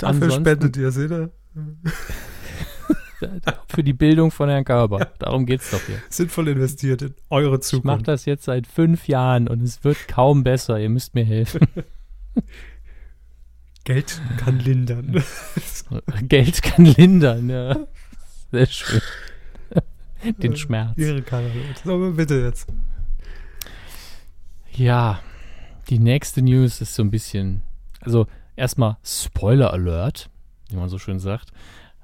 Dafür 0.00 0.22
Ansonsten- 0.24 0.40
spendet 0.40 0.76
ihr, 0.76 0.90
seht 0.90 1.10
ihr? 1.10 1.30
für 3.68 3.84
die 3.84 3.92
Bildung 3.92 4.30
von 4.30 4.48
Herrn 4.48 4.64
Körber. 4.64 5.08
Darum 5.18 5.44
geht's 5.44 5.70
doch 5.70 5.80
hier. 5.82 6.00
Sinnvoll 6.08 6.48
investiert 6.48 7.02
in 7.02 7.14
eure 7.28 7.46
Ich 7.46 7.50
mache 7.52 7.60
Zukunft. 7.60 8.08
das 8.08 8.24
jetzt 8.24 8.44
seit 8.44 8.66
fünf 8.66 9.08
Jahren 9.08 9.46
und 9.48 9.62
es 9.62 9.84
wird 9.84 10.08
kaum 10.08 10.42
besser. 10.42 10.80
Ihr 10.80 10.88
müsst 10.88 11.14
mir 11.14 11.24
helfen. 11.24 11.60
Geld 13.84 14.20
kann 14.38 14.58
lindern. 14.58 15.22
Geld 16.22 16.62
kann 16.62 16.84
lindern, 16.86 17.50
ja. 17.50 17.86
Sehr 18.52 18.66
schön. 18.66 19.00
Den 20.38 20.56
Schmerz. 20.56 20.96
Ihre 20.98 21.22
Karre. 21.22 21.50
So, 21.84 22.12
bitte 22.12 22.40
jetzt. 22.40 22.68
Ja, 24.72 25.20
die 25.88 25.98
nächste 25.98 26.42
News 26.42 26.80
ist 26.80 26.94
so 26.94 27.02
ein 27.02 27.10
bisschen, 27.10 27.62
also 28.00 28.26
erstmal 28.60 28.96
Spoiler 29.02 29.72
Alert, 29.72 30.30
wie 30.68 30.76
man 30.76 30.88
so 30.88 30.98
schön 30.98 31.18
sagt. 31.18 31.50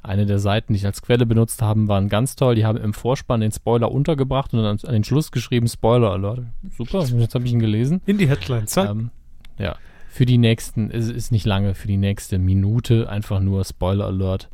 Eine 0.03 0.25
der 0.27 0.39
Seiten, 0.39 0.73
die 0.73 0.79
ich 0.79 0.87
als 0.87 1.03
Quelle 1.03 1.27
benutzt 1.27 1.63
haben, 1.63 1.89
waren 1.89 2.09
ganz 2.09 2.37
toll. 2.37 2.55
Die 2.55 2.65
haben 2.65 2.79
im 2.79 2.95
Vorspann 2.95 3.41
den 3.41 3.51
Spoiler 3.53 3.91
untergebracht 3.91 4.53
und 4.55 4.63
dann 4.63 4.79
an 4.81 4.93
den 4.93 5.03
Schluss 5.05 5.33
geschrieben 5.33 5.67
Spoiler 5.69 6.13
Alert. 6.13 6.41
Super, 6.77 7.05
jetzt 7.05 7.35
habe 7.35 7.45
ich 7.45 7.53
ihn 7.53 7.59
gelesen. 7.59 8.01
In 8.07 8.17
die 8.19 8.29
Headlines. 8.29 8.71
Zack. 8.71 8.91
Ähm, 8.91 9.11
ja, 9.59 9.77
für 10.09 10.25
die 10.27 10.39
nächsten, 10.39 10.91
es 10.91 11.09
ist 11.09 11.33
nicht 11.33 11.45
lange, 11.45 11.75
für 11.75 11.89
die 11.89 11.97
nächste 11.97 12.39
Minute 12.39 13.09
einfach 13.09 13.41
nur 13.41 13.65
Spoiler 13.65 14.07
Alert. 14.07 14.49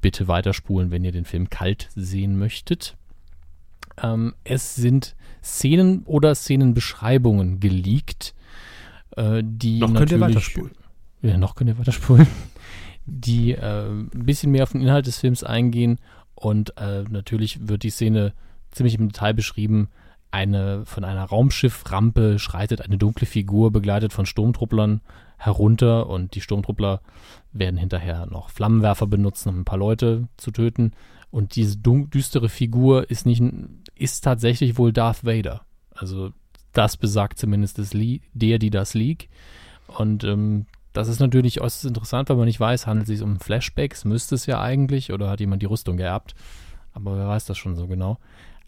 Bitte 0.00 0.28
weiterspulen, 0.28 0.90
wenn 0.90 1.04
ihr 1.04 1.12
den 1.12 1.24
Film 1.24 1.50
kalt 1.50 1.88
sehen 1.96 2.38
möchtet. 2.38 2.96
Ähm, 4.02 4.34
es 4.44 4.74
sind 4.76 5.14
Szenen 5.42 6.02
oder 6.04 6.34
Szenenbeschreibungen 6.34 7.58
geleakt, 7.60 8.34
äh, 9.16 9.42
die 9.44 9.80
Noch 9.80 9.92
könnt 9.94 10.12
ihr 10.12 10.18
natürlich- 10.18 10.36
weiterspulen. 10.36 10.70
Ja, 11.22 11.38
noch 11.38 11.54
könnt 11.54 11.70
ihr 11.70 11.78
weiterspulen. 11.78 12.26
Die 13.04 13.52
äh, 13.52 13.88
ein 13.88 14.10
bisschen 14.10 14.52
mehr 14.52 14.64
auf 14.64 14.72
den 14.72 14.82
Inhalt 14.82 15.06
des 15.06 15.18
Films 15.18 15.42
eingehen 15.42 15.98
und 16.34 16.76
äh, 16.76 17.04
natürlich 17.08 17.68
wird 17.68 17.82
die 17.82 17.90
Szene 17.90 18.32
ziemlich 18.70 18.94
im 18.94 19.08
Detail 19.08 19.34
beschrieben. 19.34 19.88
Eine 20.30 20.84
von 20.86 21.04
einer 21.04 21.24
Raumschifframpe 21.24 22.38
schreitet 22.38 22.80
eine 22.80 22.98
dunkle 22.98 23.26
Figur, 23.26 23.70
begleitet 23.70 24.12
von 24.12 24.24
Sturmtrupplern, 24.24 25.02
herunter 25.36 26.08
und 26.08 26.34
die 26.34 26.40
Sturmtruppler 26.40 27.00
werden 27.52 27.76
hinterher 27.76 28.26
noch 28.26 28.50
Flammenwerfer 28.50 29.06
benutzen, 29.06 29.50
um 29.50 29.60
ein 29.60 29.64
paar 29.64 29.78
Leute 29.78 30.28
zu 30.36 30.52
töten. 30.52 30.92
Und 31.30 31.56
diese 31.56 31.78
düstere 31.78 32.48
Figur 32.48 33.10
ist 33.10 33.26
nicht, 33.26 33.42
ist 33.94 34.22
tatsächlich 34.22 34.78
wohl 34.78 34.92
Darth 34.92 35.24
Vader. 35.24 35.62
Also 35.94 36.30
das 36.72 36.96
besagt 36.96 37.38
zumindest 37.38 37.78
das 37.78 37.92
der, 37.92 38.58
die 38.58 38.70
das 38.70 38.94
Leak. 38.94 39.28
Und 39.88 40.24
ähm, 40.24 40.66
das 40.92 41.08
ist 41.08 41.20
natürlich 41.20 41.60
äußerst 41.60 41.84
interessant, 41.86 42.28
weil 42.28 42.36
man 42.36 42.46
nicht 42.46 42.60
weiß, 42.60 42.86
handelt 42.86 43.08
es 43.08 43.18
sich 43.18 43.22
um 43.22 43.38
Flashbacks, 43.40 44.04
müsste 44.04 44.34
es 44.34 44.46
ja 44.46 44.60
eigentlich, 44.60 45.12
oder 45.12 45.30
hat 45.30 45.40
jemand 45.40 45.62
die 45.62 45.66
Rüstung 45.66 45.96
geerbt. 45.96 46.34
Aber 46.92 47.16
wer 47.16 47.28
weiß 47.28 47.46
das 47.46 47.56
schon 47.58 47.76
so 47.76 47.86
genau. 47.86 48.18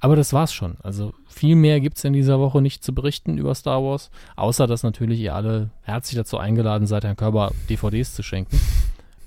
Aber 0.00 0.16
das 0.16 0.32
war's 0.32 0.52
schon. 0.52 0.76
Also 0.82 1.12
viel 1.28 1.56
mehr 1.56 1.80
gibt's 1.80 2.04
in 2.04 2.12
dieser 2.12 2.38
Woche 2.38 2.60
nicht 2.60 2.82
zu 2.84 2.94
berichten 2.94 3.38
über 3.38 3.54
Star 3.54 3.82
Wars, 3.82 4.10
außer 4.36 4.66
dass 4.66 4.82
natürlich 4.82 5.20
ihr 5.20 5.34
alle 5.34 5.70
herzlich 5.82 6.16
dazu 6.16 6.36
eingeladen 6.38 6.86
seid, 6.86 7.04
Herrn 7.04 7.16
Körber 7.16 7.52
DVDs 7.70 8.14
zu 8.14 8.22
schenken. 8.22 8.58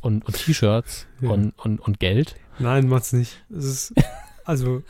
Und, 0.01 0.25
und 0.25 0.35
T-Shirts 0.35 1.07
Ja. 1.21 1.29
und, 1.29 1.53
und, 1.57 1.79
und 1.79 1.99
Geld. 1.99 2.35
Nein, 2.59 2.87
macht's 2.87 3.13
nicht. 3.13 3.37
Es 3.49 3.65
ist, 3.65 3.93
also, 4.45 4.83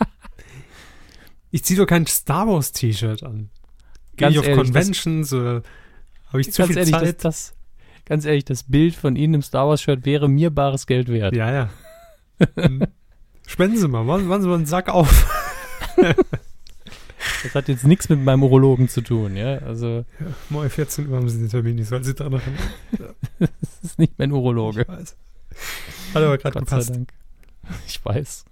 ich 1.51 1.63
ziehe 1.63 1.79
doch 1.79 1.87
kein 1.87 2.05
Star 2.07 2.47
Wars 2.47 2.71
T-Shirt 2.71 3.23
an. 3.23 3.49
Gehe 4.17 4.29
ich 4.29 4.39
auf 4.39 4.47
ehrlich, 4.47 4.57
das- 4.63 4.73
Conventions 4.73 5.33
oder 5.33 5.61
habe 6.29 6.41
ich 6.41 6.51
zu 6.51 6.65
viel 6.67 6.77
ehrlich, 6.77 6.91
das, 6.91 7.01
Zeit? 7.01 7.25
das, 7.25 7.53
ganz 8.07 8.25
ehrlich, 8.25 8.45
das 8.45 8.63
Bild 8.63 8.95
von 8.95 9.15
Ihnen 9.15 9.35
im 9.35 9.41
Star 9.41 9.67
Wars-Shirt 9.67 10.05
wäre 10.05 10.27
mir 10.27 10.49
bares 10.49 10.87
Geld 10.87 11.09
wert. 11.09 11.35
ja, 11.35 11.51
ja. 11.51 11.69
Hm. 12.55 12.83
Spenden 13.47 13.77
Sie 13.77 13.87
mal, 13.87 14.03
machen, 14.03 14.27
machen 14.27 14.43
Sie 14.43 14.47
mal 14.47 14.55
einen 14.55 14.67
Sack 14.67 14.89
auf. 14.89 15.27
Das 17.43 17.53
hat 17.53 17.67
jetzt 17.67 17.83
nichts 17.85 18.09
mit 18.09 18.23
meinem 18.23 18.43
Urologen 18.43 18.89
zu 18.89 19.01
tun, 19.01 19.35
ja. 19.35 19.57
Also, 19.59 20.05
Morgen 20.49 20.69
14 20.69 21.07
Uhr 21.07 21.17
haben 21.17 21.29
Sie 21.29 21.39
den 21.39 21.49
Termin, 21.49 21.77
ich 21.77 21.87
soll 21.87 22.03
Sie 22.03 22.13
dran 22.13 22.33
erinnern. 22.33 22.59
das 23.39 23.49
ist 23.83 23.99
nicht 23.99 24.17
mein 24.17 24.31
Urologe. 24.31 24.81
Ich 24.81 24.87
weiß. 24.87 25.15
Hat 26.13 26.23
aber 26.23 26.37
gerade 26.37 26.59
Gott 26.59 26.69
sei 26.69 26.75
gepasst. 26.75 26.95
Dank. 26.95 27.13
Ich 27.87 28.03
weiß. 28.03 28.45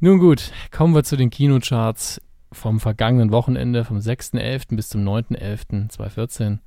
Nun 0.00 0.18
gut, 0.18 0.52
kommen 0.70 0.94
wir 0.94 1.04
zu 1.04 1.16
den 1.16 1.30
Kinocharts 1.30 2.20
vom 2.52 2.80
vergangenen 2.80 3.30
Wochenende, 3.30 3.84
vom 3.84 3.98
6.11. 3.98 4.76
bis 4.76 4.88
zum 4.88 5.02
9.11.2014. 5.02 6.58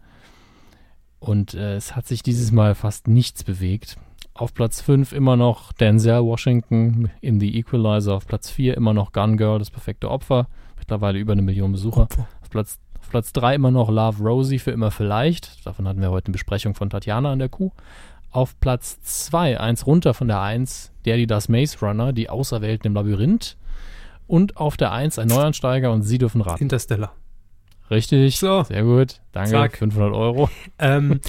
Und 1.19 1.53
äh, 1.53 1.75
es 1.75 1.95
hat 1.95 2.07
sich 2.07 2.23
dieses 2.23 2.51
Mal 2.51 2.75
fast 2.75 3.07
nichts 3.07 3.43
bewegt. 3.43 3.97
Auf 4.33 4.53
Platz 4.53 4.81
5 4.81 5.11
immer 5.11 5.35
noch 5.35 5.73
Denzel 5.73 6.23
Washington 6.23 7.11
in 7.19 7.39
The 7.39 7.57
Equalizer. 7.57 8.15
Auf 8.15 8.25
Platz 8.25 8.49
4 8.49 8.77
immer 8.77 8.93
noch 8.93 9.11
Gun 9.11 9.37
Girl, 9.37 9.59
das 9.59 9.69
perfekte 9.69 10.09
Opfer. 10.09 10.47
Mittlerweile 10.77 11.19
über 11.19 11.33
eine 11.33 11.41
Million 11.41 11.73
Besucher. 11.73 12.07
Auf 12.41 12.49
Platz, 12.49 12.79
auf 12.99 13.09
Platz 13.09 13.33
3 13.33 13.55
immer 13.55 13.71
noch 13.71 13.89
Love 13.89 14.23
Rosie 14.23 14.59
für 14.59 14.71
immer 14.71 14.91
vielleicht. 14.91 15.65
Davon 15.65 15.87
hatten 15.87 16.01
wir 16.01 16.09
heute 16.09 16.27
eine 16.27 16.33
Besprechung 16.33 16.73
von 16.73 16.89
Tatjana 16.89 17.33
an 17.33 17.39
der 17.39 17.49
Kuh. 17.49 17.71
Auf 18.31 18.59
Platz 18.59 19.01
2, 19.01 19.59
eins 19.59 19.87
runter 19.87 20.13
von 20.13 20.27
der 20.27 20.41
1, 20.41 20.91
der, 21.05 21.17
die 21.17 21.27
das 21.27 21.49
Maze 21.49 21.79
Runner, 21.81 22.13
die 22.13 22.29
Auserwählten 22.29 22.87
im 22.87 22.93
Labyrinth. 22.93 23.57
Und 24.27 24.57
auf 24.57 24.77
der 24.77 24.91
1 24.91 25.19
ein 25.19 25.27
Neuansteiger 25.27 25.91
und 25.91 26.03
Sie 26.03 26.19
dürfen 26.19 26.41
raten. 26.41 26.61
Interstellar. 26.61 27.11
Richtig, 27.91 28.37
So. 28.39 28.63
sehr 28.63 28.83
gut. 28.83 29.21
Danke, 29.31 29.51
Zack. 29.51 29.77
500 29.77 30.13
Euro. 30.13 30.49
Ähm, 30.77 31.19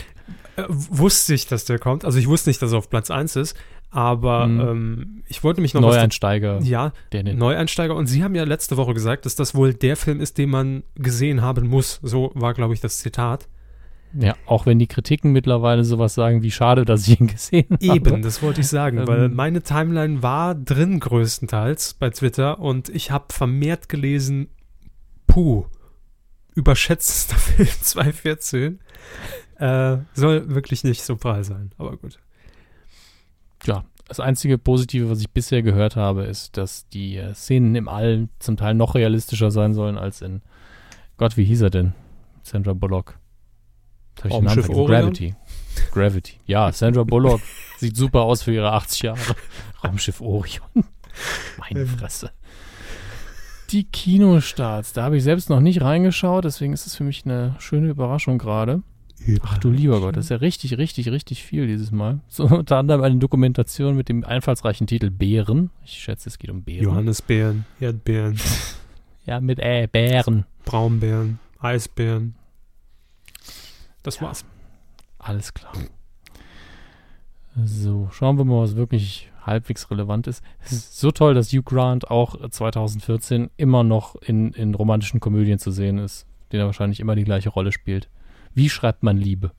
äh, 0.57 0.63
wusste 0.69 1.35
ich, 1.35 1.47
dass 1.47 1.65
der 1.65 1.79
kommt. 1.79 2.05
Also 2.05 2.19
ich 2.19 2.27
wusste 2.29 2.51
nicht, 2.51 2.61
dass 2.63 2.73
er 2.73 2.79
auf 2.79 2.91
Platz 2.91 3.11
1 3.11 3.37
ist, 3.37 3.57
aber 3.91 4.47
Mhm. 4.47 4.61
ähm, 4.61 5.23
ich 5.29 5.43
wollte 5.43 5.61
mich 5.61 5.75
noch 5.75 5.83
was 5.83 5.97
Neueinsteiger. 5.97 6.61
Ja, 6.63 6.93
Der 7.13 7.23
den, 7.23 7.39
Neueinsteiger. 7.39 7.95
Und 7.97 8.07
Sie 8.07 8.23
haben 8.23 8.35
ja 8.35 8.45
letzte 8.45 8.77
Woche 8.77 8.95
gesagt, 8.95 9.27
dass 9.27 9.35
das 9.37 9.55
wohl 9.55 9.75
der 9.75 9.97
Film 9.97 10.21
ist, 10.21 10.39
den 10.39 10.51
man 10.51 10.83
gesehen 10.97 11.41
haben 11.43 11.67
muss. 11.69 11.99
So 12.03 12.31
war, 12.35 12.53
glaube 12.55 12.75
ich, 12.75 12.81
das 12.81 12.99
Zitat. 12.99 13.49
ja, 14.13 14.35
auch 14.47 14.67
wenn 14.67 14.81
die 14.81 14.89
Kritiken 14.89 15.31
mittlerweile 15.31 15.85
sowas 15.85 16.15
sagen, 16.15 16.43
wie 16.43 16.51
schade, 16.51 16.85
dass 16.85 17.07
ich 17.07 17.21
ihn 17.21 17.27
gesehen 17.29 17.67
habe. 17.71 17.85
Eben, 17.97 18.23
das 18.23 18.43
wollte 18.43 18.61
ich 18.61 18.67
sagen, 18.67 18.99
Ähm. 18.99 19.07
weil 19.07 19.29
meine 19.29 19.63
Timeline 19.63 20.21
war 20.23 20.57
drin 20.57 20.99
größtenteils 20.99 21.95
bei 21.95 22.11
Twitter 22.11 22.59
und 22.59 22.89
ich 22.89 23.13
habe 23.13 23.27
vermehrt 23.33 23.89
gelesen, 23.89 24.49
puh, 25.29 25.67
überschätzter 26.61 27.37
Film 27.37 27.69
2014. 27.69 28.81
Äh, 29.57 29.99
soll 30.15 30.55
wirklich 30.55 30.85
nicht 30.85 31.03
so 31.03 31.17
prall 31.17 31.45
sein, 31.45 31.73
aber 31.77 31.97
gut. 31.97 32.19
ja, 33.65 33.85
das 34.09 34.21
einzige 34.21 34.59
Positive, 34.59 35.11
was 35.11 35.21
ich 35.21 35.31
bisher 35.31 35.63
gehört 35.63 35.97
habe, 35.97 36.25
ist, 36.25 36.57
dass 36.57 36.89
die 36.89 37.17
äh, 37.17 37.35
Szenen 37.35 37.75
im 37.75 37.89
All 37.89 38.29
zum 38.39 38.57
Teil 38.57 38.75
noch 38.75 38.95
realistischer 38.95 39.51
sein 39.51 39.75
sollen 39.75 39.99
als 39.99 40.23
in 40.23 40.43
Gott, 41.17 41.37
wie 41.37 41.45
hieß 41.45 41.61
er 41.61 41.71
denn? 41.71 41.93
Sandra 42.43 42.73
Bullock. 42.73 43.19
Raumschiff. 44.25 44.71
Orion? 44.71 44.87
Gravity. 44.87 45.35
Gravity. 45.93 46.41
Ja, 46.47 46.73
Sandra 46.73 47.05
Bullock 47.05 47.41
sieht 47.79 47.97
super 47.97 48.23
aus 48.23 48.43
für 48.43 48.55
ihre 48.55 48.73
80 48.73 49.03
Jahre. 49.03 49.37
Raumschiff 49.85 50.21
Orion. 50.23 50.85
Meine 51.59 51.87
Fresse. 51.87 52.31
Die 53.73 53.85
Kinostarts, 53.85 54.93
da 54.93 55.05
habe 55.05 55.17
ich 55.17 55.23
selbst 55.23 55.49
noch 55.49 55.61
nicht 55.61 55.81
reingeschaut, 55.81 56.45
deswegen 56.45 56.73
ist 56.73 56.89
es 56.89 56.97
für 56.97 57.05
mich 57.05 57.25
eine 57.25 57.55
schöne 57.61 57.89
Überraschung 57.89 58.37
gerade. 58.37 58.83
Ach 59.43 59.59
du 59.59 59.71
lieber 59.71 60.01
Gott, 60.01 60.17
das 60.17 60.27
ist 60.27 60.31
ja 60.31 60.39
richtig, 60.39 60.79
richtig, 60.79 61.09
richtig 61.11 61.45
viel 61.45 61.67
dieses 61.67 61.93
Mal. 61.93 62.21
So 62.29 62.47
unter 62.47 62.79
anderem 62.79 63.03
eine 63.03 63.19
Dokumentation 63.19 63.97
mit 63.97 64.09
dem 64.09 64.25
einfallsreichen 64.25 64.87
Titel 64.87 65.11
Bären. 65.11 65.71
Ich 65.85 65.93
schätze, 65.93 66.29
es 66.29 66.39
geht 66.39 66.51
um 66.51 66.63
Bären. 66.63 66.83
Johannisbeeren, 66.83 67.65
Erdbeeren, 67.79 68.41
Ja, 69.27 69.41
mit 69.41 69.61
äh, 69.61 69.87
Bären. 69.87 70.47
Braunbeeren, 70.65 71.39
Eisbeeren. 71.61 72.35
Das 74.03 74.21
war's. 74.21 74.45
Alles 75.19 75.55
klar. 75.55 75.73
So, 77.65 78.09
schauen 78.13 78.39
wir 78.39 78.45
mal, 78.45 78.63
was 78.63 78.75
wirklich 78.75 79.30
halbwegs 79.51 79.91
relevant 79.91 80.27
ist. 80.27 80.43
Es 80.65 80.73
ist 80.73 80.99
so 80.99 81.11
toll, 81.11 81.35
dass 81.35 81.53
Hugh 81.53 81.63
Grant 81.63 82.11
auch 82.11 82.49
2014 82.49 83.51
immer 83.59 83.85
noch 83.85 84.17
in, 84.23 84.53
in 84.55 84.75
romantischen 84.75 85.21
Komödien 85.21 85.59
zu 85.59 85.71
sehen 85.71 85.99
ist, 85.99 86.27
den 86.53 86.61
er 86.61 86.67
wahrscheinlich 86.67 87.01
immer 87.01 87.15
die 87.17 87.25
gleiche 87.25 87.51
Rolle 87.51 87.73
spielt. 87.73 88.09
Wie 88.55 88.71
schreibt 88.71 89.03
man 89.03 89.19
Liebe? 89.19 89.53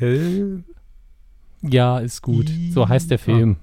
Äh, 0.00 0.62
Ja, 1.62 1.98
ist 2.00 2.20
gut. 2.22 2.50
So 2.70 2.88
heißt 2.88 3.10
der 3.10 3.18
Film. 3.18 3.56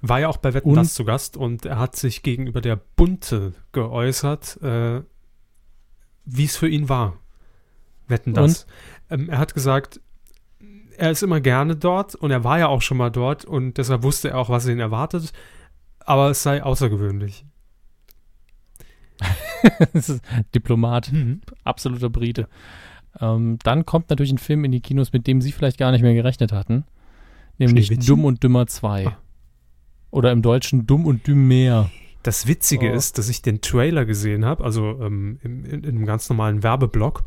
war 0.00 0.20
ja 0.20 0.28
auch 0.28 0.36
bei 0.36 0.52
Wetten 0.54 0.70
Und- 0.70 0.76
das 0.76 0.94
zu 0.94 1.04
Gast 1.04 1.36
und 1.36 1.64
er 1.66 1.78
hat 1.78 1.96
sich 1.96 2.22
gegenüber 2.22 2.60
der 2.60 2.76
Bunte 2.76 3.52
geäußert, 3.72 4.60
äh, 4.62 5.02
wie 6.24 6.44
es 6.44 6.56
für 6.56 6.68
ihn 6.68 6.88
war. 6.88 7.18
Wetten 8.08 8.34
das. 8.34 8.66
Ähm, 9.10 9.28
er 9.28 9.38
hat 9.38 9.54
gesagt, 9.54 10.00
er 11.02 11.10
ist 11.10 11.24
immer 11.24 11.40
gerne 11.40 11.74
dort 11.74 12.14
und 12.14 12.30
er 12.30 12.44
war 12.44 12.60
ja 12.60 12.68
auch 12.68 12.80
schon 12.80 12.96
mal 12.96 13.10
dort 13.10 13.44
und 13.44 13.76
deshalb 13.76 14.04
wusste 14.04 14.30
er 14.30 14.38
auch, 14.38 14.48
was 14.48 14.68
ihn 14.68 14.78
erwartet, 14.78 15.32
aber 15.98 16.30
es 16.30 16.44
sei 16.44 16.62
außergewöhnlich. 16.62 17.44
Diplomat, 20.54 21.10
absoluter 21.64 22.08
Brite. 22.08 22.48
Ähm, 23.20 23.58
dann 23.64 23.84
kommt 23.84 24.10
natürlich 24.10 24.32
ein 24.32 24.38
Film 24.38 24.64
in 24.64 24.70
die 24.70 24.80
Kinos, 24.80 25.12
mit 25.12 25.26
dem 25.26 25.40
Sie 25.40 25.50
vielleicht 25.50 25.76
gar 25.76 25.90
nicht 25.90 26.02
mehr 26.02 26.14
gerechnet 26.14 26.52
hatten. 26.52 26.84
Nämlich? 27.58 27.88
Dumm 28.06 28.24
und 28.24 28.42
Dümmer 28.44 28.68
2. 28.68 29.08
Ah. 29.08 29.18
Oder 30.12 30.30
im 30.30 30.40
Deutschen 30.40 30.86
Dumm 30.86 31.04
und 31.04 31.26
Dümmer. 31.26 31.90
Das 32.22 32.46
Witzige 32.46 32.90
Oh. 32.92 32.94
ist, 32.94 33.18
dass 33.18 33.28
ich 33.28 33.42
den 33.42 33.60
Trailer 33.60 34.04
gesehen 34.04 34.44
habe, 34.44 34.62
also 34.62 35.00
ähm, 35.02 35.40
im, 35.42 35.64
in, 35.64 35.82
in 35.82 35.96
einem 35.96 36.06
ganz 36.06 36.28
normalen 36.28 36.62
Werbeblock. 36.62 37.24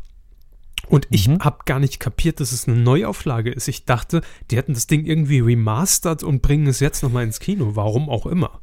Und 0.88 1.06
ich 1.10 1.28
Mhm. 1.28 1.40
habe 1.40 1.58
gar 1.64 1.80
nicht 1.80 1.98
kapiert, 2.00 2.38
dass 2.40 2.52
es 2.52 2.68
eine 2.68 2.76
Neuauflage 2.76 3.50
ist. 3.50 3.66
Ich 3.68 3.84
dachte, 3.84 4.20
die 4.50 4.56
hätten 4.56 4.74
das 4.74 4.86
Ding 4.86 5.04
irgendwie 5.04 5.40
remastert 5.40 6.22
und 6.22 6.42
bringen 6.42 6.66
es 6.68 6.80
jetzt 6.80 7.02
nochmal 7.02 7.24
ins 7.24 7.40
Kino. 7.40 7.72
Warum 7.74 8.08
auch 8.08 8.26
immer. 8.26 8.60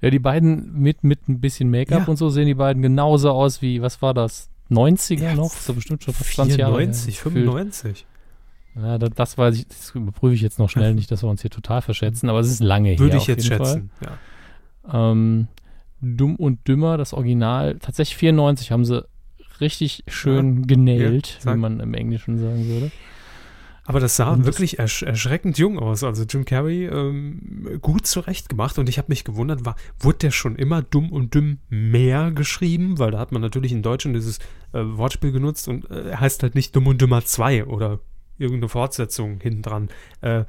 Ja, 0.00 0.10
die 0.10 0.18
beiden 0.18 0.72
mit, 0.80 1.04
mit 1.04 1.28
ein 1.28 1.40
bisschen 1.40 1.70
Make-up 1.70 2.00
Ja. 2.02 2.06
und 2.08 2.16
so 2.16 2.28
sehen 2.30 2.46
die 2.46 2.54
beiden 2.54 2.82
genauso 2.82 3.30
aus 3.30 3.62
wie, 3.62 3.82
was 3.82 4.02
war 4.02 4.14
das? 4.14 4.48
90er 4.68 5.22
Ja, 5.22 5.34
noch? 5.34 5.50
So 5.52 5.74
bestimmt 5.74 6.02
schon 6.02 6.14
fast 6.14 6.32
20 6.32 6.58
Jahre. 6.58 6.72
her 6.72 6.78
94, 6.78 7.16
gefühlt. 7.16 7.34
95. 7.44 8.06
Ja, 8.74 8.96
das, 8.98 9.10
das 9.14 9.36
weiß 9.38 9.56
ich, 9.58 9.68
das 9.68 9.90
überprüfe 9.94 10.34
ich 10.34 10.40
jetzt 10.40 10.58
noch 10.58 10.70
schnell, 10.70 10.94
nicht, 10.94 11.10
dass 11.10 11.22
wir 11.22 11.28
uns 11.28 11.42
hier 11.42 11.50
total 11.50 11.82
verschätzen, 11.82 12.30
aber 12.30 12.40
es 12.40 12.48
ist 12.50 12.60
lange 12.60 12.88
her. 12.90 12.98
Würde 12.98 13.18
ich 13.18 13.26
jetzt 13.26 13.44
jeden 13.44 13.58
Fall. 13.58 13.66
schätzen. 13.66 13.90
Ja. 14.90 15.10
Ähm, 15.12 15.48
Dumm 16.00 16.36
und 16.36 16.66
Dümmer, 16.66 16.96
das 16.96 17.12
Original, 17.12 17.78
tatsächlich 17.80 18.16
94 18.16 18.72
haben 18.72 18.84
sie 18.84 19.04
richtig 19.60 20.04
schön 20.08 20.66
genailt, 20.66 21.38
Ja, 21.44 21.54
wie 21.54 21.58
man 21.58 21.80
im 21.80 21.94
Englischen 21.94 22.38
sagen 22.38 22.66
würde. 22.66 22.90
Aber 23.84 23.98
das 23.98 24.14
sah 24.14 24.32
Und 24.32 24.44
wirklich 24.44 24.78
ersch 24.78 25.02
erschreckend 25.02 25.58
jung 25.58 25.78
aus. 25.78 26.04
Also 26.04 26.22
Jim 26.22 26.44
Carrey 26.44 26.86
ähm, 26.86 27.78
gut 27.80 28.06
zurechtgemacht 28.06 28.78
und 28.78 28.88
ich 28.88 28.98
habe 28.98 29.06
mich 29.08 29.24
gewundert, 29.24 29.64
war, 29.64 29.74
wurde 29.98 30.18
der 30.18 30.30
schon 30.30 30.54
immer 30.54 30.82
dumm 30.82 31.10
und 31.10 31.34
dünn 31.34 31.58
mehr 31.68 32.30
geschrieben? 32.30 32.98
Weil 32.98 33.10
da 33.10 33.18
hat 33.18 33.32
man 33.32 33.42
natürlich 33.42 33.72
in 33.72 33.82
Deutschland 33.82 34.16
dieses 34.16 34.38
äh, 34.72 34.82
Wortspiel 34.84 35.32
genutzt 35.32 35.66
und 35.66 35.90
äh, 35.90 36.14
heißt 36.14 36.44
halt 36.44 36.54
nicht 36.54 36.76
dumm 36.76 36.86
und 36.86 37.00
dümmer 37.00 37.24
2 37.24 37.66
oder 37.66 37.98
irgendeine 38.38 38.68
Fortsetzung 38.68 39.40
hinten 39.40 39.62
dran. 39.62 39.88
Äh, 40.20 40.44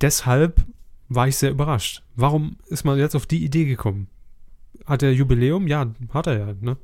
deshalb 0.00 0.64
war 1.08 1.28
ich 1.28 1.36
sehr 1.36 1.50
überrascht. 1.50 2.02
Warum 2.16 2.56
ist 2.66 2.84
man 2.84 2.98
jetzt 2.98 3.14
auf 3.14 3.26
die 3.26 3.44
Idee 3.44 3.64
gekommen? 3.64 4.08
Hat 4.86 5.04
er 5.04 5.12
Jubiläum? 5.12 5.68
Ja, 5.68 5.94
hat 6.12 6.26
er 6.26 6.38
ja, 6.38 6.54
ne? 6.60 6.76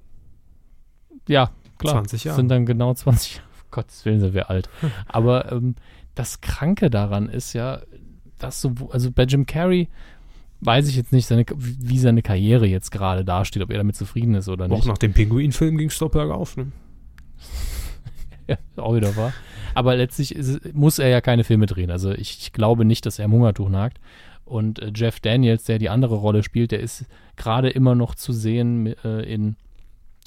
Ja, 1.31 1.51
klar. 1.79 1.95
20 1.95 2.25
Jahre. 2.25 2.37
Sind 2.37 2.49
dann 2.49 2.67
genau 2.67 2.93
20 2.93 3.37
Jahre. 3.37 3.47
Gottes 3.71 4.05
Willen 4.05 4.19
sind 4.21 4.35
wir 4.35 4.51
alt. 4.51 4.69
Aber 5.07 5.53
ähm, 5.53 5.77
das 6.17 6.41
Kranke 6.41 6.91
daran 6.91 7.29
ist 7.29 7.53
ja, 7.53 7.81
dass 8.39 8.61
so, 8.61 8.73
also 8.91 9.13
bei 9.13 9.23
Jim 9.25 9.47
Carrey 9.47 9.89
weiß 10.61 10.89
ich 10.89 10.97
jetzt 10.97 11.13
nicht, 11.13 11.27
seine, 11.27 11.47
wie 11.57 11.99
seine 11.99 12.21
Karriere 12.23 12.67
jetzt 12.67 12.91
gerade 12.91 13.25
dasteht, 13.25 13.63
ob 13.63 13.71
er 13.71 13.79
damit 13.79 13.97
zufrieden 13.97 14.35
ist 14.35 14.49
oder 14.49 14.67
Auch 14.67 14.71
nicht. 14.71 14.87
nach 14.87 14.99
dem 14.99 15.15
Pinguin-Film 15.15 15.79
ging 15.79 15.89
es 15.89 15.99
doch 15.99 16.11
bergauf, 16.11 16.57
ne? 16.57 16.73
Ja, 18.49 18.57
auch 18.77 18.97
wieder 18.97 19.15
wahr. 19.15 19.33
Aber 19.75 19.95
letztlich 19.95 20.35
ist, 20.35 20.75
muss 20.75 20.99
er 20.99 21.09
ja 21.09 21.21
keine 21.21 21.45
Filme 21.45 21.67
drehen. 21.67 21.93
Also 21.93 22.11
ich, 22.11 22.39
ich 22.41 22.53
glaube 22.53 22.85
nicht, 22.85 23.07
dass 23.07 23.21
er 23.21 23.27
im 23.27 23.33
Hungertuch 23.33 23.69
nagt. 23.69 24.01
Und 24.45 24.81
äh, 24.81 24.91
Jeff 24.93 25.21
Daniels, 25.21 25.63
der 25.63 25.79
die 25.79 25.89
andere 25.89 26.17
Rolle 26.17 26.43
spielt, 26.43 26.73
der 26.73 26.81
ist 26.81 27.07
gerade 27.37 27.71
immer 27.71 27.95
noch 27.95 28.17
zu 28.17 28.33
sehen 28.33 28.89
äh, 29.05 29.23
in 29.23 29.55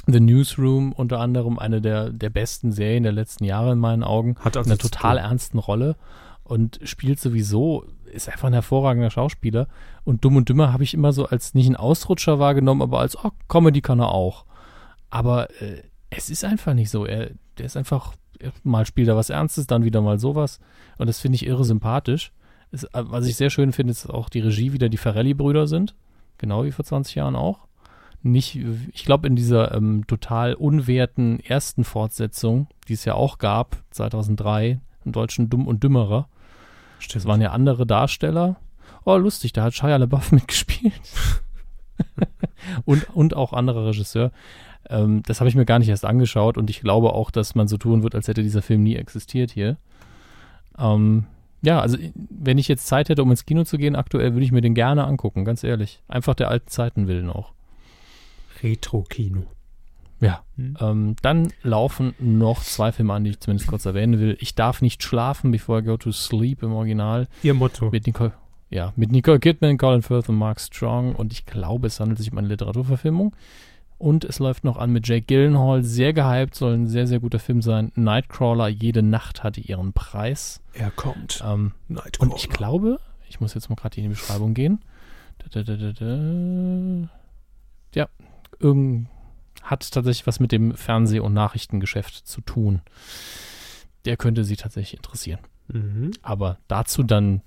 The 0.05 0.19
Newsroom, 0.19 0.91
unter 0.91 1.19
anderem 1.19 1.59
eine 1.59 1.81
der, 1.81 2.09
der 2.09 2.29
besten 2.29 2.71
Serien 2.71 3.03
der 3.03 3.13
letzten 3.13 3.45
Jahre 3.45 3.71
in 3.71 3.79
meinen 3.79 4.03
Augen. 4.03 4.35
Hat 4.39 4.57
also 4.57 4.67
in 4.67 4.71
einer 4.71 4.79
zu 4.79 4.89
total 4.89 5.17
ernsten 5.17 5.59
Rolle 5.59 5.95
und 6.43 6.79
spielt 6.83 7.19
sowieso, 7.19 7.85
ist 8.11 8.29
einfach 8.29 8.47
ein 8.47 8.53
hervorragender 8.53 9.09
Schauspieler. 9.09 9.67
Und 10.03 10.25
Dumm 10.25 10.35
und 10.35 10.49
Dümmer 10.49 10.73
habe 10.73 10.83
ich 10.83 10.93
immer 10.93 11.13
so 11.13 11.25
als 11.25 11.53
nicht 11.53 11.69
ein 11.69 11.77
Ausrutscher 11.77 12.37
wahrgenommen, 12.37 12.81
aber 12.81 12.99
als, 12.99 13.17
oh, 13.17 13.31
Comedy 13.47 13.81
kann 13.81 13.99
er 13.99 14.09
auch. 14.09 14.45
Aber 15.09 15.49
äh, 15.61 15.83
es 16.09 16.29
ist 16.29 16.43
einfach 16.43 16.73
nicht 16.73 16.89
so. 16.89 17.05
Er, 17.05 17.31
der 17.57 17.65
ist 17.65 17.77
einfach, 17.77 18.13
mal 18.63 18.85
spielt 18.85 19.07
er 19.07 19.15
was 19.15 19.29
Ernstes, 19.29 19.67
dann 19.67 19.85
wieder 19.85 20.01
mal 20.01 20.19
sowas. 20.19 20.59
Und 20.97 21.07
das 21.07 21.19
finde 21.19 21.37
ich 21.37 21.45
irre 21.45 21.63
sympathisch. 21.63 22.33
Ist, 22.71 22.83
äh, 22.93 23.03
was 23.05 23.25
ich 23.25 23.37
sehr 23.37 23.49
schön 23.49 23.71
finde, 23.71 23.91
ist 23.91 24.09
auch 24.09 24.29
die 24.29 24.41
Regie 24.41 24.73
wieder 24.73 24.89
die 24.89 24.97
Farrelly-Brüder 24.97 25.67
sind. 25.67 25.95
Genau 26.39 26.65
wie 26.65 26.71
vor 26.71 26.83
20 26.83 27.15
Jahren 27.15 27.35
auch. 27.35 27.67
Nicht, 28.23 28.57
ich 28.93 29.03
glaube, 29.05 29.27
in 29.27 29.35
dieser 29.35 29.73
ähm, 29.73 30.07
total 30.07 30.53
unwerten 30.53 31.39
ersten 31.41 31.83
Fortsetzung, 31.83 32.67
die 32.87 32.93
es 32.93 33.05
ja 33.05 33.15
auch 33.15 33.37
gab, 33.37 33.83
2003, 33.91 34.79
im 35.03 35.11
Deutschen 35.11 35.49
Dumm 35.49 35.67
und 35.67 35.83
Dümmerer. 35.83 36.29
Das 37.13 37.25
waren 37.25 37.41
ja 37.41 37.51
andere 37.51 37.85
Darsteller. 37.85 38.55
Oh, 39.03 39.17
lustig, 39.17 39.51
da 39.51 39.63
hat 39.63 39.73
Shia 39.73 39.97
LaBeouf 39.97 40.31
mitgespielt. 40.31 40.93
und, 42.85 43.09
und 43.13 43.35
auch 43.35 43.51
anderer 43.51 43.87
Regisseur. 43.87 44.31
Ähm, 44.89 45.23
das 45.25 45.39
habe 45.39 45.49
ich 45.49 45.55
mir 45.55 45.65
gar 45.65 45.79
nicht 45.79 45.89
erst 45.89 46.05
angeschaut 46.05 46.57
und 46.57 46.69
ich 46.69 46.81
glaube 46.81 47.13
auch, 47.13 47.31
dass 47.31 47.55
man 47.55 47.67
so 47.67 47.77
tun 47.77 48.03
wird, 48.03 48.15
als 48.15 48.27
hätte 48.27 48.43
dieser 48.43 48.61
Film 48.61 48.83
nie 48.83 48.95
existiert 48.95 49.51
hier. 49.51 49.77
Ähm, 50.77 51.25
ja, 51.61 51.79
also 51.79 51.97
wenn 52.13 52.57
ich 52.57 52.67
jetzt 52.67 52.87
Zeit 52.87 53.09
hätte, 53.09 53.23
um 53.23 53.31
ins 53.31 53.45
Kino 53.45 53.63
zu 53.63 53.77
gehen, 53.77 53.95
aktuell 53.95 54.33
würde 54.33 54.45
ich 54.45 54.51
mir 54.51 54.61
den 54.61 54.75
gerne 54.75 55.05
angucken, 55.05 55.45
ganz 55.45 55.63
ehrlich. 55.63 56.01
Einfach 56.07 56.35
der 56.35 56.49
alten 56.49 56.67
Zeiten 56.67 57.07
willen 57.07 57.29
auch. 57.29 57.53
Retro-Kino. 58.63 59.45
Ja. 60.23 60.43
Hm. 60.55 60.77
Ähm, 60.79 61.15
dann 61.21 61.51
laufen 61.63 62.13
noch 62.17 62.63
zwei 62.63 62.91
Filme 62.93 63.13
an, 63.13 63.25
die 63.25 63.31
ich 63.31 63.39
zumindest 63.41 63.69
kurz 63.69 63.85
erwähnen 63.85 64.19
will. 64.19 64.37
Ich 64.39 64.55
darf 64.55 64.81
nicht 64.81 65.03
schlafen, 65.03 65.51
before 65.51 65.81
I 65.81 65.83
go 65.83 65.97
to 65.97 66.11
sleep 66.11 66.63
im 66.63 66.71
Original. 66.71 67.27
Ihr 67.43 67.53
Motto. 67.53 67.89
Mit 67.91 68.07
Nicole, 68.07 68.31
ja, 68.69 68.93
mit 68.95 69.11
Nicole 69.11 69.39
Kidman, 69.39 69.77
Colin 69.77 70.01
Firth 70.01 70.29
und 70.29 70.37
Mark 70.37 70.61
Strong. 70.61 71.15
Und 71.15 71.33
ich 71.33 71.45
glaube, 71.45 71.87
es 71.87 71.99
handelt 71.99 72.19
sich 72.19 72.31
um 72.31 72.37
eine 72.37 72.47
Literaturverfilmung. 72.47 73.35
Und 73.97 74.23
es 74.23 74.39
läuft 74.39 74.63
noch 74.63 74.77
an 74.77 74.91
mit 74.91 75.07
Jake 75.07 75.25
Gyllenhaal, 75.25 75.83
sehr 75.83 76.13
gehypt, 76.13 76.55
soll 76.55 76.73
ein 76.73 76.87
sehr, 76.87 77.07
sehr 77.07 77.19
guter 77.19 77.39
Film 77.39 77.61
sein. 77.61 77.91
Nightcrawler, 77.95 78.67
jede 78.67 79.03
Nacht 79.03 79.43
hatte 79.43 79.61
ihren 79.61 79.93
Preis. 79.93 80.61
Er 80.73 80.91
kommt. 80.91 81.43
Ähm, 81.45 81.73
Nightcrawler. 81.89 82.31
und 82.31 82.37
ich 82.37 82.49
glaube, 82.49 82.99
ich 83.29 83.39
muss 83.39 83.53
jetzt 83.53 83.69
mal 83.69 83.75
gerade 83.75 83.97
in 83.97 84.03
die 84.03 84.09
Beschreibung 84.09 84.53
gehen. 84.53 84.79
Da, 85.51 85.63
da, 85.63 85.75
da. 85.75 87.09
Ja, 87.93 88.07
irgend, 88.59 89.07
hat 89.61 89.89
tatsächlich 89.91 90.27
was 90.27 90.39
mit 90.39 90.51
dem 90.51 90.75
Fernseh- 90.75 91.19
und 91.19 91.33
Nachrichtengeschäft 91.33 92.27
zu 92.27 92.41
tun. 92.41 92.81
Der 94.05 94.17
könnte 94.17 94.43
Sie 94.43 94.55
tatsächlich 94.55 94.95
interessieren. 94.97 95.39
Mhm. 95.67 96.11
Aber 96.21 96.57
dazu 96.67 97.03
dann 97.03 97.41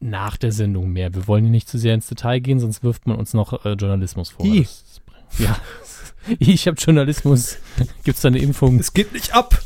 nach 0.00 0.38
der 0.38 0.52
Sendung 0.52 0.90
mehr. 0.90 1.14
Wir 1.14 1.26
wollen 1.26 1.44
hier 1.44 1.50
nicht 1.50 1.68
zu 1.68 1.76
sehr 1.78 1.94
ins 1.94 2.06
Detail 2.06 2.40
gehen, 2.40 2.58
sonst 2.58 2.82
wirft 2.82 3.06
man 3.06 3.16
uns 3.18 3.34
noch 3.34 3.64
äh, 3.66 3.72
Journalismus 3.72 4.30
vor. 4.30 4.46
I. 4.46 4.60
Das- 4.62 5.00
ja, 5.38 5.56
ich 6.38 6.66
habe 6.66 6.76
Journalismus. 6.76 7.58
Gibt 8.04 8.16
es 8.16 8.22
da 8.22 8.28
eine 8.28 8.38
Impfung? 8.38 8.78
Es 8.80 8.94
geht 8.94 9.12
nicht 9.12 9.34
ab. 9.34 9.62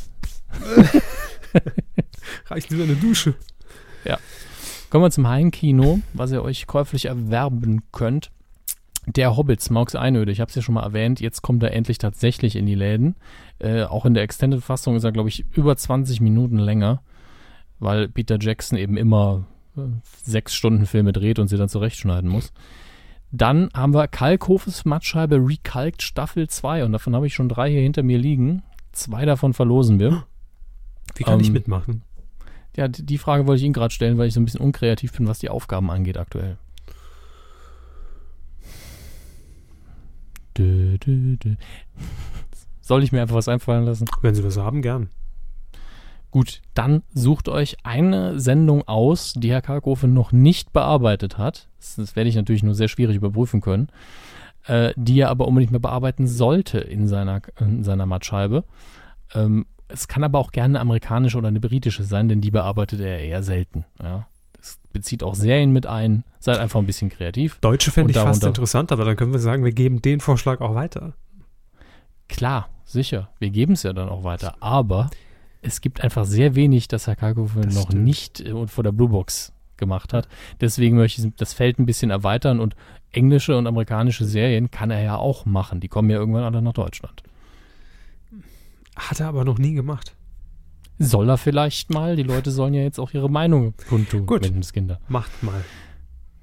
Reicht 2.47 2.71
nur 2.71 2.83
eine 2.83 2.95
Dusche. 2.95 3.35
Kommen 4.91 5.03
wir 5.05 5.11
zum 5.11 5.27
Heimkino, 5.27 5.99
was 6.13 6.31
ihr 6.31 6.41
euch 6.43 6.67
käuflich 6.67 7.05
erwerben 7.05 7.81
könnt. 7.91 8.31
Der 9.07 9.37
Hobbit, 9.37 9.61
Smaugs 9.61 9.95
Einöde, 9.95 10.31
ich 10.31 10.39
habe 10.39 10.49
es 10.49 10.55
ja 10.55 10.61
schon 10.61 10.75
mal 10.75 10.83
erwähnt, 10.83 11.19
jetzt 11.19 11.41
kommt 11.41 11.61
er 11.63 11.73
endlich 11.73 11.97
tatsächlich 11.97 12.55
in 12.55 12.65
die 12.65 12.75
Läden. 12.75 13.15
Äh, 13.59 13.83
auch 13.83 14.05
in 14.05 14.13
der 14.13 14.23
Extended-Fassung 14.23 14.95
ist 14.95 15.03
er, 15.03 15.11
glaube 15.11 15.29
ich, 15.29 15.45
über 15.51 15.75
20 15.75 16.21
Minuten 16.21 16.57
länger, 16.57 17.01
weil 17.79 18.07
Peter 18.07 18.37
Jackson 18.39 18.77
eben 18.77 18.97
immer 18.97 19.45
äh, 19.77 19.81
sechs 20.23 20.55
Stunden 20.55 20.85
Filme 20.85 21.13
dreht 21.13 21.39
und 21.39 21.47
sie 21.47 21.57
dann 21.57 21.69
zurechtschneiden 21.69 22.29
muss. 22.29 22.51
Dann 23.31 23.69
haben 23.73 23.93
wir 23.93 24.07
Kalkhofes 24.07 24.85
Mattscheibe 24.85 25.35
Recalked 25.37 26.01
Staffel 26.01 26.47
2 26.47 26.85
und 26.85 26.91
davon 26.91 27.15
habe 27.15 27.27
ich 27.27 27.33
schon 27.33 27.49
drei 27.49 27.69
hier 27.69 27.81
hinter 27.81 28.01
mir 28.01 28.17
liegen. 28.17 28.63
Zwei 28.91 29.25
davon 29.25 29.53
verlosen 29.53 29.99
wir. 29.99 30.25
Wie 31.15 31.23
kann 31.23 31.39
ich 31.39 31.47
Ähm, 31.47 31.53
mitmachen? 31.53 32.01
Ja, 32.77 32.87
die 32.87 33.17
Frage 33.17 33.47
wollte 33.47 33.59
ich 33.59 33.65
Ihnen 33.65 33.73
gerade 33.73 33.93
stellen, 33.93 34.17
weil 34.17 34.27
ich 34.27 34.33
so 34.33 34.39
ein 34.39 34.45
bisschen 34.45 34.61
unkreativ 34.61 35.13
bin, 35.13 35.27
was 35.27 35.39
die 35.39 35.49
Aufgaben 35.49 35.89
angeht 35.91 36.17
aktuell. 36.17 36.57
Dö, 40.57 40.97
dö, 40.97 41.37
dö. 41.37 41.55
Soll 42.81 43.03
ich 43.03 43.11
mir 43.11 43.21
einfach 43.21 43.35
was 43.35 43.47
einfallen 43.47 43.85
lassen? 43.85 44.05
Wenn 44.21 44.35
Sie 44.35 44.43
was 44.43 44.57
haben, 44.57 44.81
gern. 44.81 45.09
Gut, 46.31 46.61
dann 46.73 47.03
sucht 47.13 47.47
euch 47.47 47.77
eine 47.83 48.39
Sendung 48.39 48.87
aus, 48.87 49.33
die 49.35 49.51
Herr 49.51 49.61
Kalkofe 49.61 50.07
noch 50.07 50.31
nicht 50.31 50.73
bearbeitet 50.73 51.37
hat. 51.37 51.69
Das, 51.77 51.95
das 51.95 52.15
werde 52.15 52.29
ich 52.29 52.35
natürlich 52.35 52.63
nur 52.63 52.75
sehr 52.75 52.89
schwierig 52.89 53.15
überprüfen 53.15 53.61
können. 53.61 53.87
Äh, 54.67 54.93
die 54.95 55.19
er 55.19 55.29
aber 55.29 55.47
unbedingt 55.47 55.71
mal 55.71 55.79
bearbeiten 55.79 56.27
sollte 56.27 56.79
in 56.79 57.07
seiner, 57.07 57.41
in 57.59 57.83
seiner 57.83 58.05
Mattscheibe. 58.05 58.63
Ähm, 59.33 59.65
es 59.87 60.07
kann 60.07 60.23
aber 60.23 60.39
auch 60.39 60.51
gerne 60.51 60.73
eine 60.73 60.81
amerikanische 60.81 61.37
oder 61.37 61.49
eine 61.49 61.59
britische 61.59 62.03
sein, 62.03 62.27
denn 62.27 62.41
die 62.41 62.51
bearbeitet 62.51 62.99
er 62.99 63.19
eher 63.19 63.43
selten. 63.43 63.85
Ja. 64.01 64.27
Bezieht 64.93 65.23
auch 65.23 65.35
Serien 65.35 65.71
mit 65.71 65.85
ein. 65.85 66.23
Seid 66.39 66.59
einfach 66.59 66.79
ein 66.79 66.85
bisschen 66.85 67.09
kreativ. 67.09 67.59
Deutsche 67.59 67.91
fände 67.91 68.11
ich 68.11 68.17
fast 68.17 68.43
interessant, 68.43 68.91
aber 68.91 69.03
dann 69.03 69.15
können 69.15 69.33
wir 69.33 69.39
sagen, 69.39 69.63
wir 69.63 69.73
geben 69.73 70.01
den 70.01 70.19
Vorschlag 70.21 70.61
auch 70.61 70.73
weiter. 70.75 71.13
Klar, 72.29 72.69
sicher. 72.85 73.29
Wir 73.39 73.49
geben 73.49 73.73
es 73.73 73.83
ja 73.83 73.93
dann 73.93 74.09
auch 74.09 74.23
weiter. 74.23 74.55
Aber 74.61 75.09
es 75.61 75.81
gibt 75.81 76.01
einfach 76.01 76.25
sehr 76.25 76.55
wenig, 76.55 76.87
das 76.87 77.07
Herr 77.07 77.15
Kalkofe 77.15 77.61
Das 77.61 77.75
noch 77.75 77.87
stimmt. 77.87 78.03
nicht 78.03 78.41
äh, 78.41 78.67
vor 78.67 78.83
der 78.83 78.91
Bluebox 78.91 79.51
gemacht 79.77 80.13
hat. 80.13 80.27
Deswegen 80.61 80.95
möchte 80.95 81.21
ich 81.21 81.33
das 81.35 81.53
Feld 81.53 81.79
ein 81.79 81.85
bisschen 81.85 82.09
erweitern 82.11 82.59
und 82.59 82.75
englische 83.11 83.57
und 83.57 83.67
amerikanische 83.67 84.25
Serien 84.25 84.71
kann 84.71 84.91
er 84.91 85.01
ja 85.01 85.17
auch 85.17 85.45
machen. 85.45 85.79
Die 85.79 85.87
kommen 85.87 86.09
ja 86.09 86.17
irgendwann 86.17 86.43
alle 86.43 86.61
nach 86.61 86.73
Deutschland. 86.73 87.23
Hat 88.95 89.19
er 89.19 89.27
aber 89.27 89.43
noch 89.43 89.57
nie 89.57 89.73
gemacht. 89.73 90.15
Soll 90.97 91.29
er 91.29 91.37
vielleicht 91.37 91.93
mal? 91.93 92.15
Die 92.15 92.23
Leute 92.23 92.51
sollen 92.51 92.73
ja 92.73 92.81
jetzt 92.81 92.99
auch 92.99 93.13
ihre 93.13 93.29
Meinung 93.29 93.73
kundtun, 93.89 94.25
Gut. 94.25 94.41
Menschenskinder. 94.43 94.99
Macht 95.07 95.43
mal. 95.43 95.63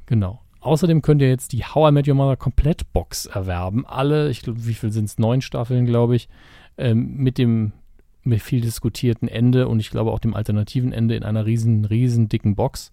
Genau. 0.06 0.40
Außerdem 0.60 1.02
könnt 1.02 1.22
ihr 1.22 1.28
jetzt 1.28 1.52
die 1.52 1.64
How 1.64 1.90
I 1.90 1.92
Met 1.92 2.06
Your 2.06 2.14
Mother 2.14 2.36
Komplettbox 2.36 3.26
erwerben. 3.26 3.84
Alle, 3.86 4.30
ich 4.30 4.42
glaube, 4.42 4.66
wie 4.66 4.74
viel 4.74 4.92
sind 4.92 5.06
es? 5.06 5.18
Neun 5.18 5.40
Staffeln, 5.40 5.86
glaube 5.86 6.14
ich, 6.14 6.28
ähm, 6.76 7.16
mit 7.16 7.38
dem 7.38 7.72
mit 8.24 8.40
viel 8.40 8.60
diskutierten 8.60 9.26
Ende 9.26 9.66
und 9.66 9.80
ich 9.80 9.90
glaube 9.90 10.12
auch 10.12 10.20
dem 10.20 10.34
alternativen 10.34 10.92
Ende 10.92 11.16
in 11.16 11.24
einer 11.24 11.44
riesen, 11.44 11.84
riesen 11.84 12.28
dicken 12.28 12.54
Box. 12.54 12.92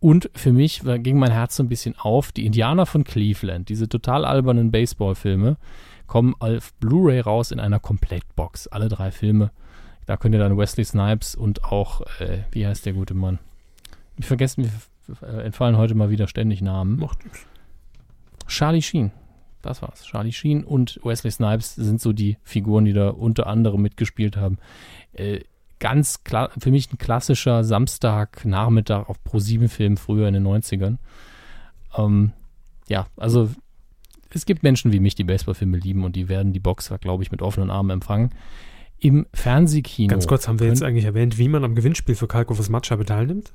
Und 0.00 0.28
für 0.34 0.52
mich 0.52 0.82
ging 0.98 1.18
mein 1.18 1.30
Herz 1.30 1.56
so 1.56 1.62
ein 1.62 1.68
bisschen 1.68 1.94
auf. 1.96 2.32
Die 2.32 2.44
Indianer 2.44 2.84
von 2.84 3.04
Cleveland, 3.04 3.68
diese 3.68 3.88
total 3.88 4.24
albernen 4.24 4.70
Baseballfilme, 4.70 5.56
kommen 6.06 6.34
auf 6.40 6.74
Blu-ray 6.74 7.20
raus 7.20 7.52
in 7.52 7.60
einer 7.60 7.78
Komplettbox. 7.78 8.66
Alle 8.66 8.88
drei 8.88 9.10
Filme. 9.10 9.50
Da 10.06 10.16
könnt 10.16 10.34
ihr 10.34 10.38
dann 10.38 10.56
Wesley 10.56 10.84
Snipes 10.84 11.34
und 11.34 11.64
auch, 11.64 12.02
äh, 12.20 12.40
wie 12.50 12.66
heißt 12.66 12.84
der 12.86 12.92
gute 12.92 13.14
Mann? 13.14 13.38
Ich 14.16 14.26
vergesse, 14.26 14.60
mir 14.60 14.70
äh, 15.22 15.44
entfallen 15.44 15.76
heute 15.76 15.94
mal 15.94 16.10
wieder 16.10 16.28
ständig 16.28 16.62
Namen. 16.62 16.98
Macht 16.98 17.24
nichts. 17.24 17.46
Charlie 18.46 18.82
Sheen. 18.82 19.12
Das 19.62 19.80
war's. 19.80 20.04
Charlie 20.04 20.32
Sheen 20.32 20.62
und 20.62 21.00
Wesley 21.02 21.30
Snipes 21.30 21.74
sind 21.74 22.00
so 22.00 22.12
die 22.12 22.36
Figuren, 22.42 22.84
die 22.84 22.92
da 22.92 23.08
unter 23.08 23.46
anderem 23.46 23.80
mitgespielt 23.80 24.36
haben. 24.36 24.58
Äh, 25.14 25.40
ganz 25.78 26.22
klar, 26.22 26.50
für 26.58 26.70
mich 26.70 26.92
ein 26.92 26.98
klassischer 26.98 27.64
Samstagnachmittag 27.64 29.08
auf 29.08 29.22
Pro-7-Film 29.24 29.96
früher 29.96 30.28
in 30.28 30.34
den 30.34 30.46
90ern. 30.46 30.98
Ähm, 31.96 32.32
ja, 32.88 33.06
also 33.16 33.50
es 34.30 34.44
gibt 34.44 34.62
Menschen 34.62 34.92
wie 34.92 35.00
mich, 35.00 35.14
die 35.14 35.24
Baseballfilme 35.24 35.78
lieben 35.78 36.04
und 36.04 36.16
die 36.16 36.28
werden 36.28 36.52
die 36.52 36.60
Boxer, 36.60 36.98
glaube 36.98 37.22
ich, 37.22 37.30
mit 37.30 37.40
offenen 37.40 37.70
Armen 37.70 37.90
empfangen. 37.90 38.30
Im 39.04 39.26
Fernsehkino. 39.34 40.08
Ganz 40.08 40.26
kurz, 40.26 40.48
haben 40.48 40.60
wir 40.60 40.66
jetzt 40.66 40.82
eigentlich 40.82 41.04
erwähnt, 41.04 41.36
wie 41.36 41.48
man 41.48 41.62
am 41.62 41.74
Gewinnspiel 41.74 42.14
für 42.14 42.26
Kalkofes 42.26 42.70
Matcha 42.70 42.96
teilnimmt? 42.96 43.52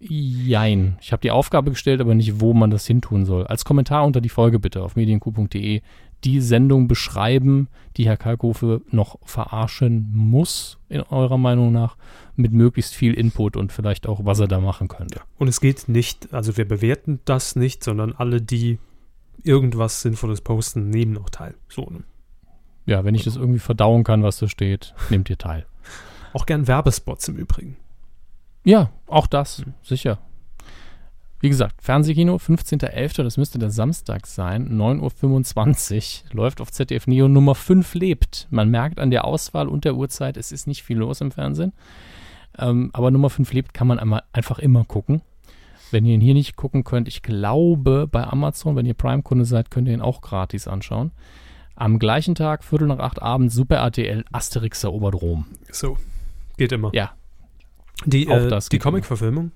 Jein. 0.00 0.96
Ich 1.02 1.12
habe 1.12 1.20
die 1.20 1.30
Aufgabe 1.30 1.68
gestellt, 1.68 2.00
aber 2.00 2.14
nicht, 2.14 2.40
wo 2.40 2.54
man 2.54 2.70
das 2.70 2.86
hintun 2.86 3.26
soll. 3.26 3.46
Als 3.46 3.66
Kommentar 3.66 4.06
unter 4.06 4.22
die 4.22 4.30
Folge 4.30 4.58
bitte 4.58 4.82
auf 4.82 4.96
medienku.de 4.96 5.82
die 6.24 6.40
Sendung 6.40 6.88
beschreiben, 6.88 7.68
die 7.98 8.06
Herr 8.06 8.16
Kalkofe 8.16 8.80
noch 8.90 9.18
verarschen 9.22 10.08
muss, 10.14 10.78
in 10.88 11.02
eurer 11.02 11.36
Meinung 11.36 11.70
nach, 11.70 11.98
mit 12.34 12.54
möglichst 12.54 12.94
viel 12.94 13.12
Input 13.12 13.54
und 13.54 13.70
vielleicht 13.70 14.06
auch, 14.06 14.24
was 14.24 14.40
er 14.40 14.48
da 14.48 14.60
machen 14.60 14.88
könnte. 14.88 15.20
Und 15.36 15.48
es 15.48 15.60
geht 15.60 15.90
nicht, 15.90 16.32
also 16.32 16.56
wir 16.56 16.66
bewerten 16.66 17.20
das 17.26 17.54
nicht, 17.54 17.84
sondern 17.84 18.12
alle, 18.12 18.40
die 18.40 18.78
irgendwas 19.44 20.00
Sinnvolles 20.00 20.40
posten, 20.40 20.88
nehmen 20.88 21.18
auch 21.18 21.28
teil. 21.28 21.54
So. 21.68 21.82
Ne? 21.82 22.02
Ja, 22.88 23.04
wenn 23.04 23.14
ich 23.14 23.24
das 23.24 23.36
irgendwie 23.36 23.58
verdauen 23.58 24.02
kann, 24.02 24.22
was 24.22 24.38
da 24.38 24.48
steht, 24.48 24.94
nehmt 25.10 25.28
ihr 25.28 25.36
teil. 25.36 25.66
Auch 26.32 26.46
gern 26.46 26.66
Werbespots 26.66 27.28
im 27.28 27.36
Übrigen. 27.36 27.76
Ja, 28.64 28.88
auch 29.06 29.26
das, 29.26 29.62
sicher. 29.82 30.18
Wie 31.40 31.50
gesagt, 31.50 31.82
Fernsehkino, 31.82 32.36
15.11., 32.36 33.22
das 33.24 33.36
müsste 33.36 33.58
der 33.58 33.70
Samstag 33.70 34.26
sein, 34.26 34.70
9.25 34.72 36.24
Uhr, 36.24 36.34
läuft 36.34 36.62
auf 36.62 36.72
ZDF 36.72 37.06
Neo, 37.06 37.28
Nummer 37.28 37.54
5 37.54 37.92
lebt. 37.92 38.48
Man 38.48 38.70
merkt 38.70 38.98
an 39.00 39.10
der 39.10 39.26
Auswahl 39.26 39.68
und 39.68 39.84
der 39.84 39.94
Uhrzeit, 39.94 40.38
es 40.38 40.50
ist 40.50 40.66
nicht 40.66 40.82
viel 40.82 40.96
los 40.96 41.20
im 41.20 41.30
Fernsehen. 41.30 41.74
Ähm, 42.58 42.88
aber 42.94 43.10
Nummer 43.10 43.28
5 43.28 43.52
lebt 43.52 43.74
kann 43.74 43.86
man 43.86 43.98
einmal, 43.98 44.22
einfach 44.32 44.58
immer 44.60 44.86
gucken. 44.86 45.20
Wenn 45.90 46.06
ihr 46.06 46.14
ihn 46.14 46.22
hier 46.22 46.34
nicht 46.34 46.56
gucken 46.56 46.84
könnt, 46.84 47.06
ich 47.06 47.20
glaube, 47.20 48.08
bei 48.10 48.24
Amazon, 48.24 48.76
wenn 48.76 48.86
ihr 48.86 48.94
Prime-Kunde 48.94 49.44
seid, 49.44 49.70
könnt 49.70 49.88
ihr 49.88 49.94
ihn 49.94 50.00
auch 50.00 50.22
gratis 50.22 50.66
anschauen. 50.66 51.12
Am 51.80 52.00
gleichen 52.00 52.34
Tag, 52.34 52.64
Viertel 52.64 52.88
nach 52.88 52.98
acht 52.98 53.22
abends, 53.22 53.54
Super 53.54 53.76
RTL, 53.76 54.24
Asterix 54.32 54.82
erobert 54.82 55.14
Rom. 55.14 55.46
So. 55.70 55.96
Geht 56.56 56.72
immer. 56.72 56.90
Ja, 56.92 57.12
Die, 58.04 58.28
auch 58.28 58.36
äh, 58.36 58.48
das 58.48 58.68
die. 58.68 58.80
Comic-Verfilmung? 58.80 59.52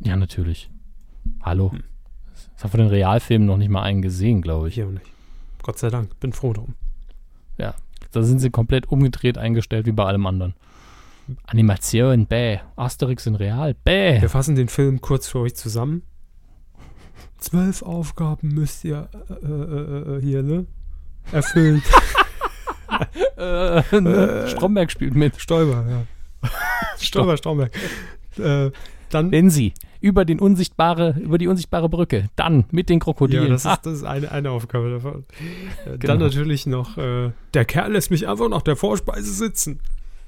Ja, 0.00 0.16
natürlich. 0.16 0.70
Hallo. 1.42 1.70
Ich 2.56 2.62
habe 2.64 2.70
von 2.70 2.80
den 2.80 2.88
Realfilmen 2.88 3.46
noch 3.46 3.58
nicht 3.58 3.68
mal 3.68 3.82
einen 3.82 4.00
gesehen, 4.00 4.40
glaube 4.40 4.68
ich. 4.68 4.74
Hier 4.74 4.86
auch 4.86 4.90
nicht. 4.90 5.04
Gott 5.62 5.78
sei 5.78 5.90
Dank. 5.90 6.18
Bin 6.18 6.32
froh 6.32 6.54
drum. 6.54 6.74
Ja. 7.58 7.74
Da 8.12 8.22
sind 8.22 8.38
sie 8.38 8.48
komplett 8.48 8.86
umgedreht 8.88 9.36
eingestellt 9.36 9.84
wie 9.84 9.92
bei 9.92 10.06
allem 10.06 10.26
anderen. 10.26 10.54
Animation, 11.46 12.24
bäh. 12.26 12.60
Asterix 12.76 13.26
in 13.26 13.34
Real, 13.34 13.74
bäh. 13.74 14.22
Wir 14.22 14.30
fassen 14.30 14.54
den 14.54 14.68
Film 14.68 15.02
kurz 15.02 15.28
für 15.28 15.40
euch 15.40 15.54
zusammen. 15.54 16.04
Zwölf 17.36 17.82
Aufgaben 17.82 18.48
müsst 18.48 18.82
ihr 18.84 19.10
äh, 19.28 19.34
äh, 19.44 20.16
äh, 20.16 20.20
hier, 20.22 20.42
ne? 20.42 20.66
Erfüllen. 21.32 21.82
Äh, 23.36 23.82
ne? 24.00 24.46
Stromberg 24.48 24.90
spielt 24.90 25.14
mit. 25.14 25.40
Stoiber, 25.40 25.84
ja. 25.88 26.48
Stoiber, 26.98 27.36
Stromberg. 27.36 27.70
Äh, 28.36 28.70
dann, 29.10 29.30
Wenn 29.30 29.50
sie 29.50 29.74
über, 30.00 30.24
den 30.24 30.40
unsichtbare, 30.40 31.14
über 31.20 31.38
die 31.38 31.46
unsichtbare 31.46 31.88
Brücke, 31.88 32.28
dann 32.34 32.64
mit 32.72 32.88
den 32.88 32.98
Krokodilen. 32.98 33.44
ja, 33.44 33.50
das 33.52 33.64
ist, 33.64 33.86
das 33.86 33.94
ist 33.98 34.04
eine, 34.04 34.32
eine 34.32 34.50
Aufgabe 34.50 34.90
davon. 34.90 35.24
Äh, 35.86 35.90
Genau. 35.98 35.98
Dann 36.14 36.18
natürlich 36.18 36.66
noch, 36.66 36.98
äh, 36.98 37.30
der 37.54 37.64
Kerl 37.64 37.92
lässt 37.92 38.10
mich 38.10 38.26
einfach 38.26 38.48
nach 38.48 38.62
der 38.62 38.74
Vorspeise 38.74 39.32
sitzen. 39.32 39.80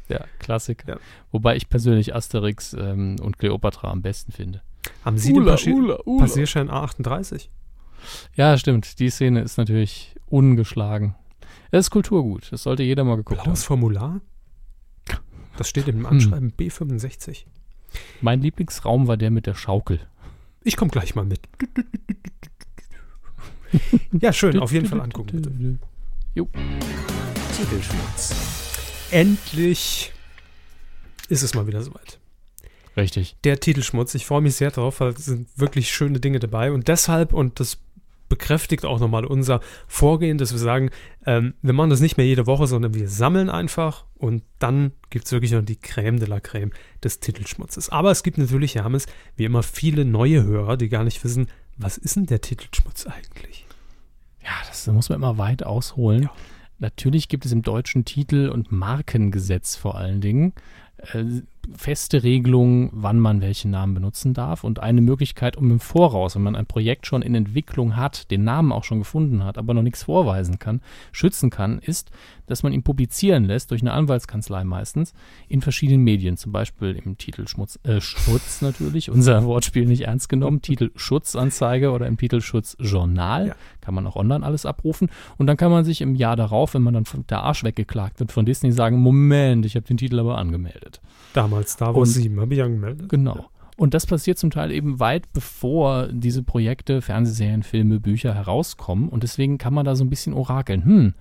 ja, 0.08 0.24
Klassik. 0.38 0.84
Ja. 0.86 0.96
Wobei 1.32 1.56
ich 1.56 1.68
persönlich 1.68 2.14
Asterix 2.14 2.74
ähm, 2.74 3.16
und 3.22 3.38
Cleopatra 3.38 3.90
am 3.90 4.02
besten 4.02 4.30
finde. 4.32 4.62
Haben 5.04 5.18
Sie 5.18 5.32
den 5.32 5.44
Passi 5.44 5.72
Ula, 5.72 5.98
Ula. 6.04 6.20
Passierschein 6.24 6.70
A38? 6.70 7.48
Ja, 8.34 8.56
stimmt. 8.58 8.98
Die 8.98 9.10
Szene 9.10 9.42
ist 9.42 9.56
natürlich 9.58 10.14
ungeschlagen. 10.26 11.14
Es 11.70 11.86
ist 11.86 11.90
Kulturgut. 11.90 12.48
Das 12.52 12.62
sollte 12.64 12.82
jeder 12.82 13.04
mal 13.04 13.16
geguckt 13.16 13.40
haben. 13.40 13.44
Blaues 13.44 13.64
Formular? 13.64 14.20
Das 15.56 15.68
steht 15.68 15.86
Hm. 15.86 16.00
im 16.00 16.06
Anschreiben 16.06 16.52
B65. 16.58 17.44
Mein 18.20 18.40
Lieblingsraum 18.40 19.06
war 19.08 19.16
der 19.16 19.30
mit 19.30 19.46
der 19.46 19.54
Schaukel. 19.54 20.00
Ich 20.62 20.76
komme 20.76 20.90
gleich 20.90 21.14
mal 21.14 21.24
mit. 21.24 21.40
Ja, 24.20 24.32
schön. 24.32 24.58
Auf 24.58 24.72
jeden 24.72 24.86
Fall 24.86 25.00
angucken, 25.00 25.42
bitte. 26.34 26.48
Titelschmutz. 27.56 28.34
Endlich 29.10 30.12
ist 31.28 31.42
es 31.42 31.54
mal 31.54 31.66
wieder 31.66 31.82
soweit. 31.82 32.18
Richtig. 32.96 33.36
Der 33.44 33.60
Titelschmutz. 33.60 34.14
Ich 34.14 34.26
freue 34.26 34.40
mich 34.40 34.56
sehr 34.56 34.70
drauf, 34.70 35.00
weil 35.00 35.10
es 35.10 35.24
sind 35.24 35.48
wirklich 35.56 35.90
schöne 35.92 36.20
Dinge 36.20 36.38
dabei. 36.40 36.72
Und 36.72 36.88
deshalb, 36.88 37.32
und 37.32 37.60
das 37.60 37.78
bekräftigt 38.40 38.86
auch 38.86 39.00
nochmal 39.00 39.26
unser 39.26 39.60
Vorgehen, 39.86 40.38
dass 40.38 40.52
wir 40.52 40.58
sagen, 40.58 40.90
ähm, 41.26 41.54
wir 41.60 41.74
machen 41.74 41.90
das 41.90 42.00
nicht 42.00 42.16
mehr 42.16 42.26
jede 42.26 42.46
Woche, 42.46 42.66
sondern 42.66 42.94
wir 42.94 43.08
sammeln 43.08 43.50
einfach 43.50 44.06
und 44.16 44.42
dann 44.58 44.92
gibt 45.10 45.26
es 45.26 45.32
wirklich 45.32 45.52
noch 45.52 45.62
die 45.62 45.76
Crème 45.76 46.18
de 46.18 46.26
la 46.26 46.38
Crème 46.38 46.70
des 47.04 47.20
Titelschmutzes. 47.20 47.90
Aber 47.90 48.10
es 48.10 48.22
gibt 48.22 48.38
natürlich, 48.38 48.74
wir 48.74 48.84
haben 48.84 48.94
es 48.94 49.06
wie 49.36 49.44
immer 49.44 49.62
viele 49.62 50.04
neue 50.06 50.42
Hörer, 50.42 50.78
die 50.78 50.88
gar 50.88 51.04
nicht 51.04 51.22
wissen, 51.22 51.48
was 51.76 51.98
ist 51.98 52.16
denn 52.16 52.26
der 52.26 52.40
Titelschmutz 52.40 53.06
eigentlich? 53.06 53.66
Ja, 54.42 54.52
das 54.66 54.86
muss 54.86 55.10
man 55.10 55.18
immer 55.18 55.36
weit 55.36 55.62
ausholen. 55.62 56.24
Ja. 56.24 56.32
Natürlich 56.78 57.28
gibt 57.28 57.44
es 57.44 57.52
im 57.52 57.60
deutschen 57.60 58.06
Titel- 58.06 58.48
und 58.48 58.72
Markengesetz 58.72 59.76
vor 59.76 59.96
allen 59.96 60.22
Dingen 60.22 60.54
äh, 61.12 61.24
feste 61.76 62.22
Regelungen, 62.22 62.90
wann 62.92 63.18
man 63.20 63.40
welchen 63.40 63.70
Namen 63.70 63.94
benutzen 63.94 64.34
darf. 64.34 64.64
Und 64.64 64.80
eine 64.80 65.00
Möglichkeit, 65.00 65.56
um 65.56 65.70
im 65.70 65.80
Voraus, 65.80 66.34
wenn 66.34 66.42
man 66.42 66.56
ein 66.56 66.66
Projekt 66.66 67.06
schon 67.06 67.22
in 67.22 67.34
Entwicklung 67.34 67.96
hat, 67.96 68.30
den 68.30 68.44
Namen 68.44 68.72
auch 68.72 68.84
schon 68.84 68.98
gefunden 68.98 69.44
hat, 69.44 69.58
aber 69.58 69.74
noch 69.74 69.82
nichts 69.82 70.02
vorweisen 70.04 70.58
kann, 70.58 70.80
schützen 71.12 71.50
kann, 71.50 71.78
ist, 71.78 72.10
dass 72.46 72.62
man 72.62 72.72
ihn 72.72 72.82
publizieren 72.82 73.44
lässt, 73.44 73.70
durch 73.70 73.82
eine 73.82 73.92
Anwaltskanzlei 73.92 74.64
meistens, 74.64 75.14
in 75.48 75.60
verschiedenen 75.60 76.02
Medien, 76.02 76.36
zum 76.36 76.50
Beispiel 76.50 77.00
im 77.04 77.16
Titelschmutz, 77.16 77.78
äh, 77.84 78.00
Schutz 78.00 78.60
natürlich, 78.62 79.10
unser 79.10 79.44
Wortspiel 79.44 79.86
nicht 79.86 80.02
ernst 80.02 80.28
genommen, 80.28 80.62
Titelschutzanzeige 80.62 81.90
oder 81.92 82.06
im 82.06 82.16
Titelschutzjournal, 82.16 83.48
Ja. 83.48 83.54
kann 83.80 83.94
man 83.94 84.06
auch 84.06 84.16
online 84.16 84.44
alles 84.44 84.66
abrufen. 84.66 85.08
Und 85.38 85.46
dann 85.46 85.56
kann 85.56 85.70
man 85.70 85.84
sich 85.84 86.00
im 86.00 86.14
Jahr 86.14 86.36
darauf, 86.36 86.74
wenn 86.74 86.82
man 86.82 86.94
dann 86.94 87.04
von 87.04 87.24
der 87.28 87.42
Arsch 87.42 87.64
weggeklagt 87.64 88.20
wird 88.20 88.32
von 88.32 88.44
Disney, 88.44 88.72
sagen, 88.72 88.98
Moment, 89.00 89.64
ich 89.66 89.76
habe 89.76 89.86
den 89.86 89.96
Titel 89.96 90.18
aber 90.18 90.38
angemeldet. 90.38 91.00
Damals 91.32 91.72
Star 91.72 91.94
Wars 91.94 92.08
Und- 92.16 92.22
7 92.22 92.40
habe 92.40 92.54
ich 92.54 92.62
angemeldet. 92.62 93.08
Genau. 93.08 93.48
Und 93.76 93.94
das 93.94 94.04
passiert 94.06 94.38
zum 94.38 94.50
Teil 94.50 94.72
eben 94.72 95.00
weit 95.00 95.32
bevor 95.32 96.08
diese 96.12 96.42
Projekte, 96.42 97.00
Fernsehserien, 97.00 97.62
Filme, 97.62 97.98
Bücher 97.98 98.34
herauskommen. 98.34 99.08
Und 99.08 99.22
deswegen 99.22 99.56
kann 99.56 99.72
man 99.72 99.86
da 99.86 99.96
so 99.96 100.04
ein 100.04 100.10
bisschen 100.10 100.34
orakeln. 100.34 100.84
Hm, 100.84 101.14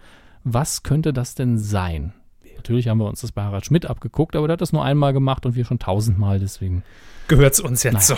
was 0.43 0.83
könnte 0.83 1.13
das 1.13 1.35
denn 1.35 1.57
sein? 1.57 2.11
Natürlich 2.57 2.89
haben 2.89 2.97
wir 2.97 3.07
uns 3.07 3.21
das 3.21 3.31
bei 3.31 3.43
Harald 3.43 3.65
Schmidt 3.65 3.85
abgeguckt, 3.85 4.35
aber 4.35 4.47
der 4.47 4.53
hat 4.53 4.61
das 4.61 4.73
nur 4.73 4.83
einmal 4.83 5.13
gemacht 5.13 5.45
und 5.45 5.55
wir 5.55 5.63
schon 5.63 5.79
tausendmal, 5.79 6.39
deswegen. 6.39 6.83
Gehört's 7.29 7.61
uns 7.61 7.83
jetzt 7.83 7.93
Nein. 7.93 8.01
so. 8.03 8.15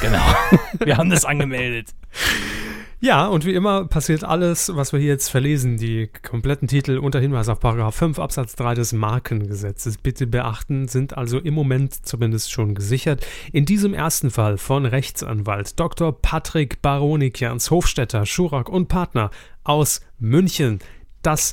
Genau. 0.00 0.24
wir 0.86 0.96
haben 0.96 1.10
das 1.10 1.26
angemeldet. 1.26 1.94
Ja, 2.98 3.26
und 3.26 3.44
wie 3.44 3.52
immer 3.52 3.84
passiert 3.84 4.24
alles, 4.24 4.74
was 4.74 4.94
wir 4.94 4.98
hier 4.98 5.10
jetzt 5.10 5.28
verlesen, 5.28 5.76
die 5.76 6.06
kompletten 6.06 6.66
Titel 6.66 6.96
unter 6.96 7.20
Hinweis 7.20 7.50
auf 7.50 7.60
Paragraph 7.60 7.94
5 7.94 8.18
Absatz 8.18 8.56
3 8.56 8.74
des 8.74 8.94
Markengesetzes. 8.94 9.98
Bitte 9.98 10.26
beachten, 10.26 10.88
sind 10.88 11.14
also 11.14 11.38
im 11.38 11.52
Moment 11.52 12.06
zumindest 12.06 12.50
schon 12.50 12.74
gesichert. 12.74 13.24
In 13.52 13.66
diesem 13.66 13.92
ersten 13.92 14.30
Fall 14.30 14.56
von 14.56 14.86
Rechtsanwalt 14.86 15.78
Dr. 15.78 16.18
Patrick 16.18 16.80
Baronikians, 16.80 17.70
Hofstetter, 17.70 18.24
Schurak 18.24 18.70
und 18.70 18.88
Partner 18.88 19.30
aus 19.62 20.00
München. 20.18 20.78
Das 21.20 21.52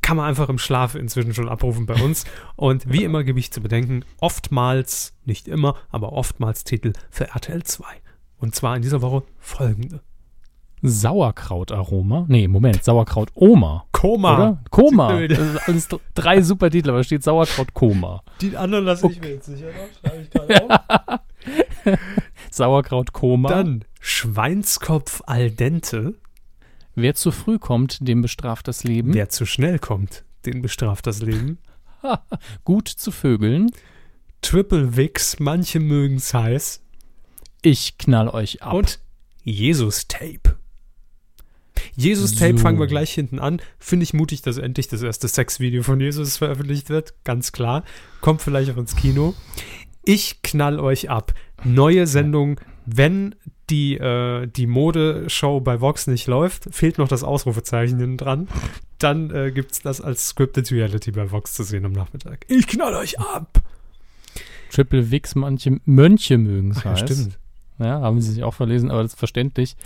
kann 0.00 0.16
man 0.16 0.26
einfach 0.28 0.48
im 0.48 0.58
Schlaf 0.58 0.94
inzwischen 0.94 1.34
schon 1.34 1.48
abrufen 1.48 1.86
bei 1.86 2.00
uns. 2.00 2.24
Und 2.54 2.88
wie 2.88 3.02
immer 3.02 3.24
gebe 3.24 3.40
ich 3.40 3.50
zu 3.50 3.60
bedenken, 3.60 4.04
oftmals, 4.20 5.12
nicht 5.24 5.48
immer, 5.48 5.74
aber 5.90 6.12
oftmals 6.12 6.62
Titel 6.62 6.92
für 7.10 7.30
RTL 7.30 7.64
2. 7.64 7.84
Und 8.38 8.54
zwar 8.54 8.76
in 8.76 8.82
dieser 8.82 9.02
Woche 9.02 9.24
folgende. 9.40 10.02
Sauerkrautaroma. 10.88 12.26
Nee, 12.28 12.48
Moment, 12.48 12.82
Sauerkraut-Oma. 12.84 13.86
Koma. 13.92 14.34
Oder? 14.36 14.64
Koma. 14.70 15.20
Das 15.28 15.38
ist 15.38 15.68
alles 15.68 15.88
dr- 15.88 16.00
drei 16.14 16.42
super 16.42 16.70
Titel, 16.70 16.90
aber 16.90 17.02
steht 17.04 17.22
Sauerkraut-Koma. 17.22 18.22
Die 18.40 18.56
anderen 18.56 18.84
lasse 18.84 19.08
ich 19.10 19.20
mir 19.20 19.30
jetzt 19.34 19.46
sicher 19.46 19.66
noch. 19.66 20.10
Schreibe 20.10 20.22
ich 20.22 20.30
gerade 20.30 20.70
auf. 20.70 21.98
Sauerkraut-Koma. 22.50 23.48
Dann 23.48 23.84
Schweinskopf 24.00 25.22
al 25.26 25.50
dente. 25.50 26.14
Wer 26.94 27.14
zu 27.14 27.30
früh 27.30 27.58
kommt, 27.58 28.06
dem 28.06 28.22
bestraft 28.22 28.68
das 28.68 28.84
Leben. 28.84 29.12
Wer 29.14 29.28
zu 29.28 29.44
schnell 29.46 29.78
kommt, 29.78 30.24
den 30.46 30.62
bestraft 30.62 31.06
das 31.06 31.20
Leben. 31.20 31.58
Gut 32.64 32.88
zu 32.88 33.10
Vögeln. 33.10 33.70
Triple 34.40 34.96
Wix, 34.96 35.38
manche 35.40 35.80
mögen's 35.80 36.32
heiß. 36.32 36.82
Ich 37.62 37.98
knall 37.98 38.28
euch 38.28 38.62
ab. 38.62 38.74
Und 38.74 39.00
Jesus 39.42 40.06
Tape. 40.08 40.45
Jesus 41.94 42.34
Tape 42.34 42.58
So. 42.58 42.62
fangen 42.62 42.78
wir 42.78 42.86
gleich 42.86 43.12
hinten 43.12 43.38
an. 43.38 43.60
Finde 43.78 44.04
ich 44.04 44.14
mutig, 44.14 44.42
dass 44.42 44.58
endlich 44.58 44.88
das 44.88 45.02
erste 45.02 45.28
Sexvideo 45.28 45.82
von 45.82 46.00
Jesus 46.00 46.36
veröffentlicht 46.36 46.88
wird. 46.88 47.14
Ganz 47.24 47.52
klar. 47.52 47.84
Kommt 48.20 48.42
vielleicht 48.42 48.70
auch 48.70 48.76
ins 48.76 48.96
Kino. 48.96 49.34
Ich 50.04 50.42
knall 50.42 50.78
euch 50.78 51.10
ab. 51.10 51.34
Neue 51.64 52.06
Sendung, 52.06 52.60
wenn 52.84 53.34
die, 53.70 53.96
äh, 53.96 54.46
die 54.46 54.66
Modeshow 54.66 55.60
bei 55.60 55.80
Vox 55.80 56.06
nicht 56.06 56.26
läuft, 56.26 56.68
fehlt 56.72 56.98
noch 56.98 57.08
das 57.08 57.24
Ausrufezeichen 57.24 57.98
hinten 57.98 58.16
dran. 58.16 58.48
Dann 58.98 59.30
äh, 59.30 59.50
gibt 59.50 59.72
es 59.72 59.80
das 59.80 60.00
als 60.00 60.28
Scripted 60.28 60.70
Reality 60.70 61.10
bei 61.10 61.30
Vox 61.30 61.54
zu 61.54 61.64
sehen 61.64 61.84
am 61.84 61.92
Nachmittag. 61.92 62.44
Ich 62.48 62.66
knall 62.66 62.94
euch 62.94 63.18
ab. 63.18 63.62
Triple 64.70 65.10
Wix, 65.10 65.34
manche 65.34 65.80
Mönche 65.84 66.38
mögen 66.38 66.70
es 66.72 66.84
ja, 66.84 66.96
stimmt. 66.96 67.38
Ja, 67.78 68.00
haben 68.00 68.20
sie 68.20 68.32
sich 68.32 68.44
auch 68.44 68.54
verlesen, 68.54 68.90
aber 68.90 69.02
das 69.02 69.12
ist 69.12 69.18
verständlich. 69.18 69.76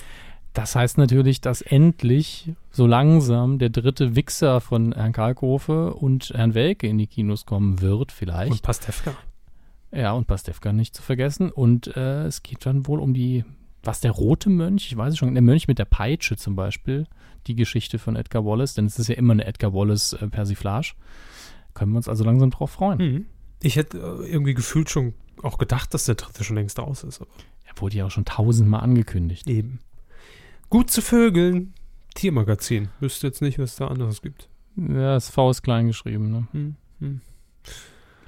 Das 0.53 0.75
heißt 0.75 0.99
natürlich, 0.99 1.41
dass 1.41 1.63
endlich 1.63 2.53
so 2.71 2.87
langsam 2.87 3.59
der 3.59 3.71
dritte 3.71 4.17
Wichser 4.17 4.61
von 4.61 4.93
Herrn 4.93 5.13
Kalkofe 5.13 5.95
und 5.95 6.31
Herrn 6.31 6.55
Welke 6.55 6.89
in 6.89 6.99
die 6.99 7.07
Kinos 7.07 7.47
kommen 7.47 7.81
wird, 7.81 8.11
vielleicht. 8.11 8.51
Und 8.51 8.63
Pastewka. 8.63 9.15
ja, 9.93 10.13
und 10.13 10.27
Pastewka 10.27 10.73
nicht 10.73 10.97
zu 10.97 11.03
vergessen. 11.03 11.51
Und 11.51 11.97
äh, 11.97 12.25
es 12.25 12.43
geht 12.43 12.67
dann 12.67 12.87
wohl 12.89 12.99
um 13.01 13.15
die, 13.15 13.45
was 13.85 14.01
der 14.01 14.11
rote 14.11 14.51
Mönch, 14.51 14.89
ich 14.91 14.97
weiß 14.97 15.13
es 15.13 15.19
schon, 15.19 15.33
der 15.35 15.43
Mönch 15.43 15.69
mit 15.69 15.79
der 15.79 15.85
Peitsche 15.85 16.37
zum 16.37 16.57
Beispiel, 16.57 17.07
die 17.47 17.55
Geschichte 17.55 17.99
von 17.99 18.17
Edgar 18.17 18.45
Wallace, 18.45 18.75
denn 18.75 18.87
es 18.87 18.99
ist 18.99 19.09
ja 19.09 19.15
immer 19.15 19.33
eine 19.33 19.47
Edgar 19.47 19.73
Wallace 19.73 20.15
äh, 20.15 20.27
Persiflage. 20.27 20.95
Können 21.75 21.93
wir 21.93 21.99
uns 21.99 22.09
also 22.09 22.25
langsam 22.25 22.51
drauf 22.51 22.73
freuen. 22.73 22.99
Hm. 22.99 23.27
Ich 23.63 23.77
hätte 23.77 23.99
äh, 23.99 24.29
irgendwie 24.29 24.55
gefühlt 24.55 24.91
schon 24.91 25.15
auch 25.43 25.59
gedacht, 25.59 25.95
dass 25.95 26.05
der 26.07 26.17
dritte 26.17 26.43
schon 26.43 26.57
längst 26.57 26.81
aus 26.81 27.05
ist. 27.05 27.21
Aber 27.21 27.31
Er 27.67 27.81
wurde 27.81 27.97
ja 27.97 28.07
auch 28.07 28.11
schon 28.11 28.25
tausendmal 28.25 28.81
angekündigt. 28.81 29.47
eben. 29.49 29.79
Gut 30.71 30.89
zu 30.89 31.03
Vögeln. 31.03 31.75
Tiermagazin. 32.15 32.89
Wüsste 33.01 33.27
jetzt 33.27 33.43
nicht, 33.43 33.59
was 33.59 33.77
da 33.77 33.89
anderes 33.89 34.23
gibt. 34.23 34.49
Ja, 34.77 35.15
das 35.15 35.29
V 35.29 35.51
ist 35.51 35.63
klein 35.63 35.89
geschrieben, 35.89 36.31
ne? 36.31 36.47
Hm. 36.53 36.77
Hm. 37.01 37.21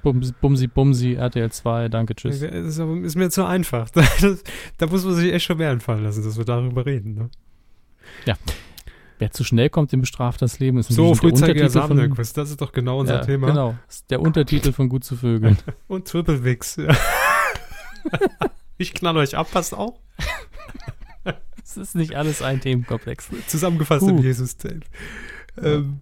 Bumsi, 0.03 0.33
Bumsi, 0.41 0.67
Bumsi, 0.67 1.13
RTL 1.13 1.49
2, 1.49 1.87
danke, 1.87 2.15
tschüss. 2.15 2.41
Das 2.41 2.51
ist, 2.51 2.79
aber, 2.79 2.97
ist 2.97 3.15
mir 3.15 3.29
zu 3.29 3.45
einfach. 3.45 3.89
Da, 3.93 4.03
da 4.77 4.87
muss 4.87 5.05
man 5.05 5.15
sich 5.15 5.31
echt 5.31 5.45
schon 5.45 5.57
mehr 5.57 5.71
einfallen 5.71 6.03
lassen, 6.03 6.23
dass 6.23 6.37
wir 6.37 6.43
darüber 6.43 6.85
reden. 6.85 7.15
Ne? 7.15 7.29
Wer 9.19 9.31
zu 9.31 9.45
schnell 9.45 9.69
kommt, 9.69 9.93
dem 9.93 10.01
bestraft 10.01 10.41
das 10.41 10.59
Leben. 10.59 10.77
Ist 10.77 10.91
So, 10.91 11.15
frühzeitiger 11.15 11.69
Samenerquiz, 11.69 12.33
das 12.33 12.49
ist 12.49 12.59
doch 12.59 12.73
genau 12.73 12.99
unser 12.99 13.15
ja, 13.15 13.21
Thema. 13.21 13.47
Genau, 13.47 13.75
das 13.87 13.95
ist 13.95 14.11
der 14.11 14.19
Untertitel 14.19 14.73
von 14.73 14.89
Gut 14.89 15.05
zu 15.05 15.15
Vögeln. 15.15 15.57
Und 15.87 16.09
Triple 16.09 16.43
Wix. 16.43 16.75
Ja. 16.75 16.93
ich 18.77 18.93
knall 18.93 19.15
euch 19.15 19.37
ab, 19.37 19.47
passt 19.49 19.73
auch. 19.73 19.97
Es 21.63 21.77
ist 21.77 21.95
nicht 21.95 22.15
alles 22.15 22.41
ein 22.41 22.59
Themenkomplex. 22.61 23.29
Zusammengefasst 23.47 24.07
im 24.07 24.17
Puh. 24.17 24.21
Jesus-Tape. 24.23 24.81
Ähm, 25.61 25.99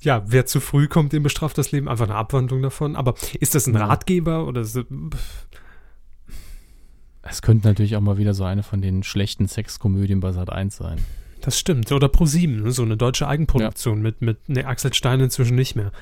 ja, 0.00 0.22
wer 0.26 0.46
zu 0.46 0.60
früh 0.60 0.88
kommt, 0.88 1.12
dem 1.12 1.22
bestraft 1.22 1.56
das 1.58 1.72
Leben. 1.72 1.88
Einfach 1.88 2.06
eine 2.06 2.14
Abwandlung 2.16 2.62
davon. 2.62 2.96
Aber 2.96 3.14
ist 3.38 3.54
das 3.54 3.66
ein 3.66 3.74
Ja. 3.74 3.86
Ratgeber 3.86 4.46
oder 4.46 4.64
pff, 4.64 4.82
Es 7.22 7.42
könnte 7.42 7.68
natürlich 7.68 7.96
auch 7.96 8.00
mal 8.00 8.18
wieder 8.18 8.34
so 8.34 8.44
eine 8.44 8.62
von 8.62 8.80
den 8.82 9.02
schlechten 9.02 9.46
Sexkomödien 9.46 10.20
bei 10.20 10.32
Sat 10.32 10.50
1 10.50 10.76
sein. 10.76 10.98
das 11.40 11.58
stimmt. 11.58 11.90
Oder 11.92 12.08
Pro7, 12.08 12.62
ne? 12.62 12.70
so 12.72 12.82
eine 12.82 12.96
deutsche 12.96 13.28
Eigenproduktion 13.28 14.00
mit, 14.02 14.20
mit 14.22 14.48
ne, 14.48 14.66
Axel 14.66 14.92
Stein 14.94 15.20
inzwischen 15.20 15.54
nicht 15.54 15.76
mehr. 15.76 15.92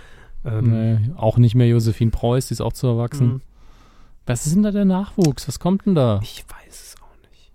Ähm, 0.45 0.71
Nee, 0.71 1.11
auch 1.17 1.37
nicht 1.39 1.55
mehr 1.55 1.67
Josephine 1.69 2.11
Preuß, 2.13 2.47
die 2.49 2.53
ist 2.55 2.61
auch 2.61 2.73
zu 2.73 2.87
erwachsen. 2.87 3.27
Mhm. 3.27 3.41
Was 4.27 4.47
ist 4.47 4.55
denn 4.55 4.63
da 4.63 4.71
der 4.71 4.85
Nachwuchs? 4.85 5.49
Was 5.49 5.59
kommt 5.59 5.85
denn 5.87 5.97
da? 5.97 6.21
Ich 6.23 6.45
weiß. 6.49 6.62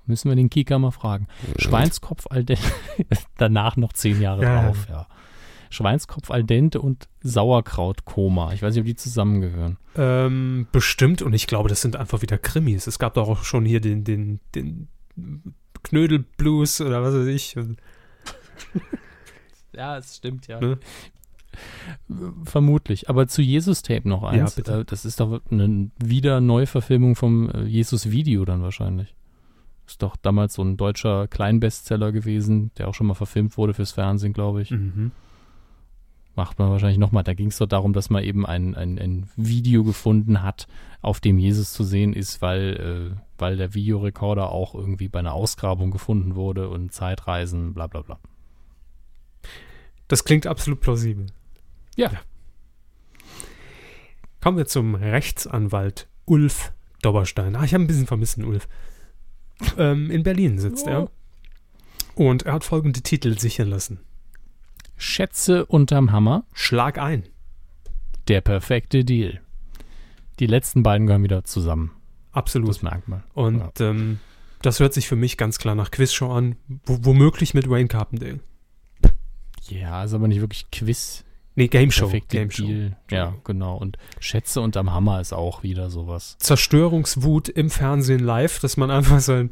Müssen 0.07 0.29
wir 0.29 0.35
den 0.35 0.49
Kika 0.49 0.79
mal 0.79 0.91
fragen. 0.91 1.27
Schweinskopf 1.57 2.25
al 2.29 2.43
dente. 2.43 2.63
Danach 3.37 3.77
noch 3.77 3.93
zehn 3.93 4.21
Jahre 4.21 4.43
Ja. 4.43 4.63
drauf, 4.65 4.87
ja. 4.89 5.07
Schweinskopf 5.69 6.31
al 6.31 6.43
dente 6.45 6.79
und 6.81 7.09
Sauerkrautkoma. 7.21 8.53
Ich 8.53 8.61
weiß 8.61 8.73
nicht, 8.73 8.81
ob 8.81 8.85
die 8.85 8.95
zusammengehören. 8.95 9.77
Ähm, 9.97 10.67
bestimmt, 10.71 11.21
und 11.21 11.33
ich 11.33 11.45
glaube, 11.47 11.67
das 11.67 11.81
sind 11.81 11.97
einfach 11.97 12.21
wieder 12.21 12.37
Krimis. 12.37 12.87
Es 12.87 12.99
gab 12.99 13.15
doch 13.15 13.27
auch 13.27 13.43
schon 13.43 13.65
hier 13.65 13.81
den, 13.81 14.05
den, 14.05 14.39
den 14.55 14.87
Knödelblues 15.83 16.79
oder 16.81 17.03
was 17.03 17.13
weiß 17.13 17.27
ich. 17.27 17.55
Ja, 19.73 19.97
es 19.97 20.15
stimmt, 20.17 20.47
ja. 20.47 20.59
Ne? 20.59 20.79
Vermutlich. 22.45 23.09
Aber 23.09 23.27
zu 23.27 23.41
Jesus-Tape 23.41 24.07
noch 24.09 24.23
eins. 24.23 24.55
Ja, 24.55 24.55
bitte. 24.55 24.79
Äh, 24.81 24.85
Das 24.85 25.05
ist 25.05 25.19
doch 25.19 25.41
eine 25.51 25.91
wieder 26.03 26.41
Neuverfilmung 26.41 27.15
vom 27.15 27.49
äh, 27.51 27.63
Jesus-Video 27.63 28.43
dann 28.45 28.61
wahrscheinlich. 28.63 29.13
Ist 29.87 30.01
doch 30.01 30.17
damals 30.17 30.53
so 30.55 30.61
ein 30.61 30.75
deutscher 30.75 31.27
Kleinbestseller 31.27 32.11
gewesen, 32.11 32.71
der 32.77 32.89
auch 32.89 32.93
schon 32.93 33.07
mal 33.07 33.13
verfilmt 33.13 33.57
wurde 33.57 33.73
fürs 33.73 33.93
Fernsehen, 33.93 34.33
glaube 34.33 34.61
ich. 34.61 34.71
mhm. 34.71 35.11
Macht 36.35 36.59
man 36.59 36.69
wahrscheinlich 36.69 36.99
nochmal. 36.99 37.23
Da 37.23 37.33
ging 37.33 37.47
es 37.47 37.57
doch 37.57 37.65
darum, 37.65 37.93
dass 37.93 38.11
man 38.11 38.23
eben 38.23 38.45
ein, 38.45 38.75
ein, 38.75 38.99
ein 38.99 39.27
Video 39.37 39.83
gefunden 39.83 40.43
hat, 40.43 40.67
auf 41.01 41.19
dem 41.19 41.39
Jesus 41.39 41.73
zu 41.73 41.83
sehen 41.83 42.13
ist, 42.13 42.43
weil, 42.43 43.15
äh, 43.15 43.17
weil 43.39 43.57
der 43.57 43.73
Videorekorder 43.73 44.51
auch 44.51 44.75
irgendwie 44.75 45.07
bei 45.07 45.17
einer 45.17 45.33
Ausgrabung 45.33 45.89
gefunden 45.89 46.35
wurde 46.35 46.69
und 46.69 46.91
Zeitreisen, 46.93 47.73
bla 47.73 47.87
bla 47.87 48.01
bla. 48.01 48.19
Das 50.07 50.25
klingt 50.25 50.45
absolut 50.45 50.79
plausibel. 50.79 51.25
Ja. 51.95 52.11
Kommen 54.41 54.57
wir 54.57 54.67
zum 54.67 54.93
Rechtsanwalt 54.93 56.07
Ulf 56.25 56.71
Dobberstein. 57.01 57.55
Ah, 57.55 57.63
ich 57.63 57.73
habe 57.73 57.83
ein 57.83 57.87
bisschen 57.87 58.05
vermissen, 58.07 58.45
Ulf. 58.45 58.67
Ähm, 59.77 60.11
in 60.11 60.23
Berlin 60.23 60.59
sitzt 60.59 60.85
Ja. 60.85 60.91
er. 61.03 61.11
Und 62.15 62.43
er 62.43 62.53
hat 62.53 62.63
folgende 62.63 63.01
Titel 63.01 63.37
sichern 63.37 63.69
lassen. 63.69 63.99
Schätze 64.97 65.65
unterm 65.65 66.11
Hammer. 66.11 66.45
Schlag 66.53 66.97
ein. 66.97 67.23
Der 68.27 68.41
perfekte 68.41 69.05
Deal. 69.05 69.39
Die 70.39 70.47
letzten 70.47 70.83
beiden 70.83 71.07
gehören 71.07 71.23
wieder 71.23 71.43
zusammen. 71.43 71.91
Absolut. 72.31 72.69
Das 72.69 72.81
merkt 72.81 73.07
man. 73.07 73.23
Und 73.33 73.79
ähm, 73.81 74.19
das 74.61 74.79
hört 74.79 74.93
sich 74.93 75.07
für 75.07 75.15
mich 75.15 75.37
ganz 75.37 75.57
klar 75.59 75.75
nach 75.75 75.91
Quizshow 75.91 76.31
an. 76.31 76.55
Wo, 76.85 76.99
womöglich 77.01 77.53
mit 77.53 77.69
Wayne 77.69 77.87
Carpendale. 77.87 78.39
Ja, 79.69 80.03
ist 80.03 80.13
aber 80.13 80.27
nicht 80.27 80.41
wirklich 80.41 80.69
Quiz. 80.71 81.23
Nee, 81.57 81.67
Game 81.69 81.89
Show. 81.89 82.11
Game 82.29 82.51
Show. 82.51 82.65
Deal. 82.67 82.95
Ja, 83.09 83.33
genau. 83.43 83.77
Und 83.77 83.97
Schätze 84.19 84.61
unterm 84.61 84.93
Hammer 84.93 85.19
ist 85.19 85.33
auch 85.33 85.63
wieder 85.63 85.89
sowas. 85.89 86.37
Zerstörungswut 86.39 87.49
im 87.49 87.71
Fernsehen 87.71 88.19
live, 88.19 88.59
dass 88.59 88.77
man 88.77 88.91
einfach 88.91 89.19
so, 89.19 89.33
ein, 89.33 89.49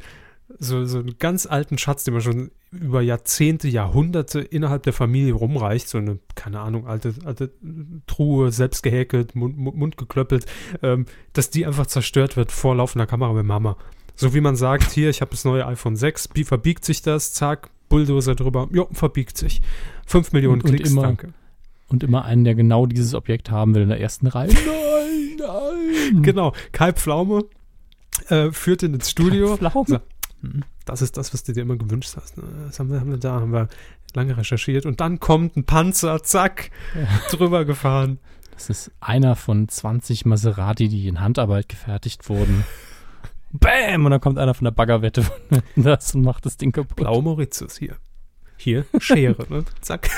so, 0.60 0.84
so 0.84 1.00
einen 1.00 1.18
ganz 1.18 1.46
alten 1.46 1.78
Schatz, 1.78 2.04
den 2.04 2.14
man 2.14 2.22
schon 2.22 2.52
über 2.70 3.02
Jahrzehnte, 3.02 3.66
Jahrhunderte 3.66 4.40
innerhalb 4.40 4.84
der 4.84 4.92
Familie 4.92 5.32
rumreicht, 5.32 5.88
so 5.88 5.98
eine, 5.98 6.20
keine 6.36 6.60
Ahnung, 6.60 6.86
alte, 6.86 7.12
alte 7.24 7.50
Truhe, 8.06 8.52
selbst 8.52 8.84
gehäkelt, 8.84 9.34
Mund, 9.34 9.56
Mund, 9.58 9.96
geklöppelt, 9.96 10.46
ähm, 10.82 11.06
dass 11.32 11.50
die 11.50 11.66
einfach 11.66 11.86
zerstört 11.86 12.36
wird 12.36 12.52
vor 12.52 12.76
laufender 12.76 13.06
Kamera 13.06 13.32
bei 13.32 13.42
Mama. 13.42 13.76
So 14.14 14.32
wie 14.32 14.40
man 14.40 14.54
sagt, 14.54 14.92
hier, 14.92 15.10
ich 15.10 15.20
habe 15.22 15.32
das 15.32 15.44
neue 15.44 15.66
iPhone 15.66 15.96
6, 15.96 16.28
wie 16.34 16.44
verbiegt 16.44 16.84
sich 16.84 17.02
das, 17.02 17.32
zack, 17.32 17.70
Bulldozer 17.88 18.36
drüber, 18.36 18.68
jo, 18.72 18.88
verbiegt 18.92 19.36
sich. 19.36 19.60
5 20.06 20.30
Millionen 20.32 20.60
Und- 20.60 20.70
und 20.70 20.74
Klicks, 20.76 20.90
immer- 20.92 21.02
danke. 21.02 21.32
Und 21.88 22.02
immer 22.02 22.24
einen, 22.24 22.44
der 22.44 22.54
genau 22.54 22.86
dieses 22.86 23.14
Objekt 23.14 23.50
haben 23.50 23.74
will 23.74 23.82
in 23.82 23.88
der 23.90 24.00
ersten 24.00 24.26
Reihe. 24.26 24.48
Nein, 24.52 25.36
nein. 25.38 26.22
Genau, 26.22 26.52
Kai 26.72 26.92
Pflaume 26.92 27.44
äh, 28.28 28.50
führt 28.50 28.82
ihn 28.82 28.94
ins 28.94 29.10
Studio. 29.10 29.56
Pflaume. 29.56 29.84
So. 29.86 29.98
Hm, 30.42 30.64
Das 30.84 31.00
ist 31.02 31.16
das, 31.16 31.32
was 31.32 31.44
du 31.44 31.52
dir 31.52 31.62
immer 31.62 31.76
gewünscht 31.76 32.14
hast. 32.16 32.36
ne? 32.38 32.44
Das 32.66 32.78
haben 32.80 32.90
wir, 32.90 32.98
haben 33.00 33.10
wir 33.10 33.18
da, 33.18 33.34
haben 33.40 33.52
wir 33.52 33.68
lange 34.14 34.36
recherchiert. 34.36 34.84
Und 34.86 35.00
dann 35.00 35.20
kommt 35.20 35.56
ein 35.56 35.64
Panzer, 35.64 36.22
zack, 36.22 36.70
drüber 37.30 37.64
gefahren. 37.64 38.18
Das 38.52 38.70
ist 38.70 38.90
einer 39.00 39.36
von 39.36 39.68
20 39.68 40.24
Maserati, 40.24 40.88
die 40.88 41.06
in 41.08 41.20
Handarbeit 41.20 41.68
gefertigt 41.68 42.28
wurden. 42.28 42.64
Bäm! 43.52 44.04
Und 44.06 44.10
dann 44.10 44.20
kommt 44.20 44.38
einer 44.38 44.54
von 44.54 44.64
der 44.64 44.72
Baggerwette 44.72 45.24
das 45.76 46.14
und 46.14 46.22
macht 46.22 46.46
das 46.46 46.56
Ding 46.56 46.72
kaputt. 46.72 46.96
Blau 46.96 47.20
Mauritius 47.22 47.76
hier. 47.78 47.96
Hier, 48.56 48.86
Schere, 48.98 49.46
ne? 49.50 49.64
Zack. 49.82 50.08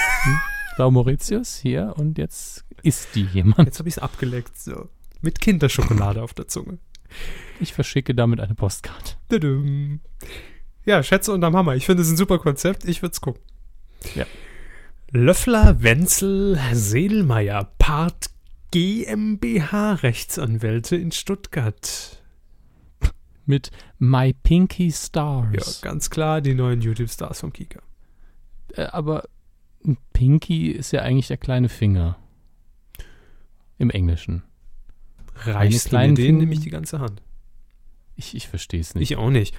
Frau 0.78 0.92
Mauritius 0.92 1.56
hier 1.56 1.94
und 1.96 2.18
jetzt 2.18 2.64
isst 2.84 3.16
die 3.16 3.24
jemand. 3.24 3.66
Jetzt 3.66 3.80
habe 3.80 3.88
ich 3.88 3.96
es 3.96 3.98
abgeleckt. 3.98 4.56
So. 4.56 4.88
Mit 5.20 5.40
Kinderschokolade 5.40 6.22
auf 6.22 6.34
der 6.34 6.46
Zunge. 6.46 6.78
Ich 7.58 7.72
verschicke 7.74 8.14
damit 8.14 8.38
eine 8.38 8.54
Postkarte. 8.54 9.16
Ja, 10.84 11.02
Schätze 11.02 11.32
unterm 11.32 11.56
Hammer. 11.56 11.74
Ich 11.74 11.84
finde 11.84 12.04
es 12.04 12.10
ein 12.10 12.16
super 12.16 12.38
Konzept. 12.38 12.84
Ich 12.84 13.02
würde 13.02 13.12
es 13.12 13.20
gucken. 13.20 13.42
Ja. 14.14 14.24
Löffler, 15.10 15.82
Wenzel, 15.82 16.60
Seelmeier, 16.72 17.72
Part 17.80 18.26
GmbH 18.70 19.94
Rechtsanwälte 19.94 20.94
in 20.94 21.10
Stuttgart. 21.10 22.22
Mit 23.46 23.72
My 23.98 24.32
Pinky 24.32 24.90
Ja, 24.90 24.92
Stars. 24.94 25.80
ganz 25.82 26.08
klar 26.08 26.40
die 26.40 26.54
neuen 26.54 26.82
YouTube-Stars 26.82 27.40
vom 27.40 27.52
Kika. 27.52 27.80
Äh, 28.74 28.82
aber 28.82 29.24
Pinky 30.12 30.70
ist 30.70 30.92
ja 30.92 31.02
eigentlich 31.02 31.28
der 31.28 31.36
kleine 31.38 31.68
Finger. 31.68 32.18
Im 33.78 33.90
Englischen. 33.90 34.42
Reichst 35.44 35.92
du 35.92 35.96
mir 35.96 36.06
den, 36.08 36.16
Finger- 36.16 36.38
nehme 36.40 36.52
ich 36.52 36.60
die 36.60 36.70
ganze 36.70 36.98
Hand. 37.00 37.22
Ich, 38.16 38.34
ich 38.34 38.48
verstehe 38.48 38.80
es 38.80 38.94
nicht. 38.94 39.10
Ich 39.12 39.16
auch 39.16 39.30
nicht. 39.30 39.54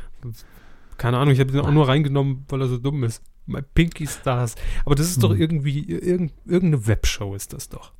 Keine 0.97 1.17
Ahnung, 1.17 1.33
ich 1.33 1.39
habe 1.39 1.51
den 1.51 1.61
auch 1.61 1.71
nur 1.71 1.87
reingenommen, 1.87 2.45
weil 2.49 2.61
er 2.61 2.67
so 2.67 2.77
dumm 2.77 3.03
ist. 3.05 3.23
My 3.45 3.61
Pinky 3.61 4.05
Stars. 4.05 4.55
Aber 4.85 4.95
das 4.95 5.09
ist 5.09 5.23
doch 5.23 5.31
Hm. 5.31 5.39
irgendwie, 5.39 5.83
irgend, 5.89 6.33
irgendeine 6.45 6.85
Webshow 6.85 7.33
ist 7.33 7.53
das 7.53 7.69
doch. 7.69 7.93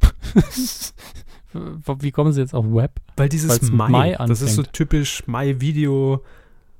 Wie 1.98 2.12
kommen 2.12 2.32
Sie 2.32 2.40
jetzt 2.40 2.54
auf 2.54 2.64
Web? 2.66 3.00
Weil 3.16 3.28
dieses 3.28 3.50
Weil's 3.50 3.70
My, 3.72 3.88
My 4.16 4.28
das 4.28 4.40
ist 4.42 4.54
so 4.54 4.62
typisch 4.62 5.26
My 5.26 5.60
Video, 5.60 6.22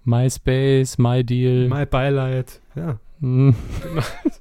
MySpace, 0.04 0.98
MyDeal, 0.98 1.68
My 1.68 1.86
Beileid. 1.86 2.60
Ja. 2.76 3.00
hm. 3.20 3.54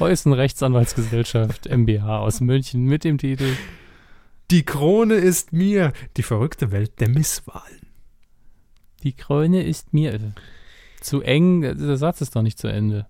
Heusen 0.00 0.32
Rechtsanwaltsgesellschaft 0.32 1.66
MBH 1.66 2.18
aus 2.18 2.40
München 2.40 2.84
mit 2.84 3.04
dem 3.04 3.18
Titel 3.18 3.56
Die 4.50 4.64
Krone 4.64 5.14
ist 5.14 5.52
mir. 5.52 5.92
Die 6.16 6.22
verrückte 6.22 6.70
Welt 6.70 7.00
der 7.00 7.08
Misswahlen. 7.08 7.80
Die 9.02 9.12
Krone 9.12 9.62
ist 9.62 9.92
mir 9.92 10.32
zu 11.00 11.20
eng. 11.22 11.60
Der 11.62 11.96
Satz 11.96 12.20
ist 12.20 12.34
doch 12.34 12.42
nicht 12.42 12.58
zu 12.58 12.68
Ende. 12.68 13.06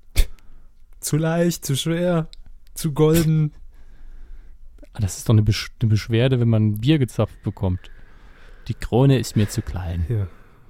Zu 1.01 1.17
leicht, 1.17 1.65
zu 1.65 1.77
schwer, 1.77 2.29
zu 2.75 2.93
golden. 2.93 3.53
Ah, 4.93 5.01
Das 5.01 5.19
ist 5.19 5.29
doch 5.29 5.35
eine 5.35 5.43
Beschwerde, 5.43 6.41
wenn 6.41 6.49
man 6.49 6.69
ein 6.69 6.81
Bier 6.81 6.99
gezapft 6.99 7.43
bekommt. 7.43 7.91
Die 8.69 8.75
Krone 8.75 9.19
ist 9.19 9.37
mir 9.37 9.49
zu 9.49 9.63
klein. 9.63 10.07
Ja. 10.09 10.27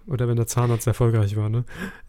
Oder 0.06 0.28
wenn 0.28 0.36
der 0.36 0.46
Zahnarzt 0.46 0.86
erfolgreich 0.86 1.34
war, 1.36 1.48
ne? 1.48 1.64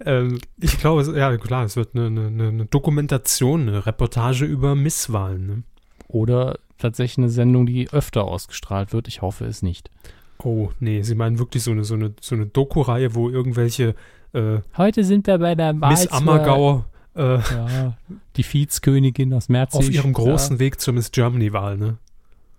Ähm, 0.06 0.40
ich 0.60 0.78
glaube, 0.80 1.02
es, 1.02 1.08
ja 1.08 1.36
klar, 1.38 1.64
es 1.64 1.76
wird 1.78 1.96
eine, 1.96 2.08
eine, 2.08 2.48
eine 2.48 2.66
Dokumentation, 2.66 3.68
eine 3.70 3.86
Reportage 3.86 4.46
über 4.46 4.76
Misswahlen, 4.76 5.46
ne? 5.48 5.64
Oder 6.08 6.60
tatsächlich 6.78 7.20
eine 7.20 7.30
Sendung, 7.30 7.66
die 7.66 7.90
öfter 7.92 8.26
ausgestrahlt 8.26 8.92
wird. 8.94 9.08
Ich 9.08 9.22
hoffe 9.22 9.46
es 9.46 9.62
nicht. 9.62 9.90
Oh, 10.40 10.70
nee, 10.80 11.02
sie 11.02 11.16
meinen 11.16 11.40
wirklich 11.40 11.64
so 11.64 11.72
eine, 11.72 11.84
so 11.86 11.96
eine, 11.96 12.14
so 12.20 12.36
eine 12.36 12.46
Doku-Reihe, 12.48 13.16
wo 13.16 13.30
irgendwelche 13.30 13.96
äh, 14.34 14.60
Heute 14.76 15.04
sind 15.06 15.26
wir 15.28 15.38
bei 15.38 15.56
der 15.56 15.80
Wahl 15.80 15.92
Miss 15.92 16.08
Ammergau 16.08 16.84
äh, 17.16 17.38
Ja, 17.40 17.98
die 18.36 18.44
Viehskönigin 18.44 19.34
aus 19.34 19.48
Merzig. 19.48 19.80
auf 19.80 19.90
ihrem 19.90 20.12
großen 20.12 20.58
Ja, 20.58 20.60
Weg 20.60 20.82
zur 20.82 20.94
Miss 20.94 21.12
Germany-Wahl, 21.12 21.78
ne? 21.78 21.98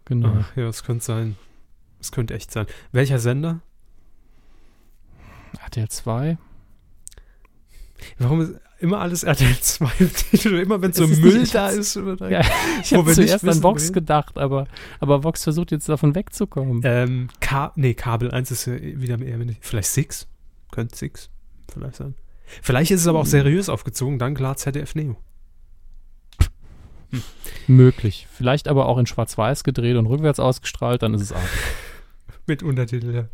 genau. 0.07 0.33
Ach, 0.41 0.57
ja, 0.57 0.65
das 0.65 0.83
könnte 0.83 1.05
sein. 1.05 1.37
Das 1.99 2.11
könnte 2.13 2.33
echt 2.35 2.51
sein. 2.51 2.67
Welcher 2.93 3.19
Sender? 3.19 3.61
RTL 5.67 5.89
2. 5.89 6.39
Warum 8.19 8.41
ist 8.43 8.55
immer 8.79 9.01
alles 9.01 9.23
RTL 9.25 9.59
2 9.59 9.91
im 9.99 10.13
Titel? 10.13 10.59
Immer 10.59 10.81
wenn 10.83 10.93
so 10.93 11.07
Müll 11.07 11.41
nicht- 11.41 11.55
da 11.55 11.69
ist. 11.69 11.97
Oder 11.97 12.31
Ja, 12.31 12.43
ich 12.83 12.93
habe 12.95 13.13
zuerst 13.13 13.47
an 13.49 13.63
Vox 13.63 13.85
wohin. 13.85 13.93
gedacht, 13.95 14.39
aber, 14.39 14.67
aber 15.01 15.25
Vox 15.25 15.43
versucht 15.45 15.71
jetzt 15.73 15.89
davon 15.89 16.15
wegzukommen. 16.15 16.83
Ähm, 16.85 17.29
Ka 17.41 17.73
nee, 17.77 17.95
Kabel 17.95 18.31
1 18.31 18.51
ist 18.51 18.67
ja 18.67 18.75
wieder 18.81 19.21
eher, 19.21 19.39
vielleicht 19.61 19.89
Six? 19.91 20.27
Könnte 20.71 20.97
Six 20.97 21.31
vielleicht 21.73 21.97
sein. 21.97 22.15
Vielleicht 22.63 22.91
ist 22.93 23.01
es 23.01 23.07
aber 23.09 23.19
auch 23.21 23.27
seriös 23.27 23.69
aufgezogen, 23.69 24.19
dann 24.21 24.35
klar 24.35 24.57
ZDF 24.57 24.95
Neo. 24.95 25.17
Möglich. 27.67 28.29
Vielleicht 28.31 28.69
aber 28.69 28.87
auch 28.87 28.99
in 28.99 29.07
Schwarz-Weiß 29.07 29.65
gedreht 29.65 29.97
und 29.97 30.07
rückwärts 30.07 30.39
ausgestrahlt, 30.39 31.03
dann 31.03 31.15
ist 31.15 31.23
es 31.23 31.33
Arte. 31.33 31.49
Mit 32.47 32.63
Untertitel, 32.63 33.13
ja. 33.15 33.25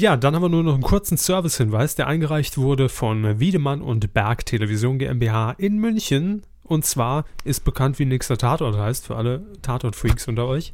Ja, 0.00 0.16
dann 0.16 0.34
haben 0.34 0.40
wir 0.40 0.48
nur 0.48 0.62
noch 0.62 0.72
einen 0.72 0.82
kurzen 0.82 1.18
Servicehinweis, 1.18 1.94
der 1.94 2.06
eingereicht 2.06 2.56
wurde 2.56 2.88
von 2.88 3.38
Wiedemann 3.38 3.82
und 3.82 4.14
Berg 4.14 4.46
Television 4.46 4.98
GmbH 4.98 5.50
in 5.58 5.76
München. 5.76 6.40
Und 6.62 6.86
zwar 6.86 7.26
ist 7.44 7.64
bekannt, 7.64 7.98
wie 7.98 8.06
nächster 8.06 8.38
Tatort 8.38 8.78
heißt, 8.78 9.04
für 9.06 9.16
alle 9.16 9.42
Tatort-Freaks 9.60 10.26
unter 10.26 10.46
euch. 10.46 10.72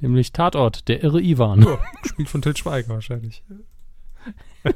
Nämlich 0.00 0.32
Tatort, 0.32 0.88
der 0.88 1.04
irre 1.04 1.20
Ivan. 1.22 1.62
Ja, 1.62 1.78
gespielt 2.02 2.28
von 2.28 2.42
Til 2.42 2.56
Schweiger 2.56 2.88
wahrscheinlich. 2.94 3.44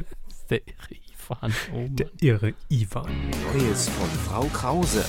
Der 0.49 0.61
irre 0.61 0.95
Ivan. 0.95 1.53
Oh 1.75 1.79
Mann. 1.81 1.97
Der 1.97 2.11
irre 2.21 2.55
Ivan. 2.69 3.11
Neues 3.55 3.89
von 3.89 4.09
Frau 4.09 4.45
Krause. 4.53 5.05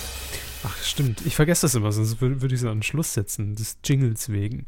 Ach, 0.63 0.75
stimmt. 0.77 1.23
Ich 1.27 1.35
vergesse 1.35 1.63
das 1.67 1.75
immer, 1.75 1.91
sonst 1.91 2.15
wür- 2.15 2.41
würde 2.41 2.55
ich 2.55 2.61
es 2.61 2.65
an 2.65 2.77
den 2.77 2.83
Schluss 2.83 3.13
setzen, 3.13 3.53
des 3.55 3.77
Jingles 3.83 4.29
wegen. 4.29 4.65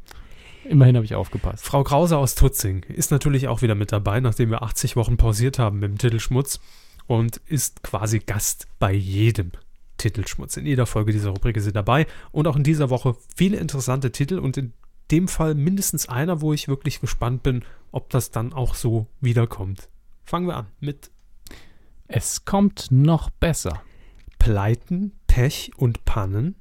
Immerhin 0.68 0.96
habe 0.96 1.06
ich 1.06 1.16
aufgepasst. 1.16 1.64
Frau 1.64 1.84
Krause 1.84 2.18
aus 2.18 2.36
Tutzing 2.36 2.84
ist 2.84 3.12
natürlich 3.12 3.48
auch 3.48 3.62
wieder 3.62 3.76
mit 3.76 3.92
dabei, 3.92 4.20
nachdem 4.20 4.50
wir 4.50 4.64
80 4.64 4.96
Wochen 4.96 5.18
pausiert 5.18 5.60
haben 5.60 5.80
mit 5.80 5.92
dem 5.92 5.98
Titelschmutz 5.98 6.60
und 7.08 7.38
ist 7.46 7.84
quasi 7.84 8.20
Gast 8.20 8.68
bei 8.80 8.92
jedem 8.92 9.52
Titelschmutz. 9.98 10.58
In 10.58 10.66
jeder 10.66 10.88
Folge 10.88 11.12
dieser 11.12 11.30
Rubrik 11.30 11.58
ist 11.58 11.66
sie 11.66 11.72
dabei 11.72 12.08
und 12.32 12.48
auch 12.48 12.56
in 12.56 12.64
dieser 12.64 12.90
Woche 12.90 13.16
viele 13.36 13.58
interessante 13.58 14.12
Titel 14.12 14.40
und 14.40 14.58
in 14.58 14.74
dem 15.12 15.28
Fall 15.28 15.54
mindestens 15.54 16.10
einer, 16.10 16.42
wo 16.42 16.52
ich 16.52 16.68
wirklich 16.68 17.00
gespannt 17.00 17.44
bin, 17.44 17.64
ob 17.92 18.10
das 18.10 18.32
dann 18.32 18.52
auch 18.52 18.74
so 18.74 19.08
wiederkommt. 19.22 19.90
Fangen 20.26 20.48
wir 20.48 20.58
an 20.58 20.68
mit 20.80 21.12
Es 22.08 22.44
kommt 22.44 22.88
noch 22.90 23.30
besser. 23.30 23.82
Pleiten, 24.40 25.14
Pech 25.28 25.72
und 25.78 26.06
Pannen 26.06 26.56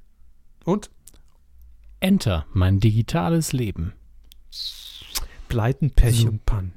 und 0.64 0.90
Enter, 2.04 2.44
mein 2.52 2.80
digitales 2.80 3.54
Leben. 3.54 3.94
Pleiten, 5.48 5.90
Pech 5.90 6.20
So. 6.20 6.28
und 6.28 6.44
Pannen. 6.44 6.74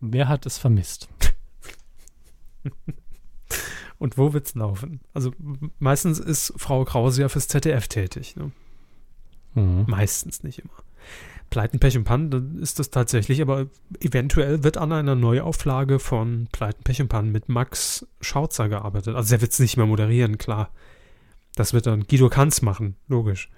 Wer 0.00 0.28
hat 0.28 0.46
es 0.46 0.56
vermisst? 0.56 1.10
Und 3.98 4.16
wo 4.16 4.32
wird's 4.32 4.54
laufen? 4.54 5.00
Also 5.12 5.32
meistens 5.80 6.20
ist 6.20 6.54
Frau 6.56 6.84
Krause 6.84 7.20
ja 7.20 7.28
fürs 7.28 7.48
ZDF 7.48 7.88
tätig. 7.88 8.36
Ne? 8.36 8.52
Mhm. 9.54 9.84
Meistens 9.88 10.42
nicht 10.44 10.60
immer. 10.60 10.70
Pleiten, 11.50 11.78
Pech 11.80 11.96
und 11.96 12.04
Pannen, 12.04 12.30
dann 12.30 12.58
ist 12.62 12.78
das 12.78 12.90
tatsächlich, 12.90 13.42
aber 13.42 13.66
eventuell 14.00 14.62
wird 14.62 14.76
an 14.76 14.92
einer 14.92 15.16
Neuauflage 15.16 15.98
von 15.98 16.48
Pleiten, 16.52 16.82
Pech 16.84 17.02
und 17.02 17.08
Pannen 17.08 17.32
mit 17.32 17.48
Max 17.48 18.06
Schautzer 18.20 18.68
gearbeitet. 18.68 19.16
Also 19.16 19.34
er 19.34 19.40
wird 19.40 19.52
es 19.52 19.58
nicht 19.58 19.76
mehr 19.76 19.86
moderieren, 19.86 20.38
klar. 20.38 20.70
Das 21.56 21.72
wird 21.74 21.86
dann 21.86 22.04
Guido 22.06 22.28
Kanz 22.30 22.62
machen, 22.62 22.94
logisch. 23.08 23.50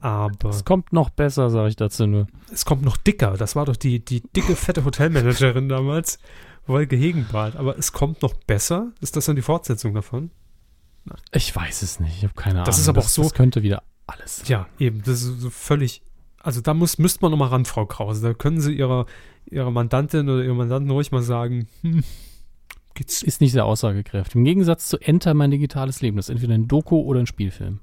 Aber 0.00 0.48
Es 0.48 0.64
kommt 0.64 0.92
noch 0.92 1.10
besser, 1.10 1.50
sage 1.50 1.68
ich 1.68 1.76
dazu 1.76 2.06
nur. 2.06 2.26
es 2.52 2.64
kommt 2.64 2.82
noch 2.82 2.96
dicker. 2.96 3.36
Das 3.36 3.54
war 3.56 3.66
doch 3.66 3.76
die, 3.76 4.02
die 4.04 4.20
dicke, 4.22 4.56
fette 4.56 4.84
Hotelmanagerin 4.84 5.68
damals, 5.68 6.18
Wolke 6.66 6.96
Hegenbart. 6.96 7.56
Aber 7.56 7.76
es 7.78 7.92
kommt 7.92 8.22
noch 8.22 8.34
besser. 8.34 8.92
Ist 9.00 9.16
das 9.16 9.26
dann 9.26 9.36
die 9.36 9.42
Fortsetzung 9.42 9.92
davon? 9.94 10.30
Ich 11.32 11.54
weiß 11.54 11.82
es 11.82 12.00
nicht, 12.00 12.16
ich 12.18 12.22
habe 12.24 12.34
keine 12.34 12.56
Ahnung. 12.56 12.66
Das 12.66 12.78
ist 12.78 12.88
aber 12.88 13.00
auch 13.00 13.08
so- 13.08 13.22
Das 13.22 13.34
könnte 13.34 13.62
wieder 13.62 13.82
alles. 14.06 14.42
Ja, 14.48 14.68
eben. 14.78 15.00
Das 15.02 15.22
ist 15.22 15.40
so 15.40 15.50
völlig. 15.50 16.02
Also 16.42 16.60
da 16.60 16.72
muss, 16.74 16.98
müsste 16.98 17.20
man 17.22 17.30
nochmal 17.32 17.48
ran, 17.48 17.64
Frau 17.64 17.84
Krause. 17.86 18.22
Da 18.26 18.34
können 18.34 18.60
Sie 18.60 18.72
Ihrer, 18.72 19.06
ihrer 19.50 19.70
Mandantin 19.70 20.28
oder 20.28 20.42
Ihrem 20.42 20.56
Mandanten 20.56 20.90
ruhig 20.90 21.10
mal 21.12 21.22
sagen, 21.22 21.68
hm, 21.82 22.02
geht's. 22.94 23.22
Ist 23.22 23.40
nicht 23.40 23.52
sehr 23.52 23.64
aussagekräftig. 23.66 24.34
Im 24.36 24.44
Gegensatz 24.44 24.88
zu 24.88 24.98
Enter, 24.98 25.34
mein 25.34 25.50
digitales 25.50 26.00
Leben. 26.00 26.16
Das 26.16 26.26
ist 26.26 26.30
entweder 26.30 26.54
ein 26.54 26.68
Doku 26.68 27.00
oder 27.00 27.20
ein 27.20 27.26
Spielfilm. 27.26 27.80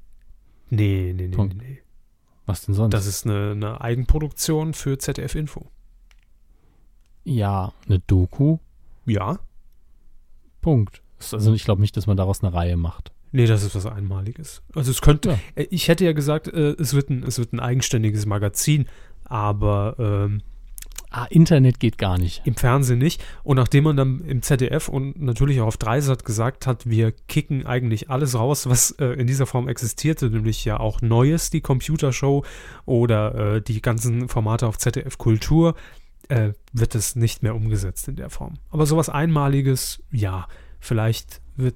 Nee, 0.69 1.13
nee, 1.13 1.13
nee, 1.13 1.27
nee, 1.27 1.35
Punkt. 1.35 1.57
nee. 1.57 1.79
Was 2.47 2.65
denn 2.65 2.73
sonst? 2.73 2.93
Das 2.93 3.05
ist 3.05 3.25
eine, 3.27 3.51
eine 3.51 3.81
Eigenproduktion 3.81 4.73
für 4.73 4.97
ZDF 4.97 5.35
Info. 5.35 5.67
ja, 7.23 7.73
eine 7.85 7.99
Doku. 7.99 8.57
Ja? 9.05 9.39
Punkt. 10.61 11.01
Also 11.31 11.53
ich 11.53 11.63
glaube 11.65 11.81
nicht, 11.81 11.95
dass 11.97 12.07
man 12.07 12.17
daraus 12.17 12.43
eine 12.43 12.53
Reihe 12.53 12.77
macht. 12.77 13.11
Nee, 13.31 13.45
das 13.47 13.63
ist 13.63 13.75
was 13.75 13.85
Einmaliges. 13.85 14.61
Also 14.75 14.91
es 14.91 15.01
könnte, 15.01 15.31
Ja. 15.31 15.39
äh, 15.55 15.67
ich 15.69 15.87
hätte 15.89 16.05
ja 16.05 16.13
gesagt, 16.13 16.47
äh, 16.47 16.71
es, 16.79 16.93
wird 16.93 17.09
ein, 17.09 17.23
es 17.23 17.37
wird 17.37 17.53
ein 17.53 17.59
eigenständiges 17.59 18.25
Magazin, 18.25 18.87
aber 19.25 19.95
ähm, 19.99 20.41
Ah, 21.09 21.25
Internet 21.29 21.79
geht 21.79 21.97
gar 21.97 22.17
nicht. 22.17 22.41
im 22.45 22.55
Fernsehen 22.55 22.99
nicht. 22.99 23.23
Und 23.43 23.55
nachdem 23.55 23.85
man 23.85 23.95
dann 23.95 24.21
im 24.25 24.41
ZDF 24.41 24.89
und 24.89 25.21
natürlich 25.21 25.61
auch 25.61 25.67
auf 25.67 25.77
Dreisat 25.77 26.25
gesagt 26.25 26.67
hat, 26.67 26.89
wir 26.89 27.11
kicken 27.11 27.65
eigentlich 27.65 28.09
alles 28.09 28.35
raus, 28.35 28.67
was 28.67 28.91
äh, 28.91 29.05
in 29.05 29.25
dieser 29.25 29.45
Form 29.45 29.69
existierte, 29.69 30.29
nämlich 30.29 30.65
ja 30.65 30.79
auch 30.79 31.01
Neues, 31.01 31.49
die 31.49 31.61
Computershow 31.61 32.43
oder 32.85 33.55
äh, 33.55 33.61
die 33.61 33.81
ganzen 33.81 34.27
Formate 34.27 34.67
auf 34.67 34.77
ZDF 34.77 35.17
Kultur, 35.17 35.75
äh, 36.27 36.51
wird 36.73 36.93
es 36.93 37.15
nicht 37.15 37.41
mehr 37.41 37.55
umgesetzt 37.55 38.07
in 38.09 38.17
der 38.17 38.29
Form. 38.29 38.55
Aber 38.69 38.85
sowas 38.85 39.07
Einmaliges, 39.07 40.03
ja, 40.11 40.47
vielleicht 40.79 41.41
wird. 41.55 41.75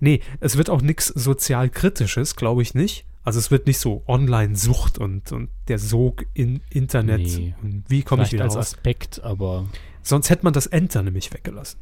Nee, 0.00 0.20
es 0.40 0.56
wird 0.56 0.70
auch 0.70 0.80
nichts 0.80 1.08
sozialkritisches, 1.08 2.36
glaube 2.36 2.62
ich 2.62 2.74
nicht. 2.74 3.04
Also 3.24 3.38
es 3.38 3.50
wird 3.50 3.66
nicht 3.66 3.78
so 3.78 4.04
Online-Sucht 4.06 4.98
und, 4.98 5.32
und 5.32 5.48
der 5.68 5.78
Sog 5.78 6.26
in 6.34 6.60
Internet. 6.70 7.22
Nee. 7.22 7.54
Und 7.62 7.84
wie 7.88 8.02
komme 8.02 8.22
ich 8.22 8.28
Vielleicht 8.28 8.32
wieder 8.34 8.44
als 8.44 8.56
raus? 8.56 8.74
Aspekt, 8.74 9.24
aber 9.24 9.66
Sonst 10.02 10.28
hätte 10.28 10.44
man 10.44 10.52
das 10.52 10.66
Enter 10.66 11.02
nämlich 11.02 11.32
weggelassen. 11.32 11.80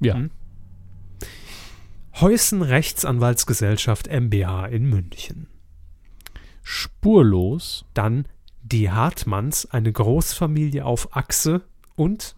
ja. 0.00 0.14
Hm? 0.14 0.30
Heusen 2.20 2.62
Rechtsanwaltsgesellschaft 2.62 4.08
MBH 4.08 4.66
in 4.66 4.88
München. 4.88 5.46
Spurlos. 6.64 7.84
Dann 7.94 8.26
die 8.62 8.90
Hartmanns, 8.90 9.66
eine 9.70 9.92
Großfamilie 9.92 10.84
auf 10.84 11.16
Achse 11.16 11.62
und 11.94 12.34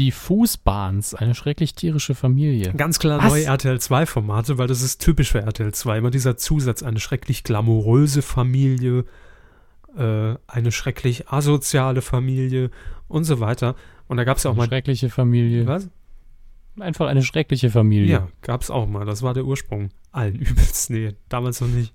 Die 0.00 0.12
Fußbahns, 0.12 1.14
eine 1.14 1.34
schrecklich 1.34 1.74
tierische 1.74 2.14
Familie. 2.14 2.72
ganz 2.72 2.98
klar 2.98 3.18
Was? 3.22 3.28
neue 3.28 3.44
RTL 3.44 3.78
2 3.78 4.06
Formate, 4.06 4.56
weil 4.56 4.66
das 4.66 4.80
ist 4.80 5.02
typisch 5.02 5.30
für 5.30 5.40
RTL 5.42 5.74
2. 5.74 5.98
Immer 5.98 6.10
dieser 6.10 6.38
Zusatz, 6.38 6.82
eine 6.82 7.00
schrecklich 7.00 7.44
glamouröse 7.44 8.22
Familie, 8.22 9.04
äh, 9.94 10.36
eine 10.46 10.72
schrecklich 10.72 11.28
asoziale 11.28 12.00
Familie 12.00 12.70
und 13.08 13.24
so 13.24 13.40
weiter. 13.40 13.76
Und 14.08 14.16
da 14.16 14.24
gab 14.24 14.38
es 14.38 14.44
ja 14.44 14.50
auch 14.50 14.54
Eine 14.54 14.62
mal. 14.62 14.68
schreckliche 14.68 15.10
Familie. 15.10 15.66
Was? 15.66 15.90
Einfach 16.78 17.06
eine 17.08 17.22
schreckliche 17.22 17.68
Familie. 17.68 18.10
Ja, 18.10 18.28
gab 18.40 18.62
es 18.62 18.70
auch 18.70 18.86
mal. 18.86 19.04
Das 19.04 19.22
war 19.22 19.34
der 19.34 19.44
Ursprung. 19.44 19.90
Allen 20.12 20.36
übelst. 20.40 20.88
Nee, 20.88 21.14
damals 21.28 21.60
noch 21.60 21.68
nicht. 21.68 21.92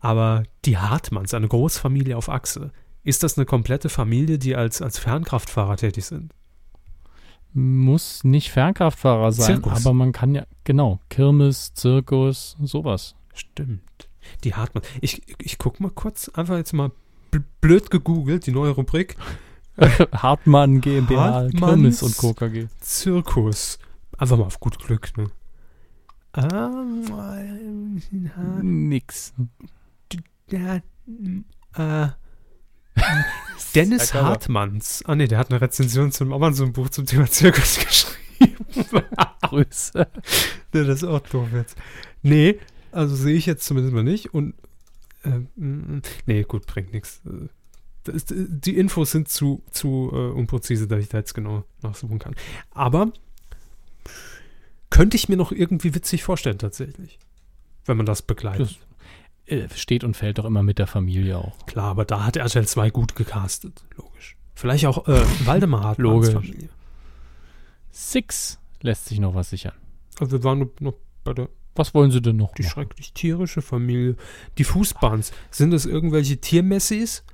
Aber 0.00 0.42
die 0.66 0.76
Hartmanns, 0.76 1.32
eine 1.32 1.48
Großfamilie 1.48 2.14
auf 2.14 2.28
Achse. 2.28 2.72
Ist 3.04 3.22
das 3.22 3.38
eine 3.38 3.46
komplette 3.46 3.88
Familie, 3.88 4.38
die 4.38 4.54
als, 4.54 4.82
als 4.82 4.98
Fernkraftfahrer 4.98 5.78
tätig 5.78 6.04
sind? 6.04 6.34
Muss 7.52 8.22
nicht 8.24 8.50
Fernkraftfahrer 8.52 9.32
sein, 9.32 9.56
Zirkus. 9.56 9.84
aber 9.84 9.92
man 9.94 10.12
kann 10.12 10.34
ja, 10.34 10.44
genau, 10.64 11.00
Kirmes, 11.08 11.74
Zirkus, 11.74 12.56
sowas. 12.62 13.16
Stimmt. 13.34 13.82
Die 14.44 14.54
Hartmanns. 14.54 14.86
Ich, 15.00 15.22
ich 15.42 15.58
guck 15.58 15.80
mal 15.80 15.90
kurz, 15.90 16.28
einfach 16.28 16.56
jetzt 16.56 16.72
mal 16.72 16.92
bl- 17.32 17.42
blöd 17.60 17.90
gegoogelt, 17.90 18.46
die 18.46 18.52
neue 18.52 18.70
Rubrik. 18.70 19.16
Hartmann 20.12 20.80
GmbH, 20.80 21.32
Hartmanns. 21.34 22.00
Kirmes 22.00 22.02
und 22.02 22.16
Co. 22.18 22.34
KG. 22.34 22.68
Zirkus. 22.80 23.78
Einfach 24.18 24.36
mal 24.36 24.44
auf 24.44 24.60
gut 24.60 24.78
Glück, 24.78 25.10
ne? 25.16 25.30
Ähm, 26.36 28.00
Nix. 28.62 29.32
Ja, 30.50 30.76
äh, 31.76 32.08
Dennis. 33.74 34.14
Hartmanns. 34.14 35.02
Ah 35.06 35.14
ne, 35.14 35.28
der 35.28 35.38
hat 35.38 35.50
eine 35.50 35.60
Rezension 35.60 36.12
zum 36.12 36.32
Amazon-Buch 36.32 36.90
zum 36.90 37.06
Thema 37.06 37.26
Zirkus 37.26 37.78
geschrieben. 37.86 38.16
Grüße. 39.42 39.98
ne, 40.72 40.84
das 40.84 41.02
ist 41.02 41.04
auch 41.04 41.20
doof 41.20 41.48
jetzt. 41.52 41.76
Nee, 42.22 42.58
also 42.92 43.14
sehe 43.14 43.36
ich 43.36 43.46
jetzt 43.46 43.64
zumindest 43.64 43.94
mal 43.94 44.02
nicht. 44.02 44.34
Und 44.34 44.54
äh, 45.24 45.40
mm, 45.60 46.02
nee, 46.26 46.42
gut, 46.44 46.66
bringt 46.66 46.92
nichts. 46.92 47.20
Die 48.06 48.76
Infos 48.76 49.10
sind 49.12 49.28
zu, 49.28 49.62
zu 49.70 50.10
äh, 50.12 50.16
unpräzise, 50.16 50.88
dass 50.88 51.00
ich 51.00 51.08
da 51.08 51.18
jetzt 51.18 51.34
genau 51.34 51.64
nachsuchen 51.82 52.18
kann. 52.18 52.34
Aber 52.70 53.12
könnte 54.88 55.16
ich 55.16 55.28
mir 55.28 55.36
noch 55.36 55.52
irgendwie 55.52 55.94
witzig 55.94 56.24
vorstellen, 56.24 56.58
tatsächlich. 56.58 57.18
Wenn 57.84 57.96
man 57.96 58.06
das 58.06 58.22
begleitet. 58.22 58.68
Das 58.68 58.72
äh, 58.72 58.89
steht 59.74 60.04
und 60.04 60.16
fällt 60.16 60.38
doch 60.38 60.44
immer 60.44 60.62
mit 60.62 60.78
der 60.78 60.86
Familie 60.86 61.38
auch. 61.38 61.66
Klar, 61.66 61.90
aber 61.90 62.04
da 62.04 62.24
hat 62.24 62.36
RTL 62.36 62.66
2 62.66 62.90
gut 62.90 63.14
gecastet, 63.16 63.82
logisch. 63.96 64.36
Vielleicht 64.54 64.86
auch 64.86 65.06
äh, 65.08 65.22
Waldemar 65.46 65.82
Hartmanns 65.84 66.28
Logisch. 66.28 66.32
Familie. 66.34 66.68
Six 67.90 68.58
lässt 68.82 69.06
sich 69.06 69.18
noch 69.18 69.34
was 69.34 69.50
sichern. 69.50 69.74
Also 70.18 70.32
wir 70.32 70.44
waren 70.44 70.70
noch- 70.80 70.94
bei 71.24 71.32
der 71.34 71.48
Was 71.74 71.94
wollen 71.94 72.10
sie 72.10 72.20
denn 72.22 72.36
noch? 72.36 72.52
die 72.54 72.62
machen? 72.62 72.72
schrecklich 72.72 73.12
tierische 73.12 73.62
Familie. 73.62 74.16
Die 74.58 74.64
Fußbahns, 74.64 75.32
sind 75.50 75.70
das 75.72 75.86
irgendwelche 75.86 76.38
Tiermessis? 76.38 77.24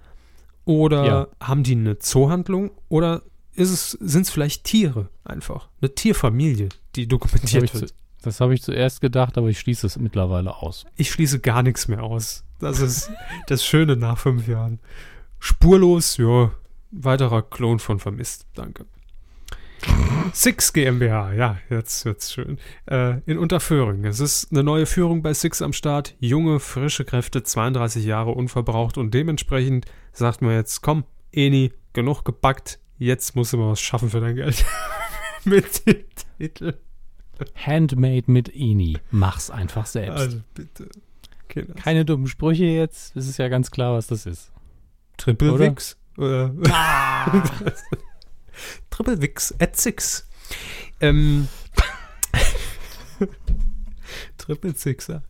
Oder 0.65 1.07
Ja. 1.07 1.27
haben 1.41 1.63
die 1.63 1.73
eine 1.77 1.99
Zoohandlung? 1.99 2.71
Oder 2.89 3.23
es, 3.55 3.93
sind 3.93 4.23
es 4.23 4.31
vielleicht 4.31 4.65
Tiere 4.65 5.09
einfach? 5.25 5.69
Eine 5.81 5.95
Tierfamilie, 5.95 6.69
die 6.97 7.07
dokumentiert 7.07 7.73
wird. 7.75 7.95
Das 8.27 8.41
hab 8.41 8.51
ich 8.51 8.63
zuerst 8.63 9.01
gedacht, 9.01 9.39
aber 9.39 9.49
ich 9.49 9.61
schließe 9.61 9.87
es 9.87 9.97
mittlerweile 9.99 10.57
aus. 10.57 10.85
Ich 10.97 11.11
schließe 11.11 11.41
gar 11.41 11.63
nichts 11.63 11.89
mehr 11.89 12.03
aus. 12.03 12.45
Das 12.59 12.81
ist 12.81 13.11
das 13.47 13.65
Schöne 13.65 13.97
nach 13.97 14.19
fünf 14.19 14.49
Jahren. 14.49 14.81
Spurlos, 15.39 16.17
ja, 16.17 16.51
weiterer 16.91 17.43
Klon 17.43 17.79
von 17.79 17.99
Vermisst. 17.99 18.47
Danke. 18.55 18.87
Six 20.33 20.73
GmbH, 20.73 21.35
ja, 21.35 21.59
jetzt 21.71 22.05
wird's 22.05 22.33
schön. 22.33 22.59
Äh, 22.87 23.21
in 23.27 23.39
Unterföhring. 23.39 24.05
Es 24.05 24.19
ist 24.19 24.51
eine 24.51 24.65
neue 24.65 24.87
Führung 24.87 25.23
bei 25.23 25.33
Six 25.33 25.63
am 25.63 25.73
Start. 25.73 26.17
Junge, 26.19 26.59
frische 26.59 27.05
Kräfte, 27.05 27.43
32 27.45 28.05
Jahre 28.05 28.33
unverbraucht 28.33 28.99
und 28.99 29.15
dementsprechend 29.15 29.87
sagt 30.13 30.43
man 30.43 30.53
jetzt, 30.53 30.83
komm, 30.83 31.05
Eni, 31.33 31.73
genug 31.93 32.25
gepackt, 32.25 32.81
jetzt 32.99 33.37
musst 33.37 33.53
du 33.53 33.59
mal 33.59 33.71
was 33.71 33.81
schaffen 33.81 34.11
für 34.11 34.21
dein 34.21 34.35
Geld. 34.35 34.65
Mit 35.45 35.87
dem 35.87 36.05
Titel. 36.39 36.75
Handmade 37.55 38.25
mit 38.31 38.49
Eni. 38.55 38.99
Mach's 39.11 39.51
einfach 39.51 39.87
selbst. 39.87 40.19
Also 40.19 40.41
bitte. 40.55 40.89
Okay, 41.45 41.67
Keine 41.77 42.05
dummen 42.05 42.27
Sprüche 42.27 42.65
jetzt. 42.65 43.15
Es 43.17 43.29
ist 43.29 43.39
ja 43.39 43.49
ganz 43.49 43.71
klar, 43.71 43.95
was 43.95 44.07
das 44.09 44.27
ist. 44.27 44.51
Triple 45.17 45.53
Oder? 45.53 45.67
Wix. 45.71 45.97
Oder? 46.19 46.53
Triple 48.91 49.21
Wix 49.23 49.55
at 49.59 49.77
Six. 49.77 50.27
Ähm, 51.01 51.49
Triple 54.39 54.75
Sixer. 54.75 55.23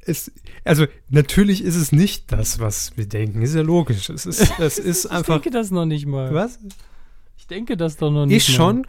Es, 0.00 0.30
also 0.64 0.86
natürlich 1.10 1.62
ist 1.62 1.76
es 1.76 1.92
nicht 1.92 2.32
das, 2.32 2.58
was 2.60 2.96
wir 2.96 3.06
denken. 3.06 3.42
Ist 3.42 3.54
ja 3.54 3.62
logisch. 3.62 4.08
Es 4.08 4.24
ist, 4.26 4.40
es 4.58 4.78
ist 4.78 5.04
Ich 5.06 5.10
einfach. 5.10 5.34
denke 5.34 5.50
das 5.50 5.70
noch 5.70 5.84
nicht 5.84 6.06
mal. 6.06 6.32
Was? 6.32 6.58
Ich 7.36 7.46
denke 7.46 7.76
das 7.76 7.96
doch 7.96 8.10
noch 8.10 8.26
nicht 8.26 8.48
Ich 8.48 8.58
mal. 8.58 8.64
schon. 8.64 8.86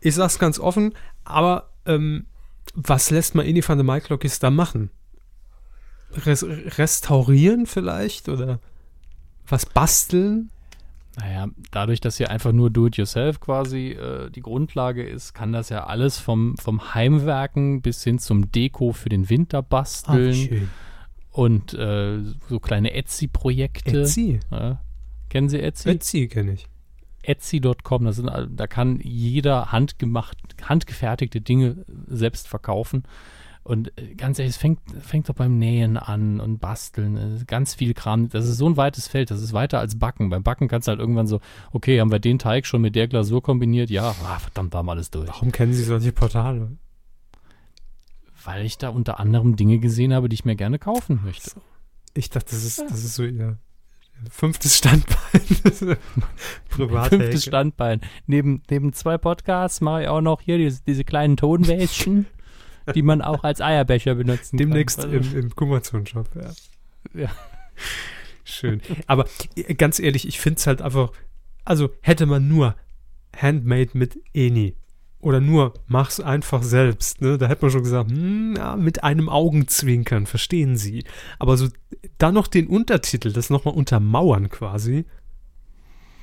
Ich 0.00 0.14
sag's 0.14 0.38
ganz 0.38 0.58
offen. 0.58 0.94
Aber 1.24 1.70
ähm, 1.86 2.26
was 2.74 3.10
lässt 3.10 3.34
man 3.34 3.46
Ini 3.46 3.62
van 3.66 3.78
de 3.78 3.84
Maiklokis 3.84 4.38
da 4.38 4.50
machen? 4.50 4.90
Res 6.26 6.44
restaurieren 6.78 7.66
vielleicht? 7.66 8.28
Oder 8.28 8.60
was 9.46 9.66
basteln? 9.66 10.50
Naja, 11.16 11.48
dadurch, 11.70 12.00
dass 12.00 12.16
hier 12.16 12.30
einfach 12.30 12.52
nur 12.52 12.70
Do-it-yourself 12.70 13.38
quasi 13.38 13.90
äh, 13.90 14.30
die 14.30 14.40
Grundlage 14.40 15.04
ist, 15.04 15.32
kann 15.32 15.52
das 15.52 15.68
ja 15.68 15.86
alles 15.86 16.18
vom, 16.18 16.56
vom 16.56 16.94
Heimwerken 16.94 17.82
bis 17.82 18.02
hin 18.02 18.18
zum 18.18 18.50
Deko 18.50 18.92
für 18.92 19.10
den 19.10 19.30
Winter 19.30 19.62
basteln 19.62 20.34
schön. 20.34 20.70
und 21.30 21.72
äh, 21.74 22.18
so 22.48 22.58
kleine 22.58 22.94
Etsy-Projekte. 22.94 24.02
Etsy. 24.02 24.40
Ja. 24.50 24.80
Kennen 25.28 25.48
Sie 25.48 25.60
Etsy? 25.60 25.90
Etsy 25.90 26.26
kenne 26.26 26.54
ich. 26.54 26.66
Etsy.com, 27.28 28.04
das 28.04 28.16
sind, 28.16 28.28
all- 28.28 28.48
da 28.48 28.66
kann 28.66 29.00
jeder 29.02 29.72
handgemacht, 29.72 30.36
handgefertigte 30.62 31.40
Dinge 31.40 31.84
selbst 32.06 32.48
verkaufen. 32.48 33.04
Und 33.62 33.96
äh, 33.98 34.14
ganz 34.14 34.38
ehrlich, 34.38 34.56
es 34.56 34.60
fängt, 34.60 34.80
fängt 35.00 35.28
doch 35.30 35.34
beim 35.34 35.58
Nähen 35.58 35.96
an 35.96 36.38
und 36.38 36.58
Basteln. 36.58 37.16
äh, 37.16 37.44
Ganz 37.46 37.74
viel 37.74 37.94
Kram. 37.94 38.28
Das 38.28 38.46
ist 38.46 38.58
so 38.58 38.68
ein 38.68 38.76
weites 38.76 39.08
Feld. 39.08 39.30
Das 39.30 39.40
ist 39.40 39.54
weiter 39.54 39.78
als 39.78 39.98
Backen. 39.98 40.28
Beim 40.28 40.42
Backen 40.42 40.68
kannst 40.68 40.86
du 40.86 40.90
halt 40.90 41.00
irgendwann 41.00 41.26
so, 41.26 41.40
okay, 41.72 41.98
haben 41.98 42.12
wir 42.12 42.18
den 42.18 42.38
Teig 42.38 42.66
schon 42.66 42.82
mit 42.82 42.94
der 42.94 43.08
Glasur 43.08 43.42
kombiniert? 43.42 43.88
Ja, 43.88 44.14
ah, 44.26 44.38
verdammt, 44.38 44.74
da 44.74 44.78
haben 44.78 44.90
alles 44.90 45.10
durch. 45.10 45.28
Warum 45.28 45.50
kennen 45.50 45.72
Sie 45.72 45.82
solche 45.82 46.12
Portale? 46.12 46.76
Weil 48.44 48.66
ich 48.66 48.76
da 48.76 48.90
unter 48.90 49.18
anderem 49.18 49.56
Dinge 49.56 49.78
gesehen 49.78 50.12
habe, 50.12 50.28
die 50.28 50.34
ich 50.34 50.44
mir 50.44 50.56
gerne 50.56 50.78
kaufen 50.78 51.20
möchte. 51.24 51.52
Ich 52.12 52.28
dachte, 52.28 52.50
das 52.50 52.64
ist, 52.64 52.80
das 52.80 53.02
ist 53.02 53.14
so 53.14 53.24
Ihr 53.24 53.56
fünftes 54.30 54.78
Standbein. 54.78 55.96
Fünftes 57.08 57.44
Standbein. 57.44 58.00
Neben, 58.26 58.62
neben 58.70 58.92
zwei 58.92 59.18
Podcasts 59.18 59.80
mache 59.80 60.02
ich 60.02 60.08
auch 60.08 60.20
noch 60.20 60.40
hier 60.40 60.58
diese, 60.58 60.82
diese 60.86 61.04
kleinen 61.04 61.36
Tonbäschen, 61.36 62.26
die 62.94 63.02
man 63.02 63.22
auch 63.22 63.44
als 63.44 63.60
Eierbecher 63.60 64.14
benutzen 64.14 64.56
Demnächst 64.56 65.00
kann. 65.00 65.12
im, 65.12 65.36
im 65.36 65.54
Kummerzone-Shop, 65.54 66.28
ja. 66.34 66.50
Ja. 67.20 67.30
Schön. 68.44 68.80
Aber 69.06 69.26
äh, 69.56 69.74
ganz 69.74 69.98
ehrlich, 69.98 70.28
ich 70.28 70.40
finde 70.40 70.58
es 70.58 70.66
halt 70.66 70.82
einfach, 70.82 71.12
also 71.64 71.90
hätte 72.00 72.26
man 72.26 72.48
nur 72.48 72.76
Handmade 73.36 73.90
mit 73.94 74.18
Eni 74.32 74.76
oder 75.24 75.40
nur 75.40 75.72
mach's 75.86 76.20
einfach 76.20 76.62
selbst, 76.62 77.22
ne? 77.22 77.38
Da 77.38 77.48
hätte 77.48 77.64
man 77.64 77.70
schon 77.70 77.82
gesagt, 77.82 78.10
hm, 78.10 78.56
ja, 78.58 78.76
mit 78.76 79.02
einem 79.02 79.30
Augenzwinkern, 79.30 80.26
verstehen 80.26 80.76
Sie. 80.76 81.04
Aber 81.38 81.56
so 81.56 81.68
dann 82.24 82.34
noch 82.34 82.46
den 82.46 82.68
Untertitel, 82.68 83.32
das 83.32 83.50
nochmal 83.50 83.74
untermauern 83.74 84.48
quasi, 84.48 85.04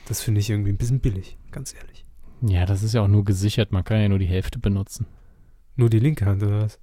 das 0.08 0.20
finde 0.24 0.40
ich 0.40 0.50
irgendwie 0.50 0.72
ein 0.72 0.78
bisschen 0.78 1.00
billig, 1.00 1.38
ganz 1.52 1.76
ehrlich. 1.76 2.06
Ja, 2.42 2.66
das 2.66 2.82
ist 2.82 2.94
ja 2.94 3.04
auch 3.04 3.08
nur 3.08 3.24
gesichert. 3.24 3.72
Man 3.72 3.84
kann 3.84 4.02
ja 4.02 4.10
nur 4.10 4.18
die 4.18 4.26
Hälfte 4.26 4.58
benutzen. 4.58 5.06
Nur 5.76 5.92
die 5.92 6.00
linke 6.00 6.26
Hand 6.26 6.42
oder 6.42 6.64
was? 6.64 6.80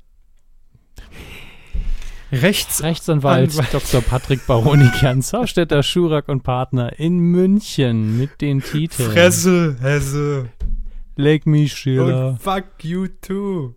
Rechts. 2.31 2.81
Rechtsanwalt 2.85 3.51
Anwalt. 3.51 3.75
Dr. 3.75 4.03
Patrick 4.03 4.47
Baronikian, 4.47 5.21
Saustädter 5.21 5.83
Schurak 5.83 6.29
und 6.29 6.45
Partner 6.45 6.97
in 7.01 7.19
München 7.19 8.19
mit 8.19 8.41
den 8.41 8.63
Titeln 8.63 9.11
Fresse, 9.11 9.77
Hesse. 9.81 10.51
Leg 11.17 11.45
me 11.45 11.69
Schiller. 11.69 12.29
Und 12.29 12.41
fuck 12.41 12.85
you 12.85 13.09
too. 13.21 13.75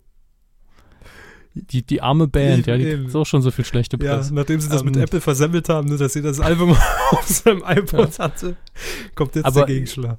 Die, 1.54 1.84
die 1.84 2.02
arme 2.02 2.28
Band, 2.28 2.66
ja, 2.68 2.78
die 2.78 2.86
Eben. 2.86 3.08
hat 3.08 3.16
auch 3.16 3.26
schon 3.26 3.42
so 3.42 3.52
viel 3.52 3.66
schlechte 3.66 3.98
Ja, 4.02 4.16
Presse. 4.16 4.34
nachdem 4.34 4.62
sie 4.62 4.70
das 4.70 4.84
mit 4.86 4.96
Ähm, 4.96 5.02
Apple 5.04 5.20
versemmelt 5.20 5.68
haben, 5.68 5.90
ne, 5.90 5.98
dass 5.98 6.14
sie 6.14 6.22
das 6.22 6.40
Album 6.40 6.72
auf 7.12 7.28
seinem 7.28 7.62
iPod 7.66 8.18
hatte, 8.20 8.56
kommt 9.16 9.36
jetzt 9.36 9.46
Aber- 9.46 9.66
der 9.66 9.76
Gegenschlag. 9.76 10.18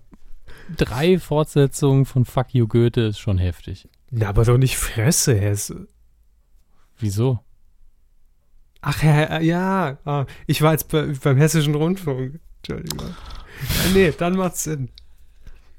Drei 0.76 1.18
Fortsetzungen 1.18 2.04
von 2.06 2.24
Fuck 2.24 2.54
You 2.54 2.66
Goethe 2.68 3.00
ist 3.08 3.18
schon 3.18 3.38
heftig. 3.38 3.88
Ja, 4.10 4.28
aber 4.28 4.44
doch 4.44 4.58
nicht 4.58 4.76
Fresse, 4.76 5.34
Hesse. 5.38 5.88
Wieso? 6.98 7.40
Ach 8.80 9.02
ja, 9.02 9.40
ja. 9.40 9.98
Ah, 10.04 10.26
ich 10.46 10.60
war 10.62 10.72
jetzt 10.72 10.88
bei, 10.88 11.12
beim 11.22 11.36
Hessischen 11.36 11.74
Rundfunk. 11.74 12.40
Entschuldigung. 12.58 13.08
Ja, 13.08 13.90
nee, 13.94 14.12
dann 14.16 14.36
macht's 14.36 14.64
Sinn. 14.64 14.88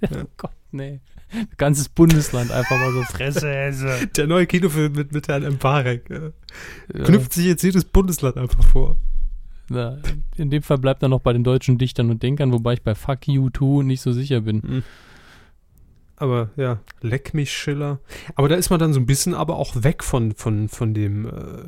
Oh 0.01 0.23
Gott, 0.37 0.51
nee. 0.71 0.99
Ganzes 1.57 1.89
Bundesland 1.89 2.51
einfach 2.51 2.77
mal 2.77 2.91
so 2.91 3.03
Fresse, 3.03 3.49
Hesse. 3.49 4.07
Der 4.17 4.27
neue 4.27 4.47
Kinofilm 4.47 4.93
mit, 4.93 5.11
mit 5.11 5.27
Herrn 5.27 5.43
Mbarek. 5.53 6.09
Ja. 6.09 7.03
knüpft 7.03 7.33
sich 7.33 7.45
jetzt 7.45 7.63
jedes 7.63 7.85
Bundesland 7.85 8.37
einfach 8.37 8.63
vor. 8.63 8.95
Na, 9.69 9.97
in 10.35 10.49
dem 10.49 10.61
Fall 10.61 10.77
bleibt 10.77 11.01
er 11.03 11.09
noch 11.09 11.21
bei 11.21 11.33
den 11.33 11.43
deutschen 11.43 11.77
Dichtern 11.77 12.09
und 12.09 12.21
Denkern, 12.21 12.51
wobei 12.51 12.73
ich 12.73 12.81
bei 12.83 12.95
Fuck 12.95 13.27
You 13.27 13.49
Too 13.49 13.81
nicht 13.81 14.01
so 14.01 14.11
sicher 14.11 14.41
bin. 14.41 14.83
Aber 16.15 16.51
ja, 16.57 16.79
leck 17.01 17.33
mich 17.33 17.51
Schiller. 17.51 17.99
Aber 18.35 18.49
da 18.49 18.55
ist 18.55 18.69
man 18.69 18.79
dann 18.79 18.93
so 18.93 18.99
ein 18.99 19.05
bisschen 19.05 19.33
aber 19.33 19.57
auch 19.57 19.83
weg 19.83 20.03
von, 20.03 20.33
von, 20.33 20.67
von 20.69 20.93
dem 20.93 21.25
äh, 21.25 21.63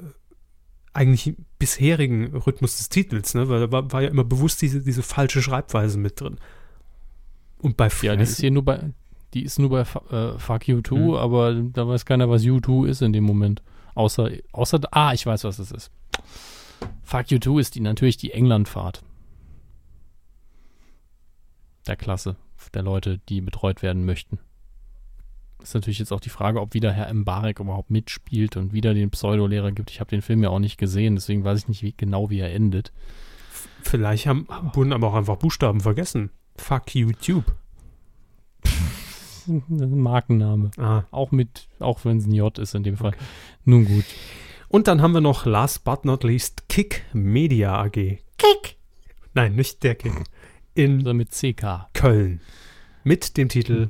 eigentlich 0.94 1.36
bisherigen 1.60 2.34
Rhythmus 2.36 2.78
des 2.78 2.90
Titels, 2.90 3.34
ne? 3.34 3.50
Weil 3.50 3.60
da 3.62 3.72
war, 3.72 3.92
war 3.92 4.02
ja 4.02 4.10
immer 4.10 4.24
bewusst 4.24 4.62
diese, 4.62 4.82
diese 4.82 5.04
falsche 5.04 5.42
Schreibweise 5.42 5.98
mit 5.98 6.22
drin. 6.22 6.38
Und 7.62 7.76
bei 7.78 7.90
Ja, 8.02 8.16
die 8.16 8.24
ist 8.24 8.40
hier 8.40 8.52
nur 8.52 8.64
bei, 8.64 8.94
die 9.36 9.44
ist 9.44 9.60
nur 9.60 9.70
bei 9.70 9.82
äh, 9.82 10.40
Fuck 10.40 10.68
You 10.68 10.82
Too, 10.82 10.96
Mhm. 11.12 11.14
aber 11.16 11.54
da 11.54 11.88
weiß 11.88 12.06
keiner, 12.06 12.30
was 12.30 12.44
You 12.44 12.60
Too 12.60 12.86
ist 12.86 13.02
in 13.04 13.14
dem 13.14 13.24
Moment. 13.26 13.62
Außer, 13.94 14.30
außer, 14.52 14.80
ah, 14.92 15.14
ich 15.14 15.26
weiß, 15.26 15.44
was 15.44 15.60
es 15.60 15.72
ist. 15.72 15.92
Fuck 17.04 17.30
You 17.32 17.38
Too 17.40 17.60
ist 17.60 17.76
die, 17.76 17.82
natürlich 17.82 18.18
die 18.18 18.32
Englandfahrt. 18.32 19.04
Der 21.88 21.96
Klasse, 21.96 22.36
der 22.74 22.82
Leute, 22.82 23.20
die 23.30 23.42
betreut 23.42 23.82
werden 23.84 24.06
möchten. 24.06 24.40
Ist 25.62 25.74
natürlich 25.76 26.00
jetzt 26.00 26.12
auch 26.12 26.20
die 26.20 26.30
Frage, 26.30 26.62
ob 26.62 26.74
wieder 26.74 26.92
Herr 26.92 27.14
Mbarek 27.14 27.60
überhaupt 27.60 27.92
mitspielt 27.92 28.58
und 28.58 28.74
wieder 28.74 28.94
den 28.94 29.12
Pseudolehrer 29.12 29.72
gibt. 29.72 29.92
Ich 29.92 30.00
habe 30.00 30.10
den 30.10 30.22
Film 30.22 30.44
ja 30.44 30.50
auch 30.50 30.60
nicht 30.60 30.78
gesehen, 30.78 31.16
deswegen 31.16 31.44
weiß 31.44 31.60
ich 31.60 31.68
nicht 31.68 31.84
wie, 31.84 31.94
genau, 31.96 32.30
wie 32.30 32.40
er 32.40 32.54
endet. 32.54 32.92
Vielleicht 33.82 34.28
haben 34.28 34.48
wurden 34.74 34.94
aber 34.94 35.08
auch 35.08 35.14
einfach 35.16 35.38
Buchstaben 35.38 35.82
vergessen. 35.82 36.32
Fuck 36.58 36.96
YouTube. 36.96 37.46
Ein 39.48 40.00
Markenname. 40.00 40.72
Ah. 40.78 41.04
Auch 41.12 41.32
mit, 41.32 41.68
auch 41.80 42.04
wenn 42.06 42.18
es 42.18 42.26
ein 42.26 42.34
J 42.34 42.58
ist 42.58 42.76
in 42.76 42.84
dem 42.84 42.98
Fall. 42.98 43.14
Nun 43.64 43.86
gut. 43.86 44.06
Und 44.68 44.88
dann 44.88 45.02
haben 45.02 45.14
wir 45.14 45.22
noch 45.22 45.46
last 45.46 45.84
but 45.84 46.06
not 46.06 46.24
least 46.24 46.68
Kick 46.68 47.04
Media 47.14 47.82
AG. 47.82 47.94
Kick. 48.38 48.78
Nein, 49.34 49.56
nicht 49.56 49.84
der 49.84 49.96
Kick. 49.96 50.14
In 50.74 51.00
Also 51.00 51.14
mit 51.14 51.32
CK. 51.32 51.88
Köln. 51.94 52.42
Mit 53.04 53.38
dem 53.38 53.50
Titel 53.50 53.90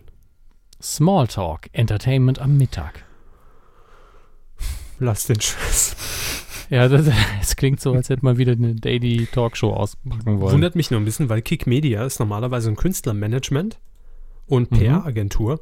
Smalltalk, 0.82 1.70
Entertainment 1.72 2.40
am 2.40 2.58
Mittag. 2.58 3.06
Lass 5.00 5.26
den 5.26 5.42
Scheiß. 5.42 5.96
Ja, 6.70 6.88
das, 6.88 7.10
es 7.42 7.56
klingt 7.56 7.80
so, 7.80 7.94
als 7.94 8.10
hätte 8.10 8.24
man 8.24 8.38
wieder 8.38 8.54
eine 8.54 8.76
Daily 8.76 9.28
Talkshow 9.32 9.74
auspacken 9.74 10.40
wollen. 10.40 10.54
Wundert 10.54 10.76
mich 10.76 10.92
nur 10.92 11.00
ein 11.00 11.06
bisschen, 11.06 11.30
weil 11.30 11.42
Kick 11.42 11.68
Media 11.68 12.06
ist 12.06 12.20
normalerweise 12.20 12.70
ein 12.70 12.76
Künstlermanagement 12.76 13.80
und 14.48 14.72
Mhm. 14.72 14.76
PR-Agentur. 14.78 15.60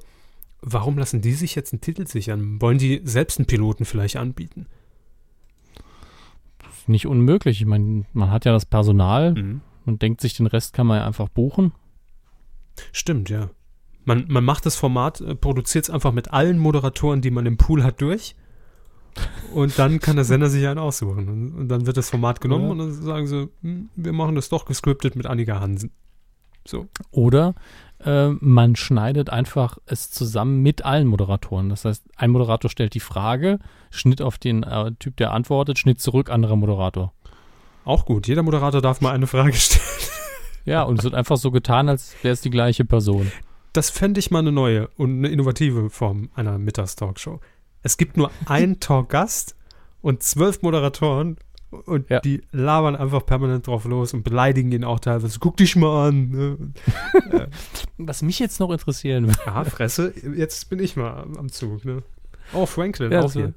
Warum 0.61 0.97
lassen 0.97 1.21
die 1.21 1.33
sich 1.33 1.55
jetzt 1.55 1.73
einen 1.73 1.81
Titel 1.81 2.07
sichern? 2.07 2.61
Wollen 2.61 2.77
die 2.77 3.01
selbst 3.03 3.37
einen 3.39 3.47
Piloten 3.47 3.85
vielleicht 3.85 4.15
anbieten? 4.17 4.67
Nicht 6.87 7.07
unmöglich. 7.07 7.61
Ich 7.61 7.67
meine, 7.67 8.05
man 8.13 8.29
hat 8.31 8.45
ja 8.45 8.51
das 8.51 8.65
Personal 8.65 9.33
Mhm. 9.33 9.61
und 9.85 10.01
denkt 10.01 10.21
sich, 10.21 10.35
den 10.35 10.47
Rest 10.47 10.73
kann 10.73 10.87
man 10.87 10.97
ja 10.99 11.05
einfach 11.07 11.29
buchen. 11.29 11.71
Stimmt, 12.91 13.29
ja. 13.29 13.49
Man, 14.05 14.25
man 14.27 14.43
macht 14.43 14.65
das 14.65 14.75
Format, 14.75 15.21
äh, 15.21 15.35
produziert 15.35 15.85
es 15.85 15.89
einfach 15.89 16.11
mit 16.11 16.33
allen 16.33 16.57
Moderatoren, 16.59 17.21
die 17.21 17.31
man 17.31 17.45
im 17.45 17.55
Pool 17.57 17.83
hat, 17.83 18.01
durch. 18.01 18.35
Und 19.53 19.77
dann 19.77 19.99
kann 19.99 20.15
der 20.15 20.25
Sender 20.25 20.49
sich 20.49 20.65
einen 20.67 20.79
aussuchen. 20.79 21.29
Und, 21.53 21.67
dann 21.69 21.85
wird 21.85 21.97
das 21.97 22.09
Format 22.09 22.41
genommen 22.41 22.65
Ja. 22.65 22.71
und 22.71 22.77
dann 22.79 22.91
sagen 22.93 23.27
sie, 23.27 23.47
hm, 23.61 23.89
wir 23.95 24.11
machen 24.11 24.35
das 24.35 24.49
doch 24.49 24.65
gescriptet 24.65 25.15
mit 25.15 25.25
Annika 25.27 25.59
Hansen. 25.59 25.91
So. 26.65 26.87
Oder 27.11 27.53
äh, 28.05 28.29
man 28.29 28.75
schneidet 28.75 29.29
einfach 29.29 29.77
es 29.85 30.11
zusammen 30.11 30.61
mit 30.61 30.85
allen 30.85 31.07
Moderatoren. 31.07 31.69
Das 31.69 31.85
heißt, 31.85 32.03
ein 32.15 32.31
Moderator 32.31 32.69
stellt 32.69 32.93
die 32.93 32.99
Frage, 32.99 33.59
Schnitt 33.91 34.21
auf 34.21 34.37
den 34.37 34.63
äh, 34.63 34.91
Typ, 34.99 35.17
der 35.17 35.31
antwortet, 35.31 35.79
Schnitt 35.79 36.01
zurück, 36.01 36.29
anderer 36.29 36.55
Moderator. 36.55 37.13
Auch 37.85 38.05
gut. 38.05 38.27
Jeder 38.27 38.43
Moderator 38.43 38.81
darf 38.81 39.01
mal 39.01 39.11
eine 39.11 39.27
Frage 39.27 39.53
stellen. 39.53 39.85
Ja, 40.65 40.83
und 40.83 40.99
es 40.99 41.03
wird 41.03 41.13
einfach 41.13 41.37
so 41.37 41.51
getan, 41.51 41.89
als 41.89 42.15
wäre 42.21 42.33
es 42.33 42.41
die 42.41 42.49
gleiche 42.49 42.85
Person. 42.85 43.31
Das 43.73 43.89
fände 43.89 44.19
ich 44.19 44.31
mal 44.31 44.39
eine 44.39 44.51
neue 44.51 44.87
und 44.97 45.17
eine 45.17 45.29
innovative 45.29 45.89
Form 45.89 46.29
einer 46.35 46.57
Mittagstalkshow. 46.57 47.39
Es 47.81 47.97
gibt 47.97 48.17
nur 48.17 48.31
einen 48.45 48.79
Talkgast 48.79 49.55
und 50.01 50.23
zwölf 50.23 50.61
Moderatoren 50.61 51.37
und 51.85 52.09
Ja. 52.09 52.19
die 52.19 52.41
labern 52.51 52.95
einfach 52.95 53.25
permanent 53.25 53.65
drauf 53.67 53.85
los 53.85 54.13
und 54.13 54.23
beleidigen 54.23 54.71
ihn 54.71 54.83
auch 54.83 54.99
teilweise. 54.99 55.39
Guck 55.39 55.57
dich 55.57 55.75
mal 55.75 56.07
an. 56.09 56.29
Ne? 56.29 56.57
Was 57.97 58.21
mich 58.21 58.39
jetzt 58.39 58.59
noch 58.59 58.71
interessieren 58.71 59.27
würde, 59.27 59.39
Ja, 59.45 59.63
Fresse, 59.65 60.13
jetzt 60.35 60.69
bin 60.69 60.79
ich 60.79 60.95
mal 60.95 61.23
am- 61.37 61.49
Zug. 61.49 61.83
Ne? 61.85 62.03
Oh, 62.53 62.65
Franklin, 62.65 63.11
Ja, 63.11 63.21
auch 63.21 63.33
hier. 63.33 63.53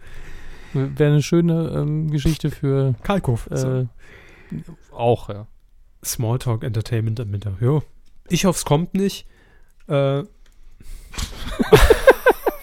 wäre 0.72 1.12
eine 1.12 1.22
schöne 1.22 1.68
ähm, 1.74 2.10
Geschichte 2.10 2.50
für 2.50 2.94
Kalkow. 3.02 3.46
so. 3.50 3.80
äh, 3.80 3.86
auch, 4.92 5.28
ja. 5.28 5.46
Smalltalk 6.04 6.62
Entertainment 6.62 7.18
am 7.20 7.30
Mittag. 7.30 7.54
Jo. 7.60 7.82
Ich 8.28 8.44
hoffe, 8.44 8.58
es 8.58 8.64
kommt 8.64 8.94
nicht. 8.94 9.26
Äh, 9.88 10.22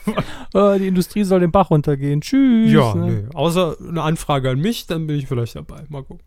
Äh, 0.54 0.80
die 0.80 0.88
Industrie 0.88 1.24
soll 1.24 1.40
den 1.40 1.52
Bach 1.52 1.70
runtergehen. 1.70 2.22
Tschüss. 2.22 2.72
ja, 2.72 2.94
ne? 2.96 3.12
nee. 3.12 3.24
Außer 3.34 3.76
eine 3.80 4.02
Anfrage 4.02 4.50
an 4.50 4.60
mich, 4.60 4.88
dann 4.88 5.08
bin 5.08 5.18
ich 5.18 5.28
vielleicht 5.28 5.56
dabei. 5.56 5.86
Mal 5.90 6.04
gucken. 6.04 6.24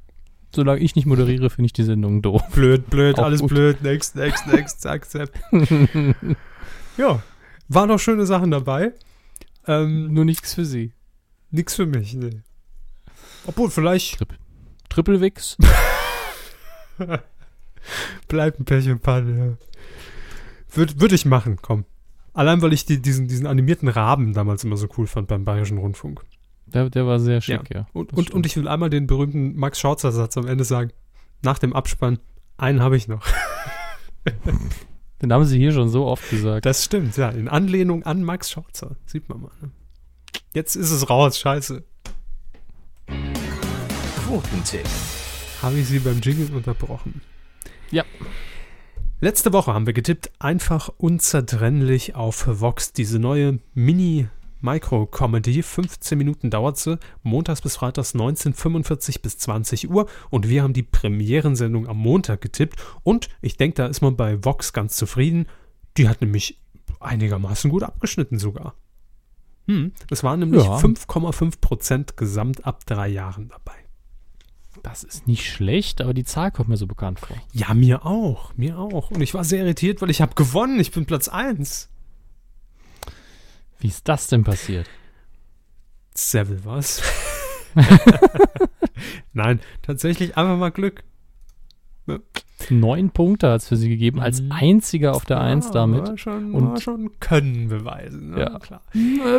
Solange 0.55 0.81
ich 0.81 0.97
nicht 0.97 1.07
moderiere, 1.07 1.51
finde 1.51 1.67
ich 1.67 1.73
die 1.73 1.83
Sendung 1.83 2.23
doof. 2.23 2.43
Blöd, 2.53 2.89
blöd, 2.89 3.19
Auch 3.19 3.25
alles 3.25 3.41
gut. 3.41 3.51
blöd. 3.51 3.83
Next, 3.83 4.17
next, 4.17 4.47
next, 4.47 4.81
zack, 4.81 5.09
zack. 5.09 5.31
Ja, 6.97 7.23
waren 7.69 7.89
noch 7.89 7.99
schöne 7.99 8.25
Sachen 8.25 8.51
dabei. 8.51 8.93
Ähm, 9.67 10.15
Nur 10.15 10.25
nichts 10.25 10.55
für 10.55 10.65
sie. 10.65 10.93
nix 11.51 11.75
für 11.75 11.85
mich, 11.85 12.15
nee. 12.15 12.41
Obwohl, 13.47 13.71
vielleicht 13.71 14.19
Triple 14.89 15.21
Wix. 15.21 15.59
bleibt 18.29 18.61
ein 18.61 18.65
Pech 18.65 18.89
und 18.89 19.03
Panne. 19.03 19.39
Ja. 19.39 19.67
Würde 20.75 21.01
würd 21.01 21.13
ich 21.13 21.27
machen, 21.27 21.59
komm. 21.61 21.85
Allein, 22.37 22.61
weil 22.61 22.75
ich 22.75 22.85
die, 22.85 23.01
diesen, 23.01 23.29
diesen 23.29 23.47
animierten 23.47 23.89
Raben 23.89 24.35
damals 24.35 24.63
immer 24.63 24.77
so 24.77 24.89
cool 24.99 25.07
fand 25.07 25.27
beim 25.27 25.47
Bayerischen 25.47 25.79
Rundfunk. 25.79 26.23
Der, 26.67 26.91
der 26.91 27.07
war 27.07 27.19
sehr 27.19 27.41
schick, 27.41 27.71
ja. 27.73 27.87
Und, 27.95 28.13
Das 28.13 28.19
und, 28.19 28.31
und 28.31 28.45
ich 28.45 28.55
will 28.59 28.69
einmal 28.69 28.91
den 28.91 29.07
berühmten 29.07 29.57
Max 29.57 29.81
Schorzer 29.81 30.13
Satz 30.13 30.37
am 30.37 30.47
Ende 30.47 30.65
sagen. 30.65 30.91
Nach 31.41 31.59
dem 31.59 31.73
Abspann, 31.73 32.19
einen 32.59 32.83
habe 32.83 32.99
ich 32.99 33.09
noch. 33.09 33.27
Den 35.23 35.33
haben 35.33 35.45
sie 35.47 35.57
hier 35.57 35.73
schon 35.73 35.89
so 35.89 36.05
oft 36.05 36.29
gesagt. 36.29 36.67
Das 36.67 36.85
stimmt, 36.85 37.17
ja. 37.17 37.31
In 37.31 37.49
Anlehnung 37.49 38.03
an 38.03 38.23
Max 38.23 38.51
Schorzer. 38.51 38.97
Sieht 39.07 39.31
man 39.31 39.41
mal. 39.41 39.53
Ne? 39.63 39.71
Jetzt 40.53 40.77
ist 40.77 40.91
es 40.91 41.09
raus, 41.09 41.39
scheiße. 41.39 41.85
Quotentipp. 44.27 44.87
Habe 45.63 45.77
ich 45.77 45.87
sie 45.87 46.01
beim 46.01 46.21
Jingle 46.21 46.55
unterbrochen. 46.55 47.23
Ja. 47.91 48.05
Letzte 49.19 49.55
Woche 49.55 49.73
haben 49.73 49.87
wir 49.87 49.95
getippt, 49.95 50.31
einfach 50.39 50.91
unzertrennlich 50.99 52.15
auf 52.15 52.47
Vox, 52.61 52.93
diese 52.93 53.19
neue 53.19 53.61
Mini-Micro-Comedy. 53.73 55.63
15 55.63 56.19
Minuten 56.19 56.51
dauert 56.51 56.77
sie, 56.77 56.99
montags 57.23 57.63
bis 57.63 57.77
freitags 57.77 58.15
19.45 58.15 59.23
bis 59.23 59.39
20 59.39 59.89
Uhr. 59.89 60.07
Und 60.29 60.51
wir 60.51 60.63
haben 60.63 60.75
die 60.75 60.83
Premierensendung 60.83 61.89
am 61.89 61.97
Montag 61.97 62.43
getippt. 62.43 62.79
Und 63.05 63.31
ich 63.41 63.57
denke, 63.57 63.77
da 63.77 63.87
ist 63.87 64.03
man 64.03 64.17
bei 64.17 64.45
Vox 64.45 64.75
ganz 64.75 64.97
zufrieden. 64.97 65.47
Die 65.97 66.11
hat 66.11 66.21
nämlich 66.21 66.61
einigermaßen 67.01 67.71
gut 67.71 67.85
abgeschnitten 67.85 68.39
sogar. 68.39 68.75
Hm, 69.67 69.93
es 70.11 70.25
waren 70.25 70.41
nämlich 70.41 70.63
Ja. 70.63 70.77
5,5 70.77 71.61
Prozent 71.63 72.17
gesamt 72.19 72.67
ab 72.67 72.85
drei 72.85 73.09
Jahren 73.09 73.49
dabei. 73.49 73.86
Das 74.87 75.03
ist 75.03 75.27
nicht 75.27 75.51
schlecht, 75.51 76.01
aber 76.01 76.15
die 76.15 76.23
Zahl 76.23 76.53
kommt 76.53 76.69
mir 76.69 76.77
so 76.77 76.87
bekannt 76.87 77.19
vor. 77.19 77.37
Ja, 77.53 77.75
mir 77.75 78.07
auch, 78.07 78.57
mir 78.57 78.79
auch. 78.79 79.11
Und 79.11 79.21
ich 79.21 79.35
war 79.35 79.43
sehr 79.43 79.65
irritiert, 79.65 80.01
weil 80.01 80.11
ich 80.11 80.21
habe 80.21 80.37
gewonnen. 80.37 80.79
Ich 80.79 80.93
bin 80.93 81.07
Platz 81.07 81.27
1. 81.27 81.89
Wie 83.81 83.89
ist 83.89 84.07
das 84.07 84.29
denn 84.29 84.45
passiert? 84.45 84.89
Seville 86.15 86.65
was? 86.65 87.03
Nein, 89.33 89.59
tatsächlich 89.83 90.37
einfach 90.37 90.57
mal 90.57 90.71
Glück. 90.71 91.03
Neun 92.71 93.11
Punkte 93.11 93.51
hat 93.51 93.61
es 93.61 93.69
für 93.69 93.77
sie 93.77 93.89
gegeben, 93.89 94.19
als 94.21 94.41
Mhm. 94.41 94.51
einziger 94.53 95.15
auf 95.15 95.25
der 95.27 95.41
Eins 95.41 95.71
damit. 95.71 96.09
War 96.09 96.17
schon, 96.19 96.53
Und- 96.53 96.81
schon 96.81 97.11
können 97.21 97.69
beweisen. 97.69 98.31
Ne? 98.31 98.41
Ja. 98.41 98.59
klar. 98.59 98.81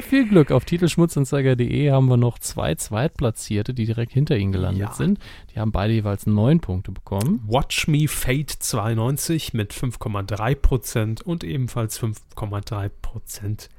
Viel 0.02 0.27
Glück. 0.30 0.52
Auf 0.52 0.65
titelschmutzanzeiger.de 0.65 1.91
haben 1.91 2.07
wir 2.07 2.18
noch 2.18 2.38
zwei 2.39 2.76
Zweitplatzierte, 2.76 3.73
die 3.73 3.85
direkt 3.85 4.14
hinter 4.14 4.38
ihnen 4.38 4.52
gelandet 4.52 4.89
Ja. 4.89 4.94
sind. 4.94 5.19
Die 5.53 5.60
haben 5.60 5.72
beide 5.72 5.94
jeweils 5.94 6.27
neun 6.27 6.60
Punkte 6.60 6.91
bekommen. 6.91 7.41
Watch 7.48 7.88
Me 7.88 8.07
Fate 8.07 8.52
92 8.52 9.53
mit 9.53 9.73
5,3% 9.73 11.22
und 11.23 11.44
ebenfalls 11.44 11.98
5,3% 11.98 13.69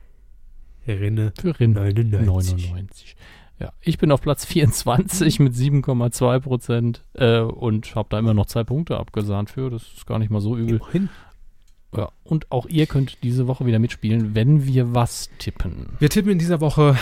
Rinne 0.87 1.33
Für 1.41 1.59
Rin 1.61 1.73
99. 1.75 2.27
99. 2.71 3.17
Ja, 3.61 3.73
ich 3.81 3.99
bin 3.99 4.13
auf 4.13 4.21
Platz 4.21 4.45
24 4.45 5.41
mit 5.41 5.55
7,2 5.55 6.41
Prozent 6.41 7.03
äh, 7.15 7.41
und 7.41 7.95
habe 7.97 8.09
da 8.11 8.19
immer 8.19 8.35
noch 8.35 8.47
zwei 8.47 8.63
Punkte 8.63 8.97
abgesahnt 8.99 9.51
für. 9.51 9.69
Das 9.71 9.83
ist 9.83 10.07
gar 10.07 10.19
nicht 10.19 10.31
mal 10.31 10.41
so 10.41 10.57
übel. 10.57 10.77
Immerhin. 10.77 11.09
Ja, 11.97 12.11
und 12.23 12.53
auch 12.53 12.67
ihr 12.67 12.87
könnt 12.87 13.23
diese 13.23 13.47
Woche 13.47 13.65
wieder 13.67 13.79
mitspielen, 13.79 14.35
wenn 14.35 14.67
wir 14.67 14.95
was 14.95 15.31
tippen. 15.39 15.97
Wir 15.99 16.11
tippen 16.11 16.31
in 16.31 16.39
dieser 16.39 16.61
Woche 16.61 16.97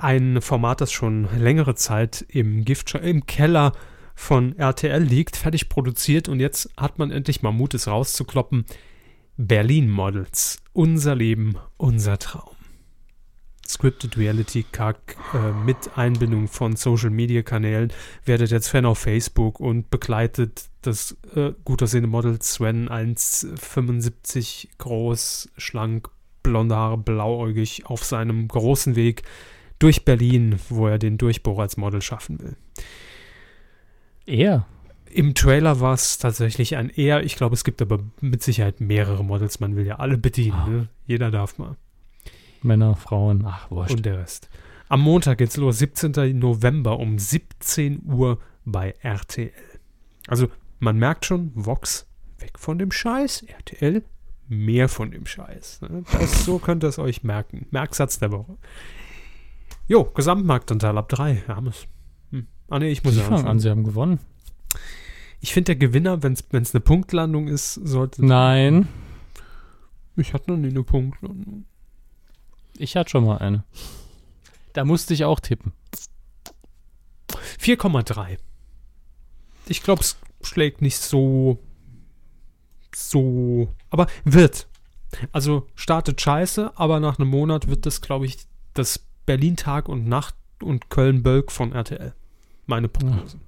ein 0.00 0.40
Format, 0.40 0.80
das 0.80 0.92
schon 0.92 1.28
längere 1.38 1.76
Zeit 1.76 2.24
im 2.28 2.64
Gift 2.64 2.94
im 2.94 3.26
Keller 3.26 3.72
von 4.14 4.58
RTL 4.58 5.02
liegt, 5.02 5.36
fertig 5.36 5.68
produziert 5.68 6.28
und 6.28 6.40
jetzt 6.40 6.70
hat 6.76 6.98
man 6.98 7.10
endlich 7.10 7.42
mal 7.42 7.52
Mut, 7.52 7.74
es 7.74 7.86
rauszukloppen. 7.86 8.64
Berlin 9.36 9.88
Models. 9.88 10.58
Unser 10.72 11.14
Leben, 11.14 11.56
unser 11.76 12.18
Traum. 12.18 12.53
Scripted 13.66 14.16
Reality 14.16 14.64
Kack 14.70 15.16
äh, 15.32 15.52
mit 15.64 15.96
Einbindung 15.96 16.48
von 16.48 16.76
Social 16.76 17.10
Media 17.10 17.42
Kanälen. 17.42 17.92
Werdet 18.24 18.50
jetzt 18.50 18.68
Fan 18.68 18.84
auf 18.84 18.98
Facebook 18.98 19.60
und 19.60 19.90
begleitet 19.90 20.68
das 20.82 21.16
äh, 21.34 21.52
gut 21.64 21.82
aussehende 21.82 22.08
Model 22.08 22.40
Sven 22.42 22.88
1,75 22.88 24.68
groß, 24.78 25.50
schlank, 25.56 26.08
blonde 26.42 26.76
Haare, 26.76 26.98
blauäugig 26.98 27.86
auf 27.86 28.04
seinem 28.04 28.48
großen 28.48 28.96
Weg 28.96 29.22
durch 29.78 30.04
Berlin, 30.04 30.56
wo 30.68 30.86
er 30.86 30.98
den 30.98 31.18
Durchbruch 31.18 31.58
als 31.58 31.76
Model 31.76 32.02
schaffen 32.02 32.40
will. 32.40 32.56
Er? 34.26 34.66
Im 35.10 35.34
Trailer 35.34 35.80
war 35.80 35.94
es 35.94 36.18
tatsächlich 36.18 36.76
ein 36.76 36.90
eher, 36.90 37.22
ich 37.22 37.36
glaube, 37.36 37.54
es 37.54 37.64
gibt 37.64 37.80
aber 37.80 38.00
mit 38.20 38.42
Sicherheit 38.42 38.80
mehrere 38.80 39.24
Models, 39.24 39.60
man 39.60 39.76
will 39.76 39.86
ja 39.86 39.96
alle 39.96 40.18
bedienen, 40.18 40.58
Ah. 40.58 40.68
ne? 40.68 40.88
jeder 41.06 41.30
darf 41.30 41.56
mal 41.58 41.76
Männer, 42.64 42.96
Frauen, 42.96 43.44
ach, 43.46 43.70
wurscht. 43.70 43.94
und 43.96 44.06
der 44.06 44.18
Rest. 44.18 44.48
Am 44.88 45.00
Montag 45.00 45.38
geht's 45.38 45.56
los, 45.56 45.78
17. 45.78 46.38
November 46.38 46.98
um 46.98 47.18
17 47.18 48.02
Uhr 48.06 48.38
bei 48.64 48.94
RTL. 49.00 49.52
Also 50.26 50.48
man 50.78 50.98
merkt 50.98 51.24
schon, 51.24 51.52
Vox 51.54 52.06
weg 52.38 52.58
von 52.58 52.78
dem 52.78 52.90
Scheiß, 52.90 53.42
RTL 53.42 54.02
mehr 54.48 54.88
von 54.88 55.10
dem 55.10 55.26
Scheiß. 55.26 55.80
Ne? 55.82 56.04
Das, 56.12 56.44
so 56.44 56.58
könnt 56.58 56.84
ihr 56.84 56.88
es 56.88 56.98
euch 56.98 57.24
merken. 57.24 57.66
Merksatz 57.70 58.18
der 58.18 58.30
Woche. 58.32 58.56
Jo, 59.88 60.04
Gesamtmarktanteil 60.04 60.96
ab 60.98 61.08
3. 61.08 61.42
Wir 61.46 61.56
haben 61.56 61.66
es. 61.68 61.86
Hm. 62.30 62.46
Ah 62.68 62.78
ne, 62.78 62.88
ich 62.88 63.04
muss 63.04 63.14
Sie 63.14 63.20
ja 63.20 63.26
fangen 63.26 63.46
an, 63.46 63.58
sie 63.58 63.70
haben 63.70 63.84
gewonnen. 63.84 64.18
Ich 65.40 65.52
finde, 65.52 65.74
der 65.74 65.76
Gewinner, 65.76 66.22
wenn 66.22 66.32
es 66.34 66.74
eine 66.74 66.80
Punktlandung 66.80 67.48
ist, 67.48 67.74
sollte. 67.74 68.24
Nein, 68.24 68.88
Ich 70.16 70.32
hatte 70.32 70.50
noch 70.50 70.58
nie 70.58 70.68
eine 70.68 70.82
Punktlandung. 70.82 71.64
Ich 72.76 72.96
hatte 72.96 73.10
schon 73.10 73.24
mal 73.24 73.38
eine. 73.38 73.64
Da 74.72 74.84
musste 74.84 75.14
ich 75.14 75.24
auch 75.24 75.40
tippen. 75.40 75.72
4,3. 77.60 78.38
Ich 79.66 79.82
glaube, 79.82 80.02
es 80.02 80.16
schlägt 80.42 80.82
nicht 80.82 80.98
so. 80.98 81.58
So. 82.94 83.74
Aber 83.90 84.06
wird. 84.24 84.68
Also 85.32 85.66
startet 85.74 86.20
scheiße, 86.20 86.72
aber 86.76 87.00
nach 87.00 87.18
einem 87.18 87.28
Monat 87.28 87.68
wird 87.68 87.86
das, 87.86 88.00
glaube 88.00 88.26
ich, 88.26 88.38
das 88.74 88.98
Berlin 89.26 89.56
Tag 89.56 89.88
und 89.88 90.08
Nacht 90.08 90.34
und 90.62 90.90
Köln-Bölk 90.90 91.52
von 91.52 91.72
RTL. 91.72 92.14
Meine 92.66 92.88
Prognose. 92.88 93.38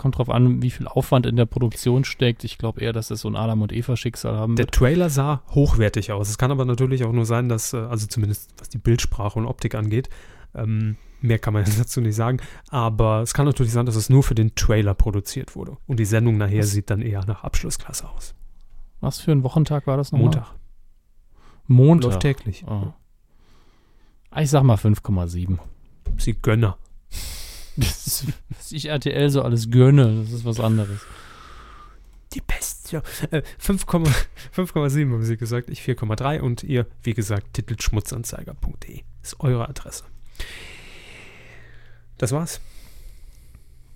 Kommt 0.00 0.16
drauf 0.16 0.30
an, 0.30 0.62
wie 0.62 0.70
viel 0.70 0.88
Aufwand 0.88 1.26
in 1.26 1.36
der 1.36 1.44
Produktion 1.44 2.04
steckt. 2.04 2.42
Ich 2.42 2.56
glaube 2.56 2.80
eher, 2.80 2.94
dass 2.94 3.10
es 3.10 3.20
so 3.20 3.28
ein 3.28 3.36
Adam 3.36 3.60
und 3.60 3.70
Eva 3.70 3.98
Schicksal 3.98 4.34
haben 4.34 4.56
Der 4.56 4.64
wird. 4.64 4.74
Trailer 4.74 5.10
sah 5.10 5.42
hochwertig 5.50 6.10
aus. 6.10 6.30
Es 6.30 6.38
kann 6.38 6.50
aber 6.50 6.64
natürlich 6.64 7.04
auch 7.04 7.12
nur 7.12 7.26
sein, 7.26 7.50
dass, 7.50 7.74
äh, 7.74 7.76
also 7.76 8.06
zumindest 8.06 8.50
was 8.58 8.70
die 8.70 8.78
Bildsprache 8.78 9.38
und 9.38 9.44
Optik 9.44 9.74
angeht, 9.74 10.08
ähm, 10.54 10.96
mehr 11.20 11.38
kann 11.38 11.52
man 11.52 11.64
dazu 11.78 12.00
nicht 12.00 12.14
sagen, 12.14 12.38
aber 12.70 13.20
es 13.20 13.34
kann 13.34 13.44
natürlich 13.44 13.74
sein, 13.74 13.84
dass 13.84 13.94
es 13.94 14.08
nur 14.08 14.22
für 14.22 14.34
den 14.34 14.54
Trailer 14.54 14.94
produziert 14.94 15.54
wurde. 15.54 15.76
Und 15.86 16.00
die 16.00 16.06
Sendung 16.06 16.38
nachher 16.38 16.60
Was? 16.60 16.70
sieht 16.70 16.88
dann 16.88 17.02
eher 17.02 17.22
nach 17.26 17.44
Abschlussklasse 17.44 18.08
aus. 18.08 18.34
Was 19.00 19.20
für 19.20 19.32
ein 19.32 19.42
Wochentag 19.42 19.86
war 19.86 19.98
das 19.98 20.12
nochmal? 20.12 20.28
Montag. 20.28 20.54
Montag. 21.66 22.10
Läuft 22.12 22.22
täglich. 22.22 22.64
Oh. 22.66 22.94
Ich 24.34 24.48
sag 24.48 24.62
mal 24.62 24.76
5,7. 24.76 25.58
Sie 26.16 26.32
Gönner. 26.40 26.78
Das 27.76 28.06
ist, 28.06 28.26
was 28.50 28.72
ich 28.72 28.86
RTL 28.86 29.30
so 29.30 29.42
alles 29.42 29.70
gönne, 29.70 30.22
das 30.22 30.32
ist 30.32 30.44
was 30.44 30.60
anderes. 30.60 31.00
Die 32.34 32.40
Pest, 32.40 32.92
ja. 32.92 33.02
Äh, 33.30 33.42
5,- 33.60 33.84
5,7 34.54 35.12
haben 35.12 35.22
sie 35.24 35.36
gesagt, 35.36 35.68
ich 35.70 35.80
4,3 35.82 36.40
und 36.40 36.62
ihr, 36.62 36.86
wie 37.02 37.14
gesagt, 37.14 37.54
titelschmutzanzeiger.de 37.54 39.00
ist 39.22 39.40
eure 39.40 39.68
Adresse. 39.68 40.04
Das 42.18 42.32
war's. 42.32 42.60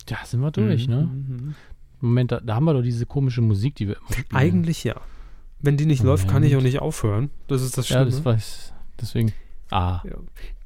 Ja, 0.09 0.19
sind 0.25 0.41
wir 0.41 0.51
durch, 0.51 0.89
ne? 0.89 1.09
Mhm. 1.13 1.55
Moment, 2.01 2.33
da, 2.33 2.41
da 2.41 2.57
haben 2.57 2.65
wir 2.65 2.75
doch 2.75 2.83
diese 2.83 3.07
komische 3.07 3.41
Musik, 3.41 3.77
die 3.77 3.89
wir 3.89 3.97
immer 3.97 4.13
spielen. 4.13 4.27
Eigentlich 4.33 4.85
ja. 4.85 5.01
Wenn 5.61 5.77
die 5.77 5.87
nicht 5.87 6.03
läuft, 6.03 6.29
kann 6.29 6.43
ich 6.43 6.57
auch 6.57 6.61
nicht 6.61 6.81
aufhören. 6.81 7.31
Das 7.49 7.63
ist 7.63 7.79
das 7.79 7.89
Ja, 7.89 7.97
Schlimme. 8.03 8.11
das 8.11 8.25
weiß. 8.25 8.73
Deswegen. 9.01 9.33
Ah, 9.71 10.01
Ja. 10.05 10.17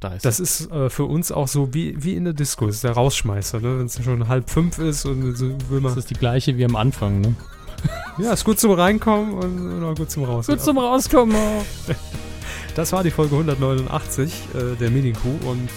da 0.00 0.08
ist 0.14 0.24
Das 0.24 0.40
ist 0.40 0.70
äh, 0.70 0.90
für 0.90 1.04
uns 1.04 1.32
auch 1.32 1.48
so 1.48 1.72
wie, 1.72 2.02
wie 2.02 2.14
in 2.14 2.24
der 2.24 2.32
Disco, 2.34 2.66
das 2.66 2.76
ist 2.76 2.84
der 2.84 2.92
Rausschmeißer, 2.92 3.60
ne? 3.60 3.78
wenn 3.78 3.86
es 3.86 4.02
schon 4.02 4.28
halb 4.28 4.50
fünf 4.50 4.78
ist 4.78 5.04
und 5.06 5.34
so 5.36 5.46
will 5.70 5.80
man. 5.80 5.94
das 5.94 5.98
ist 5.98 6.10
die 6.10 6.14
gleiche 6.14 6.56
wie 6.56 6.64
am 6.64 6.76
Anfang, 6.76 7.20
ne? 7.20 7.34
Ja, 8.18 8.32
ist 8.32 8.44
gut 8.44 8.58
zum 8.58 8.72
Reinkommen 8.72 9.34
und, 9.34 9.72
und 9.72 9.84
auch 9.84 9.94
gut 9.94 10.10
zum 10.10 10.24
Rauskommen. 10.24 10.58
Gut 10.58 10.64
zum 10.64 10.78
Rauskommen. 10.78 11.36
Das 12.74 12.92
war 12.92 13.04
die 13.04 13.10
Folge 13.12 13.34
189 13.36 14.32
äh, 14.54 14.76
der 14.76 14.90
Medienkuh 14.90 15.38
und 15.48 15.68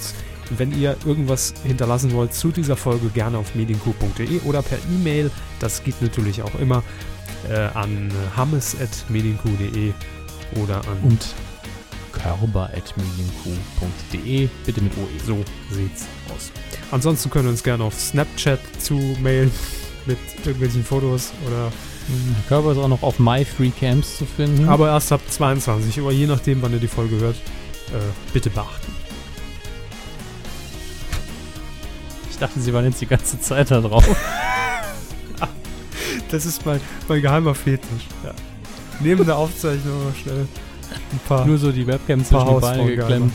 wenn 0.57 0.77
ihr 0.77 0.97
irgendwas 1.05 1.53
hinterlassen 1.63 2.11
wollt 2.13 2.33
zu 2.33 2.49
dieser 2.51 2.75
Folge, 2.75 3.07
gerne 3.09 3.37
auf 3.37 3.55
medienkuh.de 3.55 4.41
oder 4.41 4.61
per 4.61 4.77
E-Mail, 4.93 5.31
das 5.59 5.83
geht 5.83 6.01
natürlich 6.01 6.41
auch 6.41 6.53
immer, 6.59 6.83
äh, 7.49 7.55
an 7.73 8.11
hammes.medienkuh.de 8.35 9.93
oder 10.61 10.77
an 10.77 10.97
Und 11.03 11.25
körper.medienkuh.de, 12.23 14.47
bitte 14.65 14.81
mit 14.81 14.93
OE. 14.97 15.07
so 15.25 15.43
sieht's 15.71 16.05
aus. 16.33 16.51
Ansonsten 16.91 17.29
könnt 17.29 17.45
ihr 17.45 17.49
uns 17.49 17.63
gerne 17.63 17.83
auf 17.83 17.99
Snapchat 17.99 18.59
zu 18.79 18.95
mailen 19.21 19.51
mit 20.05 20.17
irgendwelchen 20.45 20.83
Fotos 20.83 21.31
oder 21.47 21.71
Der 22.09 22.43
Körper 22.47 22.71
ist 22.71 22.77
auch 22.77 22.87
noch 22.87 23.03
auf 23.03 23.19
MyFreeCamps 23.19 24.17
zu 24.17 24.25
finden. 24.25 24.67
aber 24.67 24.89
erst 24.89 25.11
ab 25.11 25.21
22 25.29 26.01
Uhr, 26.01 26.11
je 26.11 26.25
nachdem, 26.27 26.61
wann 26.61 26.73
ihr 26.73 26.79
die 26.79 26.87
Folge 26.87 27.17
hört, 27.17 27.35
äh, 27.35 27.99
bitte 28.33 28.49
beachten. 28.49 28.91
ich 32.29 32.37
dachte, 32.37 32.59
sie 32.59 32.73
waren 32.73 32.85
jetzt 32.85 32.99
die 33.01 33.05
ganze 33.05 33.39
Zeit 33.39 33.71
da 33.71 33.81
drauf. 33.81 34.05
Das 36.31 36.45
ist 36.45 36.65
mein, 36.65 36.79
mein 37.09 37.21
geheimer 37.21 37.53
Fetisch. 37.53 38.07
Ja. 38.23 38.31
Neben 39.01 39.25
der 39.25 39.35
Aufzeichnung 39.35 40.07
noch 40.07 40.15
schnell 40.15 40.47
ein 40.91 41.19
paar. 41.27 41.45
Nur 41.45 41.57
so 41.57 41.71
die 41.71 41.85
Webcam 41.85 42.23
zwischen 42.23 42.47
die 42.47 42.61
Beine 42.61 42.95
geklemmt. 42.95 43.33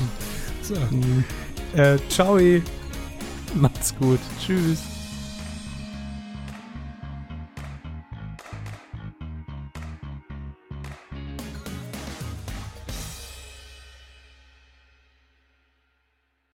so. 0.62 0.74
Mhm. 0.74 1.24
äh, 1.74 1.96
ciao. 2.08 2.38
Macht's 3.54 3.94
gut. 3.98 4.20
Tschüss. 4.44 4.95